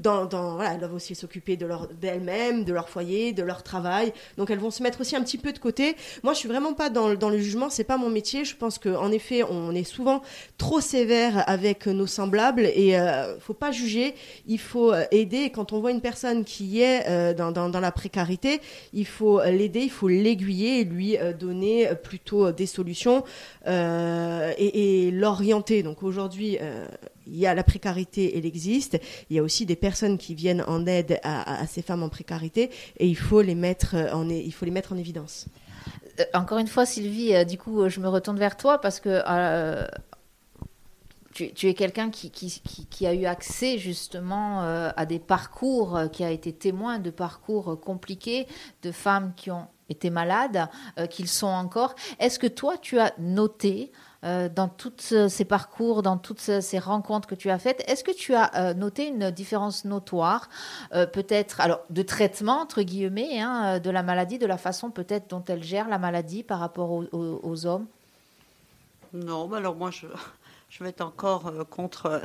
dans, 0.00 0.26
dans- 0.26 0.60
elles 0.60 0.78
doivent 0.78 0.94
aussi 0.94 1.14
s'occuper 1.14 1.56
de 1.56 1.66
leur 1.66 1.88
d'elles-mêmes, 1.88 2.64
de 2.64 2.72
leur 2.72 2.88
foyer, 2.88 3.32
de 3.32 3.42
leur 3.42 3.62
travail. 3.62 4.12
Donc 4.36 4.50
elles 4.50 4.58
vont 4.58 4.70
se 4.70 4.82
mettre 4.82 5.00
aussi 5.00 5.16
un 5.16 5.22
petit 5.22 5.38
peu 5.38 5.52
de 5.52 5.58
côté. 5.58 5.96
Moi, 6.22 6.32
je 6.32 6.38
suis 6.38 6.48
vraiment 6.48 6.74
pas 6.74 6.90
dans, 6.90 7.14
dans 7.14 7.30
le 7.30 7.38
jugement, 7.38 7.70
c'est 7.70 7.84
pas 7.84 7.96
mon 7.96 8.10
métier. 8.10 8.44
Je 8.44 8.56
pense 8.56 8.78
que 8.78 8.88
en 8.88 9.10
effet, 9.12 9.42
on 9.42 9.74
est 9.74 9.84
souvent 9.84 10.22
trop 10.58 10.80
sévère 10.80 11.44
avec 11.48 11.86
nos 11.86 12.06
semblables 12.06 12.66
et 12.74 12.98
euh, 12.98 13.38
faut 13.38 13.54
pas 13.54 13.72
juger. 13.72 14.14
Il 14.46 14.58
faut 14.58 14.92
euh, 14.92 15.04
aider. 15.10 15.50
Quand 15.50 15.72
on 15.72 15.80
voit 15.80 15.90
une 15.90 16.00
personne 16.00 16.44
qui 16.44 16.80
est 16.80 17.08
euh, 17.08 17.34
dans, 17.34 17.50
dans, 17.52 17.80
la 17.80 17.92
précarité, 17.92 18.60
il 18.92 19.06
faut 19.06 19.40
euh, 19.40 19.50
l'aider, 19.50 19.80
il 19.80 19.90
faut 19.90 20.08
l'aiguiller 20.08 20.84
lui 20.84 21.16
euh, 21.16 21.32
donner 21.32 21.88
euh, 21.88 21.94
plutôt 21.94 22.46
euh, 22.46 22.52
des 22.52 22.66
solutions 22.66 23.24
euh, 23.66 24.52
et, 24.58 25.10
l'orienter. 25.10 25.82
Donc 25.82 26.02
aujourd'hui, 26.02 26.58
euh, 26.60 26.86
il 27.30 27.38
y 27.38 27.46
a 27.46 27.54
la 27.54 27.62
précarité, 27.62 28.36
elle 28.36 28.46
existe. 28.46 29.00
Il 29.28 29.36
y 29.36 29.38
a 29.38 29.42
aussi 29.42 29.66
des 29.66 29.76
personnes 29.76 30.18
qui 30.18 30.34
viennent 30.34 30.64
en 30.66 30.86
aide 30.86 31.20
à, 31.22 31.66
ces 31.66 31.82
femmes 31.82 32.02
en 32.02 32.08
précarité 32.08 32.70
et 32.98 33.06
il 33.06 33.16
faut 33.16 33.42
les 33.42 33.54
mettre 33.54 33.94
euh, 33.94 34.12
en, 34.12 34.28
évidence. 34.28 35.46
Euh, 36.18 36.24
Encore 36.34 36.58
une 36.58 36.66
fois, 36.66 36.86
Sylvie, 36.86 37.34
euh, 37.34 37.44
du 37.44 37.58
coup, 37.58 37.88
je 37.88 38.00
me 38.00 38.08
retourne 38.08 38.38
vers 38.38 38.56
toi 38.56 38.80
parce 38.80 39.00
que 39.00 39.22
tu, 41.32 41.68
es 41.68 41.74
quelqu'un 41.74 42.10
qui, 42.10 42.30
qui, 42.30 43.06
a 43.06 43.14
eu 43.14 43.24
accès 43.24 43.78
justement 43.78 44.60
à 44.60 45.06
des 45.06 45.20
parcours, 45.20 45.98
qui 46.12 46.24
a 46.24 46.30
été 46.30 46.52
témoin 46.52 46.98
de 46.98 47.10
parcours 47.10 47.80
compliqués 47.80 48.46
de 48.82 48.90
femmes 48.90 49.32
qui 49.36 49.50
ont 49.50 49.68
été 49.88 50.10
malades, 50.10 50.68
qu'ils 51.08 51.28
sont 51.28 51.46
encore. 51.46 51.94
Est-ce 52.18 52.38
que 52.38 52.48
toi, 52.48 52.76
tu 52.78 52.98
as 52.98 53.14
noté 53.18 53.92
dans 54.22 54.68
tous 54.68 55.14
ces 55.28 55.44
parcours, 55.46 56.02
dans 56.02 56.18
toutes 56.18 56.40
ce- 56.40 56.60
ces 56.60 56.78
rencontres 56.78 57.26
que 57.26 57.34
tu 57.34 57.48
as 57.48 57.58
faites, 57.58 57.82
est-ce 57.88 58.04
que 58.04 58.10
tu 58.10 58.34
as 58.34 58.54
euh, 58.56 58.74
noté 58.74 59.06
une 59.08 59.30
différence 59.30 59.86
notoire, 59.86 60.50
euh, 60.92 61.06
peut-être, 61.06 61.60
alors 61.62 61.80
de 61.88 62.02
traitement 62.02 62.60
entre 62.60 62.82
guillemets, 62.82 63.40
hein, 63.40 63.76
euh, 63.76 63.78
de 63.78 63.88
la 63.88 64.02
maladie, 64.02 64.38
de 64.38 64.44
la 64.46 64.58
façon 64.58 64.90
peut-être 64.90 65.30
dont 65.30 65.42
elle 65.48 65.62
gère 65.62 65.88
la 65.88 65.98
maladie 65.98 66.42
par 66.42 66.58
rapport 66.60 66.90
aux, 66.90 67.04
aux- 67.12 67.40
aux 67.42 67.64
hommes? 67.66 67.86
Non, 69.14 69.48
mais 69.48 69.56
alors 69.56 69.74
moi, 69.74 69.90
je, 69.90 70.06
je 70.68 70.84
vais 70.84 70.90
être 70.90 71.00
encore 71.00 71.46
euh, 71.46 71.64
contre 71.64 72.20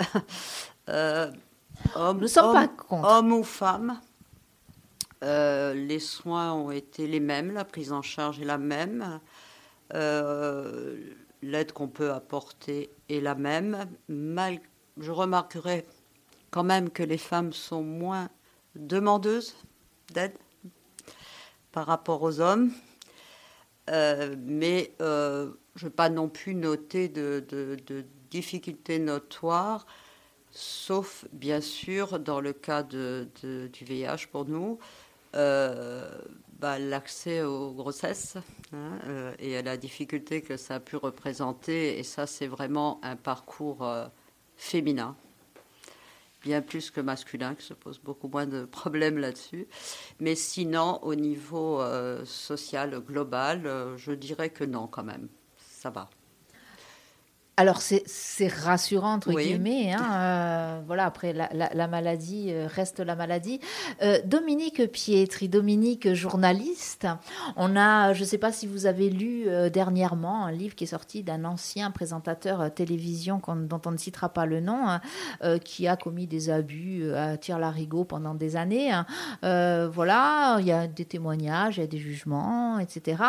euh, 0.89 1.31
homme, 1.95 2.17
Nous 2.17 2.23
ne 2.23 2.27
sommes 2.27 2.53
pas 2.53 2.67
contre. 2.67 3.07
homme 3.09 3.31
ou 3.31 3.43
femme. 3.43 3.99
Euh, 5.23 5.73
les 5.73 5.99
soins 5.99 6.51
ont 6.53 6.71
été 6.71 7.07
les 7.07 7.21
mêmes, 7.21 7.51
la 7.53 7.63
prise 7.63 7.91
en 7.93 8.01
charge 8.01 8.39
est 8.41 8.45
la 8.45 8.57
même, 8.57 9.19
euh, 9.93 10.95
l'aide 11.45 11.71
qu'on 11.71 11.87
peut 11.87 12.11
apporter 12.11 12.89
est 13.09 13.19
la 13.19 13.35
même. 13.35 13.87
Mal, 14.07 14.59
je 14.97 15.11
remarquerai 15.11 15.85
quand 16.51 16.63
même 16.63 16.89
que 16.89 17.03
les 17.03 17.17
femmes 17.17 17.53
sont 17.53 17.83
moins 17.83 18.29
demandeuses 18.75 19.55
d'aide 20.13 20.33
par 21.71 21.85
rapport 21.85 22.21
aux 22.23 22.39
hommes. 22.39 22.71
Euh, 23.89 24.35
mais 24.39 24.93
euh, 25.01 25.51
je 25.75 25.85
ne 25.85 25.89
vais 25.89 25.95
pas 25.95 26.09
non 26.09 26.27
plus 26.27 26.55
noter 26.55 27.07
de, 27.07 27.45
difficultés 28.31 28.97
notoires, 28.97 29.85
sauf 30.51 31.25
bien 31.31 31.61
sûr 31.61 32.19
dans 32.19 32.41
le 32.41 32.53
cas 32.53 32.81
du 32.81 33.27
VIH 33.81 34.27
pour 34.31 34.45
nous, 34.45 34.79
euh, 35.35 36.09
bah, 36.65 36.79
l'accès 36.79 37.43
aux 37.43 37.73
grossesses 37.73 38.37
hein, 38.73 38.97
euh, 39.05 39.35
et 39.37 39.55
à 39.55 39.61
la 39.61 39.77
difficulté 39.77 40.41
que 40.41 40.57
ça 40.57 40.73
a 40.73 40.79
pu 40.79 40.95
représenter. 40.95 41.99
Et 41.99 42.01
ça, 42.01 42.25
c'est 42.25 42.47
vraiment 42.47 42.99
un 43.03 43.15
parcours 43.15 43.83
euh, 43.83 44.07
féminin 44.57 45.15
bien 46.41 46.63
plus 46.63 46.89
que 46.89 47.01
masculin, 47.01 47.53
qui 47.53 47.63
se 47.63 47.75
pose 47.75 47.99
beaucoup 47.99 48.29
moins 48.29 48.47
de 48.47 48.65
problèmes 48.65 49.19
là-dessus. 49.19 49.67
Mais 50.19 50.33
sinon, 50.33 51.03
au 51.03 51.13
niveau 51.13 51.81
euh, 51.81 52.25
social 52.25 52.99
global, 52.99 53.69
je 53.97 54.11
dirais 54.13 54.49
que 54.49 54.63
non, 54.63 54.87
quand 54.87 55.03
même. 55.03 55.27
Ça 55.59 55.91
va. 55.91 56.09
Alors 57.57 57.79
c'est 57.81 58.03
rassurant 58.47 59.13
entre 59.13 59.33
Oui. 59.33 59.45
guillemets. 59.45 59.93
hein, 59.93 60.03
euh, 60.13 60.81
voilà, 60.85 61.05
après 61.05 61.31
la, 61.31 61.47
la- 61.53 61.69
la 61.73 61.87
maladie 61.87 62.47
euh, 62.49 62.67
reste 62.67 62.99
la 62.99 63.15
maladie. 63.15 63.61
Euh, 64.01 64.19
Dominique 64.25 64.91
Pietri, 64.91 65.47
Dominique 65.47 66.13
journaliste. 66.13 67.07
On 67.55 67.77
a, 67.77 68.11
je 68.11 68.19
ne 68.21 68.25
sais 68.25 68.37
pas 68.37 68.51
si 68.51 68.67
vous 68.67 68.87
avez 68.87 69.09
lu 69.09 69.45
euh, 69.47 69.69
dernièrement 69.69 70.45
un 70.45 70.51
livre 70.51 70.75
qui 70.75 70.83
est 70.83 70.87
sorti 70.87 71.23
d'un 71.23 71.45
ancien 71.45 71.91
présentateur 71.91 72.59
euh, 72.59 72.67
télévision 72.69 73.41
dont 73.47 73.81
on 73.85 73.91
ne 73.91 73.97
citera 73.97 74.27
pas 74.27 74.45
le 74.45 74.59
nom, 74.59 74.89
hein, 74.89 74.99
euh, 75.41 75.57
qui 75.57 75.87
a 75.87 75.95
commis 75.95 76.27
des 76.27 76.49
abus 76.49 77.09
à 77.13 77.37
tire-larigot 77.37 78.03
pendant 78.03 78.33
des 78.35 78.57
années. 78.57 78.91
hein. 78.91 79.05
Euh, 79.45 79.87
voilà, 79.89 80.57
il 80.59 80.65
y 80.67 80.73
a 80.73 80.87
des 80.87 81.05
témoignages, 81.05 81.77
il 81.77 81.81
y 81.81 81.83
a 81.83 81.87
des 81.87 81.99
jugements, 81.99 82.79
etc. 82.79 83.23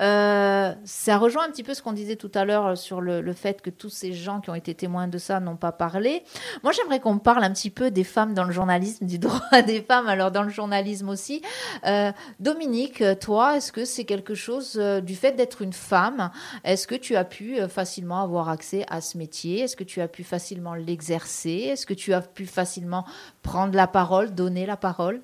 Euh, 0.00 0.72
ça 0.84 1.18
rejoint 1.18 1.44
un 1.44 1.50
petit 1.50 1.64
peu 1.64 1.74
ce 1.74 1.82
qu'on 1.82 1.92
disait 1.92 2.16
tout 2.16 2.32
à 2.34 2.46
l'heure 2.46 2.76
sur 2.78 3.02
le, 3.02 3.20
le 3.20 3.32
fait 3.34 3.57
que 3.62 3.70
tous 3.70 3.90
ces 3.90 4.12
gens 4.12 4.40
qui 4.40 4.50
ont 4.50 4.54
été 4.54 4.74
témoins 4.74 5.08
de 5.08 5.18
ça 5.18 5.40
n'ont 5.40 5.56
pas 5.56 5.72
parlé. 5.72 6.22
Moi, 6.62 6.72
j'aimerais 6.72 7.00
qu'on 7.00 7.18
parle 7.18 7.44
un 7.44 7.52
petit 7.52 7.70
peu 7.70 7.90
des 7.90 8.04
femmes 8.04 8.34
dans 8.34 8.44
le 8.44 8.52
journalisme, 8.52 9.06
du 9.06 9.18
droit 9.18 9.40
des 9.66 9.82
femmes, 9.82 10.06
alors 10.06 10.30
dans 10.30 10.42
le 10.42 10.50
journalisme 10.50 11.08
aussi. 11.08 11.42
Euh, 11.84 12.12
Dominique, 12.40 13.02
toi, 13.20 13.56
est-ce 13.56 13.72
que 13.72 13.84
c'est 13.84 14.04
quelque 14.04 14.34
chose 14.34 14.76
euh, 14.78 15.00
du 15.00 15.14
fait 15.14 15.32
d'être 15.32 15.62
une 15.62 15.72
femme 15.72 16.30
Est-ce 16.64 16.86
que 16.86 16.94
tu 16.94 17.16
as 17.16 17.24
pu 17.24 17.58
euh, 17.58 17.68
facilement 17.68 18.22
avoir 18.22 18.48
accès 18.48 18.84
à 18.88 19.00
ce 19.00 19.18
métier? 19.18 19.60
Est-ce 19.60 19.76
que 19.76 19.84
tu 19.84 20.00
as 20.00 20.08
pu 20.08 20.24
facilement 20.24 20.74
l'exercer? 20.74 21.50
Est-ce 21.50 21.86
que 21.86 21.94
tu 21.94 22.12
as 22.12 22.20
pu 22.20 22.46
facilement 22.46 23.04
prendre 23.42 23.74
la 23.74 23.86
parole, 23.86 24.34
donner 24.34 24.66
la 24.66 24.76
parole? 24.76 25.22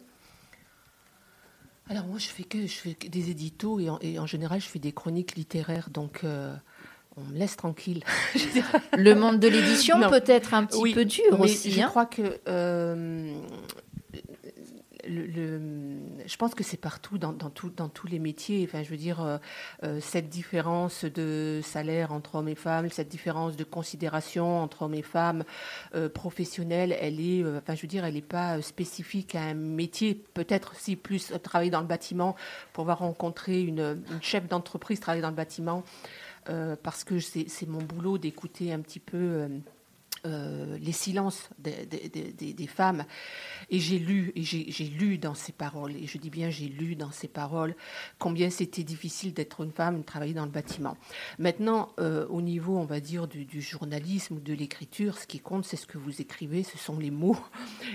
Alors 1.88 2.06
moi, 2.06 2.18
je 2.18 2.28
fais 2.28 2.44
que 2.44 2.66
je 2.66 2.72
fais 2.72 2.94
que 2.94 3.08
des 3.08 3.30
éditos 3.30 3.78
et 3.78 4.18
en, 4.18 4.26
général, 4.26 4.60
je 4.60 4.66
fais 4.66 4.78
des 4.78 4.92
chroniques 4.92 5.36
littéraires, 5.36 5.90
donc 5.90 6.24
on 7.16 7.22
me 7.24 7.38
laisse 7.38 7.56
tranquille. 7.56 8.02
Le 8.96 9.14
monde 9.14 9.38
de 9.40 9.48
l'édition 9.48 10.00
peut 10.08 10.22
être 10.26 10.54
un 10.54 10.64
petit 10.64 10.78
Oui, 10.80 10.94
peu 10.94 11.04
dur 11.04 11.24
mais 11.32 11.44
aussi. 11.44 11.70
Je 11.70 11.80
hein. 11.80 11.86
crois 11.88 12.06
que 12.06 12.40
euh, 12.48 13.32
le, 15.06 15.26
le- 15.26 15.60
je 16.26 16.36
pense 16.36 16.54
que 16.54 16.64
c'est 16.64 16.78
partout 16.78 17.18
dans, 17.18 17.32
dans, 17.34 17.50
tout- 17.50 17.68
dans 17.76 17.90
tous 17.90 18.06
les 18.06 18.18
métiers. 18.18 18.66
Enfin, 18.66 18.82
je 18.82 18.88
veux 18.88 18.96
dire, 18.96 19.20
euh, 19.22 19.36
euh, 19.82 19.98
cette 20.00 20.30
différence 20.30 21.04
de 21.04 21.60
salaire 21.62 22.10
entre 22.12 22.36
hommes 22.36 22.48
et 22.48 22.54
femmes, 22.54 22.88
cette 22.90 23.08
différence 23.10 23.56
de 23.56 23.64
considération 23.64 24.60
entre 24.62 24.82
hommes 24.82 24.94
et 24.94 25.02
femmes 25.02 25.44
euh, 25.94 26.08
professionnelles, 26.08 26.96
elle 26.98 27.20
est, 27.20 27.42
euh, 27.44 27.58
enfin, 27.58 27.74
je 27.74 27.82
veux 27.82 27.88
dire, 27.88 28.06
elle 28.06 28.14
n'est 28.14 28.22
pas 28.22 28.62
spécifique 28.62 29.34
à 29.34 29.42
un 29.42 29.54
métier. 29.54 30.14
Peut-être 30.32 30.74
si 30.76 30.96
plus 30.96 31.32
travailler 31.42 31.70
dans 31.70 31.82
le 31.82 31.86
bâtiment 31.86 32.34
pour 32.72 32.82
avoir 32.82 33.00
rencontré 33.00 33.60
une, 33.62 34.02
une 34.10 34.22
chef 34.22 34.48
d'entreprise 34.48 35.00
travailler 35.00 35.22
dans 35.22 35.28
le 35.30 35.36
bâtiment, 35.36 35.84
parce 36.44 37.04
que 37.04 37.18
c'est 37.20 37.66
mon 37.66 37.82
boulot 37.82 38.18
d'écouter 38.18 38.72
un 38.72 38.80
petit 38.80 39.00
peu. 39.00 39.16
euh, 39.16 39.48
euh, 40.26 40.78
les 40.80 40.92
silences 40.92 41.50
des, 41.58 42.66
femmes. 42.66 43.04
Et 43.68 43.78
j'ai 43.78 43.98
lu, 43.98 44.32
j'ai 44.36 44.84
lu 44.84 45.18
dans 45.18 45.34
ces 45.34 45.52
paroles, 45.52 45.94
et 45.96 46.06
je 46.06 46.16
dis 46.16 46.30
bien 46.30 46.48
j'ai 46.48 46.66
lu 46.66 46.96
dans 46.96 47.10
ces 47.10 47.28
paroles, 47.28 47.74
combien 48.18 48.48
c'était 48.48 48.84
difficile 48.84 49.34
d'être 49.34 49.62
une 49.62 49.70
femme, 49.70 49.98
de 49.98 50.02
travailler 50.02 50.32
dans 50.32 50.46
le 50.46 50.50
bâtiment. 50.50 50.96
Maintenant, 51.38 51.90
euh, 52.00 52.26
au 52.28 52.40
niveau, 52.40 52.78
on 52.78 52.86
va 52.86 53.00
dire, 53.00 53.28
du, 53.28 53.60
journalisme 53.60 54.36
ou 54.36 54.40
de 54.40 54.54
l'écriture, 54.54 55.18
ce 55.18 55.26
qui 55.26 55.40
compte, 55.40 55.66
c'est 55.66 55.76
ce 55.76 55.86
que 55.86 55.98
vous 55.98 56.22
écrivez, 56.22 56.62
ce 56.62 56.78
sont 56.78 56.98
les 56.98 57.10
mots. 57.10 57.36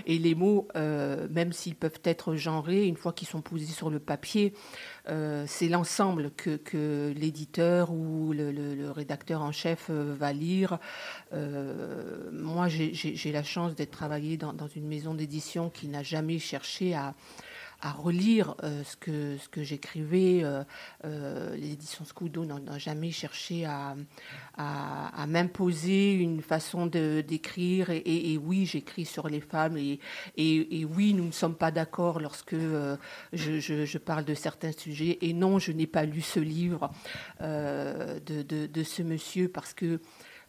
Et 0.06 0.16
les 0.16 0.36
mots, 0.36 0.68
euh, 0.76 1.26
même 1.30 1.52
s'ils 1.52 1.74
peuvent 1.74 2.00
être 2.04 2.36
genrés, 2.36 2.86
une 2.86 2.96
fois 2.96 3.12
qu'ils 3.12 3.28
sont 3.28 3.42
posés 3.42 3.66
sur 3.66 3.90
le 3.90 3.98
papier, 3.98 4.54
euh, 5.08 5.44
c'est 5.46 5.68
l'ensemble 5.68 6.30
que, 6.32 7.12
l'éditeur 7.16 7.92
ou 7.92 8.32
le, 8.32 8.90
rédacteur 8.90 9.42
en 9.42 9.52
chef 9.52 9.86
euh, 9.90 10.14
va 10.18 10.32
lire. 10.32 10.78
Euh, 11.32 12.30
moi, 12.32 12.68
j'ai 12.68 13.32
la 13.32 13.42
chance 13.42 13.74
d'être 13.74 13.90
travaillé 13.90 14.36
dans, 14.36 14.52
dans 14.52 14.68
une 14.68 14.86
maison 14.86 15.14
d'édition 15.14 15.70
qui 15.70 15.88
n'a 15.88 16.02
jamais 16.02 16.38
cherché 16.38 16.94
à, 16.94 17.14
à 17.82 17.92
relire 17.92 18.54
euh, 18.62 18.82
ce 18.84 18.96
que, 18.96 19.36
ce 19.38 19.48
que 19.48 19.62
j'écrivais. 19.62 20.40
euh, 20.42 20.62
euh, 21.04 21.56
les 21.56 21.72
éditions 21.72 22.04
Scudo 22.04 22.44
n'ont 22.44 22.60
jamais 22.78 23.10
cherché 23.10 23.64
à, 23.64 23.96
à, 24.56 25.26
m'imposer 25.26 26.12
une 26.12 26.42
façon 26.42 26.86
d'écrire. 26.86 27.90
Et, 27.90 28.38
oui, 28.38 28.66
j'écris 28.66 29.04
sur 29.06 29.28
les 29.28 29.40
femmes. 29.40 29.76
Et, 29.76 29.98
et, 30.36 30.84
oui, 30.84 31.14
nous 31.14 31.24
ne 31.26 31.32
sommes 31.32 31.54
pas 31.54 31.70
d'accord 31.70 32.20
lorsque 32.20 32.54
je, 32.54 33.58
je- 33.60 33.98
parle 33.98 34.24
de 34.24 34.34
certains 34.34 34.72
sujets. 34.72 35.18
Et 35.22 35.32
non, 35.32 35.58
je 35.58 35.72
n'ai 35.72 35.86
pas 35.86 36.04
lu 36.04 36.20
ce 36.20 36.40
livre 36.40 36.90
de- 37.40 38.66
de 38.66 38.82
ce 38.82 39.02
monsieur 39.02 39.48
parce 39.48 39.74
que 39.74 40.00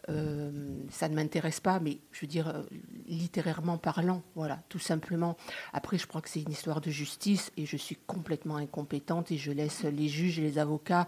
euh, 0.09 0.49
ça 0.89 1.09
ne 1.09 1.15
m'intéresse 1.15 1.59
pas, 1.59 1.79
mais 1.79 1.99
je 2.11 2.21
veux 2.21 2.27
dire, 2.27 2.47
euh, 2.47 2.63
littérairement 3.07 3.77
parlant, 3.77 4.23
voilà, 4.35 4.59
tout 4.69 4.79
simplement. 4.79 5.37
Après, 5.73 5.97
je 5.97 6.07
crois 6.07 6.21
que 6.21 6.29
c'est 6.29 6.41
une 6.41 6.51
histoire 6.51 6.81
de 6.81 6.89
justice 6.89 7.51
et 7.57 7.65
je 7.65 7.77
suis 7.77 7.97
complètement 8.07 8.57
incompétente 8.57 9.31
et 9.31 9.37
je 9.37 9.51
laisse 9.51 9.83
les 9.83 10.07
juges 10.07 10.39
et 10.39 10.41
les 10.41 10.57
avocats 10.57 11.07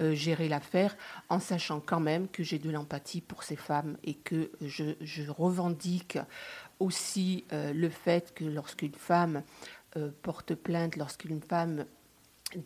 euh, 0.00 0.14
gérer 0.14 0.48
l'affaire 0.48 0.96
en 1.28 1.38
sachant 1.38 1.80
quand 1.80 2.00
même 2.00 2.28
que 2.28 2.42
j'ai 2.42 2.58
de 2.58 2.70
l'empathie 2.70 3.20
pour 3.20 3.42
ces 3.42 3.56
femmes 3.56 3.96
et 4.04 4.14
que 4.14 4.50
je, 4.62 4.94
revendique 5.30 6.18
aussi 6.78 7.44
le 7.50 7.88
fait 7.88 8.32
que 8.34 8.44
lorsqu'une 8.44 8.94
femme 8.94 9.42
porte 10.22 10.54
plainte, 10.54 10.96
lorsqu'une 10.96 11.42
femme 11.42 11.84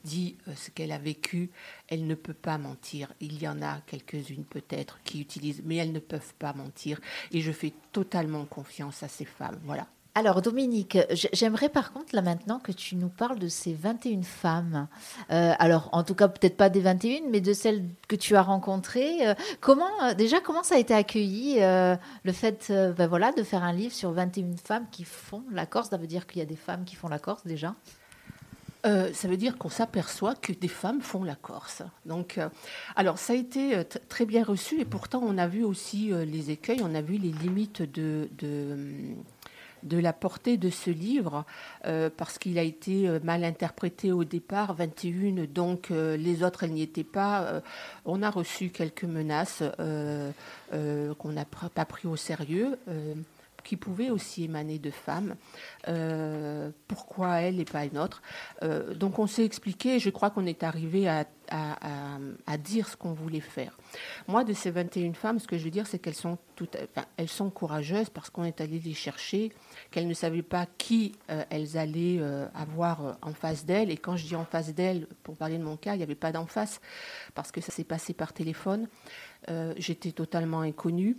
dit 0.04 0.36
euh, 0.48 0.52
ce 0.56 0.70
qu'elle 0.70 0.92
a 0.92 0.98
vécu, 0.98 1.50
elle 1.88 2.06
ne 2.06 2.14
peut 2.14 2.34
pas 2.34 2.58
mentir. 2.58 3.12
Il 3.20 3.40
y 3.42 3.48
en 3.48 3.62
a 3.62 3.80
quelques-unes 3.86 4.44
peut-être 4.44 4.98
qui 5.04 5.20
utilisent, 5.20 5.62
mais 5.64 5.76
elles 5.76 5.92
ne 5.92 6.00
peuvent 6.00 6.34
pas 6.38 6.52
mentir. 6.52 7.00
Et 7.32 7.40
je 7.40 7.52
fais 7.52 7.72
totalement 7.92 8.44
confiance 8.44 9.02
à 9.02 9.08
ces 9.08 9.24
femmes. 9.24 9.60
Voilà. 9.64 9.86
Alors 10.16 10.42
Dominique, 10.42 10.96
j'aimerais 11.32 11.68
par 11.68 11.92
contre 11.92 12.14
là 12.14 12.22
maintenant 12.22 12.60
que 12.60 12.70
tu 12.70 12.94
nous 12.94 13.08
parles 13.08 13.40
de 13.40 13.48
ces 13.48 13.74
21 13.74 14.22
femmes. 14.22 14.86
Euh, 15.32 15.54
alors 15.58 15.88
en 15.90 16.04
tout 16.04 16.14
cas 16.14 16.28
peut-être 16.28 16.56
pas 16.56 16.68
des 16.68 16.80
21, 16.80 17.22
mais 17.30 17.40
de 17.40 17.52
celles 17.52 17.84
que 18.06 18.14
tu 18.14 18.36
as 18.36 18.42
rencontrées. 18.42 19.26
Euh, 19.26 19.34
comment 19.60 20.14
déjà 20.16 20.40
comment 20.40 20.62
ça 20.62 20.76
a 20.76 20.78
été 20.78 20.94
accueilli 20.94 21.56
le 21.58 22.32
fait 22.32 22.72
ben 22.96 23.08
voilà 23.08 23.32
de 23.32 23.42
faire 23.42 23.64
un 23.64 23.72
livre 23.72 23.92
sur 23.92 24.12
21 24.12 24.56
femmes 24.56 24.86
qui 24.92 25.02
font 25.02 25.42
la 25.50 25.66
Corse? 25.66 25.88
Ça 25.90 25.96
veut 25.96 26.06
dire 26.06 26.28
qu'il 26.28 26.38
y 26.38 26.42
a 26.42 26.46
des 26.46 26.54
femmes 26.54 26.84
qui 26.84 26.94
font 26.94 27.08
la 27.08 27.18
Corse 27.18 27.44
déjà 27.44 27.74
Euh, 28.84 29.12
ça 29.14 29.28
veut 29.28 29.36
dire 29.36 29.56
qu'on 29.56 29.70
s'aperçoit 29.70 30.34
que 30.34 30.52
des 30.52 30.68
femmes 30.68 31.00
font 31.00 31.24
la 31.24 31.34
Corse. 31.34 31.82
Donc, 32.04 32.36
euh, 32.36 32.48
alors 32.96 33.18
ça 33.18 33.32
a 33.32 33.36
été 33.36 33.76
euh, 33.76 33.84
très 34.08 34.26
bien 34.26 34.44
reçu 34.44 34.80
et 34.80 34.84
pourtant 34.84 35.22
on 35.24 35.38
a 35.38 35.46
vu 35.46 35.64
aussi 35.64 36.12
les 36.26 36.50
écueils, 36.50 36.80
on 36.82 36.94
a 36.94 37.00
vu 37.00 37.16
les 37.16 37.30
limites 37.30 37.80
de, 37.82 38.28
de, 38.38 38.76
de 39.84 39.98
la 39.98 40.12
portée 40.12 40.56
de 40.56 40.68
ce 40.70 40.90
livre 40.90 41.44
parce 42.16 42.38
qu'il 42.38 42.58
a 42.58 42.62
été 42.62 43.08
mal 43.22 43.44
interprété 43.44 44.12
au 44.12 44.24
départ, 44.24 44.74
21, 44.74 45.44
donc 45.46 45.90
les 45.90 46.42
autres 46.42 46.64
elles 46.64 46.72
n'y 46.72 46.82
étaient 46.82 47.04
pas. 47.04 47.62
On 48.04 48.22
a 48.22 48.30
reçu 48.30 48.70
quelques 48.70 49.04
menaces 49.04 49.62
qu'on 49.78 51.32
n'a 51.32 51.44
pas 51.44 51.84
pris 51.84 52.08
au 52.08 52.16
sérieux. 52.16 52.78
Qui 53.64 53.76
pouvaient 53.76 54.10
aussi 54.10 54.44
émaner 54.44 54.78
de 54.78 54.90
femmes. 54.90 55.34
Euh, 55.88 56.70
pourquoi 56.86 57.40
elle 57.40 57.58
et 57.58 57.64
pas 57.64 57.84
une 57.84 57.98
autre 57.98 58.22
Euh, 58.62 58.94
Donc 58.94 59.18
on 59.18 59.26
s'est 59.26 59.44
expliqué, 59.44 59.98
je 59.98 60.10
crois 60.10 60.30
qu'on 60.30 60.46
est 60.46 60.62
arrivé 60.62 61.08
à, 61.08 61.26
dire 62.58 62.88
ce 62.88 62.96
qu'on 62.96 63.12
voulait 63.12 63.40
faire. 63.40 63.76
Moi, 64.28 64.44
de 64.44 64.54
ces 64.54 64.70
21 64.70 65.12
femmes, 65.12 65.38
ce 65.38 65.46
que 65.46 65.58
je 65.58 65.64
veux 65.64 65.70
dire, 65.70 65.86
c'est 65.86 65.98
qu'elles 65.98 66.14
sont, 66.14 66.38
toutes, 66.56 66.76
elles 67.16 67.28
sont 67.28 67.50
courageuses 67.50 68.08
parce 68.08 68.30
qu'on 68.30 68.44
est 68.44 68.60
allé 68.60 68.78
les 68.78 68.94
chercher, 68.94 69.52
qu'elles 69.90 70.08
ne 70.08 70.14
savaient 70.14 70.42
pas 70.42 70.66
qui 70.78 71.12
euh, 71.30 71.44
elles 71.50 71.76
allaient 71.76 72.20
avoir 72.54 73.18
en 73.22 73.34
face 73.34 73.64
d'elles. 73.66 73.90
Et 73.90 73.96
quand 73.96 74.16
je 74.16 74.26
dis 74.26 74.36
en 74.36 74.44
face 74.44 74.74
d'elles, 74.74 75.06
pour 75.22 75.36
parler 75.36 75.58
de 75.58 75.64
mon 75.64 75.76
cas, 75.76 75.94
il 75.94 75.98
n'y 75.98 76.02
avait 76.02 76.14
pas 76.14 76.32
d'en 76.32 76.46
face 76.46 76.80
parce 77.34 77.52
que 77.52 77.60
ça 77.60 77.72
s'est 77.72 77.84
passé 77.84 78.14
par 78.14 78.32
téléphone. 78.32 78.88
J'étais 79.76 80.12
totalement 80.12 80.60
inconnue. 80.60 81.18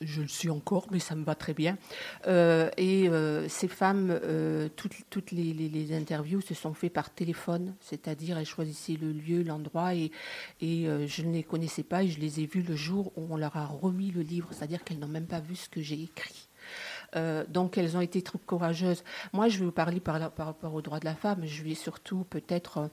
Je 0.00 0.20
le 0.20 0.28
suis 0.28 0.50
encore, 0.50 0.86
mais 0.90 0.98
ça 0.98 1.14
me 1.14 1.24
va 1.24 1.34
très 1.34 1.54
bien. 1.54 1.78
Euh, 2.26 2.70
et 2.76 3.08
euh, 3.08 3.48
ces 3.48 3.68
femmes, 3.68 4.10
euh, 4.10 4.68
toutes, 4.76 5.32
les, 5.32 5.96
interviews 5.96 6.40
se 6.40 6.54
sont 6.54 6.74
faites 6.74 6.92
par 6.92 7.10
téléphone, 7.10 7.74
c'est-à-dire 7.80 8.36
elles 8.36 8.46
choisissaient 8.46 8.98
le 9.00 9.12
lieu, 9.12 9.42
l'endroit, 9.42 9.94
et, 9.94 10.10
je 10.60 11.22
ne 11.22 11.32
les 11.32 11.42
connaissais 11.42 11.82
pas, 11.82 12.02
et 12.02 12.08
je 12.08 12.20
les 12.20 12.40
ai 12.40 12.46
vues 12.46 12.62
le 12.62 12.76
jour 12.76 13.12
où 13.16 13.26
on 13.30 13.36
leur 13.36 13.56
a 13.56 13.66
remis 13.66 14.10
le 14.10 14.22
livre, 14.22 14.48
c'est-à-dire 14.52 14.84
qu'elles 14.84 14.98
n'ont 14.98 15.08
même 15.08 15.26
pas 15.26 15.40
vu 15.40 15.56
ce 15.56 15.68
que 15.68 15.80
j'ai 15.80 16.02
écrit. 16.02 16.48
Donc 17.48 17.78
elles 17.78 17.96
ont 17.96 18.00
été 18.00 18.20
très 18.20 18.38
courageuses. 18.38 19.02
Moi, 19.32 19.48
je 19.48 19.58
vais 19.58 19.64
vous 19.64 19.72
parler 19.72 20.00
par, 20.00 20.20
rapport 20.20 20.74
aux 20.74 20.82
droits 20.82 21.00
de 21.00 21.06
la 21.06 21.14
femme. 21.14 21.46
Je 21.46 21.62
vais 21.62 21.74
surtout 21.74 22.24
peut-être 22.28 22.90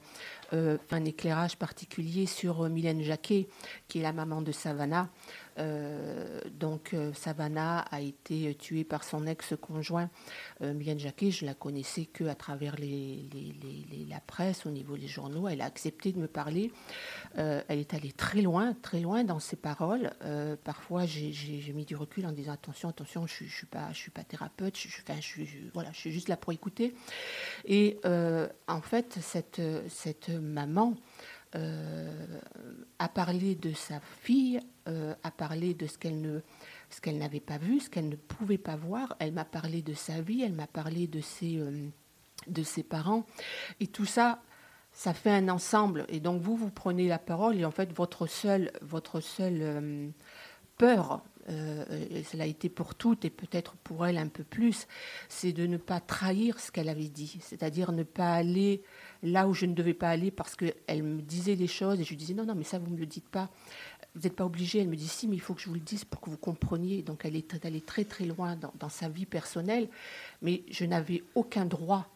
euh, 0.52 0.78
un 0.90 1.04
éclairage 1.04 1.56
particulier 1.56 2.24
sur 2.24 2.68
Mylène 2.70 3.02
Jacquet, 3.02 3.48
qui 3.88 3.98
est 3.98 4.02
la 4.02 4.12
maman 4.12 4.40
de 4.40 4.52
Savannah. 4.52 5.10
Euh, 5.58 6.40
donc 6.50 6.94
euh, 6.94 7.12
Savannah 7.12 7.80
a 7.90 8.00
été 8.00 8.54
tuée 8.54 8.84
par 8.84 9.04
son 9.04 9.26
ex-conjoint. 9.26 10.10
Euh, 10.62 10.72
Jacquet, 10.98 11.30
je 11.30 11.44
la 11.46 11.54
connaissais 11.54 12.06
que 12.06 12.24
à 12.24 12.34
travers 12.34 12.76
la 12.78 14.20
presse, 14.20 14.66
au 14.66 14.70
niveau 14.70 14.96
des 14.96 15.06
journaux. 15.08 15.48
Elle 15.48 15.60
a 15.60 15.64
accepté 15.64 16.12
de 16.12 16.18
me 16.18 16.26
parler. 16.28 16.72
Euh, 17.38 17.62
elle 17.68 17.78
est 17.78 17.94
allée 17.94 18.12
très 18.12 18.42
loin, 18.42 18.74
très 18.74 19.00
loin 19.00 19.24
dans 19.24 19.40
ses 19.40 19.56
paroles. 19.56 20.12
Parfois, 20.64 21.06
j'ai- 21.06 21.32
mis 21.74 21.84
du 21.84 21.96
recul 21.96 22.24
en 22.26 22.32
disant 22.32 22.52
attention, 22.52 22.88
attention, 22.88 23.26
je 23.26 23.44
ne 23.44 23.48
suis 23.48 23.66
pas, 23.66 23.90
thérapeute. 24.28 24.76
Je, 24.78 24.88
enfin, 24.88 25.20
je, 25.20 25.42
je- 25.44 25.58
voilà, 25.72 25.90
je 25.92 25.98
suis 25.98 26.12
juste 26.12 26.28
là 26.28 26.36
pour 26.36 26.52
écouter. 26.52 26.94
Et 27.64 27.98
en 28.04 28.80
fait, 28.80 29.18
cette 29.20 30.28
maman 30.28 30.94
euh, 31.54 32.40
a 32.98 33.08
parlé 33.08 33.54
de 33.54 33.72
sa 33.72 34.00
fille, 34.00 34.60
euh, 34.88 35.14
a 35.22 35.30
parlé 35.30 35.74
de 35.74 35.86
ce 35.86 35.98
qu'elle 35.98 36.20
ne 36.20 36.40
ce 36.90 37.00
qu'elle 37.00 37.18
n'avait 37.18 37.40
pas 37.40 37.58
vu, 37.58 37.80
ce 37.80 37.90
qu'elle 37.90 38.08
ne 38.08 38.16
pouvait 38.16 38.58
pas 38.58 38.76
voir. 38.76 39.16
Elle 39.18 39.32
m'a 39.32 39.44
parlé 39.44 39.82
de 39.82 39.94
sa 39.94 40.20
vie, 40.20 40.42
elle 40.42 40.52
m'a 40.52 40.66
parlé 40.68 41.06
de 41.06 41.20
ses, 41.20 41.58
euh, 41.58 41.88
de 42.46 42.62
ses 42.62 42.82
parents. 42.84 43.26
Et 43.80 43.88
tout 43.88 44.04
ça, 44.04 44.40
ça 44.92 45.12
fait 45.12 45.30
un 45.30 45.48
ensemble. 45.48 46.06
Et 46.08 46.20
donc 46.20 46.40
vous, 46.40 46.56
vous 46.56 46.70
prenez 46.70 47.08
la 47.08 47.18
parole 47.18 47.56
et 47.56 47.64
en 47.64 47.70
fait, 47.70 47.92
votre 47.92 48.26
seule, 48.26 48.70
votre 48.80 49.20
seule 49.20 49.58
euh, 49.60 50.08
peur, 50.78 51.12
euh, 51.12 51.18
et 51.48 52.22
cela 52.24 52.44
a 52.44 52.46
été 52.46 52.68
pour 52.68 52.94
toutes 52.94 53.24
et 53.24 53.30
peut-être 53.30 53.76
pour 53.76 54.06
elle 54.06 54.16
un 54.16 54.28
peu 54.28 54.44
plus, 54.44 54.86
c'est 55.28 55.52
de 55.52 55.66
ne 55.66 55.76
pas 55.76 56.00
trahir 56.00 56.58
ce 56.58 56.70
qu'elle 56.70 56.88
avait 56.88 57.08
dit, 57.08 57.38
c'est-à-dire 57.40 57.92
ne 57.92 58.02
pas 58.02 58.32
aller 58.32 58.82
là 59.22 59.48
où 59.48 59.54
je 59.54 59.66
ne 59.66 59.74
devais 59.74 59.94
pas 59.94 60.10
aller 60.10 60.30
parce 60.30 60.54
qu'elle 60.54 61.02
me 61.02 61.20
disait 61.20 61.56
des 61.56 61.66
choses 61.66 62.00
et 62.00 62.04
je 62.04 62.10
lui 62.10 62.16
disais 62.16 62.34
non, 62.34 62.44
non, 62.44 62.54
mais 62.54 62.64
ça 62.64 62.78
vous 62.78 62.86
ne 62.86 62.94
me 62.94 63.00
le 63.00 63.06
dites 63.06 63.28
pas, 63.28 63.50
vous 64.14 64.22
n'êtes 64.22 64.36
pas 64.36 64.44
obligé. 64.44 64.80
Elle 64.80 64.88
me 64.88 64.96
dit 64.96 65.08
si, 65.08 65.26
mais 65.26 65.36
il 65.36 65.40
faut 65.40 65.54
que 65.54 65.60
je 65.60 65.68
vous 65.68 65.74
le 65.74 65.80
dise 65.80 66.04
pour 66.04 66.20
que 66.20 66.30
vous 66.30 66.36
compreniez. 66.36 67.02
Donc 67.02 67.24
elle 67.24 67.36
est 67.36 67.64
allée 67.64 67.80
très 67.80 68.04
très 68.04 68.24
loin 68.24 68.56
dans, 68.78 68.88
sa 68.88 69.08
vie 69.08 69.26
personnelle, 69.26 69.88
mais 70.42 70.62
je 70.70 70.84
n'avais 70.84 71.22
aucun 71.34 71.64
droit, 71.64 72.08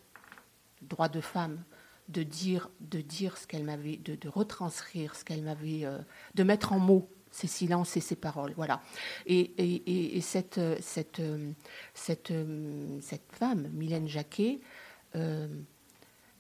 droit 0.82 1.08
de 1.08 1.20
femme, 1.20 1.62
de 2.08 2.22
dire, 2.22 2.70
de 2.80 3.00
dire 3.00 3.36
ce 3.36 3.46
qu'elle 3.46 3.64
m'avait, 3.64 3.96
de, 3.96 4.14
de 4.14 4.28
retranscrire 4.28 5.14
ce 5.14 5.24
qu'elle 5.24 5.42
m'avait, 5.42 5.84
euh, 5.84 5.98
de 6.34 6.42
mettre 6.42 6.72
en 6.72 6.78
mots 6.78 7.08
ses 7.30 7.46
silences 7.46 7.96
et 7.96 8.00
ses 8.00 8.16
paroles. 8.16 8.52
Voilà. 8.56 8.80
Et, 9.26 9.52
et, 9.58 9.82
et- 9.86 10.16
et 10.16 10.20
cette, 10.20 10.60
cette, 10.80 11.22
cette, 11.94 12.32
cette 13.00 13.32
femme, 13.32 13.68
Mylène 13.72 14.08
Jacquet, 14.08 14.60
euh, 15.16 15.48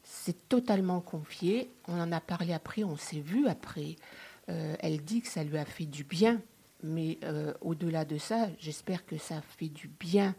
s'est 0.02 0.36
totalement 0.48 1.00
confiée. 1.00 1.70
On 1.86 2.00
en 2.00 2.12
a 2.12 2.20
parlé 2.20 2.52
après, 2.52 2.84
on 2.84 2.96
s'est 2.96 3.20
vu 3.20 3.46
après. 3.48 3.96
Euh, 4.48 4.74
elle 4.80 5.02
dit 5.04 5.20
que 5.20 5.28
ça 5.28 5.44
lui 5.44 5.58
a 5.58 5.64
fait 5.66 5.84
du 5.84 6.04
bien, 6.04 6.40
mais 6.82 7.18
euh, 7.24 7.52
au-delà 7.60 8.04
de 8.06 8.16
ça, 8.16 8.48
j'espère 8.58 9.04
que 9.04 9.18
ça 9.18 9.42
fait 9.58 9.68
du 9.68 9.88
bien 9.88 10.34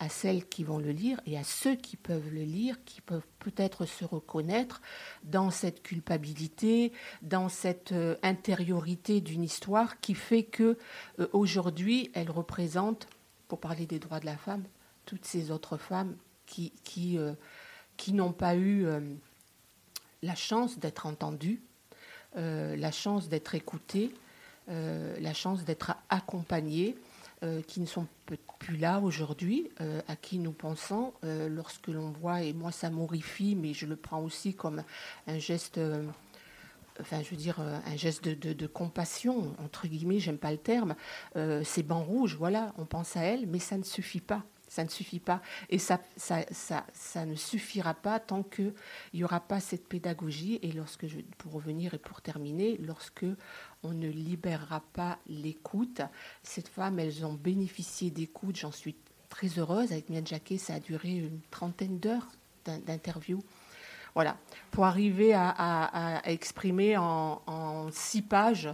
à 0.00 0.08
celles 0.08 0.48
qui 0.48 0.64
vont 0.64 0.78
le 0.78 0.90
lire 0.92 1.20
et 1.26 1.38
à 1.38 1.44
ceux 1.44 1.76
qui 1.76 1.96
peuvent 1.96 2.32
le 2.32 2.42
lire, 2.42 2.82
qui 2.86 3.02
peuvent 3.02 3.26
peut-être 3.38 3.84
se 3.84 4.04
reconnaître 4.06 4.80
dans 5.24 5.50
cette 5.50 5.82
culpabilité, 5.82 6.92
dans 7.20 7.50
cette 7.50 7.92
euh, 7.92 8.16
intériorité 8.22 9.20
d'une 9.20 9.44
histoire 9.44 10.00
qui 10.00 10.14
fait 10.14 10.42
que 10.42 10.78
euh, 11.18 11.28
aujourd'hui, 11.34 12.10
elle 12.14 12.30
représente, 12.30 13.08
pour 13.46 13.60
parler 13.60 13.84
des 13.84 13.98
droits 13.98 14.20
de 14.20 14.26
la 14.26 14.38
femme, 14.38 14.64
toutes 15.04 15.26
ces 15.26 15.50
autres 15.50 15.76
femmes 15.76 16.16
qui, 16.46 16.72
qui, 16.82 17.18
euh, 17.18 17.34
qui 17.98 18.14
n'ont 18.14 18.32
pas 18.32 18.56
eu 18.56 18.86
la 20.22 20.34
chance 20.34 20.78
d'être 20.78 21.04
entendues, 21.04 21.60
la 22.34 22.92
chance 22.92 23.28
d'être 23.28 23.54
écoutées, 23.54 24.14
la 24.68 25.34
chance 25.34 25.64
d'être 25.64 25.96
accompagnées, 26.08 26.96
euh, 27.42 27.62
qui 27.62 27.80
ne 27.80 27.86
sont 27.86 28.06
plus 28.58 28.76
là 28.76 29.00
aujourd'hui, 29.00 29.70
euh, 29.80 30.00
à 30.08 30.16
qui 30.16 30.38
nous 30.38 30.52
pensons 30.52 31.14
euh, 31.24 31.48
lorsque 31.48 31.88
l'on 31.88 32.10
voit, 32.10 32.42
et 32.42 32.52
moi 32.52 32.72
ça 32.72 32.90
m'horrifie, 32.90 33.54
mais 33.56 33.72
je 33.72 33.86
le 33.86 33.96
prends 33.96 34.22
aussi 34.22 34.54
comme 34.54 34.82
un 35.26 35.38
geste, 35.38 35.80
enfin 37.00 37.22
je 37.22 37.30
veux 37.30 37.36
dire, 37.36 37.60
un 37.60 37.96
geste 37.96 38.24
de, 38.24 38.52
de- 38.52 38.66
compassion, 38.66 39.54
entre 39.64 39.86
guillemets, 39.88 40.18
j'aime 40.20 40.38
pas 40.38 40.52
le 40.52 40.58
terme, 40.58 40.94
ces 41.64 41.82
bancs 41.82 42.06
rouges, 42.06 42.36
voilà, 42.36 42.74
on 42.78 42.84
pense 42.84 43.16
à 43.16 43.22
elles, 43.22 43.46
mais 43.46 43.58
ça 43.58 43.78
ne 43.78 43.84
suffit 43.84 44.20
pas. 44.20 44.44
Ça 44.70 44.84
ne 44.84 44.88
suffit 44.88 45.18
pas. 45.18 45.42
Et 45.68 45.78
ça, 45.78 46.00
ça, 46.16 46.46
ça, 46.52 46.86
ça 46.92 47.26
ne 47.26 47.34
suffira 47.34 47.92
pas 47.92 48.20
tant 48.20 48.44
qu'il 48.44 48.72
n'y 49.12 49.24
aura 49.24 49.40
pas 49.40 49.58
cette 49.58 49.88
pédagogie. 49.88 50.60
Et 50.62 50.70
lorsque 50.70 51.06
pour 51.38 51.52
revenir 51.52 51.92
et 51.92 51.98
pour 51.98 52.22
terminer, 52.22 52.78
lorsque 52.78 53.26
on 53.82 53.92
ne 53.92 54.08
libérera 54.08 54.80
pas 54.92 55.18
l'écoute, 55.26 56.02
ces 56.44 56.62
femmes, 56.62 57.00
elles 57.00 57.26
ont 57.26 57.34
bénéficié 57.34 58.12
d'écoute. 58.12 58.56
J'en 58.56 58.70
suis 58.70 58.94
très 59.28 59.48
heureuse. 59.58 59.90
Avec 59.90 60.08
Mian 60.08 60.24
Jacquet, 60.24 60.56
ça 60.56 60.74
a 60.74 60.80
duré 60.80 61.16
une 61.16 61.40
trentaine 61.50 61.98
d'heures 61.98 62.28
d'in- 62.64 62.78
d'interview. 62.78 63.42
Voilà, 64.14 64.36
pour 64.72 64.84
arriver 64.86 65.34
à, 65.34 66.20
exprimer 66.24 66.96
en, 66.96 67.88
six 67.92 68.22
pages 68.22 68.68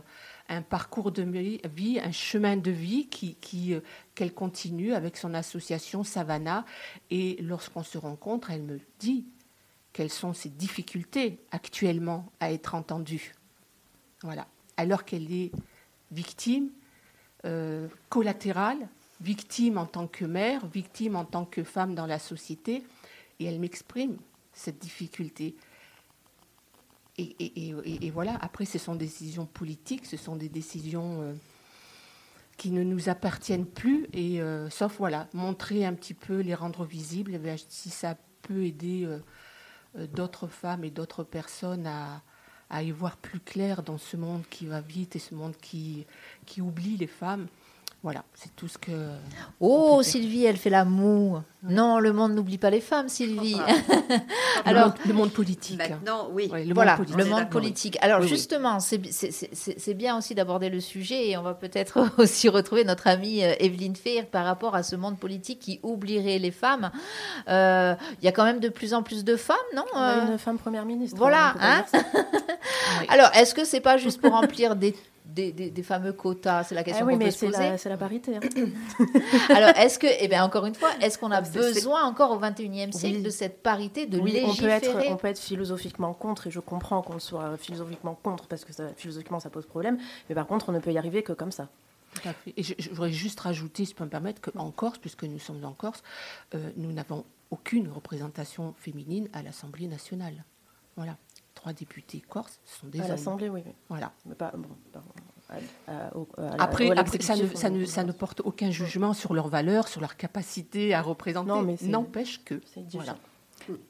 un 0.48 0.62
parcours 0.62 1.12
de 1.12 1.22
vie- 1.22 2.00
un 2.00 2.12
chemin 2.12 2.56
de 2.56 2.70
vie 2.70 3.06
qui, 3.08 3.34
qui, 3.34 3.74
euh, 3.74 3.80
qu'elle 4.16 4.34
continue 4.34 4.94
avec 4.94 5.16
son 5.16 5.34
association 5.34 6.02
Savannah. 6.02 6.64
Et 7.10 7.36
lorsqu'on 7.40 7.84
se 7.84 7.98
rencontre, 7.98 8.50
elle 8.50 8.62
me 8.62 8.80
dit 8.98 9.26
quelles 9.92 10.10
sont 10.10 10.32
ses 10.32 10.48
difficultés 10.48 11.38
actuellement 11.52 12.32
à 12.40 12.50
être 12.50 12.74
entendue. 12.74 13.34
Voilà, 14.22 14.48
alors 14.76 15.04
qu'elle 15.04 15.32
est 15.32 15.52
victime, 16.10 16.70
euh, 17.44 17.86
collatérale, 18.08 18.88
victime 19.20 19.78
en 19.78 19.86
tant 19.86 20.06
que 20.06 20.24
mère, 20.24 20.66
victime 20.66 21.14
en 21.16 21.24
tant 21.24 21.44
que 21.44 21.62
femme 21.62 21.94
dans 21.94 22.06
la 22.06 22.18
société, 22.18 22.82
et 23.38 23.44
elle 23.44 23.60
m'exprime 23.60 24.16
cette 24.52 24.78
difficulté. 24.78 25.54
Et, 27.18 28.10
voilà, 28.12 28.36
après, 28.42 28.66
ce 28.66 28.78
sont 28.78 28.94
des 28.94 29.06
décisions 29.06 29.46
politiques, 29.46 30.04
ce 30.04 30.18
sont 30.18 30.36
des 30.36 30.50
décisions 30.50 31.22
euh, 31.22 31.34
qui 32.56 32.70
ne 32.70 32.82
nous 32.82 33.08
appartiennent 33.08 33.66
plus, 33.66 34.06
et 34.12 34.40
euh, 34.40 34.70
sauf, 34.70 34.96
voilà, 34.98 35.28
montrer 35.32 35.84
un 35.84 35.94
petit 35.94 36.14
peu, 36.14 36.40
les 36.40 36.54
rendre 36.54 36.84
visibles, 36.84 37.32
eh 37.34 37.56
si 37.68 37.90
ça 37.90 38.16
peut 38.42 38.64
aider 38.64 39.04
euh, 39.04 39.18
euh, 39.98 40.06
d'autres 40.06 40.46
femmes 40.46 40.84
et 40.84 40.90
d'autres 40.90 41.24
personnes 41.24 41.86
à, 41.86 42.22
y 42.82 42.90
voir 42.90 43.16
plus 43.16 43.40
clair 43.40 43.82
dans 43.82 43.98
ce 43.98 44.16
monde 44.16 44.42
qui 44.50 44.66
va 44.66 44.80
vite 44.80 45.16
et 45.16 45.20
ce 45.20 45.34
monde 45.34 45.56
qui 45.56 46.06
oublie 46.60 46.96
les 46.96 47.06
femmes. 47.06 47.46
Voilà, 48.02 48.22
c'est 48.34 48.54
tout 48.54 48.68
ce 48.68 48.78
que... 48.78 48.92
Oh, 49.58 50.00
Sylvie, 50.02 50.44
elle 50.44 50.56
fait 50.58 50.70
la 50.70 50.84
moue. 50.84 51.38
Non, 51.64 51.98
le 51.98 52.12
monde 52.12 52.34
n'oublie 52.36 52.58
pas 52.58 52.70
les 52.70 52.80
femmes, 52.80 53.08
Sylvie. 53.08 53.56
le, 54.66 54.74
monde, 54.74 54.92
le 55.04 55.12
monde 55.12 55.32
politique. 55.32 55.78
Maintenant, 55.78 56.28
oui. 56.30 56.48
Ouais, 56.52 56.64
le 56.64 56.72
voilà, 56.72 56.92
monde 56.92 57.06
politique. 57.06 57.18
le 57.18 57.24
monde 57.30 57.50
politique. 57.50 57.98
Alors 58.02 58.20
Oui, 58.20 58.28
justement, 58.28 58.78
c'est 58.78 58.98
bi- 58.98 59.12
c'est- 59.12 59.32
c'est- 59.32 59.50
c'est- 59.52 59.80
c'est 59.80 59.94
bien 59.94 60.16
aussi 60.16 60.36
d'aborder 60.36 60.68
le 60.70 60.80
sujet 60.80 61.30
et 61.30 61.36
on 61.36 61.42
va 61.42 61.54
peut-être 61.54 61.98
aussi 62.18 62.48
retrouver 62.48 62.84
notre 62.84 63.08
amie 63.08 63.42
euh, 63.42 63.54
Evelyne 63.58 63.96
Fehr 63.96 64.26
par 64.26 64.44
rapport 64.44 64.76
à 64.76 64.84
ce 64.84 64.94
monde 64.94 65.18
politique 65.18 65.58
qui 65.58 65.80
oublierait 65.82 66.38
les 66.38 66.52
femmes. 66.52 66.92
Euh, 67.48 67.94
Il 68.20 68.24
y 68.24 68.28
a 68.28 68.32
quand 68.32 68.44
même 68.44 68.60
de 68.60 68.68
plus 68.68 68.94
en 68.94 69.02
plus 69.02 69.24
de 69.24 69.34
femmes, 69.34 69.56
non 69.74 69.84
On 69.94 69.98
a 69.98 70.12
Euh, 70.18 70.32
une 70.32 70.38
femme 70.38 70.58
première 70.58 70.84
ministre. 70.84 71.16
Voilà, 71.16 71.54
hein. 71.60 71.84
Alors, 73.08 73.30
est-ce 73.34 73.54
que 73.54 73.64
c'est 73.64 73.80
pas 73.80 73.96
juste 73.96 74.20
pour 74.20 74.30
remplir 74.32 74.76
des, 74.76 74.94
des, 75.26 75.52
des- 75.52 75.70
des 75.70 75.82
fameux 75.82 76.12
quotas 76.12 76.64
C'est 76.64 76.74
la 76.74 76.80
Ah 76.82 76.84
question 76.84 77.06
oui, 77.06 77.12
qu'on 77.14 77.18
peut 77.18 77.24
mais 77.26 77.30
se 77.30 77.38
c'est 77.38 77.46
poser. 77.46 77.58
la, 77.70 77.78
c'est 77.78 77.88
la 77.88 77.96
parité. 77.96 78.36
hein. 78.36 78.40
Alors, 79.50 79.70
est-ce 79.76 79.98
que, 79.98 80.06
eh 80.20 80.28
bien, 80.28 80.44
encore 80.44 80.66
une 80.66 80.74
fois, 80.74 80.90
est-ce 81.00 81.18
qu'on 81.18 81.30
a 81.30 81.44
C'est- 81.44 81.52
c'est- 81.60 81.74
besoin 81.74 82.04
encore 82.04 82.30
au 82.30 82.38
21e 82.38 82.92
siècle 82.92 83.16
Oui. 83.18 83.22
de 83.22 83.30
cette 83.30 83.62
parité, 83.62 84.06
de 84.06 84.18
oui, 84.18 84.32
on 84.42 84.46
peut, 84.54 84.66
légiférer 84.66 84.72
être, 85.06 85.10
on 85.12 85.16
peut 85.16 85.28
être 85.28 85.38
philosophiquement 85.38 86.14
contre, 86.14 86.46
et 86.46 86.50
je 86.50 86.60
comprends 86.60 87.02
qu'on 87.02 87.18
soit 87.18 87.56
philosophiquement 87.56 88.18
contre, 88.22 88.46
parce 88.46 88.64
que 88.64 88.72
ça, 88.72 88.88
philosophiquement 88.96 89.40
ça 89.40 89.50
pose 89.50 89.66
problème, 89.66 89.98
mais 90.28 90.34
par 90.34 90.46
contre 90.46 90.68
on 90.68 90.72
ne 90.72 90.78
peut 90.78 90.92
y 90.92 90.98
arriver 90.98 91.22
que 91.22 91.32
comme 91.32 91.52
ça. 91.52 91.68
Et 92.56 92.62
je, 92.62 92.72
je 92.78 92.88
voudrais 92.90 93.12
juste 93.12 93.40
rajouter, 93.40 93.84
si 93.84 93.90
je 93.90 93.96
peux 93.96 94.04
me 94.04 94.08
permettre, 94.10 94.40
qu'en 94.40 94.70
Corse, 94.70 94.96
puisque 94.96 95.24
nous 95.24 95.38
sommes 95.38 95.62
en 95.64 95.72
Corse, 95.72 96.02
euh, 96.54 96.70
nous 96.78 96.90
n'avons 96.92 97.24
aucune 97.50 97.90
représentation 97.90 98.74
féminine 98.78 99.28
à 99.34 99.42
l'Assemblée 99.42 99.86
nationale. 99.86 100.44
Voilà. 100.96 101.16
Trois 101.66 101.72
députés 101.74 102.20
corses, 102.20 102.60
ce 102.64 102.78
sont 102.78 102.86
des 102.86 103.00
à 103.00 103.08
l'Assemblée, 103.08 103.48
oui, 103.48 103.60
oui. 103.66 103.72
Voilà. 103.88 104.12
Mais 104.24 104.36
pas, 104.36 104.52
bon, 104.56 104.68
à- 105.48 105.54
à- 106.62 106.64
la- 106.94 107.00
Après, 107.00 107.20
ça, 107.20 107.34
ne, 107.34 107.48
ça, 107.56 107.70
ne, 107.70 107.84
ça 107.84 108.04
ne 108.04 108.12
porte 108.12 108.40
aucun 108.44 108.70
jugement 108.70 109.12
sur 109.14 109.34
leurs 109.34 109.48
valeurs, 109.48 109.88
sur 109.88 110.00
leur 110.00 110.16
capacité 110.16 110.94
à 110.94 111.02
représenter. 111.02 111.48
Non, 111.48 111.62
mais 111.62 111.76
c'est- 111.76 111.88
N'empêche 111.88 112.44
que. 112.44 112.60
Voilà. 112.92 113.16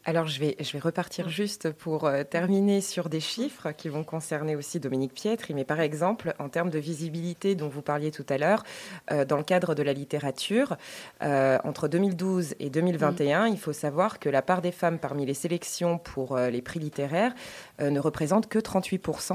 Alors, 0.04 0.26
je 0.26 0.40
vais, 0.40 0.56
je 0.60 0.72
vais 0.72 0.78
repartir 0.78 1.28
juste 1.28 1.70
pour 1.70 2.04
euh, 2.04 2.24
terminer 2.24 2.80
sur 2.80 3.08
des 3.08 3.20
chiffres 3.20 3.72
qui 3.72 3.88
vont 3.88 4.04
concerner 4.04 4.56
aussi 4.56 4.80
Dominique 4.80 5.14
Pietri. 5.14 5.54
Mais 5.54 5.64
par 5.64 5.80
exemple, 5.80 6.34
en 6.38 6.48
termes 6.48 6.70
de 6.70 6.78
visibilité 6.78 7.54
dont 7.54 7.68
vous 7.68 7.82
parliez 7.82 8.10
tout 8.10 8.26
à 8.28 8.38
l'heure, 8.38 8.64
euh, 9.12 9.24
dans 9.24 9.36
le 9.36 9.42
cadre 9.42 9.74
de 9.74 9.82
la 9.82 9.92
littérature, 9.92 10.76
euh, 11.22 11.58
entre 11.64 11.88
2012 11.88 12.54
et 12.58 12.70
2021, 12.70 13.46
il 13.46 13.58
faut 13.58 13.72
savoir 13.72 14.18
que 14.18 14.28
la 14.28 14.42
part 14.42 14.62
des 14.62 14.72
femmes 14.72 14.98
parmi 14.98 15.26
les 15.26 15.34
sélections 15.34 15.98
pour 15.98 16.36
euh, 16.36 16.50
les 16.50 16.62
prix 16.62 16.80
littéraires 16.80 17.34
ne 17.80 18.00
représente 18.00 18.48
que 18.48 18.58
38 18.58 18.98
Tout 18.98 19.10
à 19.12 19.12
fait. 19.12 19.34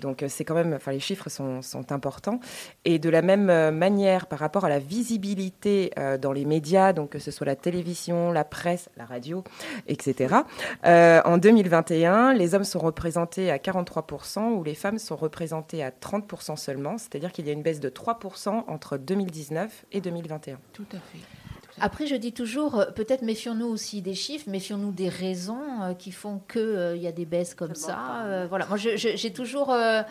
Donc 0.00 0.22
euh, 0.22 0.28
c'est 0.28 0.44
quand 0.44 0.54
même, 0.54 0.74
enfin 0.74 0.92
les 0.92 1.00
chiffres 1.00 1.28
sont, 1.28 1.62
sont 1.62 1.92
importants. 1.92 2.40
Et 2.84 2.98
de 2.98 3.08
la 3.10 3.22
même 3.22 3.50
euh, 3.50 3.70
manière, 3.70 4.26
par 4.26 4.38
rapport 4.38 4.64
à 4.64 4.68
la 4.68 4.78
visibilité 4.78 5.92
euh, 5.98 6.18
dans 6.18 6.32
les 6.32 6.44
médias, 6.44 6.92
donc 6.92 7.10
que 7.10 7.18
ce 7.18 7.30
soit 7.30 7.46
la 7.46 7.56
télévision, 7.56 8.32
la 8.32 8.44
presse, 8.44 8.88
la 8.96 9.04
radio, 9.04 9.44
etc. 9.86 10.36
euh, 10.84 11.20
en 11.24 11.38
2021, 11.38 12.34
les 12.34 12.54
hommes 12.54 12.64
sont 12.64 12.78
représentés 12.78 13.50
à 13.50 13.58
43% 13.58 14.52
ou 14.52 14.64
les 14.64 14.74
femmes 14.74 14.98
sont 14.98 15.16
représentées 15.16 15.82
à 15.82 15.90
30% 15.90 16.56
seulement. 16.56 16.98
C'est-à-dire 16.98 17.32
qu'il 17.32 17.46
y 17.46 17.50
a 17.50 17.52
une 17.52 17.62
baisse 17.62 17.80
de 17.80 17.88
3% 17.88 18.64
entre 18.66 18.96
2019 18.96 19.84
et 19.92 20.00
2021. 20.00 20.58
Tout 20.72 20.86
à 20.92 20.96
fait. 20.96 21.41
Après, 21.80 22.06
je 22.06 22.14
dis 22.16 22.32
toujours, 22.32 22.78
euh, 22.80 22.84
peut-être 22.86 23.22
méfions-nous 23.22 23.66
aussi 23.66 24.02
des 24.02 24.14
chiffres, 24.14 24.48
méfions-nous 24.48 24.92
des 24.92 25.08
raisons 25.08 25.82
euh, 25.82 25.94
qui 25.94 26.12
font 26.12 26.40
qu'il 26.52 26.98
y 27.00 27.06
a 27.06 27.12
des 27.12 27.24
baisses 27.24 27.54
comme 27.54 27.74
ça. 27.74 28.24
euh, 28.26 28.46
voilà, 28.48 28.66
moi, 28.66 28.76
j'ai 28.76 29.32
toujours, 29.32 29.70
euh, 29.72 30.02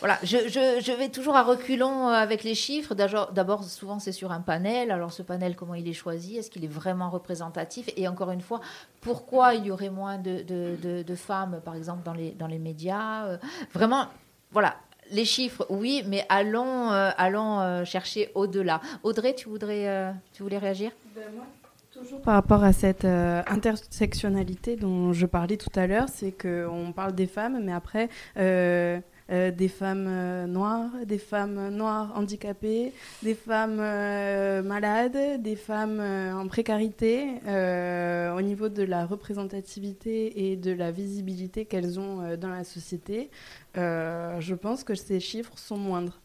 voilà, 0.00 0.18
je, 0.22 0.38
je- 0.48 0.80
je 0.82 0.92
vais 0.92 1.10
toujours 1.10 1.36
à 1.36 1.42
reculons 1.42 2.08
euh, 2.08 2.12
avec 2.12 2.42
les 2.42 2.54
chiffres. 2.54 2.94
D'abord, 2.94 3.64
souvent, 3.64 3.98
c'est 3.98 4.12
sur 4.12 4.32
un 4.32 4.40
panel. 4.40 4.90
Alors, 4.90 5.12
ce 5.12 5.22
panel, 5.22 5.56
comment 5.56 5.74
il 5.74 5.86
est 5.88 5.92
choisi? 5.92 6.36
Est-ce 6.38 6.50
qu'il 6.50 6.64
est 6.64 6.68
vraiment 6.68 7.10
représentatif? 7.10 7.90
Et 7.96 8.08
encore 8.08 8.30
une 8.30 8.40
fois, 8.40 8.60
pourquoi 9.02 9.54
il 9.54 9.66
y 9.66 9.70
aurait 9.70 9.90
moins 9.90 10.16
de, 10.18 10.42
de- 10.42 10.76
de- 10.82 11.02
de 11.02 11.14
femmes, 11.14 11.60
par 11.64 11.74
exemple, 11.74 12.02
dans 12.04 12.14
les, 12.14 12.30
dans 12.32 12.46
les 12.46 12.58
médias 12.58 13.26
Euh, 13.26 13.36
Vraiment, 13.74 14.06
voilà. 14.52 14.76
Les 15.10 15.24
chiffres, 15.24 15.66
oui, 15.68 16.02
mais 16.06 16.24
allons, 16.28 16.90
euh, 16.90 17.10
allons 17.16 17.60
euh, 17.60 17.84
chercher 17.84 18.30
au-delà. 18.34 18.80
Audrey, 19.02 19.34
tu 19.34 19.48
voudrais, 19.48 19.88
euh, 19.88 20.10
tu 20.32 20.42
voulais 20.42 20.58
réagir? 20.58 20.92
Toujours 21.92 22.20
par 22.22 22.34
rapport 22.34 22.64
à 22.64 22.72
cette 22.72 23.04
intersectionnalité 23.04 24.74
dont 24.74 25.12
je 25.12 25.26
parlais 25.26 25.56
tout 25.56 25.70
à 25.76 25.86
l'heure, 25.86 26.08
c'est 26.08 26.32
qu'on 26.32 26.92
parle 26.92 27.14
des 27.14 27.28
femmes, 27.28 27.60
mais 27.62 27.72
après, 27.72 28.08
euh, 29.30 29.34
euh, 29.34 29.50
des 29.50 29.68
femmes 29.68 30.06
euh, 30.06 30.46
noires, 30.46 30.90
des 31.06 31.18
femmes 31.18 31.70
noires 31.70 32.12
handicapées, 32.16 32.92
des 33.22 33.34
femmes 33.34 33.78
euh, 33.80 34.62
malades, 34.62 35.42
des 35.42 35.56
femmes 35.56 36.00
euh, 36.00 36.34
en 36.34 36.46
précarité, 36.48 37.40
euh, 37.46 38.36
au 38.36 38.42
niveau 38.42 38.68
de 38.68 38.82
la 38.82 39.06
représentativité 39.06 40.50
et 40.50 40.56
de 40.56 40.72
la 40.72 40.90
visibilité 40.90 41.64
qu'elles 41.64 41.98
ont 41.98 42.20
euh, 42.20 42.36
dans 42.36 42.50
la 42.50 42.64
société, 42.64 43.30
euh, 43.76 44.40
je 44.40 44.54
pense 44.54 44.84
que 44.84 44.94
ces 44.94 45.20
chiffres 45.20 45.58
sont 45.58 45.78
moindres. 45.78 46.20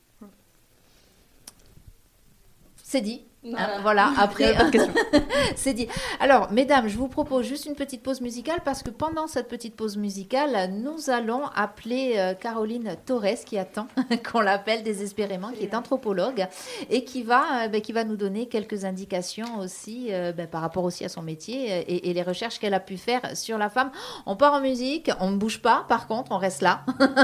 C'est 2.84 3.02
dit. 3.02 3.29
Voilà. 3.44 3.76
Hein, 3.78 3.80
voilà, 3.82 4.14
après, 4.18 4.56
question. 4.72 4.94
c'est 5.56 5.74
dit. 5.74 5.88
Alors, 6.20 6.52
mesdames, 6.52 6.88
je 6.88 6.98
vous 6.98 7.08
propose 7.08 7.46
juste 7.46 7.66
une 7.66 7.76
petite 7.76 8.04
pause 8.04 8.22
musicale 8.22 8.60
parce 8.64 8.84
que 8.84 8.90
pendant 8.90 9.28
cette 9.28 9.48
petite 9.48 9.76
pause 9.76 9.98
musicale, 9.98 10.72
nous 10.72 11.10
allons 11.10 11.46
appeler 11.56 12.16
euh, 12.18 12.34
Caroline 12.34 12.96
Torres 13.06 13.44
qui 13.46 13.58
attend 13.58 13.88
qu'on 14.32 14.42
l'appelle 14.42 14.84
désespérément, 14.84 15.52
qui 15.52 15.64
est 15.64 15.74
anthropologue 15.74 16.48
et 16.90 17.04
qui 17.04 17.24
va, 17.24 17.66
euh, 17.66 17.68
ben, 17.68 17.82
qui 17.82 17.94
va 17.94 18.04
nous 18.04 18.18
donner 18.18 18.48
quelques 18.48 18.86
indications 18.86 19.60
aussi 19.60 20.08
euh, 20.12 20.32
ben, 20.32 20.48
par 20.48 20.62
rapport 20.62 20.84
aussi 20.84 21.06
à 21.06 21.10
son 21.10 21.22
métier 21.22 21.72
euh, 21.72 21.84
et, 21.88 22.10
et 22.10 22.14
les 22.14 22.24
recherches 22.24 22.60
qu'elle 22.60 22.74
a 22.74 22.80
pu 22.80 22.98
faire 22.98 23.22
sur 23.36 23.58
la 23.58 23.70
femme. 23.70 23.92
On 24.26 24.36
part 24.36 24.54
en 24.54 24.62
musique, 24.62 25.12
on 25.20 25.32
ne 25.32 25.38
bouge 25.38 25.62
pas, 25.62 25.86
par 25.88 26.08
contre, 26.08 26.32
on 26.32 26.38
reste 26.38 26.62
là. 26.62 26.82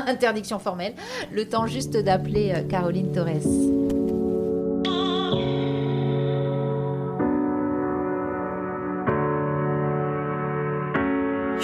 Interdiction 0.08 0.60
formelle. 0.60 0.96
Le 1.32 1.48
temps 1.48 1.68
juste 1.68 1.98
d'appeler 1.98 2.54
euh, 2.56 2.64
Caroline 2.64 3.12
Torres. 3.12 4.05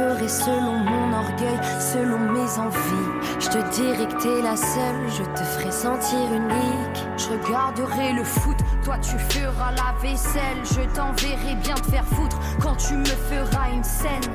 ferai 0.00 0.28
selon 0.28 0.78
mon 0.78 1.12
orgueil, 1.12 1.60
selon 1.78 2.18
mes 2.18 2.58
envies. 2.58 3.10
Je 3.38 3.48
te 3.48 3.58
dirai 3.74 4.06
que 4.08 4.22
t'es 4.22 4.42
la 4.42 4.56
seule, 4.56 5.08
je 5.08 5.22
te 5.22 5.44
ferai 5.44 5.70
sentir 5.70 6.18
unique. 6.32 6.98
Je 7.18 7.28
regarderai 7.30 8.12
le 8.14 8.24
foot, 8.24 8.56
toi 8.82 8.96
tu 8.98 9.18
feras 9.18 9.72
la 9.72 9.92
vaisselle. 10.02 10.60
Je 10.64 10.82
t'enverrai 10.94 11.54
bien 11.62 11.74
te 11.74 11.90
faire 11.90 12.06
foutre 12.06 12.38
quand 12.62 12.76
tu 12.76 12.94
me 12.94 13.04
feras 13.04 13.70
une 13.74 13.84
scène. 13.84 14.32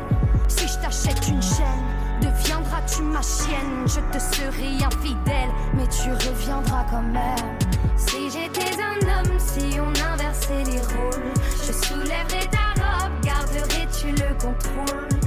Si 0.48 0.68
je 0.68 0.78
t'achète 0.80 1.28
une 1.28 1.42
chaîne, 1.42 1.86
deviendras-tu 2.22 3.02
ma 3.02 3.22
chienne? 3.22 3.88
Je 3.88 4.02
te 4.12 4.20
serai 4.20 4.84
infidèle, 4.86 5.52
mais 5.74 5.88
tu 5.88 6.12
reviendras 6.12 6.86
quand 6.92 7.02
même. 7.02 7.58
Si 7.98 8.30
j'étais 8.30 8.80
un 8.82 9.00
homme, 9.14 9.40
si 9.40 9.80
on 9.80 9.90
inversait 10.14 10.64
les 10.66 10.82
rôles, 10.94 11.34
je 11.66 11.72
soulèverais 11.72 12.48
ta 12.52 12.80
robe, 12.80 13.14
garderais-tu 13.24 14.12
le 14.12 14.34
contrôle? 14.36 15.25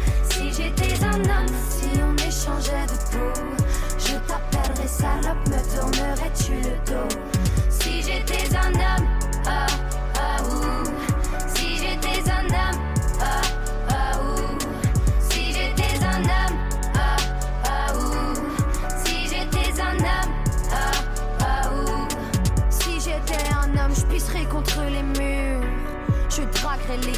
J'étais 0.69 1.05
un 1.05 1.21
homme, 1.21 1.47
si 1.71 1.89
on 2.03 2.15
échangeait 2.17 2.87
de 2.87 2.99
peau, 3.11 3.41
je 3.99 4.15
t'appellerais 4.27 4.89
salope, 4.89 5.49
me 5.49 5.59
tournerais-tu 5.75 6.53
le 6.53 6.77
dos? 6.87 7.09
Si 7.71 8.03
j'étais 8.03 8.55
un 8.57 8.73
homme, 8.75 9.07
ah, 9.47 9.67
ah, 10.17 10.43
ouh. 10.43 10.85
Si 11.55 11.77
j'étais 11.79 12.31
un 12.31 12.45
homme, 12.47 12.81
ah, 13.21 13.41
ah, 13.91 14.19
ouh. 14.21 14.59
Si 15.31 15.53
j'étais 15.53 16.05
un 16.05 16.23
homme, 16.23 16.57
ah, 16.95 17.17
ah, 17.65 17.95
ouh. 17.95 18.35
Si 19.05 19.29
j'étais 19.29 19.81
un 19.81 19.97
homme, 19.97 20.33
ah, 20.73 20.77
ah, 21.41 21.71
ouh. 21.73 22.09
Si 22.71 23.01
j'étais 23.01 23.49
un 23.55 23.71
homme, 23.79 23.95
je 23.95 24.05
pisserais 24.07 24.45
contre 24.45 24.83
les 24.83 25.03
murs. 25.03 25.67
Je 26.31 26.43
draguerais 26.61 26.99
les 26.99 27.18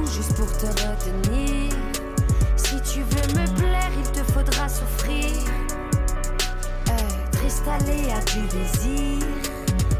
Juste 0.00 0.36
pour 0.36 0.52
te 0.58 0.66
retenir. 0.66 1.72
Si 2.56 2.80
tu 2.82 3.00
veux 3.00 3.40
me 3.40 3.46
plaire, 3.58 3.90
il 3.96 4.10
te 4.12 4.22
faudra 4.32 4.68
souffrir. 4.68 5.30
Être 6.86 7.44
installé 7.44 8.10
à 8.10 8.20
du 8.30 8.42
désir. 8.48 9.26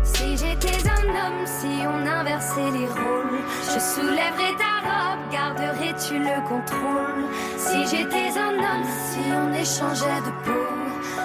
Si 0.04 0.36
j'étais 0.36 0.86
un 0.88 1.04
homme, 1.08 1.46
si 1.46 1.80
on 1.86 2.06
inversait 2.06 2.70
les 2.72 2.86
rôles, 2.86 3.40
je 3.64 3.80
soulèverais 3.80 4.54
ta 4.58 4.74
robe, 4.86 5.20
garderais-tu 5.32 6.18
le 6.18 6.46
contrôle? 6.46 7.24
Si 7.56 7.86
j'étais 7.86 8.38
un 8.38 8.54
homme, 8.58 8.86
si 9.10 9.20
on 9.32 9.52
échangeait 9.54 10.20
de 10.26 10.32
peau, 10.44 10.68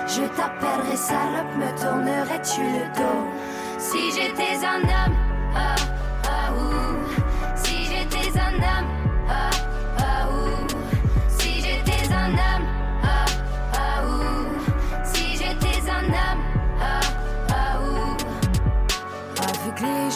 je 0.08 0.24
t'appellerais 0.36 0.96
salope, 0.96 1.56
me 1.58 1.70
tournerais-tu 1.80 2.62
le 2.62 2.86
dos? 2.96 3.28
Si 3.78 4.12
j'étais 4.12 4.66
un 4.66 4.82
homme, 4.82 5.16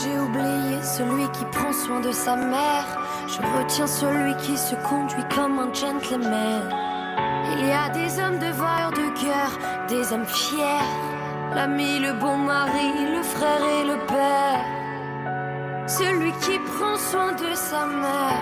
j'ai 0.03 0.17
oublié 0.17 0.81
celui 0.81 1.29
qui 1.31 1.45
prend 1.45 1.73
soin 1.73 1.99
de 1.99 2.11
sa 2.11 2.35
mère. 2.35 2.85
Je 3.27 3.41
retiens 3.57 3.87
celui 3.87 4.35
qui 4.37 4.57
se 4.57 4.75
conduit 4.75 5.23
comme 5.35 5.59
un 5.59 5.73
gentleman. 5.73 6.63
Il 7.53 7.67
y 7.67 7.71
a 7.71 7.89
des 7.89 8.19
hommes 8.19 8.39
de 8.39 8.51
valeur 8.51 8.91
de 8.91 9.07
cœur, 9.21 9.51
des 9.87 10.13
hommes 10.13 10.25
fiers. 10.25 10.87
L'ami, 11.53 11.99
le 11.99 12.13
bon 12.13 12.37
mari, 12.37 12.91
le 13.15 13.21
frère 13.21 13.63
et 13.77 13.83
le 13.83 13.97
père. 14.07 14.65
Celui 15.87 16.31
qui 16.43 16.57
prend 16.59 16.95
soin 16.97 17.33
de 17.33 17.53
sa 17.53 17.85
mère, 17.85 18.41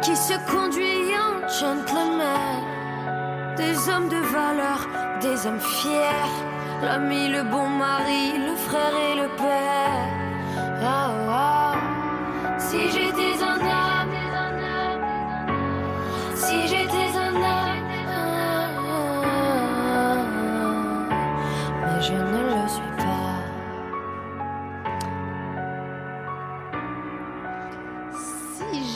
qui 0.00 0.14
se 0.14 0.34
conduit 0.50 1.12
en 1.26 1.48
gentleman. 1.48 2.62
Des 3.56 3.88
hommes 3.88 4.08
de 4.08 4.16
valeur, 4.16 4.88
des 5.20 5.46
hommes 5.46 5.60
fiers. 5.60 6.32
L'ami, 6.82 7.28
le 7.28 7.42
bon 7.42 7.68
mari, 7.68 8.38
le 8.38 8.54
frère 8.56 8.94
et 9.10 9.14
le 9.16 9.28
père. 9.36 10.21
Si 12.58 12.80
j'étais 12.90 13.40
un 13.40 13.60
homme, 13.60 14.16
si 16.34 16.66
j'étais 16.66 16.81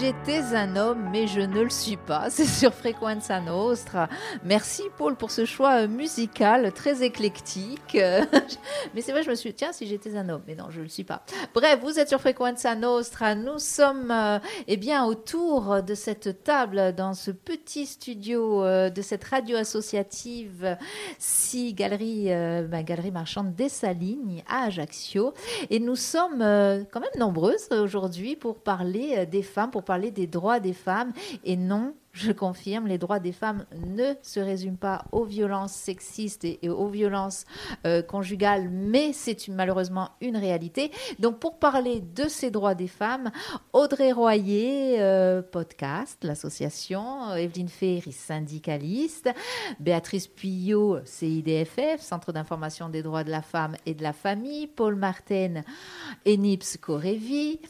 j'étais 0.00 0.54
un 0.54 0.76
homme, 0.76 1.08
mais 1.10 1.26
je 1.26 1.40
ne 1.40 1.62
le 1.62 1.70
suis 1.70 1.96
pas, 1.96 2.28
c'est 2.30 2.46
sur 2.46 2.74
Frequenza 2.74 3.40
Nostra. 3.40 4.08
Merci 4.44 4.82
Paul 4.96 5.16
pour 5.16 5.30
ce 5.30 5.44
choix 5.44 5.82
euh, 5.82 5.88
musical 5.88 6.72
très 6.72 7.02
éclectique. 7.02 7.94
Mais 8.94 9.00
c'est 9.00 9.12
vrai, 9.12 9.22
je 9.22 9.30
me 9.30 9.34
suis 9.34 9.50
dit, 9.50 9.56
tiens, 9.56 9.72
si 9.72 9.86
j'étais 9.86 10.16
un 10.16 10.28
homme, 10.28 10.42
mais 10.46 10.54
non, 10.54 10.66
je 10.70 10.78
ne 10.78 10.84
le 10.84 10.88
suis 10.88 11.04
pas. 11.04 11.22
Bref, 11.54 11.78
vous 11.82 11.98
êtes 11.98 12.08
sur 12.08 12.20
Frequenza 12.20 12.74
Nostra. 12.74 13.34
Nous 13.34 13.58
sommes 13.58 14.10
euh, 14.10 14.38
eh 14.66 14.76
bien 14.76 15.04
autour 15.04 15.82
de 15.82 15.94
cette 15.94 16.42
table 16.44 16.94
dans 16.94 17.14
ce 17.14 17.30
petit 17.30 17.86
studio 17.86 18.64
euh, 18.64 18.90
de 18.90 19.02
cette 19.02 19.24
radio 19.24 19.56
associative 19.56 20.76
si 21.18 21.74
galerie, 21.74 22.28
bah, 22.68 22.82
galerie 22.82 23.10
marchande 23.10 23.54
des 23.54 23.68
Salines 23.68 24.42
à 24.48 24.64
Ajaccio. 24.64 25.34
Et 25.70 25.80
nous 25.80 25.96
sommes 25.96 26.38
quand 26.38 27.00
même 27.00 27.18
nombreuses 27.18 27.68
aujourd'hui 27.70 28.36
pour 28.36 28.58
parler 28.58 29.26
des 29.26 29.42
femmes, 29.42 29.70
pour 29.70 29.84
parler 29.86 30.10
des 30.10 30.26
droits 30.26 30.60
des 30.60 30.74
femmes. 30.74 31.14
Et 31.44 31.56
non, 31.56 31.94
je 32.16 32.32
confirme, 32.32 32.86
les 32.86 32.96
droits 32.96 33.18
des 33.18 33.32
femmes 33.32 33.66
ne 33.86 34.14
se 34.22 34.40
résument 34.40 34.78
pas 34.78 35.04
aux 35.12 35.24
violences 35.24 35.74
sexistes 35.74 36.44
et, 36.44 36.58
aux 36.68 36.88
violences 36.88 37.44
euh, 37.86 38.00
conjugales, 38.00 38.70
mais 38.70 39.12
c'est 39.12 39.48
malheureusement 39.48 40.10
une 40.22 40.36
réalité. 40.36 40.90
Donc 41.18 41.38
pour 41.38 41.58
parler 41.58 42.00
de 42.00 42.26
ces 42.26 42.50
droits 42.50 42.74
des 42.74 42.88
femmes, 42.88 43.30
Audrey 43.74 44.12
Royer, 44.12 44.96
euh, 45.00 45.42
podcast, 45.42 46.24
l'association, 46.24 47.30
euh, 47.30 47.34
Evelyne 47.34 47.68
Ferry, 47.68 48.12
syndicaliste, 48.12 49.28
Béatrice 49.78 50.26
Puyot, 50.26 51.00
CIDFF, 51.04 52.00
Centre 52.00 52.32
d'information 52.32 52.88
des 52.88 53.02
droits 53.02 53.24
de 53.24 53.30
la 53.30 53.42
femme 53.42 53.76
et 53.84 53.92
de 53.92 54.02
la 54.02 54.14
famille, 54.14 54.66
Paul 54.66 54.94
Martin, 54.96 55.62
ENIPS 56.26 56.78
Corévi, 56.80 57.60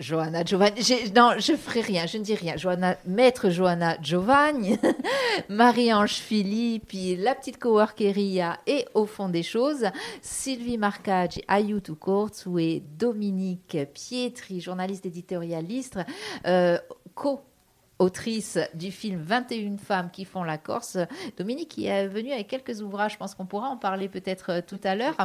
Johanna 0.00 0.44
Giovanni, 0.44 0.80
non, 1.14 1.32
je 1.38 1.54
ferai 1.54 1.80
rien, 1.80 2.06
je 2.06 2.18
ne 2.18 2.24
dis 2.24 2.34
rien. 2.34 2.56
Johanna, 2.56 2.96
maître 3.06 3.50
Johanna 3.50 3.96
Giovanni, 4.02 4.78
Marie-Ange 5.48 6.14
Philippe, 6.14 6.92
la 7.18 7.34
petite 7.34 7.58
coworkeria 7.58 8.58
et 8.66 8.86
au 8.94 9.06
fond 9.06 9.28
des 9.28 9.44
choses, 9.44 9.86
Sylvie 10.20 10.78
Marcaggi, 10.78 11.42
à 11.46 11.60
YouTube 11.60 11.96
Courts, 11.98 12.30
et 12.58 12.82
Dominique 12.98 13.78
Pietri, 13.92 14.60
journaliste 14.60 15.06
éditorialiste, 15.06 16.00
euh, 16.46 16.78
co 17.14 17.42
autrice 17.98 18.58
du 18.74 18.90
film 18.90 19.20
21 19.20 19.78
femmes 19.78 20.10
qui 20.10 20.24
font 20.24 20.42
la 20.42 20.58
Corse. 20.58 20.98
Dominique 21.36 21.68
qui 21.68 21.86
est 21.86 22.06
venue 22.06 22.32
avec 22.32 22.48
quelques 22.48 22.80
ouvrages, 22.82 23.12
je 23.12 23.18
pense 23.18 23.34
qu'on 23.34 23.46
pourra 23.46 23.68
en 23.68 23.76
parler 23.76 24.08
peut-être 24.08 24.50
euh, 24.50 24.60
tout 24.66 24.80
à 24.84 24.94
l'heure. 24.94 25.16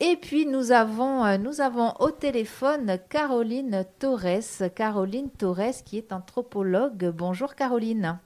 Et 0.00 0.16
puis 0.16 0.46
nous 0.46 0.72
avons, 0.72 1.24
euh, 1.24 1.38
nous 1.38 1.60
avons 1.60 1.94
au 2.00 2.10
téléphone 2.10 2.98
Caroline 3.08 3.84
Torres. 3.98 4.42
Caroline 4.74 5.30
Torres 5.30 5.84
qui 5.84 5.98
est 5.98 6.12
anthropologue. 6.12 7.12
Bonjour 7.14 7.54
Caroline. 7.54 8.18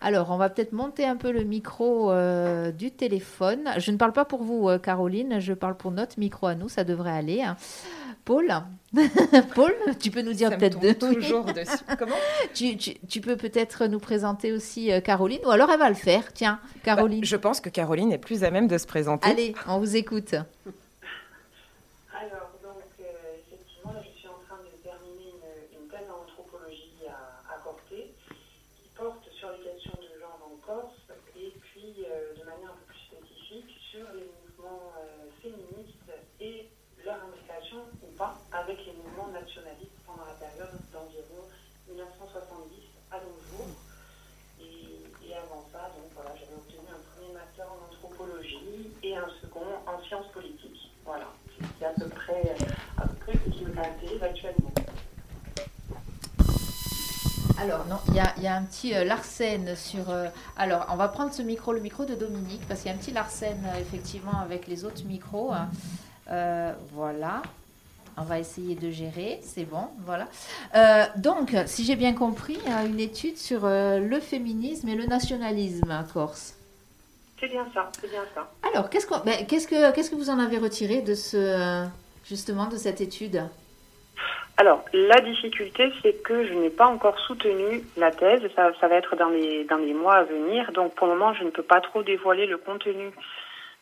Alors, 0.00 0.30
on 0.30 0.36
va 0.36 0.48
peut-être 0.48 0.72
monter 0.72 1.04
un 1.04 1.16
peu 1.16 1.32
le 1.32 1.42
micro 1.42 2.12
euh, 2.12 2.70
du 2.70 2.92
téléphone. 2.92 3.68
Je 3.78 3.90
ne 3.90 3.96
parle 3.96 4.12
pas 4.12 4.24
pour 4.24 4.44
vous, 4.44 4.68
euh, 4.68 4.78
Caroline, 4.78 5.40
je 5.40 5.52
parle 5.52 5.76
pour 5.76 5.90
notre 5.90 6.20
micro 6.20 6.46
à 6.46 6.54
nous, 6.54 6.68
ça 6.68 6.84
devrait 6.84 7.10
aller. 7.10 7.42
hein. 7.42 7.56
Paul, 8.24 8.46
Paul, 9.54 9.74
tu 9.98 10.10
peux 10.10 10.20
nous 10.22 10.34
dire 10.34 10.56
peut-être 10.56 10.78
de 10.78 10.92
toujours 10.92 11.44
dessus. 11.46 11.78
Comment? 11.98 12.14
Tu, 12.54 12.76
tu- 12.76 12.94
tu 13.08 13.20
peux 13.22 13.36
peut-être 13.36 13.86
nous 13.86 13.98
présenter 13.98 14.52
aussi 14.52 14.92
euh, 14.92 15.00
Caroline, 15.00 15.40
ou 15.46 15.50
alors 15.50 15.70
elle 15.70 15.78
va 15.78 15.88
le 15.88 15.94
faire. 15.94 16.30
Tiens, 16.32 16.60
Caroline. 16.84 17.20
Bah, 17.20 17.26
Je 17.26 17.36
pense 17.36 17.60
que 17.60 17.70
Caroline 17.70 18.12
est 18.12 18.18
plus 18.18 18.44
à 18.44 18.50
même 18.50 18.68
de 18.68 18.76
se 18.78 18.86
présenter. 18.86 19.26
Allez, 19.28 19.54
on 19.66 19.78
vous 19.78 19.96
écoute. 19.96 20.34
Alors, 20.34 20.44
donc, 22.62 22.84
euh, 23.00 23.04
effectivement, 23.48 23.92
là, 23.94 24.00
je 24.04 24.18
suis 24.18 24.28
en 24.28 24.38
train 24.46 24.58
de 24.62 24.76
terminer 24.84 25.32
une, 25.32 25.82
une 25.82 25.88
thèse 25.88 26.06
en 26.10 26.22
anthropologie 26.22 26.92
à, 27.08 27.56
sciences 50.06 50.26
politiques. 50.32 50.90
Voilà, 51.04 51.24
c'est 51.78 51.86
à 51.86 51.90
peu 51.90 52.08
près, 52.08 52.54
à 52.96 53.06
peu 53.06 53.14
près 53.14 53.32
ce 53.44 53.50
qui 53.50 53.64
me 53.64 53.70
caractérise 53.70 54.22
actuellement. 54.22 54.70
Alors, 57.60 57.86
non, 57.86 57.96
il 58.08 58.14
y 58.14 58.46
a, 58.46 58.54
un 58.54 58.62
petit 58.62 58.94
euh, 58.94 59.04
Larsen 59.04 59.74
sur. 59.74 60.10
euh, 60.10 60.28
alors, 60.56 60.86
on 60.90 60.96
va 60.96 61.08
prendre 61.08 61.32
ce 61.32 61.42
micro, 61.42 61.72
le 61.72 61.80
micro 61.80 62.04
de 62.04 62.14
Dominique, 62.14 62.62
parce 62.68 62.80
qu'il 62.80 62.90
y 62.90 62.92
a 62.92 62.96
un 62.96 62.98
petit 62.98 63.10
Larsen, 63.10 63.58
euh, 63.66 63.80
effectivement, 63.80 64.38
avec 64.40 64.68
les 64.68 64.84
autres 64.84 65.04
micros. 65.04 65.52
hein. 65.52 65.68
Euh, 66.30 66.72
voilà. 66.92 67.42
On 68.20 68.22
va 68.24 68.40
essayer 68.40 68.74
de 68.74 68.90
gérer, 68.90 69.40
c'est 69.44 69.64
bon, 69.64 69.86
voilà. 70.04 70.26
Euh, 70.74 71.04
donc, 71.16 71.54
si 71.66 71.84
j'ai 71.84 71.94
bien 71.94 72.14
compris, 72.14 72.58
une 72.86 72.98
étude 72.98 73.38
sur 73.38 73.64
euh, 73.64 74.00
le 74.00 74.18
féminisme 74.18 74.88
et 74.88 74.96
le 74.96 75.06
nationalisme 75.06 75.90
à 75.92 76.02
Corse. 76.02 76.57
C'est 77.40 77.48
bien 77.48 77.66
ça, 77.72 77.88
c'est 78.00 78.10
bien 78.10 78.24
ça. 78.34 78.50
Alors, 78.72 78.90
qu'est-ce, 78.90 79.06
qu'on- 79.06 79.24
ben, 79.24 79.46
qu'est-ce, 79.46 79.68
que, 79.68 79.94
qu'est-ce 79.94 80.10
que 80.10 80.16
vous 80.16 80.30
en 80.30 80.38
avez 80.38 80.58
retiré 80.58 81.02
de 81.02 81.14
ce, 81.14 81.86
justement, 82.24 82.66
de 82.66 82.76
cette 82.76 83.00
étude? 83.00 83.42
Alors, 84.56 84.84
la 84.92 85.20
difficulté, 85.20 85.92
c'est 86.02 86.20
que 86.22 86.44
je 86.44 86.52
n'ai 86.54 86.70
pas 86.70 86.86
encore 86.86 87.16
soutenu 87.20 87.84
la 87.96 88.10
thèse. 88.10 88.42
Ça, 88.56 88.72
ça 88.80 88.88
va 88.88 88.96
être 88.96 89.14
dans 89.14 89.28
les, 89.28 89.62
dans 89.64 89.76
les 89.76 89.94
mois 89.94 90.16
à 90.16 90.24
venir. 90.24 90.72
Donc, 90.72 90.94
pour 90.96 91.06
le 91.06 91.14
moment, 91.14 91.32
je 91.34 91.44
ne 91.44 91.50
peux 91.50 91.62
pas 91.62 91.80
trop 91.80 92.02
dévoiler 92.02 92.46
le 92.46 92.58
contenu 92.58 93.12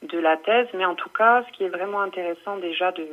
de 0.02 0.18
la 0.18 0.36
thèse. 0.36 0.68
Mais 0.74 0.84
en 0.84 0.94
tout 0.94 1.08
cas, 1.08 1.44
ce 1.48 1.56
qui 1.56 1.64
est 1.64 1.70
vraiment 1.70 2.02
intéressant 2.02 2.58
déjà 2.58 2.92
de, 2.92 3.08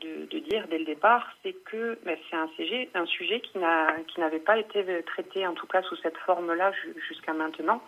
de, 0.00 0.26
de 0.30 0.38
dire 0.38 0.64
dès 0.70 0.78
le 0.78 0.86
départ, 0.86 1.28
c'est 1.42 1.52
que 1.70 1.98
ben, 2.06 2.16
c'est 2.30 2.36
un 2.36 2.48
sujet, 2.56 2.88
un 2.94 3.04
sujet 3.04 3.40
qui, 3.40 3.58
n'a, 3.58 3.88
qui 4.08 4.18
n'avait 4.20 4.38
pas 4.38 4.56
été 4.56 4.82
traité, 5.06 5.46
en 5.46 5.52
tout 5.52 5.66
cas 5.66 5.82
sous 5.82 5.96
cette 5.96 6.16
forme-là, 6.24 6.72
ju- 6.72 6.94
jusqu'à 7.08 7.34
maintenant. 7.34 7.82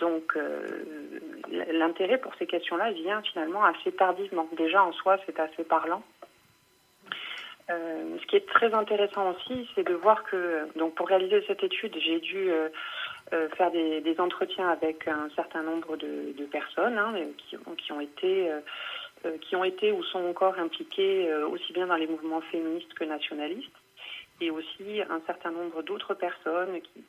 Donc, 0.00 0.34
euh, 0.36 0.66
l'intérêt 1.72 2.18
pour 2.18 2.34
ces 2.36 2.46
questions-là 2.46 2.90
vient 2.92 3.22
finalement 3.22 3.62
assez 3.64 3.92
tardivement. 3.92 4.48
Déjà, 4.56 4.82
en 4.82 4.92
soi, 4.92 5.18
c'est 5.26 5.38
assez 5.38 5.62
parlant. 5.62 6.02
Euh, 7.70 8.16
ce 8.20 8.26
qui 8.26 8.36
est 8.36 8.48
très 8.48 8.72
intéressant 8.74 9.30
aussi, 9.30 9.68
c'est 9.74 9.86
de 9.86 9.94
voir 9.94 10.24
que, 10.24 10.66
donc 10.76 10.94
pour 10.94 11.06
réaliser 11.06 11.44
cette 11.46 11.62
étude, 11.62 11.94
j'ai 12.00 12.18
dû 12.18 12.50
euh, 12.50 12.68
faire 13.56 13.70
des, 13.70 14.14
entretiens 14.18 14.68
avec 14.68 15.06
un 15.06 15.28
certain 15.36 15.62
nombre 15.62 15.96
de, 15.96 16.44
personnes 16.50 16.98
hein, 16.98 17.14
qui, 17.38 17.92
ont- 17.92 18.00
été, 18.00 18.50
qui 19.42 19.54
ont 19.54 19.62
été 19.62 19.92
ou 19.92 20.02
sont 20.02 20.24
encore 20.24 20.58
impliquées 20.58 21.32
aussi 21.44 21.72
bien 21.72 21.86
dans 21.86 21.94
les 21.94 22.08
mouvements 22.08 22.40
féministes 22.40 22.92
que 22.94 23.04
nationalistes, 23.04 23.79
et 24.40 24.50
aussi 24.50 25.00
un 25.08 25.20
certain 25.26 25.50
nombre 25.50 25.82
d'autres 25.82 26.14
personnes 26.14 26.80
qui, 26.80 27.04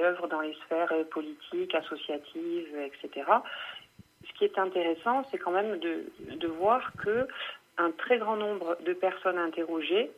œuvrent 0.00 0.28
dans 0.28 0.42
les 0.42 0.54
sphères 0.66 0.92
politiques, 1.10 1.74
associatives, 1.74 2.76
etc. 2.76 3.26
Ce 4.26 4.32
qui 4.34 4.44
est 4.44 4.58
intéressant, 4.58 5.24
c'est 5.30 5.38
quand 5.38 5.50
même 5.50 5.78
de, 5.78 6.46
voir 6.46 6.92
que 7.02 7.26
un 7.78 7.90
très 7.92 8.18
grand 8.18 8.36
nombre 8.36 8.76
de 8.84 8.92
personnes 8.92 9.38
interrogées 9.38 10.10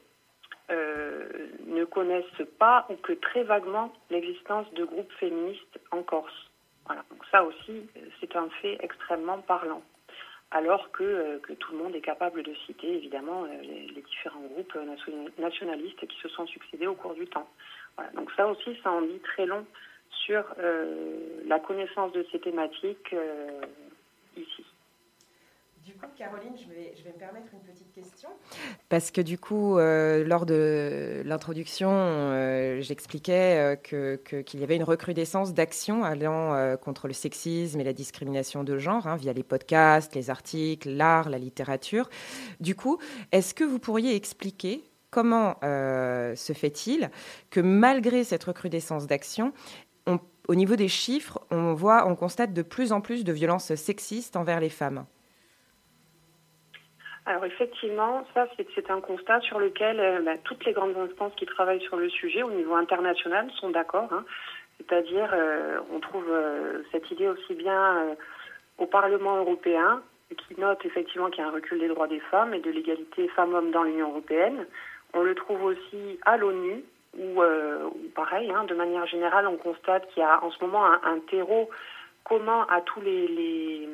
euh, 0.71 1.29
ne 1.67 1.85
connaissent 1.85 2.47
pas 2.59 2.87
ou 2.91 2.97
que 2.97 3.13
très 3.13 3.45
vaguement 3.45 3.93
l'existence 4.11 4.71
de 4.75 4.85
groupes 4.85 5.13
féministes 5.13 5.79
en 5.93 6.03
Corse. 6.03 6.51
Voilà. 6.87 7.05
Donc 7.11 7.25
ça 7.31 7.45
aussi, 7.45 7.89
c'est 8.21 8.35
un 8.37 8.49
fait 8.61 8.77
extrêmement 8.83 9.39
parlant. 9.39 9.83
Alors 10.53 10.91
que, 10.91 11.05
euh, 11.05 11.39
que 11.39 11.53
tout 11.53 11.73
le 11.73 11.79
monde 11.79 11.95
est 11.95 12.01
capable 12.01 12.43
de 12.43 12.53
citer 12.67 12.97
évidemment 12.97 13.45
euh, 13.45 13.63
les, 13.63 14.03
différents 14.03 14.41
groupes 14.41 14.75
nation- 14.75 15.29
nationalistes 15.39 16.07
qui 16.07 16.21
se 16.21 16.29
sont 16.29 16.47
succédés 16.47 16.89
au 16.89 16.95
cours 16.95 17.15
du 17.15 17.27
temps. 17.27 17.49
Voilà. 17.97 18.11
Donc 18.13 18.31
ça 18.37 18.49
aussi, 18.49 18.77
ça 18.83 18.91
en 18.91 19.03
dit 19.03 19.21
très 19.21 19.47
long 19.47 19.65
sur 20.11 20.45
euh, 20.59 21.19
la 21.47 21.61
connaissance 21.61 22.13
de 22.13 22.27
ces 22.33 22.41
thématiques 22.41 23.15
ici. 24.37 24.65
Du 25.91 25.97
coup, 25.97 26.07
Caroline, 26.17 26.53
je 26.57 26.69
vais, 26.69 27.13
me 27.13 27.19
permettre 27.19 27.49
une 27.53 27.59
petite 27.61 27.93
question. 27.93 28.29
Parce 28.89 29.11
que 29.11 29.21
du 29.21 29.39
coup, 29.39 29.77
euh, 29.77 30.25
lors 30.25 30.47
de 30.47 31.21
l'introduction, 31.25 31.91
euh, 31.91 32.81
j'expliquais 32.81 33.77
euh, 33.93 34.17
qu'il 34.17 34.61
y 34.61 34.63
avait 34.63 34.77
une 34.77 34.85
recrudescence 34.85 35.53
d'actions 35.53 36.05
allant 36.05 36.55
euh, 36.55 36.77
contre 36.77 37.09
le 37.09 37.13
sexisme 37.13 37.81
et 37.81 37.85
la 37.85 37.93
discrimination 37.93 38.63
de 38.63 38.79
genre 38.79 39.09
hein, 39.09 39.17
via 39.17 39.33
les 39.33 39.43
podcasts, 39.43 40.15
les 40.15 40.31
articles, 40.31 40.89
l'art, 40.91 41.29
la 41.29 41.39
littérature. 41.39 42.09
Du 42.61 42.77
coup, 42.77 42.99
est-ce 43.33 43.53
que 43.53 43.65
vous 43.65 43.81
pourriez 43.81 44.15
expliquer 44.15 44.85
comment 45.11 45.57
se 45.63 46.53
fait-il 46.55 47.11
que 47.51 47.59
malgré 47.59 48.23
cette 48.23 48.45
recrudescence 48.45 49.09
d'actions, 49.09 49.53
on- 50.07 50.21
au 50.47 50.55
niveau 50.55 50.77
des 50.77 50.87
chiffres, 50.89 51.41
on 51.51 51.75
voit, 51.75 52.07
on 52.07 52.15
constate 52.15 52.53
de 52.53 52.63
plus 52.63 52.93
en 52.93 53.01
plus 53.01 53.25
de 53.25 53.33
violences 53.33 53.75
sexistes 53.75 54.37
envers 54.37 54.61
les 54.61 54.69
femmes? 54.69 55.05
Alors 57.31 57.45
effectivement, 57.45 58.27
ça 58.35 58.49
c'est 58.75 58.91
un 58.91 59.01
constat 59.01 59.41
sur 59.43 59.61
lequel 59.61 60.01
euh, 60.01 60.21
bah, 60.21 60.33
toutes 60.43 60.65
les 60.65 60.73
grandes 60.73 60.97
instances 60.97 61.33
qui 61.37 61.47
travaillent 61.47 61.81
sur 61.83 61.97
le 61.97 62.11
sujet 62.11 62.43
au 62.43 62.51
niveau 62.51 62.75
international 62.75 63.49
sont 63.53 63.71
d'accord. 63.71 64.13
hein. 64.13 64.25
C'est-à-dire, 64.79 65.31
euh, 65.33 65.79
on 65.93 66.01
trouve 66.01 66.27
euh, 66.29 66.83
cette 66.91 67.09
idée 67.13 67.29
aussi 67.29 67.55
bien 67.55 68.17
au 68.79 68.87
Parlement 68.87 69.37
européen, 69.37 70.03
qui 70.37 70.61
note 70.61 70.85
effectivement 70.85 71.31
qu'il 71.31 71.45
y 71.45 71.47
a 71.47 71.49
un 71.49 71.53
recul 71.53 71.79
des 71.79 71.87
droits 71.87 72.09
des 72.09 72.19
femmes 72.19 72.53
et 72.53 72.59
de 72.59 72.71
l'égalité 72.73 73.29
femmes-hommes 73.29 73.71
dans 73.71 73.85
l'Union 73.85 74.09
européenne. 74.09 74.67
On 75.15 75.23
le 75.23 75.37
trouve 75.37 75.63
aussi 75.63 76.19
à 76.27 76.37
l'ONU, 76.37 76.83
où, 77.17 77.43
pareil, 78.17 78.51
hein, 78.51 78.65
de 78.65 78.75
manière 78.75 79.07
générale, 79.07 79.47
on 79.47 79.57
constate 79.57 80.09
qu'il 80.09 80.23
y 80.23 80.27
a 80.27 80.43
en 80.43 80.51
ce 80.51 80.65
moment 80.65 80.85
un, 80.85 81.19
terreau 81.31 81.71
commun 82.25 82.67
à 82.71 82.81
tous 82.81 83.01
les, 83.01 83.29
les, 83.29 83.89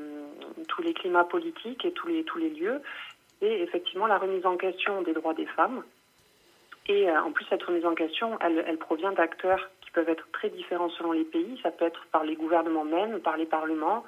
tous 0.68 0.82
les 0.82 0.94
climats 0.94 1.24
politiques 1.24 1.84
et 1.84 1.92
tous 1.92 2.06
les, 2.06 2.24
tous 2.24 2.38
les 2.38 2.50
lieux 2.50 2.80
et 3.42 3.62
effectivement 3.62 4.06
la 4.06 4.18
remise 4.18 4.46
en 4.46 4.56
question 4.56 5.02
des 5.02 5.12
droits 5.12 5.34
des 5.34 5.46
femmes. 5.46 5.82
Et 6.88 7.10
euh, 7.10 7.20
en 7.20 7.32
plus, 7.32 7.44
cette 7.46 7.62
remise 7.62 7.84
en 7.84 7.94
question, 7.94 8.38
elle, 8.40 8.78
provient 8.78 9.12
d'acteurs 9.12 9.68
qui 9.80 9.90
peuvent 9.90 10.08
être 10.08 10.28
très 10.32 10.50
différents 10.50 10.90
selon 10.90 11.12
les 11.12 11.24
pays. 11.24 11.58
Ça 11.62 11.70
peut 11.70 11.84
être 11.84 12.06
par 12.12 12.24
les 12.24 12.36
gouvernements 12.36 12.84
même, 12.84 13.20
par 13.20 13.36
les 13.36 13.46
parlements, 13.46 14.04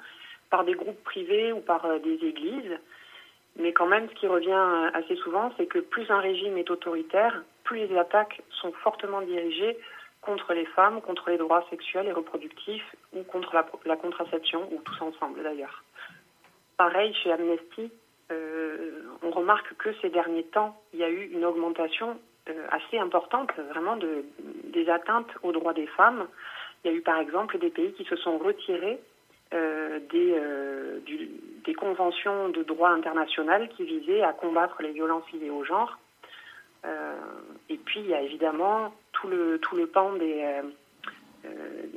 par 0.49 0.63
des 0.63 0.73
groupes 0.73 1.03
privés 1.03 1.51
ou 1.51 1.59
par 1.59 1.85
euh, 1.85 1.99
des 1.99 2.15
églises. 2.25 2.77
Mais 3.57 3.73
quand 3.73 3.87
même, 3.87 4.07
ce 4.09 4.15
qui 4.15 4.27
revient 4.27 4.51
euh, 4.51 4.91
assez 4.93 5.15
souvent, 5.17 5.51
c'est 5.57 5.65
que 5.65 5.79
plus 5.79 6.09
un 6.09 6.19
régime 6.19 6.57
est 6.57 6.71
autoritaire, 6.71 7.43
plus 7.63 7.87
les 7.87 7.97
attaques 7.97 8.41
sont 8.61 8.71
fortement 8.71 9.21
dirigées 9.21 9.77
contre 10.21 10.53
les 10.53 10.65
femmes, 10.65 11.01
contre 11.01 11.29
les 11.29 11.37
droits 11.37 11.65
sexuels 11.69 12.07
et 12.07 12.11
reproductifs, 12.11 12.95
ou 13.13 13.23
contre 13.23 13.53
la, 13.53 13.65
la 13.85 13.95
contraception, 13.95 14.67
ou 14.71 14.81
tous 14.81 15.01
ensemble 15.01 15.43
d'ailleurs. 15.43 15.83
Pareil, 16.77 17.13
chez 17.13 17.31
Amnesty, 17.31 17.91
on 19.29 19.39
remarque 19.39 19.75
que 19.77 19.89
ces 20.01 20.09
derniers 20.09 20.43
temps, 20.43 20.75
il 20.93 20.99
y 20.99 21.03
a 21.03 21.09
eu 21.09 21.29
une 21.31 21.45
augmentation 21.45 22.17
euh, 22.49 22.67
assez 22.71 22.97
importante, 22.97 23.51
vraiment, 23.71 23.95
de, 23.95 24.25
des 24.65 24.89
atteintes 24.89 25.29
aux 25.43 25.51
droits 25.51 25.73
des 25.73 25.87
femmes. 25.87 26.27
Il 26.83 26.91
y 26.91 26.93
a 26.93 26.97
eu 26.97 27.01
par 27.01 27.19
exemple 27.19 27.59
des 27.59 27.69
pays 27.69 27.93
qui 27.93 28.05
se 28.05 28.15
sont 28.15 28.37
retirés 28.37 28.99
euh, 29.53 29.99
des, 30.11 30.35
euh, 30.37 30.99
des 31.65 31.73
conventions 31.73 32.49
de 32.49 32.63
droit 32.63 32.89
international 32.89 33.69
qui 33.69 33.83
visaient 33.83 34.23
à 34.23 34.33
combattre 34.33 34.81
les 34.81 34.91
violences 34.91 35.29
liées 35.33 35.49
au 35.49 35.63
genre. 35.63 35.97
Et 37.67 37.75
puis 37.75 37.99
il 37.99 38.07
y 38.07 38.13
a 38.13 38.21
évidemment 38.21 38.93
tout 39.11 39.27
le, 39.27 39.59
pan 39.87 40.13
des, 40.13 40.61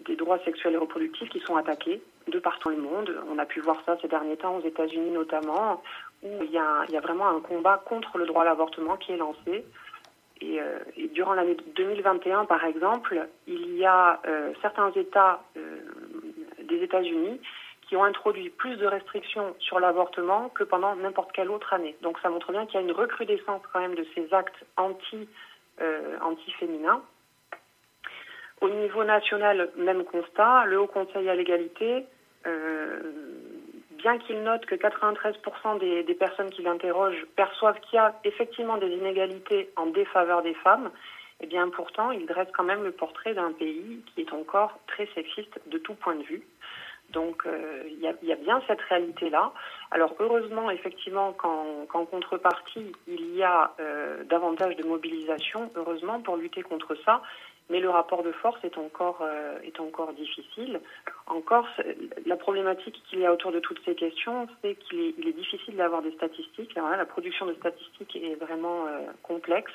des 0.05 0.17
droits 0.17 0.41
sexuels 0.41 0.75
et 0.75 0.77
reproductifs 0.77 1.29
qui 1.29 1.39
sont 1.39 1.55
attaqués 1.55 2.03
de 2.27 2.39
partout 2.41 2.71
le 2.71 2.79
monde. 2.79 3.15
On 3.31 3.39
a 3.39 3.47
pu 3.47 3.61
voir 3.61 3.81
ça 3.87 3.97
ces 4.03 4.09
derniers 4.09 4.37
temps 4.37 4.57
aux 4.57 4.67
États-Unis 4.67 5.13
notamment, 5.13 5.81
où 6.23 6.43
il 6.43 6.51
y, 6.51 6.59
a, 6.59 7.01
vraiment 7.01 7.29
un 7.29 7.41
combat 7.41 7.83
contre 7.85 8.17
le 8.19 8.27
droit 8.27 8.43
à 8.43 8.45
l'avortement 8.45 8.97
qui 8.97 9.13
est 9.13 9.17
lancé. 9.17 9.65
Et, 10.41 10.61
euh, 10.61 10.79
durant 11.15 11.35
l'année 11.35 11.57
2021, 11.77 12.45
par 12.45 12.65
exemple, 12.65 13.29
il 13.47 13.77
y 13.77 13.85
a 13.85 14.21
euh, 14.27 14.53
certains 14.63 14.91
États 14.93 15.43
euh, 15.57 15.79
des 16.63 16.83
États-Unis 16.83 17.41
qui 17.89 17.97
ont 17.97 18.05
introduit 18.05 18.51
plus 18.51 18.77
de 18.77 18.87
restrictions 18.87 19.55
sur 19.59 19.81
l'avortement 19.81 20.49
que 20.49 20.65
pendant 20.65 20.95
n'importe 20.97 21.33
quelle 21.33 21.51
autre 21.51 21.73
année. 21.73 21.97
Donc 22.03 22.19
ça 22.21 22.31
montre 22.31 22.53
bien 22.53 22.67
qu'il 22.67 22.77
y 22.77 22.79
a 22.79 22.87
une 22.87 22.93
recrudescence 22.93 23.63
quand 23.73 23.81
même 23.81 23.95
de 23.95 24.07
ces 24.15 24.33
actes 24.33 24.65
anti, 24.77 25.29
anti-féminins. 26.23 27.03
Au 28.63 28.69
niveau 28.71 29.05
national, 29.05 29.71
même 29.77 30.05
constat, 30.05 30.65
le 30.67 30.81
Haut 30.81 30.87
Conseil 30.87 31.29
à 31.29 31.35
l'égalité, 31.35 32.07
bien 34.03 34.19
qu'il 34.19 34.43
note 34.43 34.67
que 34.67 34.75
93% 34.75 35.79
des, 35.79 36.15
personnes 36.15 36.51
qui 36.51 36.63
l'interrogent 36.63 37.25
perçoivent 37.37 37.79
qu'il 37.81 37.97
y 37.97 37.99
a 37.99 38.15
effectivement 38.25 38.77
des 38.77 38.89
inégalités 38.89 39.71
en 39.77 39.87
défaveur 39.87 40.43
des 40.43 40.55
femmes, 40.55 40.91
eh 41.41 41.47
bien 41.47 41.69
pourtant, 41.71 42.11
il 42.11 42.27
dresse 42.27 42.49
quand 42.53 42.65
même 42.65 42.83
le 42.83 42.93
portrait 42.93 43.35
d'un 43.35 43.53
pays 43.53 44.03
qui 44.07 44.21
est 44.21 44.33
encore 44.33 44.79
très 44.89 45.07
sexiste 45.15 45.61
de 45.67 45.79
tout 45.79 45.95
point 45.95 46.17
de 46.17 46.23
vue. 46.25 46.43
Donc 47.11 47.47
euh, 47.47 47.83
il 47.87 48.01
y, 48.01 48.33
a, 48.33 48.37
bien 48.37 48.63
cette 48.67 48.81
réalité-là. 48.81 49.53
Alors 49.91 50.15
heureusement, 50.19 50.71
effectivement, 50.71 51.33
qu'en 51.33 51.85
qu'en 51.87 52.07
contrepartie, 52.07 52.93
il 53.07 53.35
y 53.35 53.43
a 53.43 53.73
euh, 53.81 54.25
davantage 54.25 54.77
de 54.77 54.85
mobilisation, 54.85 55.71
heureusement, 55.77 56.21
pour 56.21 56.37
lutter 56.37 56.63
contre 56.63 56.95
ça. 57.05 57.23
Mais 57.71 57.81
le 57.81 57.89
rapport 57.91 58.23
de 58.23 58.33
force 58.33 58.63
est 58.65 58.77
encore, 58.77 59.19
euh, 59.23 59.59
est 59.63 59.81
encore 59.81 60.13
difficile. 60.13 60.81
Encore, 61.27 61.67
c'est- 61.77 61.97
la 62.27 62.37
problématique 62.37 63.03
qu'il 63.09 63.21
y 63.21 63.27
a 63.27 63.33
autour 63.33 63.53
de 63.53 63.61
toutes 63.61 63.81
ces 63.85 63.95
questions, 63.95 64.47
c'est 64.61 64.75
qu'il 64.75 65.01
est, 65.01 65.15
il 65.19 65.29
est 65.29 65.33
difficile 65.33 65.77
d'avoir 65.77 66.03
des 66.03 66.13
statistiques. 66.13 66.75
La 66.75 67.07
production 67.07 67.47
de 67.47 67.55
statistiques 67.55 68.15
est 68.17 68.35
vraiment 68.35 68.87
euh, 68.87 69.01
complexe. 69.23 69.73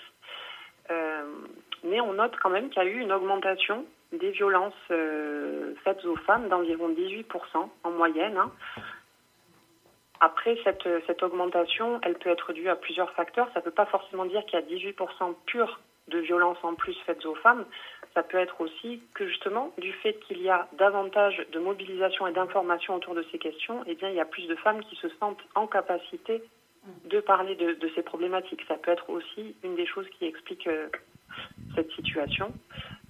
Euh, 0.91 1.23
mais 1.83 1.99
on 1.99 2.13
note 2.13 2.35
quand 2.41 2.49
même 2.49 2.69
qu'il 2.69 2.81
y 2.81 2.85
a 2.85 2.89
eu 2.89 2.99
une 2.99 3.11
augmentation 3.11 3.85
des 4.13 4.31
violences 4.31 4.73
faites 5.83 6.05
aux 6.05 6.15
femmes 6.17 6.47
d'environ 6.47 6.87
18% 6.89 7.69
en 7.83 7.91
moyenne. 7.91 8.37
hein. 8.37 8.51
Après, 10.19 10.57
cette, 10.63 10.87
cette 11.05 11.21
augmentation, 11.23 11.99
elle 12.03 12.15
peut 12.15 12.29
être 12.29 12.53
due 12.53 12.69
à 12.69 12.75
plusieurs 12.75 13.11
facteurs. 13.11 13.47
Ça 13.53 13.59
ne 13.59 13.65
peut 13.65 13.71
pas 13.71 13.85
forcément 13.85 14.25
dire 14.25 14.43
qu'il 14.45 14.59
y 14.59 14.63
a 14.63 14.65
18% 14.65 15.35
pur 15.45 15.79
de 16.07 16.19
violences 16.19 16.57
en 16.63 16.75
plus 16.75 16.95
faites 17.05 17.25
aux 17.25 17.35
femmes. 17.35 17.65
Ça 18.13 18.23
peut 18.23 18.37
être 18.37 18.61
aussi 18.61 19.01
que 19.13 19.27
justement, 19.27 19.71
du 19.77 19.93
fait 19.93 20.13
qu'il 20.27 20.41
y 20.41 20.49
a 20.49 20.67
davantage 20.73 21.45
de 21.51 21.59
mobilisation 21.59 22.27
et 22.27 22.33
d'information 22.33 22.95
autour 22.95 23.13
de 23.15 23.25
ces 23.31 23.37
questions, 23.37 23.83
eh 23.85 23.95
bien, 23.95 24.09
il 24.09 24.15
y 24.15 24.19
a 24.19 24.25
plus 24.25 24.47
de 24.47 24.55
femmes 24.55 24.83
qui 24.85 24.95
se 24.95 25.09
sentent 25.19 25.43
en 25.55 25.67
capacité 25.67 26.41
de 27.05 27.19
parler 27.19 27.55
de, 27.55 27.89
ces 27.95 28.01
problématiques. 28.01 28.63
Ça 28.67 28.75
peut 28.75 28.91
être 28.91 29.09
aussi 29.09 29.55
une 29.63 29.75
des 29.75 29.85
choses 29.85 30.07
qui 30.17 30.25
explique 30.25 30.67
euh, 30.67 30.87
cette 31.75 31.91
situation. 31.91 32.53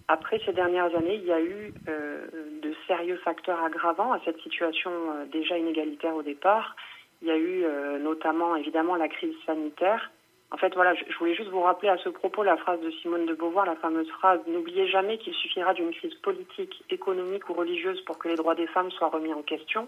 Après 0.08 0.40
ces 0.46 0.54
dernières 0.54 0.96
années, 0.96 1.16
il 1.16 1.26
y 1.26 1.32
a 1.32 1.42
eu 1.42 1.74
euh, 1.88 2.28
de 2.62 2.74
sérieux 2.88 3.18
facteurs 3.24 3.62
aggravants 3.62 4.14
à 4.14 4.20
cette 4.26 4.40
situation 4.42 4.92
euh, 4.92 5.26
déjà 5.26 5.58
inégalitaire 5.58 6.16
au 6.16 6.24
départ. 6.24 6.76
Il 7.22 7.28
y 7.28 7.32
a 7.32 7.38
eu 7.38 7.66
notamment 8.00 8.56
évidemment 8.56 8.96
la 8.96 9.08
crise 9.08 9.34
sanitaire. 9.44 10.12
En 10.50 10.58
fait, 10.58 10.74
voilà, 10.76 10.96
je, 10.96 11.18
voulais 11.18 11.36
juste 11.36 11.50
vous 11.50 11.62
rappeler 11.62 11.90
à 11.90 11.98
ce 11.98 12.08
propos 12.08 12.42
la 12.42 12.56
phrase 12.56 12.80
de 12.80 12.90
Simone 12.90 13.26
de 13.26 13.34
Beauvoir, 13.34 13.66
la 13.66 13.76
fameuse 13.76 14.10
phrase 14.12 14.40
N'oubliez 14.48 14.88
jamais 14.88 15.18
qu'il 15.18 15.34
suffira 15.34 15.74
d'une 15.74 15.92
crise 15.92 16.16
politique, 16.16 16.84
économique 16.90 17.50
ou 17.50 17.54
religieuse 17.54 18.00
pour 18.02 18.18
que 18.18 18.30
les 18.30 18.36
droits 18.36 18.56
des 18.56 18.68
femmes 18.68 18.90
soient 18.92 19.10
remis 19.10 19.34
en 19.34 19.42
question. 19.42 19.88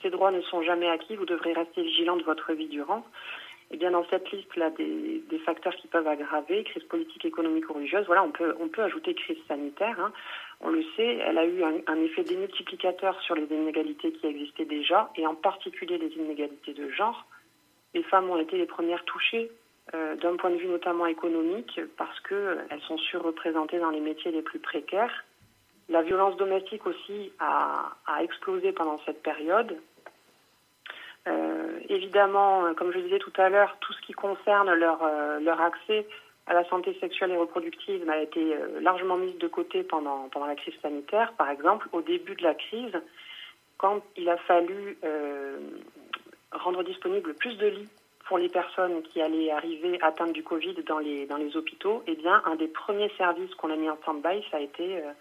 Ces 0.00 0.08
droits 0.08 0.30
ne 0.30 0.40
sont 0.40 0.62
jamais 0.62 0.88
acquis, 0.88 1.14
vous 1.14 1.26
devrez 1.26 1.52
rester 1.52 1.82
vigilant 1.82 2.16
de 2.16 2.22
votre 2.22 2.54
vie 2.54 2.68
durant. 2.68 3.04
Et 3.70 3.76
bien 3.76 3.90
dans 3.90 4.04
cette 4.08 4.30
liste 4.32 4.54
là 4.56 4.70
des, 4.70 5.22
facteurs 5.44 5.74
qui 5.76 5.88
peuvent 5.88 6.06
aggraver, 6.06 6.64
crise 6.64 6.84
politique, 6.84 7.24
économique 7.24 7.68
ou 7.68 7.74
religieuse, 7.74 8.06
voilà, 8.06 8.22
on 8.22 8.30
peut 8.30 8.54
on 8.60 8.68
peut 8.68 8.82
ajouter 8.82 9.14
crise 9.14 9.38
sanitaire. 9.46 10.00
hein. 10.00 10.12
On 10.60 10.70
le 10.70 10.82
sait, 10.96 11.18
elle 11.26 11.36
a 11.36 11.44
eu 11.44 11.62
un, 11.62 11.74
un 11.86 12.00
effet 12.00 12.22
démultiplicateur 12.22 13.20
sur 13.22 13.34
les 13.34 13.44
inégalités 13.44 14.12
qui 14.12 14.26
existaient 14.26 14.64
déjà, 14.64 15.10
et 15.16 15.26
en 15.26 15.34
particulier 15.34 15.98
les 15.98 16.12
inégalités 16.14 16.72
de 16.72 16.88
genre. 16.90 17.26
Les 17.94 18.02
femmes 18.04 18.30
ont 18.30 18.38
été 18.38 18.56
les 18.56 18.66
premières 18.66 19.04
touchées 19.04 19.50
d'un 19.92 20.36
point 20.36 20.50
de 20.50 20.56
vue 20.56 20.68
notamment 20.68 21.06
économique 21.06 21.80
parce 21.98 22.18
qu'elles 22.20 22.80
sont 22.86 22.98
surreprésentées 22.98 23.80
dans 23.80 23.90
les 23.90 24.00
métiers 24.00 24.30
les 24.30 24.42
plus 24.42 24.58
précaires. 24.58 25.24
La 25.88 26.02
violence 26.02 26.36
domestique 26.36 26.86
aussi 26.86 27.32
a, 27.40 27.96
explosé 28.22 28.72
pendant 28.72 29.00
cette 29.04 29.22
période. 29.22 29.76
Euh, 31.28 31.78
évidemment, 31.88 32.64
euh, 32.64 32.74
comme 32.74 32.92
je 32.92 32.98
disais 32.98 33.18
tout 33.18 33.32
à 33.36 33.48
l'heure, 33.48 33.76
tout 33.80 33.92
ce 33.92 34.00
qui 34.02 34.12
concerne 34.12 34.72
leur, 34.74 35.02
euh, 35.02 35.38
leur 35.40 35.60
accès 35.60 36.06
à 36.46 36.54
la 36.54 36.64
santé 36.68 36.96
sexuelle 37.00 37.30
et 37.30 37.36
reproductive 37.36 38.08
a 38.08 38.20
été 38.20 38.54
euh, 38.54 38.80
largement 38.80 39.16
mise 39.16 39.36
de 39.38 39.46
côté 39.46 39.82
pendant, 39.84 40.28
pendant 40.28 40.46
la 40.46 40.56
crise 40.56 40.74
sanitaire. 40.82 41.32
Par 41.34 41.50
exemple, 41.50 41.88
au 41.92 42.02
début 42.02 42.34
de 42.34 42.42
la 42.42 42.54
crise, 42.54 42.92
quand 43.78 44.02
il 44.16 44.28
a 44.28 44.36
fallu 44.38 44.98
euh, 45.04 45.58
rendre 46.50 46.82
disponible 46.82 47.34
plus 47.34 47.56
de 47.56 47.66
lits 47.66 47.88
pour 48.32 48.38
les 48.38 48.48
personnes 48.48 49.02
qui 49.02 49.20
allaient 49.20 49.50
arriver 49.50 49.98
atteintes 50.00 50.32
du 50.32 50.42
Covid 50.42 50.74
dans 50.88 50.98
les, 50.98 51.26
dans 51.26 51.36
les 51.36 51.54
hôpitaux, 51.54 52.02
eh 52.06 52.14
bien, 52.16 52.40
un 52.46 52.56
des 52.56 52.66
premiers 52.66 53.10
services 53.18 53.54
qu'on 53.56 53.70
a 53.70 53.76
mis 53.76 53.90
en 53.90 53.96
stand-by, 53.98 54.42
ça 54.50 54.56
a 54.56 54.60
été, 54.60 55.02
euh, 55.04 55.12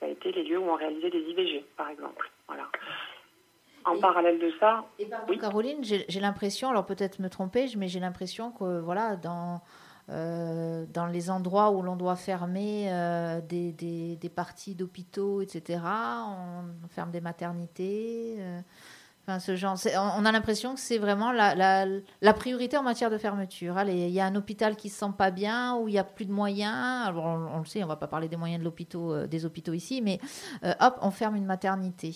ça 0.00 0.06
a 0.06 0.08
été 0.08 0.32
les 0.32 0.44
lieux 0.44 0.56
où 0.58 0.64
on 0.64 0.74
réalisait 0.74 1.10
des 1.10 1.18
IVG, 1.18 1.66
par 1.76 1.90
exemple. 1.90 2.30
Voilà. 2.46 2.62
En 3.84 3.98
parallèle 3.98 4.38
de 4.38 4.50
ça, 4.58 4.86
Oui. 5.28 5.36
Caroline, 5.38 5.84
j'ai 5.84 6.06
j'ai 6.08 6.20
l'impression, 6.20 6.70
alors 6.70 6.86
peut-être 6.86 7.18
me 7.18 7.28
tromper, 7.28 7.66
mais 7.76 7.86
j'ai 7.86 8.00
l'impression 8.00 8.50
que 8.50 8.80
voilà, 8.80 9.16
dans, 9.16 9.60
euh, 10.08 10.86
dans 10.88 11.04
les 11.06 11.28
endroits 11.30 11.70
où 11.72 11.82
l'on 11.82 11.96
doit 11.96 12.16
fermer 12.16 12.90
euh, 12.90 13.42
des, 13.42 13.72
des, 13.72 14.16
des 14.16 14.28
parties 14.30 14.74
d'hôpitaux, 14.74 15.42
etc., 15.42 15.80
on 15.84 16.88
ferme 16.88 17.10
des 17.10 17.20
maternités. 17.20 18.36
euh, 18.38 18.60
Enfin, 19.28 19.40
ce 19.40 19.56
genre, 19.56 19.76
on 20.18 20.24
a 20.24 20.32
l'impression 20.32 20.72
que 20.72 20.80
c'est 20.80 20.96
vraiment 20.96 21.32
la, 21.32 22.32
priorité 22.32 22.78
en 22.78 22.82
matière 22.82 23.10
de 23.10 23.18
fermeture. 23.18 23.74
Il 23.86 24.08
y 24.08 24.20
a 24.20 24.24
un 24.24 24.34
hôpital 24.36 24.74
qui 24.74 24.88
se 24.88 25.00
sent 25.00 25.12
pas 25.18 25.30
bien, 25.30 25.76
où 25.76 25.86
il 25.86 25.92
y 25.92 25.98
a 25.98 26.04
plus 26.04 26.24
de 26.24 26.32
moyens. 26.32 27.06
Alors, 27.06 27.26
on, 27.26 27.58
le 27.58 27.66
sait, 27.66 27.84
on 27.84 27.86
va 27.86 27.96
pas 27.96 28.06
parler 28.06 28.28
des 28.28 28.38
moyens 28.38 28.64
de 28.64 28.70
euh, 28.96 29.26
des 29.26 29.44
hôpitaux 29.44 29.74
ici, 29.74 30.00
mais 30.00 30.18
euh, 30.64 30.72
hop, 30.80 30.94
on 31.02 31.10
ferme 31.10 31.36
une 31.36 31.44
maternité. 31.44 32.12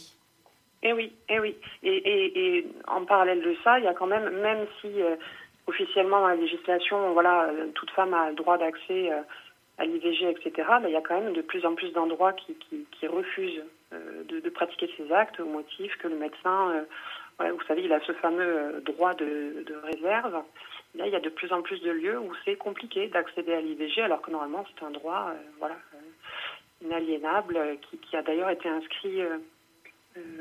Eh 0.83 0.95
oui, 0.95 1.13
eh 1.29 1.39
oui. 1.39 1.55
Et, 1.83 2.67
en 2.89 3.05
parallèle 3.05 3.43
de 3.43 3.55
ça, 3.63 3.79
il 3.79 3.85
y 3.85 3.89
a 3.89 3.93
quand 3.93 4.07
même, 4.07 4.31
même 4.41 4.67
si 4.81 5.03
euh, 5.03 5.17
officiellement 5.67 6.21
dans 6.21 6.29
la 6.29 6.37
législation, 6.37 7.13
voilà, 7.13 7.51
toute 7.75 7.91
femme 7.91 8.15
a 8.15 8.31
le 8.31 8.37
droit 8.37 8.57
d'accès 8.57 9.11
à 9.77 9.85
l'IVG, 9.85 10.31
etc., 10.31 10.67
ben, 10.81 10.89
il 10.89 10.93
y 10.93 10.97
a 10.97 11.03
quand 11.03 11.21
même 11.21 11.35
de 11.35 11.43
plus 11.43 11.67
en 11.67 11.75
plus 11.75 11.91
d'endroits 11.91 12.33
qui, 12.33 13.07
refusent 13.07 13.65
de, 14.29 14.51
pratiquer 14.51 14.91
ces 14.97 15.13
actes 15.13 15.41
au 15.41 15.47
motif 15.47 15.97
que 15.99 16.09
le 16.09 16.17
médecin, 16.17 16.87
euh, 17.41 17.53
vous 17.53 17.63
savez, 17.67 17.83
il 17.83 17.93
a 17.93 18.01
ce 18.01 18.13
fameux 18.13 18.43
euh, 18.43 18.81
droit 18.81 19.15
de, 19.15 19.65
réserve. 19.85 20.43
Là, 20.95 21.07
il 21.07 21.13
y 21.13 21.17
a 21.17 21.21
de 21.21 21.31
plus 21.31 21.53
en 21.53 21.63
plus 21.63 21.81
de 21.81 21.91
lieux 21.91 22.19
où 22.19 22.33
c'est 22.45 22.57
compliqué 22.57 23.09
d'accéder 23.09 23.55
à 23.55 23.61
l'IVG, 23.61 24.03
alors 24.03 24.21
que 24.21 24.31
normalement 24.31 24.65
c'est 24.69 24.85
un 24.85 24.91
droit, 24.91 25.31
euh, 25.31 25.35
voilà, 25.59 25.77
inaliénable, 26.83 27.79
qui, 28.03 28.17
a 28.17 28.23
d'ailleurs 28.23 28.51
été 28.51 28.69
inscrit. 28.69 29.23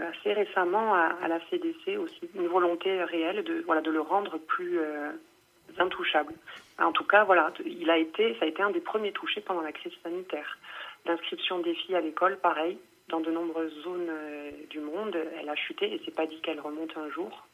assez 0.01 0.33
récemment 0.33 0.93
à, 0.93 1.27
la 1.29 1.39
CDC 1.49 1.95
aussi, 1.95 2.29
une 2.35 2.47
volonté 2.47 3.03
réelle 3.03 3.43
de, 3.43 3.63
voilà, 3.65 3.81
de 3.81 3.91
le 3.91 4.01
rendre 4.01 4.37
plus 4.37 4.79
intouchable. 5.77 6.33
En 6.77 6.91
tout 6.91 7.05
cas, 7.05 7.23
voilà, 7.23 7.53
il 7.65 7.89
a 7.89 7.97
été, 7.97 8.35
ça 8.39 8.45
a 8.45 8.47
été 8.47 8.61
un 8.61 8.71
des 8.71 8.81
premiers 8.81 9.13
touchés 9.13 9.39
pendant 9.39 9.61
la 9.61 9.71
crise 9.71 9.93
sanitaire. 10.03 10.57
L'inscription 11.05 11.59
des 11.59 11.73
filles 11.75 11.95
à 11.95 12.01
l'école, 12.01 12.37
pareil, 12.37 12.77
dans 13.11 13.19
de 13.19 13.29
nombreuses 13.29 13.73
zones 13.83 14.09
euh, 14.09 14.51
du 14.69 14.79
monde, 14.79 15.15
elle 15.39 15.49
a 15.49 15.55
chuté 15.55 15.93
et 15.93 16.01
c'est 16.05 16.15
pas 16.15 16.25
dit 16.25 16.39
qu'elle 16.41 16.59
remonte 16.59 16.97
un 16.97 17.09
jour. 17.11 17.45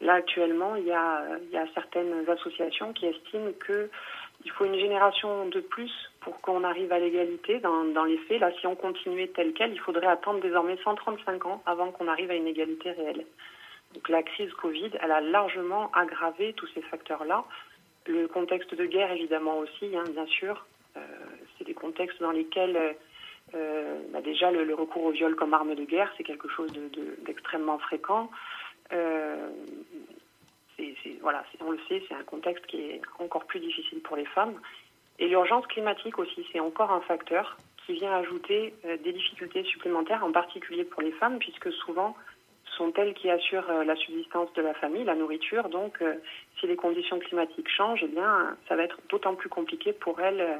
Là, 0.00 0.14
actuellement, 0.14 0.74
il 0.76 0.84
y 0.84 0.92
a, 0.92 1.24
certaines 1.74 2.28
associations 2.28 2.92
qui 2.92 3.06
estiment 3.06 3.52
que 3.60 3.90
il 4.44 4.50
faut 4.50 4.64
une 4.64 4.78
génération 4.78 5.46
de 5.46 5.60
plus 5.60 5.92
pour 6.20 6.40
qu'on 6.40 6.64
arrive 6.64 6.92
à 6.92 6.98
l'égalité 6.98 7.60
dans, 7.60 8.04
les 8.04 8.18
faits. 8.18 8.40
Là, 8.40 8.50
si 8.58 8.66
on 8.66 8.74
continuait 8.74 9.28
tel 9.28 9.52
quel, 9.52 9.72
il 9.72 9.78
faudrait 9.78 10.08
attendre 10.08 10.40
désormais 10.40 10.76
135 10.82 11.46
ans 11.46 11.62
avant 11.64 11.92
qu'on 11.92 12.08
arrive 12.08 12.32
à 12.32 12.34
une 12.34 12.48
égalité 12.48 12.90
réelle. 12.90 13.24
Donc 13.94 14.08
la 14.08 14.24
crise 14.24 14.52
Covid, 14.54 14.90
elle 15.00 15.12
a 15.12 15.20
largement 15.20 15.92
aggravé 15.92 16.54
tous 16.54 16.66
ces 16.74 16.82
facteurs-là. 16.82 17.44
Le 18.06 18.26
contexte 18.26 18.74
de 18.74 18.84
guerre, 18.84 19.12
évidemment 19.12 19.58
aussi, 19.58 19.96
hein, 19.96 20.04
bien 20.10 20.26
sûr. 20.26 20.66
Euh, 20.96 21.00
c'est 21.56 21.64
des 21.64 21.74
contextes 21.74 22.20
dans 22.20 22.32
lesquels 22.32 22.96
euh, 23.54 24.00
bah 24.12 24.20
déjà 24.20 24.50
le, 24.50 24.74
recours 24.74 25.04
au 25.04 25.10
viol 25.10 25.34
comme 25.36 25.54
arme 25.54 25.74
de 25.74 25.84
guerre, 25.84 26.12
c'est 26.16 26.24
quelque 26.24 26.48
chose 26.48 26.72
de- 26.72 26.88
de- 26.88 27.16
d'extrêmement 27.24 27.78
fréquent. 27.78 28.30
Euh, 28.92 29.50
voilà, 31.20 31.44
on 31.60 31.70
le 31.70 31.78
sait, 31.88 32.02
c'est 32.08 32.14
un 32.14 32.24
contexte 32.24 32.66
qui 32.66 32.80
est 32.80 33.00
encore 33.18 33.44
plus 33.44 33.60
difficile 33.60 34.00
pour 34.00 34.16
les 34.16 34.24
femmes. 34.24 34.54
Et 35.18 35.28
l'urgence 35.28 35.66
climatique 35.68 36.18
aussi, 36.18 36.44
c'est 36.52 36.60
encore 36.60 36.90
un 36.90 37.00
facteur 37.02 37.56
qui 37.86 37.92
vient 37.92 38.12
ajouter 38.12 38.74
euh, 38.84 38.96
des 38.96 39.12
difficultés 39.12 39.62
supplémentaires, 39.64 40.24
en 40.24 40.32
particulier 40.32 40.84
pour 40.84 41.02
les 41.02 41.12
femmes, 41.12 41.38
puisque 41.38 41.72
souvent 41.72 42.16
sont 42.76 42.92
elles 42.94 43.14
qui 43.14 43.28
assurent 43.28 43.84
la 43.84 43.94
subsistance 43.96 44.50
de 44.54 44.62
la 44.62 44.72
famille, 44.74 45.04
la 45.04 45.14
nourriture. 45.14 45.68
Donc, 45.68 46.02
si 46.58 46.66
les 46.66 46.74
conditions 46.74 47.18
climatiques 47.18 47.68
changent, 47.68 48.00
eh 48.02 48.08
bien, 48.08 48.56
ça 48.66 48.76
va 48.76 48.84
être 48.84 48.98
d'autant 49.10 49.34
plus 49.34 49.50
compliqué 49.50 49.92
pour 49.92 50.18
elles 50.22 50.58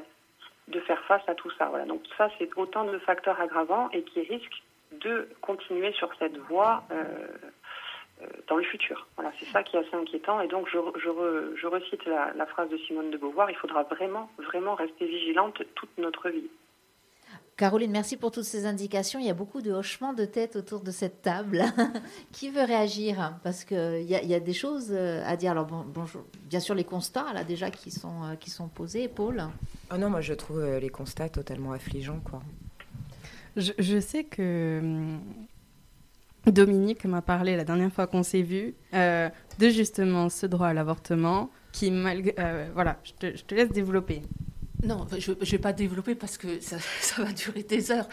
de 0.73 0.79
faire 0.81 1.01
face 1.05 1.25
à 1.27 1.35
tout 1.35 1.51
ça. 1.57 1.65
Voilà. 1.69 1.85
Donc, 1.85 2.01
ça, 2.17 2.29
c'est 2.37 2.49
autant 2.57 2.83
de 2.85 2.97
facteurs 2.99 3.39
aggravants 3.39 3.89
et 3.95 4.01
qui 4.03 4.21
risquent 4.21 4.61
de 4.91 5.27
continuer 5.41 5.91
sur 5.93 6.09
cette 6.19 6.37
voie 6.49 6.83
euh, 6.91 7.03
euh, 8.21 8.25
dans 8.47 8.57
le 8.57 8.63
futur. 8.63 9.07
Voilà, 9.15 9.31
c'est 9.39 9.45
ça 9.53 9.63
qui 9.63 9.75
est 9.75 9.79
assez 9.79 9.95
inquiétant. 9.95 10.41
Et 10.41 10.47
donc, 10.47 10.67
je, 10.73 10.77
je, 11.03 11.09
re- 11.09 11.55
je 11.55 11.67
recite 11.67 12.03
la, 12.05 12.33
la 12.35 12.45
phrase 12.45 12.69
de 12.69 12.77
Simone 12.77 13.09
de 13.09 13.17
Beauvoir 13.17 13.49
il 13.49 13.55
faudra 13.55 13.83
vraiment, 13.83 14.29
vraiment 14.37 14.75
rester 14.75 15.05
vigilante 15.05 15.63
toute 15.75 15.97
notre 15.97 16.29
vie. 16.29 16.49
Caroline, 17.55 17.91
merci 17.91 18.17
pour 18.17 18.31
toutes 18.31 18.45
ces 18.45 18.65
indications. 18.65 19.19
Il 19.19 19.27
y 19.27 19.29
a 19.29 19.33
beaucoup 19.35 19.61
de 19.61 19.71
hochements 19.71 20.13
de 20.13 20.25
tête 20.25 20.55
autour 20.55 20.81
de 20.81 20.89
cette 20.89 21.21
table. 21.21 21.63
Qui 22.31 22.49
veut 22.49 22.63
réagir? 22.63 23.37
Parce 23.43 23.63
qu'il 23.63 24.01
y, 24.01 24.25
y 24.27 24.33
a 24.33 24.39
des 24.39 24.53
choses 24.53 24.87
euh, 24.91 25.23
à 25.25 25.37
dire. 25.37 25.51
Alors, 25.51 25.67
bon, 25.67 25.85
bonjour. 25.93 26.23
bien 26.49 26.59
sûr, 26.59 26.73
les 26.73 26.83
constats, 26.83 27.31
là, 27.31 27.43
déjà, 27.43 27.69
qui 27.69 27.91
sont, 27.91 28.23
euh, 28.23 28.35
qui 28.35 28.49
sont 28.49 28.67
posés. 28.67 29.07
Paul? 29.07 29.43
Oh 29.93 29.97
non, 29.97 30.09
moi 30.09 30.21
je 30.21 30.33
trouve 30.33 30.59
euh, 30.59 30.79
les 30.79 30.89
constats 30.89 31.29
totalement 31.29 31.73
affligeants, 31.73 32.19
quoi. 32.23 32.41
Je, 33.55 33.71
je 33.77 33.99
sais 33.99 34.23
que 34.23 34.79
hum, 34.81 35.21
Dominique 36.47 37.05
m'a 37.05 37.21
parlé 37.21 37.55
la 37.55 37.63
dernière 37.63 37.93
fois 37.93 38.07
qu'on 38.07 38.23
s'est 38.23 38.41
vu 38.41 38.73
euh, 38.95 39.29
de 39.59 39.69
justement 39.69 40.27
ce 40.29 40.47
droit 40.47 40.67
à 40.69 40.73
l'avortement 40.73 41.51
qui, 41.71 41.91
malgré. 41.91 42.33
euh, 42.39 42.67
voilà, 42.73 42.97
je 43.03 43.13
te, 43.13 43.37
je 43.37 43.43
te 43.43 43.53
laisse 43.53 43.69
développer. 43.69 44.23
Non, 44.83 45.07
je 45.17 45.31
ne 45.31 45.45
vais 45.45 45.57
pas 45.59 45.71
développer 45.71 46.13
parce 46.13 46.37
que 46.37 46.59
ça, 46.61 46.77
va 47.17 47.31
durer 47.31 47.63
des 47.63 47.91
heures. 47.91 48.07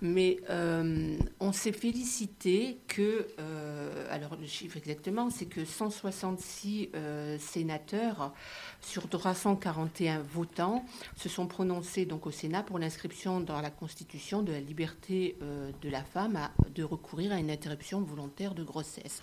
Mais 0.00 0.38
euh, 0.50 1.16
on 1.40 1.52
s'est 1.52 1.72
félicité 1.72 2.78
que, 2.86 3.26
euh, 3.40 4.06
alors 4.08 4.36
le 4.36 4.46
chiffre 4.46 4.76
exactement, 4.76 5.30
c'est 5.30 5.46
que 5.46 5.64
166 5.64 6.90
euh, 6.94 7.38
sénateurs 7.38 8.32
sur 8.80 9.08
341 9.08 10.20
votants 10.22 10.84
se 11.16 11.28
sont 11.28 11.48
prononcés 11.48 12.06
donc 12.06 12.26
au 12.26 12.30
Sénat 12.30 12.62
pour 12.62 12.78
l'inscription 12.78 13.40
dans 13.40 13.60
la 13.60 13.70
Constitution 13.70 14.42
de 14.42 14.52
la 14.52 14.60
liberté 14.60 15.36
de 15.40 15.88
la 15.88 16.02
femme 16.02 16.38
de 16.74 16.82
recourir 16.82 17.32
à 17.32 17.38
une 17.38 17.50
interruption 17.50 18.00
volontaire 18.00 18.54
de 18.54 18.62
grossesse. 18.62 19.22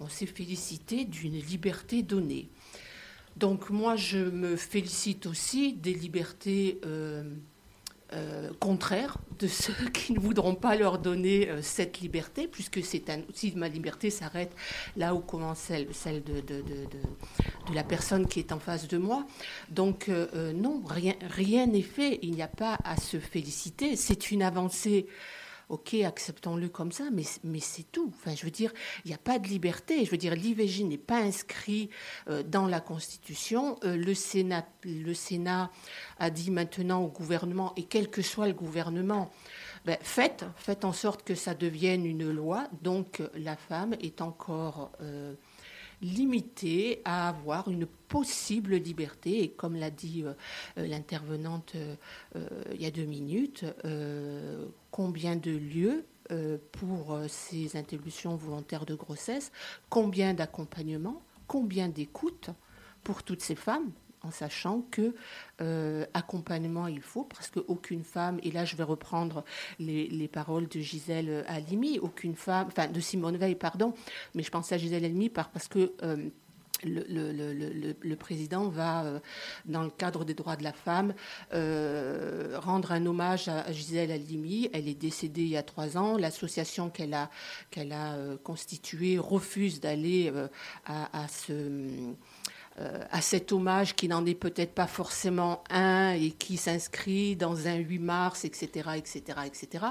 On 0.00 0.08
s'est 0.08 0.26
félicité 0.26 1.04
d'une 1.04 1.38
liberté 1.38 2.02
donnée. 2.02 2.48
Donc 3.36 3.70
moi, 3.70 3.96
je 3.96 4.18
me 4.18 4.56
félicite 4.56 5.26
aussi 5.26 5.72
des 5.72 5.94
libertés 5.94 6.80
euh, 6.84 7.22
euh, 8.12 8.50
contraires 8.60 9.18
de 9.38 9.46
ceux 9.48 9.88
qui 9.92 10.12
ne 10.12 10.20
voudront 10.20 10.54
pas 10.54 10.76
leur 10.76 10.98
donner 10.98 11.48
euh, 11.48 11.62
cette 11.62 12.00
liberté, 12.00 12.46
puisque 12.46 12.84
c'est 12.84 13.08
un, 13.10 13.20
si 13.32 13.52
ma 13.56 13.68
liberté 13.68 14.10
s'arrête 14.10 14.54
là 14.96 15.14
où 15.14 15.20
commence 15.20 15.70
celle, 15.92 16.22
de, 16.22 16.42
la 17.74 17.84
personne 17.84 18.26
qui 18.26 18.38
est 18.38 18.52
en 18.52 18.58
face 18.58 18.86
de 18.86 18.98
moi. 18.98 19.26
Donc 19.70 20.08
non, 20.08 20.82
rien 20.86 21.66
n'est 21.66 21.82
fait. 21.82 22.18
Il 22.22 22.32
n'y 22.32 22.42
a 22.42 22.48
pas 22.48 22.78
à 22.84 22.96
se 22.96 23.18
féliciter. 23.18 23.96
C'est 23.96 24.30
une 24.30 24.42
avancée. 24.42 25.06
Ok, 25.68 25.94
acceptons-le 25.94 26.68
comme 26.68 26.92
ça, 26.92 27.04
mais, 27.12 27.22
c'est 27.60 27.90
tout. 27.90 28.12
Enfin, 28.14 28.34
je 28.36 28.44
veux 28.44 28.50
dire, 28.50 28.72
il 29.04 29.08
n'y 29.08 29.14
a 29.14 29.18
pas 29.18 29.38
de 29.38 29.48
liberté. 29.48 30.04
Je 30.04 30.10
veux 30.10 30.16
dire, 30.16 30.34
l'IVG 30.34 30.84
n'est 30.84 30.98
pas 30.98 31.18
inscrit 31.18 31.90
euh, 32.28 32.42
dans 32.42 32.66
la 32.66 32.80
Constitution. 32.80 33.76
Euh, 33.84 33.96
le, 33.96 34.14
Sénat, 34.14 35.70
a 36.18 36.30
dit 36.30 36.50
maintenant 36.50 37.02
au 37.02 37.08
gouvernement, 37.08 37.72
et 37.76 37.84
quel 37.84 38.08
que 38.08 38.22
soit 38.22 38.48
le 38.48 38.54
gouvernement, 38.54 39.30
ben, 39.84 39.96
faites, 40.00 40.44
faites 40.56 40.84
en 40.84 40.92
sorte 40.92 41.24
que 41.24 41.34
ça 41.34 41.54
devienne 41.54 42.06
une 42.06 42.30
loi. 42.30 42.68
Donc, 42.82 43.22
la 43.34 43.56
femme 43.56 43.94
est 44.00 44.20
encore 44.20 44.92
euh, 45.00 45.34
limitée 46.02 47.00
à 47.04 47.28
avoir 47.28 47.68
une 47.68 47.86
possible 47.86 48.74
liberté. 48.74 49.44
Et 49.44 49.50
comme 49.50 49.76
l'a 49.76 49.90
dit 49.90 50.24
euh, 50.24 50.34
euh, 50.78 50.86
l'intervenante 50.86 51.74
euh, 51.76 51.96
il 52.74 52.82
y 52.82 52.86
a 52.86 52.90
deux 52.90 53.04
minutes, 53.04 53.64
combien 54.90 55.36
de 55.36 55.50
lieux 55.50 56.04
pour 56.72 57.18
ces 57.28 57.76
interruptions 57.76 58.36
volontaires 58.36 58.86
de 58.86 58.94
grossesse, 58.94 59.52
combien 59.90 60.34
d'accompagnement, 60.34 61.22
combien 61.46 61.88
d'écoute 61.88 62.50
pour 63.04 63.22
toutes 63.22 63.42
ces 63.42 63.54
femmes 63.54 63.90
en 64.24 64.30
sachant 64.30 64.82
que 64.90 65.14
euh, 65.60 66.04
accompagnement 66.14 66.86
il 66.86 67.00
faut, 67.00 67.24
parce 67.24 67.50
qu'aucune 67.50 68.04
femme, 68.04 68.38
et 68.42 68.50
là 68.50 68.64
je 68.64 68.76
vais 68.76 68.82
reprendre 68.84 69.44
les, 69.78 70.08
les 70.08 70.28
paroles 70.28 70.68
de 70.68 70.80
Gisèle 70.80 71.44
Halimi, 71.48 71.98
aucune 71.98 72.36
femme, 72.36 72.66
enfin 72.68 72.88
de 72.88 73.00
Simone 73.00 73.36
Veil, 73.36 73.54
pardon, 73.54 73.94
mais 74.34 74.42
je 74.42 74.50
pense 74.50 74.70
à 74.72 74.78
Gisèle 74.78 75.04
Halimi 75.04 75.28
par- 75.28 75.50
parce 75.50 75.68
que 75.68 75.92
euh, 76.02 76.28
le, 76.84 77.94
le- 78.02 78.16
président 78.16 78.68
va, 78.68 79.04
euh, 79.04 79.20
dans 79.66 79.82
le 79.84 79.90
cadre 79.90 80.24
des 80.24 80.34
droits 80.34 80.56
de 80.56 80.64
la 80.64 80.72
femme, 80.72 81.14
euh, 81.54 82.58
rendre 82.60 82.90
un 82.90 83.06
hommage 83.06 83.46
à 83.48 83.70
Gisèle 83.70 84.10
Halimi. 84.10 84.68
Elle 84.72 84.88
est 84.88 84.94
décédée 84.94 85.42
il 85.42 85.48
y 85.48 85.56
a 85.56 85.62
trois 85.62 85.96
ans. 85.96 86.16
L'association 86.16 86.90
qu'elle 86.90 87.14
a, 87.14 87.30
qu'elle 87.70 87.92
a 87.92 88.14
euh, 88.14 88.36
constituée 88.36 89.18
refuse 89.18 89.78
d'aller 89.80 90.32
euh, 90.34 90.48
à, 90.86 91.28
ce 91.28 91.52
euh, 91.52 92.12
à 92.78 93.20
cet 93.20 93.52
hommage 93.52 93.94
qui 93.94 94.08
n'en 94.08 94.24
est 94.24 94.34
peut-être 94.34 94.72
pas 94.72 94.86
forcément 94.86 95.62
un 95.70 96.12
et 96.12 96.30
qui 96.30 96.56
s'inscrit 96.56 97.36
dans 97.36 97.68
un 97.68 97.76
8 97.76 97.98
mars, 97.98 98.44
etc., 98.44 98.90
etc., 98.96 99.22
etc. 99.46 99.86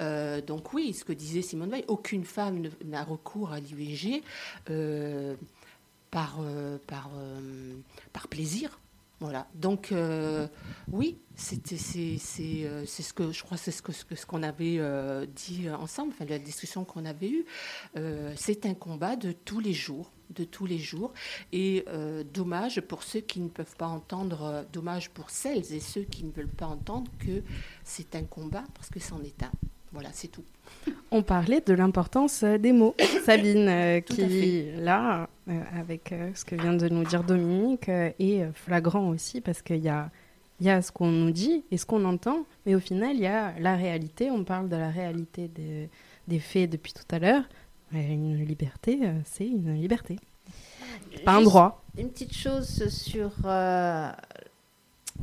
Euh, 0.00 0.40
donc 0.40 0.72
oui, 0.72 0.92
ce 0.92 1.04
que 1.04 1.12
disait 1.12 1.42
Simone 1.42 1.70
Veil, 1.70 1.84
aucune 1.88 2.24
femme 2.24 2.68
n'a 2.84 3.04
recours 3.04 3.52
à 3.52 3.60
l'IVG 3.60 4.22
euh, 4.70 5.34
euh, 6.14 6.78
euh, 6.92 7.76
par 8.12 8.28
plaisir. 8.28 8.78
Voilà. 9.20 9.46
Donc 9.54 9.92
euh, 9.92 10.46
oui, 10.92 11.18
c'était 11.36 11.76
euh, 11.76 12.84
c'est 12.86 13.02
ce 13.02 13.14
que 13.14 13.32
je 13.32 13.42
crois 13.42 13.56
c'est 13.56 13.70
ce 13.70 13.80
que 13.80 13.92
ce 13.92 14.26
qu'on 14.26 14.42
avait 14.42 14.76
euh, 14.78 15.24
dit 15.24 15.70
ensemble, 15.70 16.12
enfin 16.12 16.26
la 16.26 16.38
discussion 16.38 16.84
qu'on 16.84 17.06
avait 17.06 17.30
eue. 17.30 17.46
C'est 18.36 18.66
un 18.66 18.74
combat 18.74 19.16
de 19.16 19.32
tous 19.32 19.60
les 19.60 19.72
jours, 19.72 20.10
de 20.30 20.44
tous 20.44 20.66
les 20.66 20.78
jours. 20.78 21.14
Et 21.52 21.86
dommage 22.34 22.82
pour 22.82 23.02
ceux 23.02 23.20
qui 23.20 23.40
ne 23.40 23.48
peuvent 23.48 23.76
pas 23.76 23.86
entendre, 23.86 24.66
dommage 24.72 25.10
pour 25.10 25.30
celles 25.30 25.72
et 25.72 25.80
ceux 25.80 26.02
qui 26.02 26.24
ne 26.24 26.30
veulent 26.30 26.48
pas 26.48 26.66
entendre 26.66 27.10
que 27.18 27.42
c'est 27.84 28.14
un 28.16 28.24
combat 28.24 28.64
parce 28.74 28.90
que 28.90 29.00
c'en 29.00 29.22
est 29.22 29.42
un. 29.42 29.52
Voilà, 29.92 30.10
c'est 30.12 30.28
tout. 30.28 30.44
On 31.10 31.22
parlait 31.22 31.60
de 31.60 31.72
l'importance 31.72 32.42
euh, 32.42 32.58
des 32.58 32.72
mots. 32.72 32.94
Sabine, 33.24 33.68
euh, 33.68 34.00
qui, 34.00 34.70
là, 34.76 35.28
euh, 35.48 35.60
avec 35.78 36.12
euh, 36.12 36.30
ce 36.34 36.44
que 36.44 36.54
vient 36.54 36.74
de 36.74 36.88
nous 36.88 37.04
dire 37.04 37.22
Dominique, 37.22 37.88
est 37.88 38.52
flagrant 38.54 39.08
aussi 39.08 39.40
parce 39.40 39.62
qu'il 39.62 39.82
y 39.82 39.88
a, 39.88 40.10
y 40.60 40.68
a 40.68 40.82
ce 40.82 40.92
qu'on 40.92 41.10
nous 41.10 41.30
dit 41.30 41.64
et 41.70 41.76
ce 41.76 41.86
qu'on 41.86 42.04
entend, 42.04 42.44
mais 42.64 42.74
au 42.74 42.80
final, 42.80 43.14
il 43.14 43.22
y 43.22 43.26
a 43.26 43.58
la 43.58 43.76
réalité. 43.76 44.30
On 44.30 44.44
parle 44.44 44.68
de 44.68 44.76
la 44.76 44.90
réalité 44.90 45.48
des, 45.48 45.88
des 46.28 46.38
faits 46.38 46.70
depuis 46.70 46.92
tout 46.92 47.14
à 47.14 47.18
l'heure. 47.18 47.44
Une 47.92 48.44
liberté, 48.44 48.98
c'est 49.24 49.46
une 49.46 49.74
liberté. 49.74 50.16
Pas 51.24 51.34
un 51.34 51.42
droit. 51.42 51.84
Une 51.96 52.10
petite 52.10 52.34
chose 52.34 52.88
sur 52.88 53.30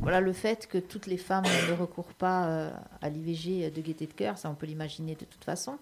voilà, 0.00 0.20
le 0.20 0.32
fait 0.32 0.66
que 0.66 0.78
toutes 0.78 1.06
les 1.06 1.16
femmes 1.16 1.44
ne 1.68 1.74
recourent 1.74 2.14
pas 2.14 2.46
euh, 2.46 2.70
à 3.00 3.08
l'IVG 3.08 3.70
de 3.70 3.80
gaieté 3.80 4.06
de 4.06 4.12
cœur, 4.12 4.38
ça 4.38 4.50
on 4.50 4.54
peut 4.54 4.66
l'imaginer 4.66 5.14
de 5.14 5.24
toute 5.24 5.44
façon. 5.44 5.78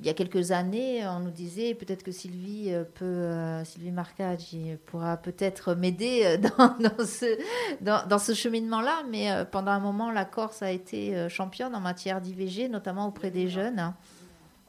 Il 0.00 0.06
y 0.06 0.08
a 0.08 0.14
quelques 0.14 0.50
années, 0.50 1.06
on 1.06 1.20
nous 1.20 1.30
disait 1.30 1.74
peut-être 1.74 2.02
que 2.02 2.10
Sylvie 2.10 2.72
euh, 2.72 2.84
peut, 2.84 3.04
euh, 3.04 3.64
Sylvie 3.64 3.90
Marcaggi 3.90 4.76
pourra 4.86 5.18
peut-être 5.18 5.74
m'aider 5.74 6.38
dans, 6.58 7.04
ce, 7.04 7.38
dans, 7.82 8.18
ce 8.18 8.32
cheminement-là, 8.32 9.02
mais 9.10 9.30
pendant 9.50 9.72
un 9.72 9.80
moment, 9.80 10.10
la 10.10 10.24
Corse 10.24 10.62
a 10.62 10.70
été 10.70 11.28
championne 11.28 11.74
en 11.74 11.80
matière 11.80 12.20
d'IVG, 12.20 12.68
notamment 12.68 13.06
auprès 13.06 13.30
des 13.30 13.48
jeunes. 13.48 13.92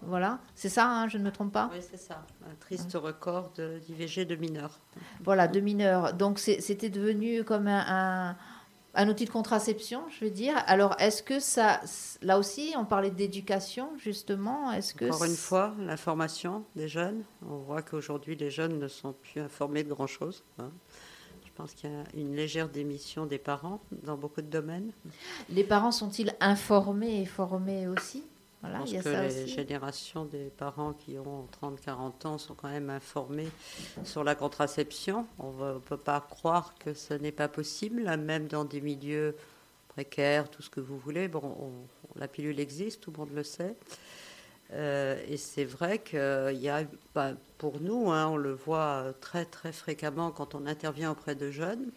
Voilà, 0.03 0.39
c'est 0.55 0.69
ça, 0.69 0.87
hein, 0.89 1.07
je 1.07 1.17
ne 1.17 1.23
me 1.23 1.31
trompe 1.31 1.51
pas 1.51 1.69
Oui, 1.73 1.79
c'est 1.81 1.97
ça. 1.97 2.25
Un 2.49 2.55
triste 2.59 2.93
record 2.95 3.51
de- 3.55 3.79
d'IVG 3.79 4.25
de 4.25 4.35
mineurs. 4.35 4.79
Voilà, 5.23 5.47
de 5.47 5.59
mineurs. 5.59 6.13
Donc 6.13 6.39
c'était 6.39 6.89
devenu 6.89 7.43
comme 7.43 7.67
un, 7.67 8.29
un, 8.31 8.35
un 8.95 9.09
outil 9.09 9.25
de 9.25 9.29
contraception, 9.29 10.01
je 10.09 10.25
veux 10.25 10.31
dire. 10.31 10.55
Alors 10.65 10.95
est-ce 10.99 11.21
que 11.23 11.39
ça, 11.39 11.79
là 12.21 12.39
aussi, 12.39 12.73
on 12.77 12.85
parlait 12.85 13.11
d'éducation 13.11 13.89
justement. 13.97 14.71
Est-ce 14.71 14.93
que 14.95 15.05
Encore 15.05 15.23
une 15.25 15.35
fois, 15.35 15.73
l'information 15.79 16.65
des 16.75 16.87
jeunes. 16.87 17.23
On 17.47 17.57
voit 17.57 17.81
qu'aujourd'hui, 17.83 18.35
les 18.35 18.49
jeunes 18.49 18.79
ne 18.79 18.87
sont 18.87 19.13
plus 19.13 19.39
informés 19.41 19.83
de 19.83 19.89
grand-chose. 19.89 20.43
hein. 20.59 20.71
Je 21.45 21.51
pense 21.63 21.73
qu'il 21.73 21.91
y 21.91 21.93
a 21.93 22.03
une 22.15 22.33
légère 22.35 22.69
démission 22.69 23.25
des 23.27 23.37
parents 23.37 23.81
dans 24.03 24.17
beaucoup 24.17 24.41
de 24.41 24.47
domaines. 24.47 24.91
les 25.49 25.63
parents 25.65 25.91
sont-ils 25.91 26.33
informés 26.39 27.21
et 27.21 27.25
formés 27.25 27.87
aussi? 27.87 28.23
Voilà, 28.61 28.77
Je 28.77 28.81
pense 28.81 28.89
il 28.91 28.95
y 28.95 28.97
a 28.99 29.03
que 29.03 29.11
ça 29.13 29.23
les 29.27 29.43
aussi. 29.43 29.53
générations 29.53 30.25
des 30.25 30.45
parents 30.49 30.93
qui 30.93 31.17
ont 31.17 31.47
30-40 31.61 32.25
ans 32.27 32.37
sont 32.37 32.53
quand 32.53 32.69
même 32.69 32.89
informés 32.91 33.49
sur 34.03 34.23
la 34.23 34.35
contraception. 34.35 35.25
On 35.39 35.51
ne 35.51 35.79
peut 35.79 35.97
pas 35.97 36.21
croire 36.21 36.75
que 36.79 36.93
ce 36.93 37.13
n'est 37.15 37.31
pas 37.31 37.47
possible, 37.47 38.03
même 38.17 38.47
dans 38.47 38.63
des 38.65 38.79
milieux 38.81 39.35
précaires, 39.89 40.49
tout 40.49 40.61
ce 40.61 40.69
que 40.69 40.79
vous 40.79 40.97
voulez. 40.99 41.27
Bon, 41.27 41.41
on- 41.43 42.19
la 42.19 42.27
pilule 42.27 42.59
existe, 42.59 43.01
tout 43.01 43.11
le 43.11 43.17
monde 43.17 43.33
le 43.33 43.43
sait. 43.43 43.75
Euh, 44.73 45.21
et 45.27 45.37
c'est 45.37 45.65
vrai 45.65 45.99
qu'il 45.99 46.57
y 46.61 46.69
a, 46.69 46.83
bah, 47.13 47.33
pour 47.57 47.81
nous, 47.81 48.09
hein, 48.11 48.27
on 48.27 48.37
le 48.37 48.53
voit 48.53 49.13
très 49.21 49.43
très 49.45 49.73
fréquemment 49.73 50.31
quand 50.31 50.55
on 50.55 50.65
intervient 50.65 51.11
auprès 51.11 51.35
de 51.35 51.51
jeunes, 51.51 51.89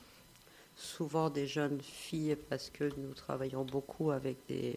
souvent 0.77 1.31
des 1.31 1.47
jeunes 1.47 1.81
filles 1.81 2.37
parce 2.49 2.71
que 2.71 2.85
nous 2.97 3.15
travaillons 3.15 3.65
beaucoup 3.65 4.11
avec 4.11 4.39
des 4.49 4.77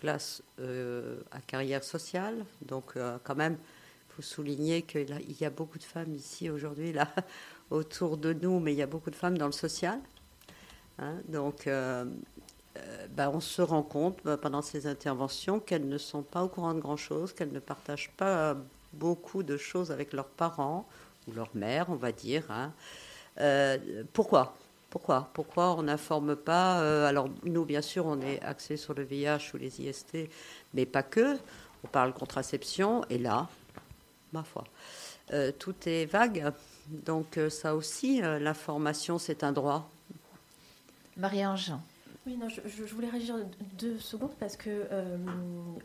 classes 0.00 0.42
euh, 0.60 1.20
à 1.32 1.40
carrière 1.40 1.84
sociale. 1.84 2.44
Donc 2.62 2.92
euh, 2.96 3.18
quand 3.24 3.36
même, 3.36 3.58
il 4.10 4.14
faut 4.16 4.22
souligner 4.22 4.82
qu'il 4.82 5.08
y 5.40 5.44
a- 5.44 5.50
beaucoup 5.50 5.78
de 5.78 5.84
femmes 5.84 6.14
ici 6.14 6.50
aujourd'hui, 6.50 6.92
là, 6.92 7.08
autour 7.70 8.16
de 8.18 8.32
nous, 8.32 8.60
mais 8.60 8.72
il 8.74 8.78
y 8.78 8.82
a 8.82 8.86
beaucoup 8.86 9.10
de 9.10 9.16
femmes 9.16 9.38
dans 9.38 9.46
le 9.46 9.52
social. 9.52 10.00
Hein, 10.98 11.14
donc, 11.28 11.66
euh, 11.66 12.04
ben, 13.10 13.30
on 13.32 13.40
se 13.40 13.62
rend 13.62 13.82
compte 13.82 14.18
ben, 14.24 14.36
pendant 14.36 14.62
ces 14.62 14.86
interventions 14.86 15.60
qu'elles 15.60 15.88
ne 15.88 15.98
sont 15.98 16.22
pas 16.22 16.42
au 16.44 16.48
courant 16.48 16.74
de 16.74 16.80
grand-chose, 16.80 17.32
qu'elles 17.32 17.52
ne 17.52 17.60
partagent 17.60 18.10
pas 18.16 18.56
beaucoup 18.92 19.42
de 19.42 19.56
choses 19.56 19.90
avec 19.92 20.12
leurs 20.12 20.28
parents 20.28 20.86
ou 21.28 21.32
leur 21.32 21.50
mère, 21.54 21.90
on 21.90 21.94
va 21.96 22.12
dire. 22.12 22.44
hein. 22.50 22.72
Pourquoi? 24.12 24.54
Pourquoi 24.90 25.30
Pourquoi 25.32 25.76
on 25.76 25.84
n'informe 25.84 26.34
pas 26.34 26.80
euh, 26.80 27.06
Alors 27.06 27.28
nous, 27.44 27.64
bien 27.64 27.80
sûr, 27.80 28.06
on 28.06 28.20
est 28.20 28.42
axé 28.42 28.76
sur 28.76 28.92
le 28.92 29.04
VIH 29.04 29.54
ou 29.54 29.56
les 29.56 29.80
IST, 29.80 30.28
mais 30.74 30.84
pas 30.84 31.04
que. 31.04 31.38
On 31.84 31.88
parle 31.88 32.12
contraception, 32.12 33.04
et 33.08 33.16
là, 33.16 33.48
ma 34.32 34.42
foi, 34.42 34.64
euh, 35.32 35.52
tout 35.56 35.74
est 35.86 36.04
vague. 36.04 36.52
Donc 36.88 37.38
euh, 37.38 37.48
ça 37.48 37.74
aussi, 37.76 38.20
l'information, 38.20 39.18
c'est 39.18 39.44
un 39.44 39.52
droit. 39.52 39.88
Marie-Ange. 41.16 41.72
Oui, 42.26 42.36
non, 42.36 42.48
je, 42.50 42.94
voulais 42.94 43.08
réagir 43.08 43.34
deux 43.78 43.98
secondes 43.98 44.34
parce 44.38 44.54
que 44.54 44.68
euh, 44.68 45.16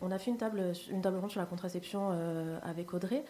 on 0.01 0.11
a 0.11 0.19
fait 0.19 0.31
une 0.31 0.37
table, 0.37 0.73
une 0.91 1.01
table 1.01 1.17
ronde 1.17 1.31
sur 1.31 1.39
la 1.39 1.45
contraception 1.45 2.09
euh, 2.11 2.59
avec 2.61 2.93
Audrey 2.93 3.23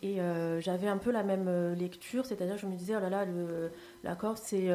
et 0.00 0.20
euh, 0.20 0.60
j'avais 0.60 0.86
un 0.86 0.96
peu 0.96 1.10
la 1.10 1.24
même 1.24 1.74
lecture, 1.74 2.24
c'est-à-dire 2.24 2.56
je 2.58 2.66
me 2.66 2.76
disais 2.76 2.94
oh 2.96 3.00
là 3.00 3.10
là, 3.10 3.24
le, 3.24 3.72
la 4.04 4.14
Corse 4.14 4.42
c'est 4.44 4.70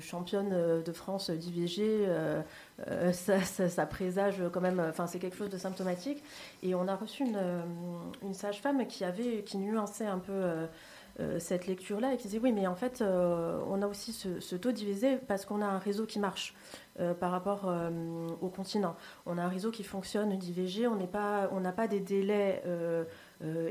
championne 0.00 0.82
de 0.82 0.92
France 0.92 1.30
d'IVG, 1.30 2.08
ça, 3.12 3.40
ça- 3.42 3.86
présage 3.86 4.42
quand 4.52 4.60
même, 4.60 4.80
enfin 4.80 5.06
c'est 5.06 5.20
quelque 5.20 5.36
chose 5.36 5.50
de 5.50 5.58
symptomatique 5.58 6.20
et 6.64 6.74
on 6.74 6.88
a 6.88 6.96
reçu 6.96 7.22
une, 7.22 7.38
une 8.22 8.34
sage-femme 8.34 8.88
qui 8.88 9.04
avait, 9.04 9.44
qui 9.44 9.58
nuançait 9.58 10.06
un 10.06 10.18
peu. 10.18 10.66
Euh, 11.20 11.38
cette 11.38 11.68
lecture-là 11.68 12.12
et 12.12 12.16
qui 12.16 12.24
disait 12.24 12.40
oui 12.42 12.50
mais 12.50 12.66
en 12.66 12.74
fait 12.74 13.00
euh, 13.00 13.60
on 13.68 13.82
a 13.82 13.86
aussi 13.86 14.12
ce, 14.12 14.56
taux 14.56 14.72
divisé 14.72 15.16
parce 15.16 15.44
qu'on 15.44 15.62
a 15.62 15.66
un 15.66 15.78
réseau 15.78 16.06
qui 16.06 16.18
marche 16.18 16.56
euh, 16.98 17.14
par 17.14 17.30
rapport 17.30 17.72
au 18.40 18.48
continent. 18.48 18.96
On 19.24 19.38
a 19.38 19.42
un 19.42 19.48
réseau 19.48 19.70
qui 19.70 19.84
fonctionne 19.84 20.36
d'IVG, 20.36 20.88
on 20.88 20.96
n'a 21.60 21.72
pas 21.72 21.88
des 21.88 22.00
délais 22.00 22.62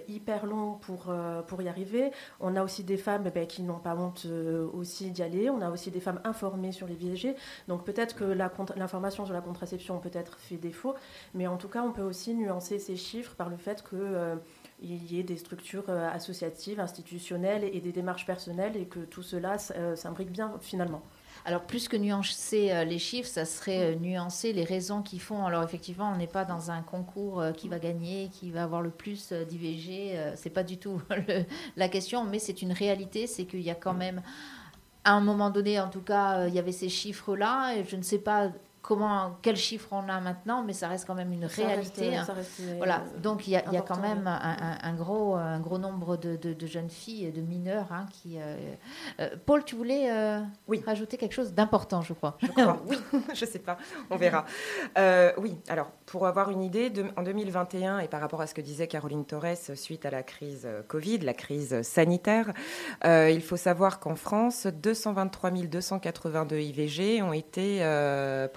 hyper 0.07 0.45
longs 0.45 0.73
pour, 0.73 1.13
pour 1.47 1.61
y 1.61 1.67
arriver. 1.67 2.11
On 2.39 2.55
a 2.55 2.63
aussi 2.63 2.83
des 2.83 2.97
femmes 2.97 3.29
ben, 3.33 3.47
qui 3.47 3.63
n'ont 3.63 3.79
pas 3.79 3.95
honte 3.95 4.27
aussi 4.73 5.11
d'y 5.11 5.23
aller. 5.23 5.49
On 5.49 5.61
a 5.61 5.69
aussi 5.69 5.89
des 5.89 5.99
femmes 5.99 6.21
informées 6.23 6.71
sur 6.71 6.87
les 6.87 6.95
l'IVG. 6.95 7.35
Donc 7.67 7.85
peut-être 7.85 8.15
que 8.15 8.23
l'information 8.23 9.25
sur 9.25 9.33
la 9.33 9.41
contraception 9.41 9.99
peut-être 9.99 10.37
fait 10.37 10.57
défaut, 10.57 10.95
mais 11.33 11.47
en 11.47 11.57
tout 11.57 11.69
cas 11.69 11.81
on 11.81 11.91
peut 11.91 12.03
aussi 12.03 12.33
nuancer 12.33 12.79
ces 12.79 12.95
chiffres 12.95 13.35
par 13.35 13.49
le 13.49 13.57
fait 13.57 13.83
que 13.83 14.37
il 14.83 15.11
y 15.11 15.19
ait 15.19 15.23
des 15.23 15.37
structures 15.37 15.85
euh, 15.89 16.09
associatives, 16.11 16.79
institutionnelles 16.79 17.63
et 17.71 17.79
des 17.79 17.91
démarches 17.93 18.25
personnelles 18.25 18.75
et 18.75 18.85
que 18.85 18.99
tout 18.99 19.23
cela 19.23 19.55
euh, 19.75 19.95
s'imbrique 19.95 20.31
bien 20.31 20.53
finalement. 20.61 21.01
Alors, 21.45 21.61
plus 21.63 21.87
que 21.87 21.97
nuancer 21.97 22.71
euh, 22.71 22.83
les 22.83 22.99
chiffres, 22.99 23.29
ça 23.29 23.45
serait 23.45 23.95
nuancer 23.95 24.53
les 24.53 24.63
raisons 24.63 25.01
qui 25.01 25.19
font. 25.19 25.45
Alors, 25.45 25.63
effectivement, 25.63 26.11
on 26.13 26.17
n'est 26.17 26.27
pas 26.27 26.45
dans 26.45 26.69
un 26.69 26.81
concours 26.81 27.43
qui 27.57 27.67
va 27.69 27.79
gagner, 27.79 28.29
qui 28.29 28.51
va 28.51 28.63
avoir 28.63 28.81
le 28.81 28.91
plus 28.91 29.31
d'IVG. 29.31 30.17
c'est 30.35 30.49
pas 30.49 30.63
du 30.63 30.77
tout 30.77 31.01
le- 31.09 31.45
la 31.75 31.89
question, 31.89 32.23
mais 32.25 32.39
c'est 32.39 32.61
une 32.61 32.71
réalité. 32.73 33.27
C'est 33.27 33.45
qu'il 33.45 33.61
y 33.61 33.71
a 33.71 33.75
quand 33.75 33.93
même, 33.93 34.21
à 35.03 35.13
un 35.13 35.21
moment 35.21 35.49
donné, 35.49 35.79
en 35.79 35.89
tout 35.89 36.01
cas, 36.01 36.47
il 36.47 36.53
y 36.53 36.59
avait 36.59 36.71
ces 36.71 36.89
chiffres-là. 36.89 37.75
Et 37.75 37.83
je 37.85 37.95
ne 37.95 38.03
sais 38.03 38.19
pas 38.19 38.51
comment, 38.83 39.37
quels 39.41 39.55
chiffres 39.55 39.87
on 39.91 40.07
a 40.09 40.19
maintenant, 40.19 40.61
mais 40.63 40.73
ça 40.73 40.87
reste 40.89 41.07
quand 41.07 41.15
même 41.15 41.31
une 41.31 41.47
Ça 41.49 41.65
réalité. 41.65 42.11
ça 42.25 42.33
reste, 42.33 42.59
euh, 42.61 42.75
voilà. 42.77 43.01
Donc, 43.23 43.47
il 43.47 43.51
y 43.51 43.55
a, 43.55 43.63
il 43.67 43.73
y 43.73 43.77
a 43.77 43.81
quand 43.81 43.97
même 43.99 44.27
un, 44.27 44.33
un- 44.35 44.77
un 44.83 44.93
gros, 44.93 45.33
un 45.35 45.59
gros 45.59 45.77
nombre 45.79 46.17
de, 46.17 46.35
de- 46.35 46.53
de 46.53 46.67
jeunes 46.67 46.89
filles 46.89 47.25
et 47.25 47.31
de 47.31 47.41
mineurs 47.41 47.87
hein, 47.91 48.05
qui. 48.11 48.37
euh, 48.39 48.55
euh, 49.21 49.29
Paul, 49.45 49.63
tu 49.63 49.75
voulais 49.75 50.11
euh, 50.11 50.41
rajouter 50.85 51.17
quelque 51.17 51.31
chose 51.33 51.53
d'important, 51.53 52.01
je 52.01 52.13
crois. 52.13 52.37
Je 52.41 52.47
crois. 52.47 52.81
oui, 52.87 52.97
je 53.33 53.45
sais 53.45 53.59
pas, 53.59 53.77
on 54.11 54.17
verra. 54.17 54.45
Euh, 54.97 55.31
oui, 55.37 55.57
alors 55.69 55.89
pour 56.05 56.27
avoir 56.27 56.51
une 56.51 56.61
idée, 56.61 56.89
de- 56.89 57.05
en 57.15 57.23
2021 57.23 57.99
et 57.99 58.09
par 58.09 58.19
rapport 58.19 58.41
à 58.41 58.47
ce 58.47 58.53
que 58.53 58.61
disait 58.61 58.87
Caroline 58.87 59.23
Torres 59.25 59.55
suite 59.75 60.05
à 60.05 60.11
la 60.11 60.23
crise 60.23 60.67
Covid, 60.89 61.19
la 61.19 61.33
crise 61.33 61.81
sanitaire, 61.83 62.51
il 63.05 63.41
faut 63.41 63.57
savoir 63.57 63.99
qu'en 64.01 64.15
France, 64.15 64.67
223 64.67 65.51
282 65.51 66.57
IVG 66.59 67.21
ont 67.21 67.33
été 67.33 67.79
euh, 67.81 68.47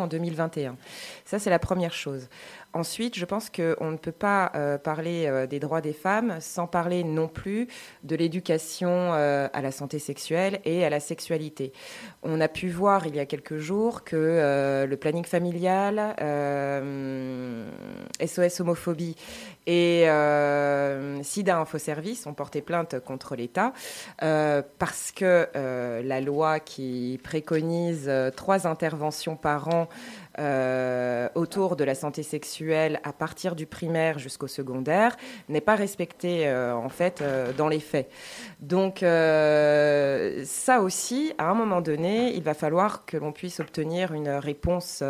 en 0.00 0.06
2021. 0.06 0.76
Ça, 1.24 1.38
c'est 1.38 1.50
la 1.50 1.58
première 1.58 1.92
chose. 1.92 2.28
Ensuite, 2.74 3.18
je 3.18 3.26
pense 3.26 3.50
qu'on 3.50 3.90
ne 3.90 3.98
peut 3.98 4.12
pas 4.12 4.50
euh, 4.54 4.78
parler 4.78 5.26
euh, 5.26 5.46
des 5.46 5.60
droits 5.60 5.82
des 5.82 5.92
femmes 5.92 6.38
sans 6.40 6.66
parler 6.66 7.04
non 7.04 7.28
plus 7.28 7.68
de 8.02 8.16
l'éducation 8.16 9.12
euh, 9.12 9.46
à 9.52 9.60
la 9.60 9.70
santé 9.70 9.98
sexuelle 9.98 10.58
et 10.64 10.82
à 10.82 10.88
la 10.88 10.98
sexualité. 10.98 11.74
On 12.22 12.40
a 12.40 12.48
pu 12.48 12.70
voir 12.70 13.06
il 13.06 13.14
y 13.14 13.20
a 13.20 13.26
quelques 13.26 13.58
jours 13.58 14.04
que 14.04 14.86
le 14.88 14.96
planning 14.96 15.24
familial, 15.24 16.14
SOS 18.24 18.60
homophobie 18.60 19.16
et 19.66 20.06
SIDA 21.22 21.58
Info 21.58 21.78
Service 21.78 22.26
ont 22.26 22.34
porté 22.34 22.62
plainte 22.62 23.00
contre 23.00 23.34
l'État 23.34 23.72
parce 24.18 25.12
que 25.12 25.48
la 25.54 26.20
loi 26.20 26.60
qui 26.60 27.20
préconise 27.24 28.10
trois 28.36 28.66
interventions 28.66 29.36
par 29.36 29.68
an 29.68 29.88
euh, 30.38 31.28
autour 31.34 31.76
de 31.76 31.84
la 31.84 31.94
santé 31.94 32.22
sexuelle 32.22 33.00
à 33.04 33.12
partir 33.12 33.54
du 33.54 33.66
primaire 33.66 34.18
jusqu'au 34.18 34.46
secondaire 34.46 35.16
n'est 35.50 35.60
pas 35.60 35.74
respectée 35.74 36.48
euh, 36.48 36.74
en 36.74 36.88
fait 36.88 37.20
euh, 37.20 37.52
dans 37.52 37.68
les 37.68 37.80
faits. 37.80 38.10
Donc 38.60 39.00
ça 39.00 40.80
aussi, 40.80 41.32
à 41.38 41.50
un 41.50 41.54
moment 41.54 41.80
donné, 41.80 42.34
il 42.34 42.42
va 42.42 42.54
falloir 42.54 43.04
que 43.04 43.16
l'on 43.16 43.32
puisse 43.32 43.60
obtenir 43.60 44.12
une 44.12 44.28
réponse 44.28 45.02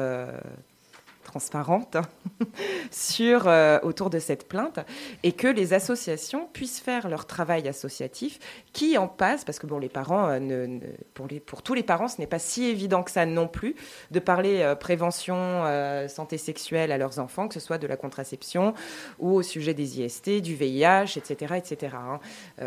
transparente 1.32 1.96
sur 2.90 3.48
euh, 3.48 3.78
autour 3.82 4.10
de 4.10 4.18
cette 4.18 4.46
plainte 4.48 4.78
et 5.22 5.32
que 5.32 5.48
les 5.48 5.72
associations 5.72 6.46
puissent 6.52 6.80
faire 6.80 7.08
leur 7.08 7.26
travail 7.26 7.66
associatif 7.68 8.38
qui 8.74 8.98
en 8.98 9.08
passe 9.08 9.44
parce 9.44 9.58
que 9.58 9.66
bon 9.66 9.78
les 9.78 9.88
parents 9.88 10.28
euh, 10.28 10.38
ne, 10.38 10.66
ne- 10.66 10.80
pour 11.14 11.26
les 11.26 11.40
pour 11.40 11.62
tous 11.62 11.72
les 11.72 11.82
parents 11.82 12.08
ce 12.08 12.20
n'est 12.20 12.26
pas 12.26 12.38
si 12.38 12.64
évident 12.66 13.02
que 13.02 13.10
ça 13.10 13.24
non 13.24 13.48
plus 13.48 13.74
de 14.10 14.20
parler 14.20 14.60
euh, 14.60 14.74
prévention 14.74 15.62
santé 16.08 16.36
sexuelle 16.38 16.92
à 16.92 16.98
leurs 16.98 17.18
enfants 17.18 17.48
que 17.48 17.54
ce 17.54 17.60
soit 17.60 17.78
de 17.78 17.86
la 17.86 17.96
contraception 17.96 18.74
ou 19.18 19.30
au 19.32 19.42
sujet 19.42 19.72
des 19.72 20.00
IST 20.00 20.42
du 20.42 20.54
VIH 20.54 21.16
etc 21.16 21.54
etc 21.56 21.96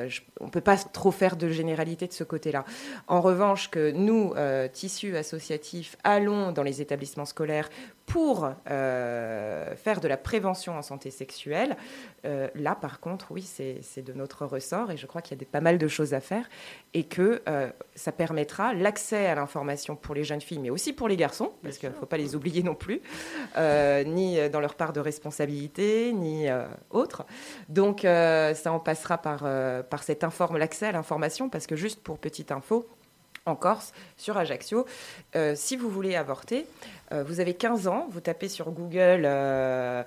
je- 0.07 0.21
on 0.39 0.49
peut 0.49 0.61
pas 0.61 0.77
trop 0.77 1.11
faire 1.11 1.35
de 1.35 1.49
généralité 1.49 2.07
de 2.07 2.13
ce 2.13 2.23
côté-là. 2.23 2.65
En 3.07 3.21
revanche 3.21 3.69
que 3.69 3.91
nous 3.91 4.33
tissus 4.73 5.15
associatifs 5.17 5.95
allons 6.03 6.51
dans 6.51 6.63
les 6.63 6.81
établissements 6.81 7.25
scolaires 7.25 7.69
pour 8.05 8.49
euh, 8.69 9.75
faire 9.75 9.99
de 9.99 10.07
la 10.07 10.17
prévention 10.17 10.77
en 10.77 10.81
santé 10.81 11.09
sexuelle. 11.09 11.75
Euh, 12.25 12.47
là, 12.53 12.75
par 12.75 12.99
contre, 12.99 13.31
oui, 13.31 13.41
c'est 13.41 14.01
de 14.01 14.13
notre 14.13 14.45
ressort 14.45 14.91
et 14.91 14.97
je 14.97 15.07
crois 15.07 15.21
qu'il 15.21 15.35
y 15.35 15.37
a 15.37 15.39
des- 15.39 15.45
pas 15.45 15.59
mal 15.61 15.77
de 15.77 15.87
choses 15.87 16.13
à 16.13 16.19
faire 16.19 16.47
et 16.93 17.03
que 17.05 17.41
euh, 17.49 17.69
ça 17.95 18.11
permettra 18.11 18.73
l'accès 18.73 19.25
à 19.25 19.35
l'information 19.35 19.95
pour 19.95 20.13
les 20.15 20.23
jeunes 20.23 20.41
filles, 20.41 20.59
mais 20.59 20.69
aussi 20.69 20.93
pour 20.93 21.07
les 21.07 21.17
garçons, 21.17 21.53
parce 21.63 21.77
qu'il 21.77 21.89
ne 21.89 21.95
faut 21.95 22.05
pas 22.05 22.17
les 22.17 22.35
oublier 22.35 22.63
non 22.63 22.75
plus, 22.75 23.01
ni 24.05 24.49
dans 24.49 24.59
leur 24.59 24.75
part 24.75 24.93
de 24.93 24.99
responsabilité, 24.99 26.13
ni 26.13 26.47
autre. 26.91 27.25
Donc, 27.69 28.01
ça 28.01 28.71
en 28.71 28.79
passera 28.79 29.17
par, 29.17 29.45
par 29.89 30.03
l'accès 30.57 30.87
à 30.87 30.91
l'information, 30.91 31.49
parce 31.49 31.67
que 31.67 31.75
juste 31.75 32.01
pour 32.03 32.19
petite 32.19 32.51
info, 32.51 32.87
en 33.45 33.55
Corse, 33.55 33.93
sur 34.17 34.37
Ajaccio. 34.37 34.85
Euh, 35.35 35.53
si 35.55 35.75
vous 35.75 35.89
voulez 35.89 36.15
avorter, 36.15 36.65
euh, 37.11 37.23
vous 37.23 37.39
avez 37.39 37.53
15 37.53 37.87
ans, 37.87 38.07
vous 38.09 38.21
tapez 38.21 38.49
sur 38.49 38.71
Google 38.71 39.23
euh, 39.25 40.03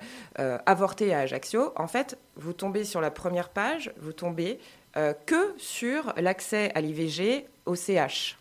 avorter 0.67 1.15
à 1.15 1.21
Ajaccio. 1.21 1.73
En 1.77 1.87
fait, 1.87 2.19
vous 2.37 2.53
tombez 2.53 2.85
sur 2.85 3.01
la 3.01 3.11
première 3.11 3.49
page, 3.49 3.93
vous 4.01 4.13
tombez 4.13 4.59
que 5.27 5.55
sur 5.59 6.13
l'accès 6.17 6.73
à 6.75 6.81
l'IVG 6.81 7.47
au 7.67 7.77
CH. 7.77 8.37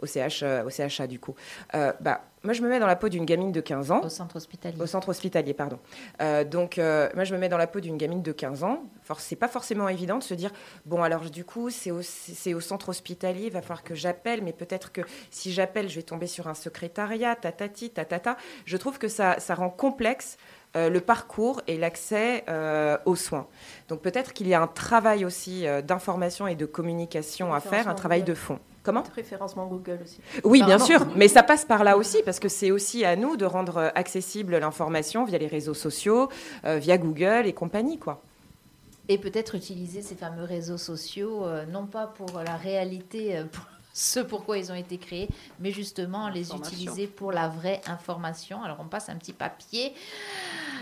Au, 0.00 0.06
CH, 0.06 0.42
euh, 0.42 0.64
au 0.64 0.70
CHA, 0.70 1.06
du 1.06 1.18
coup. 1.18 1.34
Euh, 1.74 1.92
bah, 2.00 2.22
moi, 2.46 2.52
je 2.52 2.62
me 2.62 2.68
mets 2.68 2.78
dans 2.78 2.86
la 2.86 2.94
peau 2.94 3.08
d'une 3.08 3.24
gamine 3.24 3.50
de 3.50 3.60
15 3.60 3.90
ans. 3.90 4.02
Au 4.04 4.08
centre 4.08 4.36
hospitalier. 4.36 4.80
Au 4.80 4.86
centre 4.86 5.08
hospitalier, 5.08 5.52
pardon. 5.52 5.80
Euh, 6.22 6.44
donc, 6.44 6.78
euh, 6.78 7.08
moi, 7.16 7.24
je 7.24 7.34
me 7.34 7.40
mets 7.40 7.48
dans 7.48 7.58
la 7.58 7.66
peau 7.66 7.80
d'une 7.80 7.96
gamine 7.96 8.22
de 8.22 8.30
15 8.30 8.62
ans. 8.62 8.84
C'est 9.18 9.36
pas 9.36 9.48
forcément 9.48 9.88
évident 9.88 10.18
de 10.18 10.22
se 10.22 10.34
dire 10.34 10.52
bon, 10.84 11.02
alors 11.02 11.28
du 11.28 11.44
coup, 11.44 11.70
c'est 11.70 11.90
au, 11.90 12.00
au 12.00 12.60
centre 12.60 12.88
hospitalier, 12.88 13.46
il 13.46 13.52
va 13.52 13.62
falloir 13.62 13.82
que 13.82 13.94
j'appelle, 13.94 14.42
mais 14.42 14.52
peut-être 14.52 14.92
que 14.92 15.00
si 15.30 15.52
j'appelle, 15.52 15.88
je 15.88 15.96
vais 15.96 16.02
tomber 16.02 16.26
sur 16.26 16.46
un 16.46 16.54
secrétariat, 16.54 17.34
tatati, 17.34 17.90
tatata. 17.90 18.36
Je 18.64 18.76
trouve 18.76 18.98
que 18.98 19.08
ça, 19.08 19.40
ça 19.40 19.54
rend 19.56 19.70
complexe 19.70 20.36
euh, 20.76 20.90
le 20.90 21.00
parcours 21.00 21.62
et 21.66 21.78
l'accès 21.78 22.44
euh, 22.48 22.98
aux 23.06 23.16
soins. 23.16 23.46
Donc, 23.88 24.02
peut-être 24.02 24.34
qu'il 24.34 24.46
y 24.46 24.52
a 24.52 24.60
un 24.60 24.66
travail 24.66 25.24
aussi 25.24 25.66
euh, 25.66 25.80
d'information 25.80 26.46
et 26.46 26.54
de 26.54 26.66
communication 26.66 27.54
à 27.54 27.60
faire, 27.60 27.88
un 27.88 27.94
travail 27.94 28.22
de 28.24 28.34
fond. 28.34 28.58
Comment 28.86 29.02
Référencement 29.16 29.66
Google 29.66 29.98
aussi. 30.04 30.20
oui, 30.44 30.62
bien 30.62 30.78
sûr, 30.78 31.04
mais 31.16 31.26
ça 31.26 31.42
passe 31.42 31.64
par 31.64 31.82
là 31.82 31.96
aussi, 31.96 32.18
parce 32.24 32.38
que 32.38 32.48
c'est 32.48 32.70
aussi 32.70 33.04
à 33.04 33.16
nous 33.16 33.36
de 33.36 33.44
rendre 33.44 33.78
euh, 33.78 33.88
accessible 33.96 34.56
l'information 34.56 35.24
via 35.24 35.38
les 35.38 35.48
réseaux 35.48 35.74
sociaux, 35.74 36.28
euh, 36.64 36.78
via 36.78 36.96
Google 36.96 37.46
et 37.46 37.52
compagnie, 37.52 37.98
quoi. 37.98 38.22
Et 39.08 39.18
peut-être 39.18 39.56
utiliser 39.56 40.02
ces 40.02 40.14
fameux 40.14 40.44
réseaux 40.44 40.78
sociaux, 40.78 41.44
euh, 41.44 41.66
non 41.66 41.86
pas 41.86 42.06
pour 42.06 42.40
la 42.44 42.56
réalité, 42.56 43.36
euh, 43.36 43.44
pour 43.44 43.64
ce 43.92 44.20
pourquoi 44.20 44.56
ils 44.58 44.70
ont 44.70 44.76
été 44.76 44.98
créés, 44.98 45.28
mais 45.58 45.72
justement 45.72 46.28
les 46.28 46.52
Information. 46.52 46.76
utiliser 46.76 47.06
pour 47.08 47.32
la 47.32 47.48
vraie 47.48 47.80
information. 47.88 48.62
Alors 48.62 48.78
on 48.78 48.86
passe 48.86 49.08
un 49.08 49.16
petit 49.16 49.32
papier. 49.32 49.94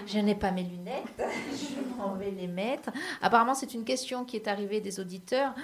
Je 0.06 0.18
n'ai 0.18 0.34
pas 0.34 0.50
mes 0.50 0.64
lunettes, 0.64 1.04
je 1.18 1.96
m'en 1.96 2.16
vais 2.16 2.30
les 2.30 2.48
mettre. 2.48 2.90
Apparemment, 3.22 3.54
c'est 3.54 3.72
une 3.72 3.84
question 3.84 4.26
qui 4.26 4.36
est 4.36 4.46
arrivée 4.48 4.82
des 4.82 5.00
auditeurs. 5.00 5.54